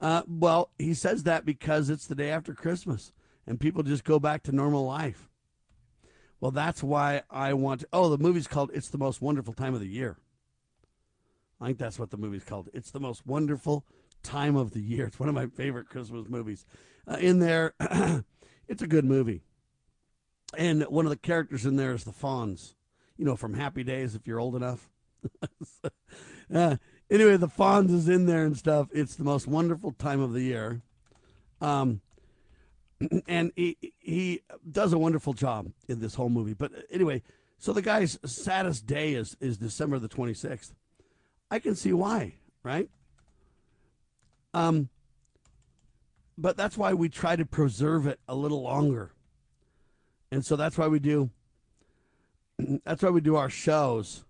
Uh, 0.00 0.22
well, 0.26 0.70
he 0.78 0.94
says 0.94 1.24
that 1.24 1.44
because 1.44 1.88
it's 1.88 2.06
the 2.06 2.14
day 2.14 2.30
after 2.30 2.52
Christmas, 2.52 3.12
and 3.46 3.60
people 3.60 3.82
just 3.82 4.04
go 4.04 4.18
back 4.18 4.42
to 4.44 4.52
normal 4.52 4.84
life. 4.84 5.27
Well, 6.40 6.50
that's 6.50 6.82
why 6.82 7.22
I 7.30 7.52
want. 7.54 7.84
oh, 7.92 8.08
the 8.10 8.18
movie's 8.18 8.46
called 8.46 8.70
"It's 8.72 8.88
the 8.88 8.98
Most 8.98 9.20
Wonderful 9.20 9.54
Time 9.54 9.74
of 9.74 9.80
the 9.80 9.88
Year." 9.88 10.18
I 11.60 11.66
think 11.66 11.78
that's 11.78 11.98
what 11.98 12.10
the 12.10 12.16
movie's 12.16 12.44
called. 12.44 12.68
It's 12.72 12.92
the 12.92 13.00
most 13.00 13.26
wonderful 13.26 13.84
time 14.22 14.56
of 14.56 14.72
the 14.72 14.80
year. 14.80 15.06
It's 15.08 15.18
one 15.18 15.28
of 15.28 15.34
my 15.34 15.46
favorite 15.46 15.88
Christmas 15.88 16.28
movies. 16.28 16.64
Uh, 17.06 17.16
in 17.20 17.40
there, 17.40 17.74
it's 18.68 18.82
a 18.82 18.86
good 18.86 19.04
movie, 19.04 19.42
and 20.56 20.82
one 20.84 21.06
of 21.06 21.10
the 21.10 21.16
characters 21.16 21.66
in 21.66 21.76
there 21.76 21.94
is 21.94 22.04
the 22.04 22.12
Fonz. 22.12 22.74
You 23.16 23.24
know, 23.24 23.34
from 23.34 23.54
Happy 23.54 23.82
Days, 23.82 24.14
if 24.14 24.26
you're 24.26 24.38
old 24.38 24.54
enough. 24.54 24.88
uh, 26.54 26.76
anyway, 27.10 27.36
the 27.36 27.48
Fonz 27.48 27.90
is 27.90 28.08
in 28.08 28.26
there 28.26 28.44
and 28.44 28.56
stuff. 28.56 28.86
It's 28.92 29.16
the 29.16 29.24
most 29.24 29.48
wonderful 29.48 29.90
time 29.92 30.20
of 30.20 30.32
the 30.32 30.42
year. 30.42 30.82
Um, 31.60 32.00
and 33.28 33.52
he 33.56 33.76
he 33.98 34.42
does 34.70 34.92
a 34.92 34.98
wonderful 34.98 35.32
job 35.32 35.70
in 35.88 36.00
this 36.00 36.14
whole 36.14 36.28
movie. 36.28 36.54
But 36.54 36.72
anyway, 36.90 37.22
so 37.58 37.72
the 37.72 37.82
guy's 37.82 38.18
saddest 38.24 38.86
day 38.86 39.14
is 39.14 39.36
is 39.40 39.56
December 39.56 39.98
the 39.98 40.08
26th. 40.08 40.72
I 41.50 41.58
can 41.58 41.74
see 41.74 41.92
why, 41.92 42.34
right? 42.62 42.88
Um, 44.52 44.88
but 46.36 46.56
that's 46.56 46.76
why 46.76 46.94
we 46.94 47.08
try 47.08 47.36
to 47.36 47.44
preserve 47.44 48.06
it 48.06 48.20
a 48.28 48.34
little 48.34 48.62
longer, 48.62 49.12
and 50.30 50.44
so 50.44 50.56
that's 50.56 50.78
why 50.78 50.88
we 50.88 50.98
do. 50.98 51.30
That's 52.84 53.04
why 53.04 53.10
we 53.10 53.20
do 53.20 53.36
our 53.36 53.48
shows, 53.48 54.24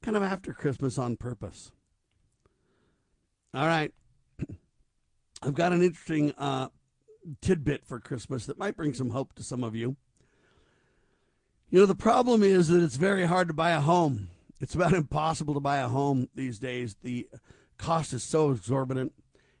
kind 0.00 0.16
of 0.16 0.22
after 0.22 0.54
Christmas 0.54 0.96
on 0.96 1.18
purpose. 1.18 1.70
All 3.52 3.66
right, 3.66 3.92
I've 5.42 5.54
got 5.54 5.74
an 5.74 5.82
interesting 5.82 6.32
uh, 6.38 6.68
tidbit 7.40 7.84
for 7.84 8.00
Christmas 8.00 8.46
that 8.46 8.58
might 8.58 8.76
bring 8.76 8.94
some 8.94 9.10
hope 9.10 9.34
to 9.34 9.42
some 9.42 9.64
of 9.64 9.74
you. 9.74 9.96
You 11.70 11.80
know, 11.80 11.86
the 11.86 11.94
problem 11.94 12.42
is 12.42 12.68
that 12.68 12.82
it's 12.82 12.96
very 12.96 13.26
hard 13.26 13.48
to 13.48 13.54
buy 13.54 13.70
a 13.70 13.80
home. 13.80 14.28
It's 14.60 14.74
about 14.74 14.92
impossible 14.94 15.54
to 15.54 15.60
buy 15.60 15.78
a 15.78 15.88
home 15.88 16.28
these 16.34 16.58
days. 16.58 16.96
The 17.02 17.28
cost 17.76 18.12
is 18.12 18.22
so 18.22 18.50
exorbitant. 18.50 19.12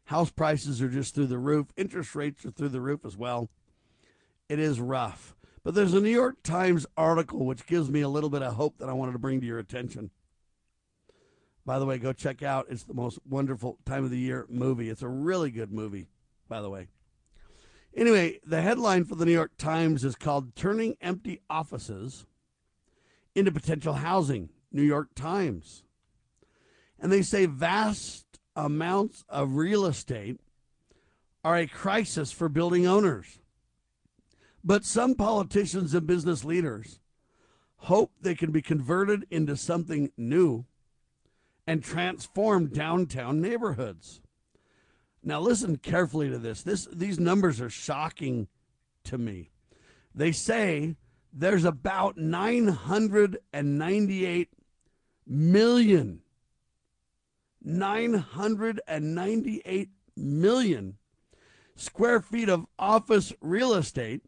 House 0.04 0.30
prices 0.30 0.80
are 0.80 0.88
just 0.88 1.14
through 1.14 1.26
the 1.26 1.38
roof. 1.38 1.66
Interest 1.76 2.14
rates 2.14 2.46
are 2.46 2.50
through 2.50 2.70
the 2.70 2.80
roof 2.80 3.04
as 3.04 3.16
well. 3.16 3.50
It 4.48 4.58
is 4.58 4.80
rough. 4.80 5.36
But 5.62 5.74
there's 5.74 5.92
a 5.92 6.00
New 6.00 6.08
York 6.08 6.42
Times 6.42 6.86
article 6.96 7.44
which 7.44 7.66
gives 7.66 7.90
me 7.90 8.00
a 8.00 8.08
little 8.08 8.30
bit 8.30 8.40
of 8.42 8.54
hope 8.54 8.78
that 8.78 8.88
I 8.88 8.94
wanted 8.94 9.12
to 9.12 9.18
bring 9.18 9.40
to 9.42 9.46
your 9.46 9.58
attention. 9.58 10.10
By 11.66 11.78
the 11.78 11.84
way, 11.84 11.98
go 11.98 12.14
check 12.14 12.42
out. 12.42 12.68
It's 12.70 12.84
the 12.84 12.94
most 12.94 13.18
wonderful 13.28 13.76
time 13.84 14.02
of 14.02 14.10
the 14.10 14.18
year 14.18 14.46
movie. 14.48 14.88
It's 14.88 15.02
a 15.02 15.08
really 15.08 15.50
good 15.50 15.70
movie, 15.70 16.06
by 16.48 16.62
the 16.62 16.70
way. 16.70 16.88
Anyway, 17.98 18.38
the 18.46 18.62
headline 18.62 19.04
for 19.04 19.16
the 19.16 19.26
New 19.26 19.32
York 19.32 19.56
Times 19.58 20.04
is 20.04 20.14
called 20.14 20.54
Turning 20.54 20.96
Empty 21.00 21.40
Offices 21.50 22.26
into 23.34 23.52
Potential 23.52 23.94
Housing. 23.94 24.50
New 24.70 24.82
York 24.82 25.14
Times. 25.14 25.82
And 26.98 27.12
they 27.12 27.22
say 27.22 27.46
vast 27.46 28.26
amounts 28.56 29.24
of 29.28 29.56
real 29.56 29.86
estate 29.86 30.40
are 31.44 31.56
a 31.56 31.66
crisis 31.66 32.32
for 32.32 32.48
building 32.48 32.86
owners. 32.86 33.38
But 34.64 34.84
some 34.84 35.14
politicians 35.14 35.94
and 35.94 36.06
business 36.06 36.44
leaders 36.44 37.00
hope 37.82 38.12
they 38.20 38.34
can 38.34 38.50
be 38.50 38.60
converted 38.60 39.26
into 39.30 39.56
something 39.56 40.10
new 40.16 40.66
and 41.66 41.82
transform 41.82 42.66
downtown 42.66 43.40
neighborhoods. 43.40 44.20
Now 45.22 45.40
listen 45.40 45.76
carefully 45.76 46.30
to 46.30 46.38
this. 46.38 46.62
This 46.62 46.88
these 46.92 47.18
numbers 47.18 47.60
are 47.60 47.70
shocking 47.70 48.48
to 49.04 49.18
me. 49.18 49.50
They 50.14 50.32
say 50.32 50.96
there's 51.32 51.64
about 51.64 52.16
998 52.16 54.48
million 55.26 56.20
998 57.62 59.88
million 60.16 60.96
square 61.76 62.20
feet 62.20 62.48
of 62.48 62.66
office 62.78 63.32
real 63.40 63.74
estate 63.74 64.22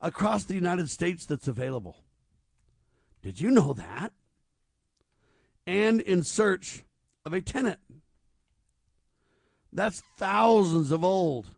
across 0.00 0.44
the 0.44 0.54
United 0.54 0.90
States 0.90 1.26
that's 1.26 1.48
available. 1.48 1.96
Did 3.22 3.40
you 3.40 3.50
know 3.50 3.72
that? 3.72 4.12
And 5.66 6.00
in 6.00 6.22
search 6.22 6.84
of 7.24 7.32
a 7.32 7.40
tenant. 7.40 7.80
That's 9.76 10.02
thousands 10.16 10.90
of 10.90 11.04
old 11.04 11.50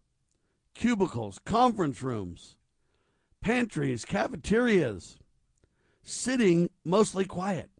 cubicles, 0.74 1.38
conference 1.44 2.02
rooms, 2.02 2.56
pantries, 3.40 4.04
cafeterias, 4.04 5.18
sitting 6.02 6.68
mostly 6.84 7.24
quiet. 7.24 7.70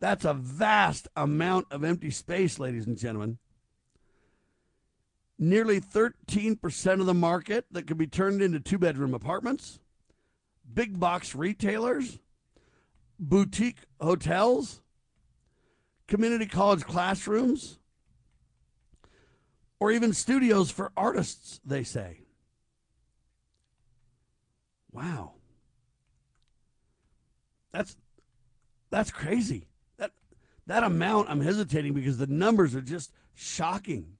That's 0.00 0.26
a 0.26 0.34
vast 0.34 1.08
amount 1.16 1.68
of 1.70 1.82
empty 1.82 2.10
space, 2.10 2.58
ladies 2.58 2.86
and 2.86 2.98
gentlemen. 2.98 3.38
Nearly 5.38 5.80
13% 5.80 7.00
of 7.00 7.06
the 7.06 7.14
market 7.14 7.64
that 7.70 7.86
could 7.86 7.98
be 7.98 8.06
turned 8.06 8.42
into 8.42 8.60
two 8.60 8.78
bedroom 8.78 9.14
apartments, 9.14 9.80
big 10.74 11.00
box 11.00 11.34
retailers, 11.34 12.18
boutique 13.18 13.78
hotels, 13.98 14.82
community 16.06 16.44
college 16.44 16.82
classrooms, 16.84 17.78
or 19.80 19.92
even 19.92 20.12
studios 20.12 20.70
for 20.70 20.92
artists, 20.96 21.60
they 21.64 21.84
say. 21.84 22.22
Wow. 24.92 25.34
That's 27.72 27.96
that's 28.90 29.10
crazy. 29.10 29.68
That 29.98 30.12
that 30.66 30.82
amount 30.82 31.30
I'm 31.30 31.40
hesitating 31.40 31.92
because 31.92 32.18
the 32.18 32.26
numbers 32.26 32.74
are 32.74 32.80
just 32.80 33.12
shocking. 33.34 34.14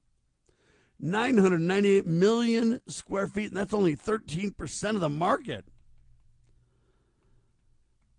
998 1.01 2.06
million 2.06 2.80
square 2.89 3.28
feet, 3.28 3.51
and 3.51 3.56
that's 3.56 3.72
only 3.72 3.94
13% 3.94 4.94
of 4.94 5.01
the 5.01 5.09
market. 5.09 5.64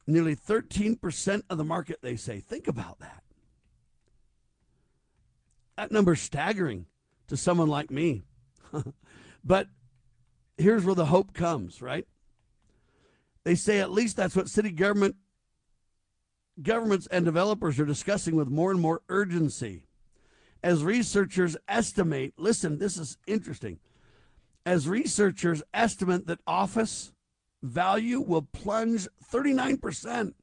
Nearly 0.08 0.36
13% 0.36 1.44
of 1.50 1.58
the 1.58 1.64
market, 1.66 2.00
they 2.02 2.16
say. 2.16 2.40
Think 2.40 2.70
about 2.70 3.00
that. 3.00 3.22
That 5.76 5.92
number's 5.92 6.22
staggering 6.22 6.86
to 7.30 7.38
someone 7.38 7.68
like 7.68 7.90
me. 7.90 8.24
but 9.44 9.68
here's 10.58 10.84
where 10.84 10.96
the 10.96 11.06
hope 11.06 11.34
comes, 11.34 11.82
right? 11.82 12.06
They 13.44 13.56
say 13.56 13.80
at 13.80 13.92
least 13.92 14.18
that's 14.18 14.36
what 14.36 14.50
city 14.50 14.72
government 14.72 15.16
governments 16.62 17.08
and 17.10 17.24
developers 17.24 17.80
are 17.80 17.86
discussing 17.86 18.36
with 18.36 18.50
more 18.50 18.72
and 18.72 18.82
more 18.82 19.02
urgency. 19.08 19.84
As 20.62 20.84
researchers 20.84 21.56
estimate, 21.70 22.34
listen, 22.38 22.80
this 22.80 22.98
is 22.98 23.18
interesting. 23.26 23.80
As 24.66 24.90
researchers 24.90 25.64
estimate 25.74 26.28
that 26.28 26.42
office 26.46 27.14
value 27.64 28.20
will 28.20 28.42
plunge 28.42 29.08
39% 29.32 30.34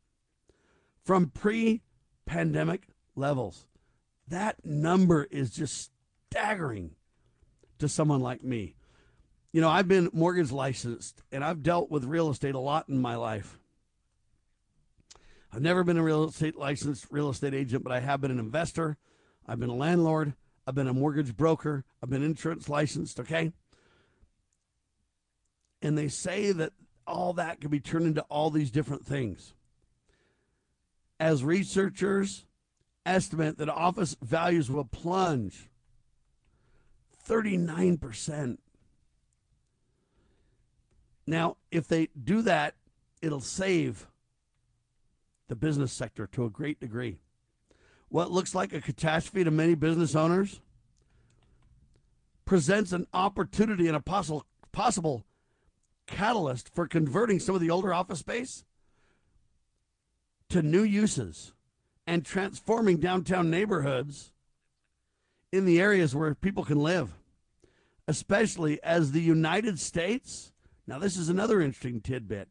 from 1.04 1.30
pre 1.30 1.82
pandemic 2.24 2.88
levels. 3.14 3.66
That 4.26 4.64
number 4.64 5.24
is 5.30 5.50
just 5.50 5.90
staggering 6.32 6.90
to 7.78 7.88
someone 7.88 8.20
like 8.20 8.42
me. 8.42 8.74
You 9.52 9.60
know, 9.60 9.70
I've 9.70 9.88
been 9.88 10.10
mortgage 10.12 10.52
licensed 10.52 11.22
and 11.32 11.44
I've 11.44 11.62
dealt 11.62 11.90
with 11.90 12.04
real 12.04 12.30
estate 12.30 12.54
a 12.54 12.58
lot 12.60 12.88
in 12.88 13.00
my 13.00 13.16
life. 13.16 13.58
I've 15.52 15.62
never 15.62 15.84
been 15.84 15.96
a 15.96 16.02
real 16.02 16.24
estate 16.24 16.56
licensed 16.56 17.06
real 17.10 17.30
estate 17.30 17.54
agent, 17.54 17.82
but 17.82 17.92
I 17.92 18.00
have 18.00 18.20
been 18.20 18.30
an 18.30 18.38
investor. 18.38 18.98
I've 19.46 19.60
been 19.60 19.70
a 19.70 19.74
landlord. 19.74 20.34
I've 20.66 20.74
been 20.74 20.88
a 20.88 20.92
mortgage 20.92 21.36
broker. 21.36 21.84
I've 22.02 22.10
been 22.10 22.22
insurance 22.24 22.68
licensed, 22.68 23.20
okay? 23.20 23.52
And 25.80 25.96
they 25.96 26.08
say 26.08 26.52
that 26.52 26.72
all 27.06 27.32
that 27.34 27.60
can 27.60 27.70
be 27.70 27.80
turned 27.80 28.06
into 28.06 28.22
all 28.22 28.50
these 28.50 28.70
different 28.70 29.06
things. 29.06 29.54
as 31.18 31.42
researchers 31.44 32.44
estimate 33.04 33.58
that 33.58 33.68
office 33.68 34.16
values 34.20 34.70
will 34.70 34.84
plunge 34.84 35.70
39%. 37.28 38.58
Now, 41.26 41.56
if 41.70 41.88
they 41.88 42.08
do 42.22 42.42
that, 42.42 42.74
it'll 43.20 43.40
save 43.40 44.06
the 45.48 45.56
business 45.56 45.92
sector 45.92 46.26
to 46.28 46.44
a 46.44 46.50
great 46.50 46.80
degree. 46.80 47.18
What 48.08 48.30
looks 48.30 48.54
like 48.54 48.72
a 48.72 48.80
catastrophe 48.80 49.44
to 49.44 49.50
many 49.50 49.74
business 49.74 50.14
owners 50.14 50.60
presents 52.44 52.92
an 52.92 53.06
opportunity 53.12 53.88
and 53.88 53.96
a 53.96 54.00
possible 54.00 54.46
possible 54.70 55.24
catalyst 56.06 56.72
for 56.72 56.86
converting 56.86 57.40
some 57.40 57.54
of 57.54 57.60
the 57.60 57.70
older 57.70 57.92
office 57.92 58.20
space 58.20 58.64
to 60.48 60.62
new 60.62 60.82
uses 60.82 61.52
and 62.06 62.24
transforming 62.24 62.98
downtown 62.98 63.50
neighborhoods 63.50 64.32
in 65.52 65.64
the 65.64 65.80
areas 65.80 66.14
where 66.14 66.34
people 66.34 66.64
can 66.64 66.78
live, 66.78 67.14
especially 68.08 68.82
as 68.82 69.12
the 69.12 69.22
United 69.22 69.78
States. 69.78 70.52
Now, 70.86 70.98
this 70.98 71.16
is 71.16 71.28
another 71.28 71.60
interesting 71.60 72.00
tidbit. 72.00 72.48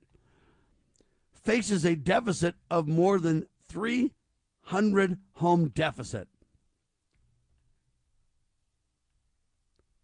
Faces 1.33 1.85
a 1.85 1.95
deficit 1.95 2.55
of 2.71 2.87
more 2.87 3.19
than 3.19 3.47
300 3.69 5.17
home 5.33 5.69
deficit. 5.69 6.27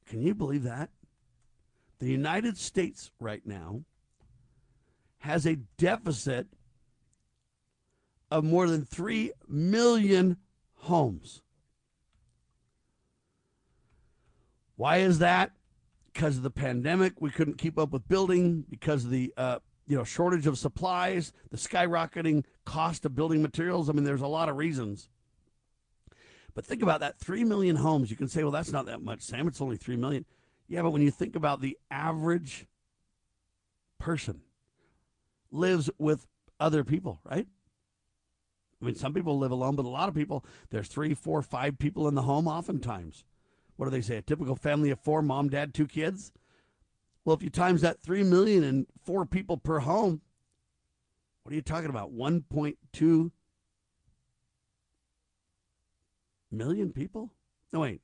Can 0.07 0.21
you 0.21 0.35
believe 0.35 0.63
that? 0.63 0.89
The 1.99 2.09
United 2.09 2.57
States 2.57 3.11
right 3.19 3.45
now 3.45 3.83
has 5.19 5.45
a 5.45 5.57
deficit 5.77 6.47
of 8.29 8.43
more 8.43 8.67
than 8.67 8.83
3 8.83 9.31
million 9.47 10.37
homes. 10.77 11.41
Why 14.81 14.97
is 14.97 15.19
that? 15.19 15.51
Because 16.11 16.37
of 16.37 16.41
the 16.41 16.49
pandemic, 16.49 17.21
we 17.21 17.29
couldn't 17.29 17.59
keep 17.59 17.77
up 17.77 17.91
with 17.91 18.07
building 18.07 18.65
because 18.67 19.05
of 19.05 19.11
the 19.11 19.31
uh, 19.37 19.59
you 19.85 19.95
know 19.95 20.03
shortage 20.03 20.47
of 20.47 20.57
supplies, 20.57 21.33
the 21.51 21.57
skyrocketing 21.57 22.45
cost 22.65 23.05
of 23.05 23.13
building 23.13 23.43
materials. 23.43 23.91
I 23.91 23.93
mean, 23.93 24.05
there's 24.05 24.23
a 24.23 24.27
lot 24.27 24.49
of 24.49 24.57
reasons. 24.57 25.07
But 26.55 26.65
think 26.65 26.81
about 26.81 27.01
that 27.01 27.19
3 27.19 27.43
million 27.43 27.75
homes. 27.75 28.09
You 28.09 28.17
can 28.17 28.27
say, 28.27 28.41
well, 28.41 28.51
that's 28.51 28.71
not 28.71 28.87
that 28.87 29.03
much, 29.03 29.21
Sam. 29.21 29.47
It's 29.47 29.61
only 29.61 29.77
3 29.77 29.97
million. 29.97 30.25
Yeah, 30.67 30.81
but 30.81 30.89
when 30.89 31.03
you 31.03 31.11
think 31.11 31.35
about 31.35 31.61
the 31.61 31.77
average 31.91 32.65
person 33.99 34.41
lives 35.51 35.91
with 35.99 36.25
other 36.59 36.83
people, 36.83 37.19
right? 37.23 37.45
I 38.81 38.85
mean, 38.85 38.95
some 38.95 39.13
people 39.13 39.37
live 39.37 39.51
alone, 39.51 39.75
but 39.75 39.85
a 39.85 39.89
lot 39.89 40.09
of 40.09 40.15
people, 40.15 40.43
there's 40.71 40.87
three, 40.87 41.13
four, 41.13 41.43
five 41.43 41.77
people 41.77 42.07
in 42.07 42.15
the 42.15 42.23
home 42.23 42.47
oftentimes. 42.47 43.25
What 43.75 43.85
do 43.85 43.91
they 43.91 44.01
say? 44.01 44.17
A 44.17 44.21
typical 44.21 44.55
family 44.55 44.91
of 44.91 44.99
four, 44.99 45.21
mom, 45.21 45.49
dad, 45.49 45.73
two 45.73 45.87
kids? 45.87 46.31
Well, 47.25 47.35
if 47.35 47.43
you 47.43 47.49
times 47.49 47.81
that 47.81 48.01
3 48.01 48.23
million 48.23 48.63
and 48.63 48.87
four 49.03 49.25
people 49.25 49.57
per 49.57 49.79
home, 49.79 50.21
what 51.43 51.51
are 51.51 51.55
you 51.55 51.61
talking 51.61 51.89
about? 51.89 52.13
1.2 52.15 53.31
million 56.51 56.91
people? 56.91 57.31
No, 57.71 57.81
wait. 57.81 58.01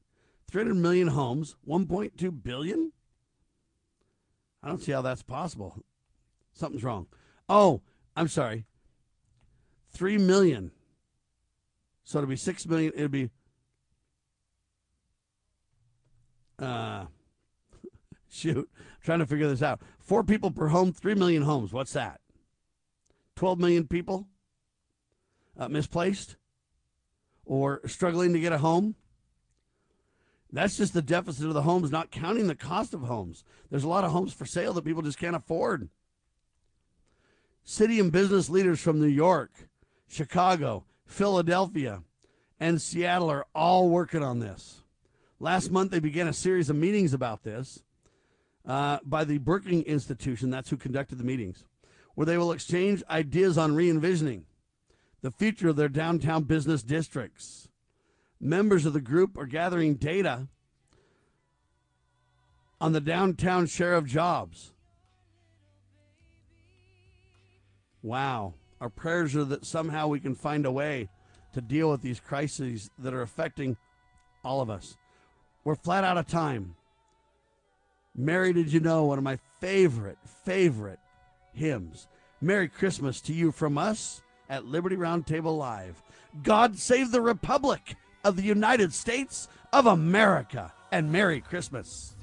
300 0.50 0.76
million 0.76 1.10
homes, 1.10 1.56
1.2 1.68 2.44
billion? 2.44 2.92
I 4.64 4.70
don't 4.70 4.82
see 4.82 4.92
how 4.92 5.02
that's 5.02 5.24
possible. 5.24 5.84
Something's 6.54 6.84
wrong. 6.84 7.08
Oh, 7.48 7.82
I'm 8.16 8.28
sorry. 8.28 8.66
3 9.92 10.18
million. 10.18 10.72
So 12.04 12.20
it'd 12.20 12.30
be 12.30 12.36
6 12.36 12.68
million. 12.68 12.92
It'd 12.96 13.12
be. 13.12 13.30
Uh, 16.60 17.06
shoot. 18.30 18.70
I'm 18.78 19.04
trying 19.04 19.20
to 19.20 19.26
figure 19.26 19.48
this 19.48 19.62
out. 19.62 19.82
Four 20.00 20.24
people 20.24 20.52
per 20.52 20.68
home, 20.68 20.92
3 20.92 21.16
million 21.16 21.44
homes. 21.44 21.74
What's 21.74 21.94
that? 21.94 22.22
12 23.36 23.60
million 23.60 23.88
people 23.88 24.28
uh, 25.58 25.68
misplaced 25.68 26.38
or 27.46 27.82
struggling 27.86 28.34
to 28.34 28.40
get 28.40 28.54
a 28.54 28.58
home? 28.58 28.96
That's 30.52 30.78
just 30.78 30.94
the 30.94 31.02
deficit 31.02 31.46
of 31.46 31.54
the 31.54 31.64
homes, 31.64 31.92
not 31.92 32.10
counting 32.10 32.48
the 32.48 32.56
cost 32.56 32.94
of 32.94 33.02
homes. 33.02 33.44
There's 33.70 33.84
a 33.84 33.90
lot 33.90 34.04
of 34.04 34.12
homes 34.12 34.34
for 34.34 34.46
sale 34.46 34.74
that 34.74 34.86
people 34.86 35.02
just 35.02 35.20
can't 35.20 35.36
afford. 35.36 35.90
City 37.64 38.00
and 38.00 38.14
business 38.14 38.50
leaders 38.50 38.80
from 38.80 39.02
New 39.02 39.08
York, 39.08 39.52
Chicago, 40.08 40.86
Philadelphia, 41.06 42.02
and 42.60 42.82
Seattle 42.82 43.30
are 43.30 43.46
all 43.54 43.90
working 43.90 44.24
on 44.24 44.40
this. 44.40 44.84
Last 45.40 45.72
month, 45.72 45.92
they 45.92 46.00
began 46.00 46.28
a 46.28 46.34
series 46.34 46.70
of 46.70 46.76
meetings 46.76 47.14
about 47.14 47.44
this 47.44 47.84
uh, 48.66 49.00
by 49.06 49.24
the 49.24 49.38
Brookings 49.38 49.86
Institution, 49.86 50.50
that's 50.50 50.70
who 50.70 50.78
conducted 50.78 51.18
the 51.18 51.24
meetings, 51.24 51.64
where 52.16 52.26
they 52.26 52.38
will 52.38 52.52
exchange 52.52 53.04
ideas 53.10 53.58
on 53.58 53.76
re 53.76 53.90
envisioning 53.90 54.46
the 55.22 55.32
future 55.32 55.70
of 55.70 55.76
their 55.76 55.90
downtown 55.90 56.44
business 56.44 56.84
districts. 56.84 57.70
Members 58.40 58.86
of 58.86 58.94
the 58.94 59.02
group 59.02 59.38
are 59.38 59.46
gathering 59.46 59.96
data 59.96 60.48
on 62.80 62.92
the 62.94 63.02
downtown 63.02 63.66
share 63.66 63.94
of 63.94 64.06
jobs. 64.06 64.74
Wow. 68.04 68.54
Our 68.80 68.90
prayers 68.90 69.36
are 69.36 69.44
that 69.46 69.66
somehow 69.66 70.08
we 70.08 70.20
can 70.20 70.36
find 70.36 70.66
a 70.66 70.72
way 70.72 71.10
to 71.54 71.62
deal 71.62 71.90
with 71.90 72.02
these 72.02 72.20
crises 72.20 72.92
that 73.00 73.14
are 73.14 73.24
affecting 73.24 73.76
all 74.44 74.62
of 74.62 74.70
us. 74.70 74.98
We're 75.68 75.76
flat 75.76 76.06
out 76.06 76.18
of 76.18 76.28
time. 76.28 76.76
Mary, 78.16 78.54
did 78.54 78.72
you 78.72 78.80
know 78.80 79.04
one 79.04 79.18
of 79.18 79.24
my 79.26 79.38
favorite, 79.60 80.18
favorite 80.46 81.00
hymns? 81.52 82.08
Merry 82.40 82.70
Christmas 82.70 83.20
to 83.24 83.34
you 83.34 83.52
from 83.52 83.78
us 83.78 84.22
at 84.50 84.64
Liberty 84.64 84.96
Roundtable 84.96 85.58
Live. 85.58 86.02
God 86.42 86.80
save 86.80 87.12
the 87.12 87.20
Republic 87.20 87.98
of 88.24 88.38
the 88.38 88.44
United 88.44 88.94
States 88.94 89.50
of 89.74 89.88
America 89.88 90.72
and 90.94 91.12
Merry 91.12 91.42
Christmas. 91.42 92.16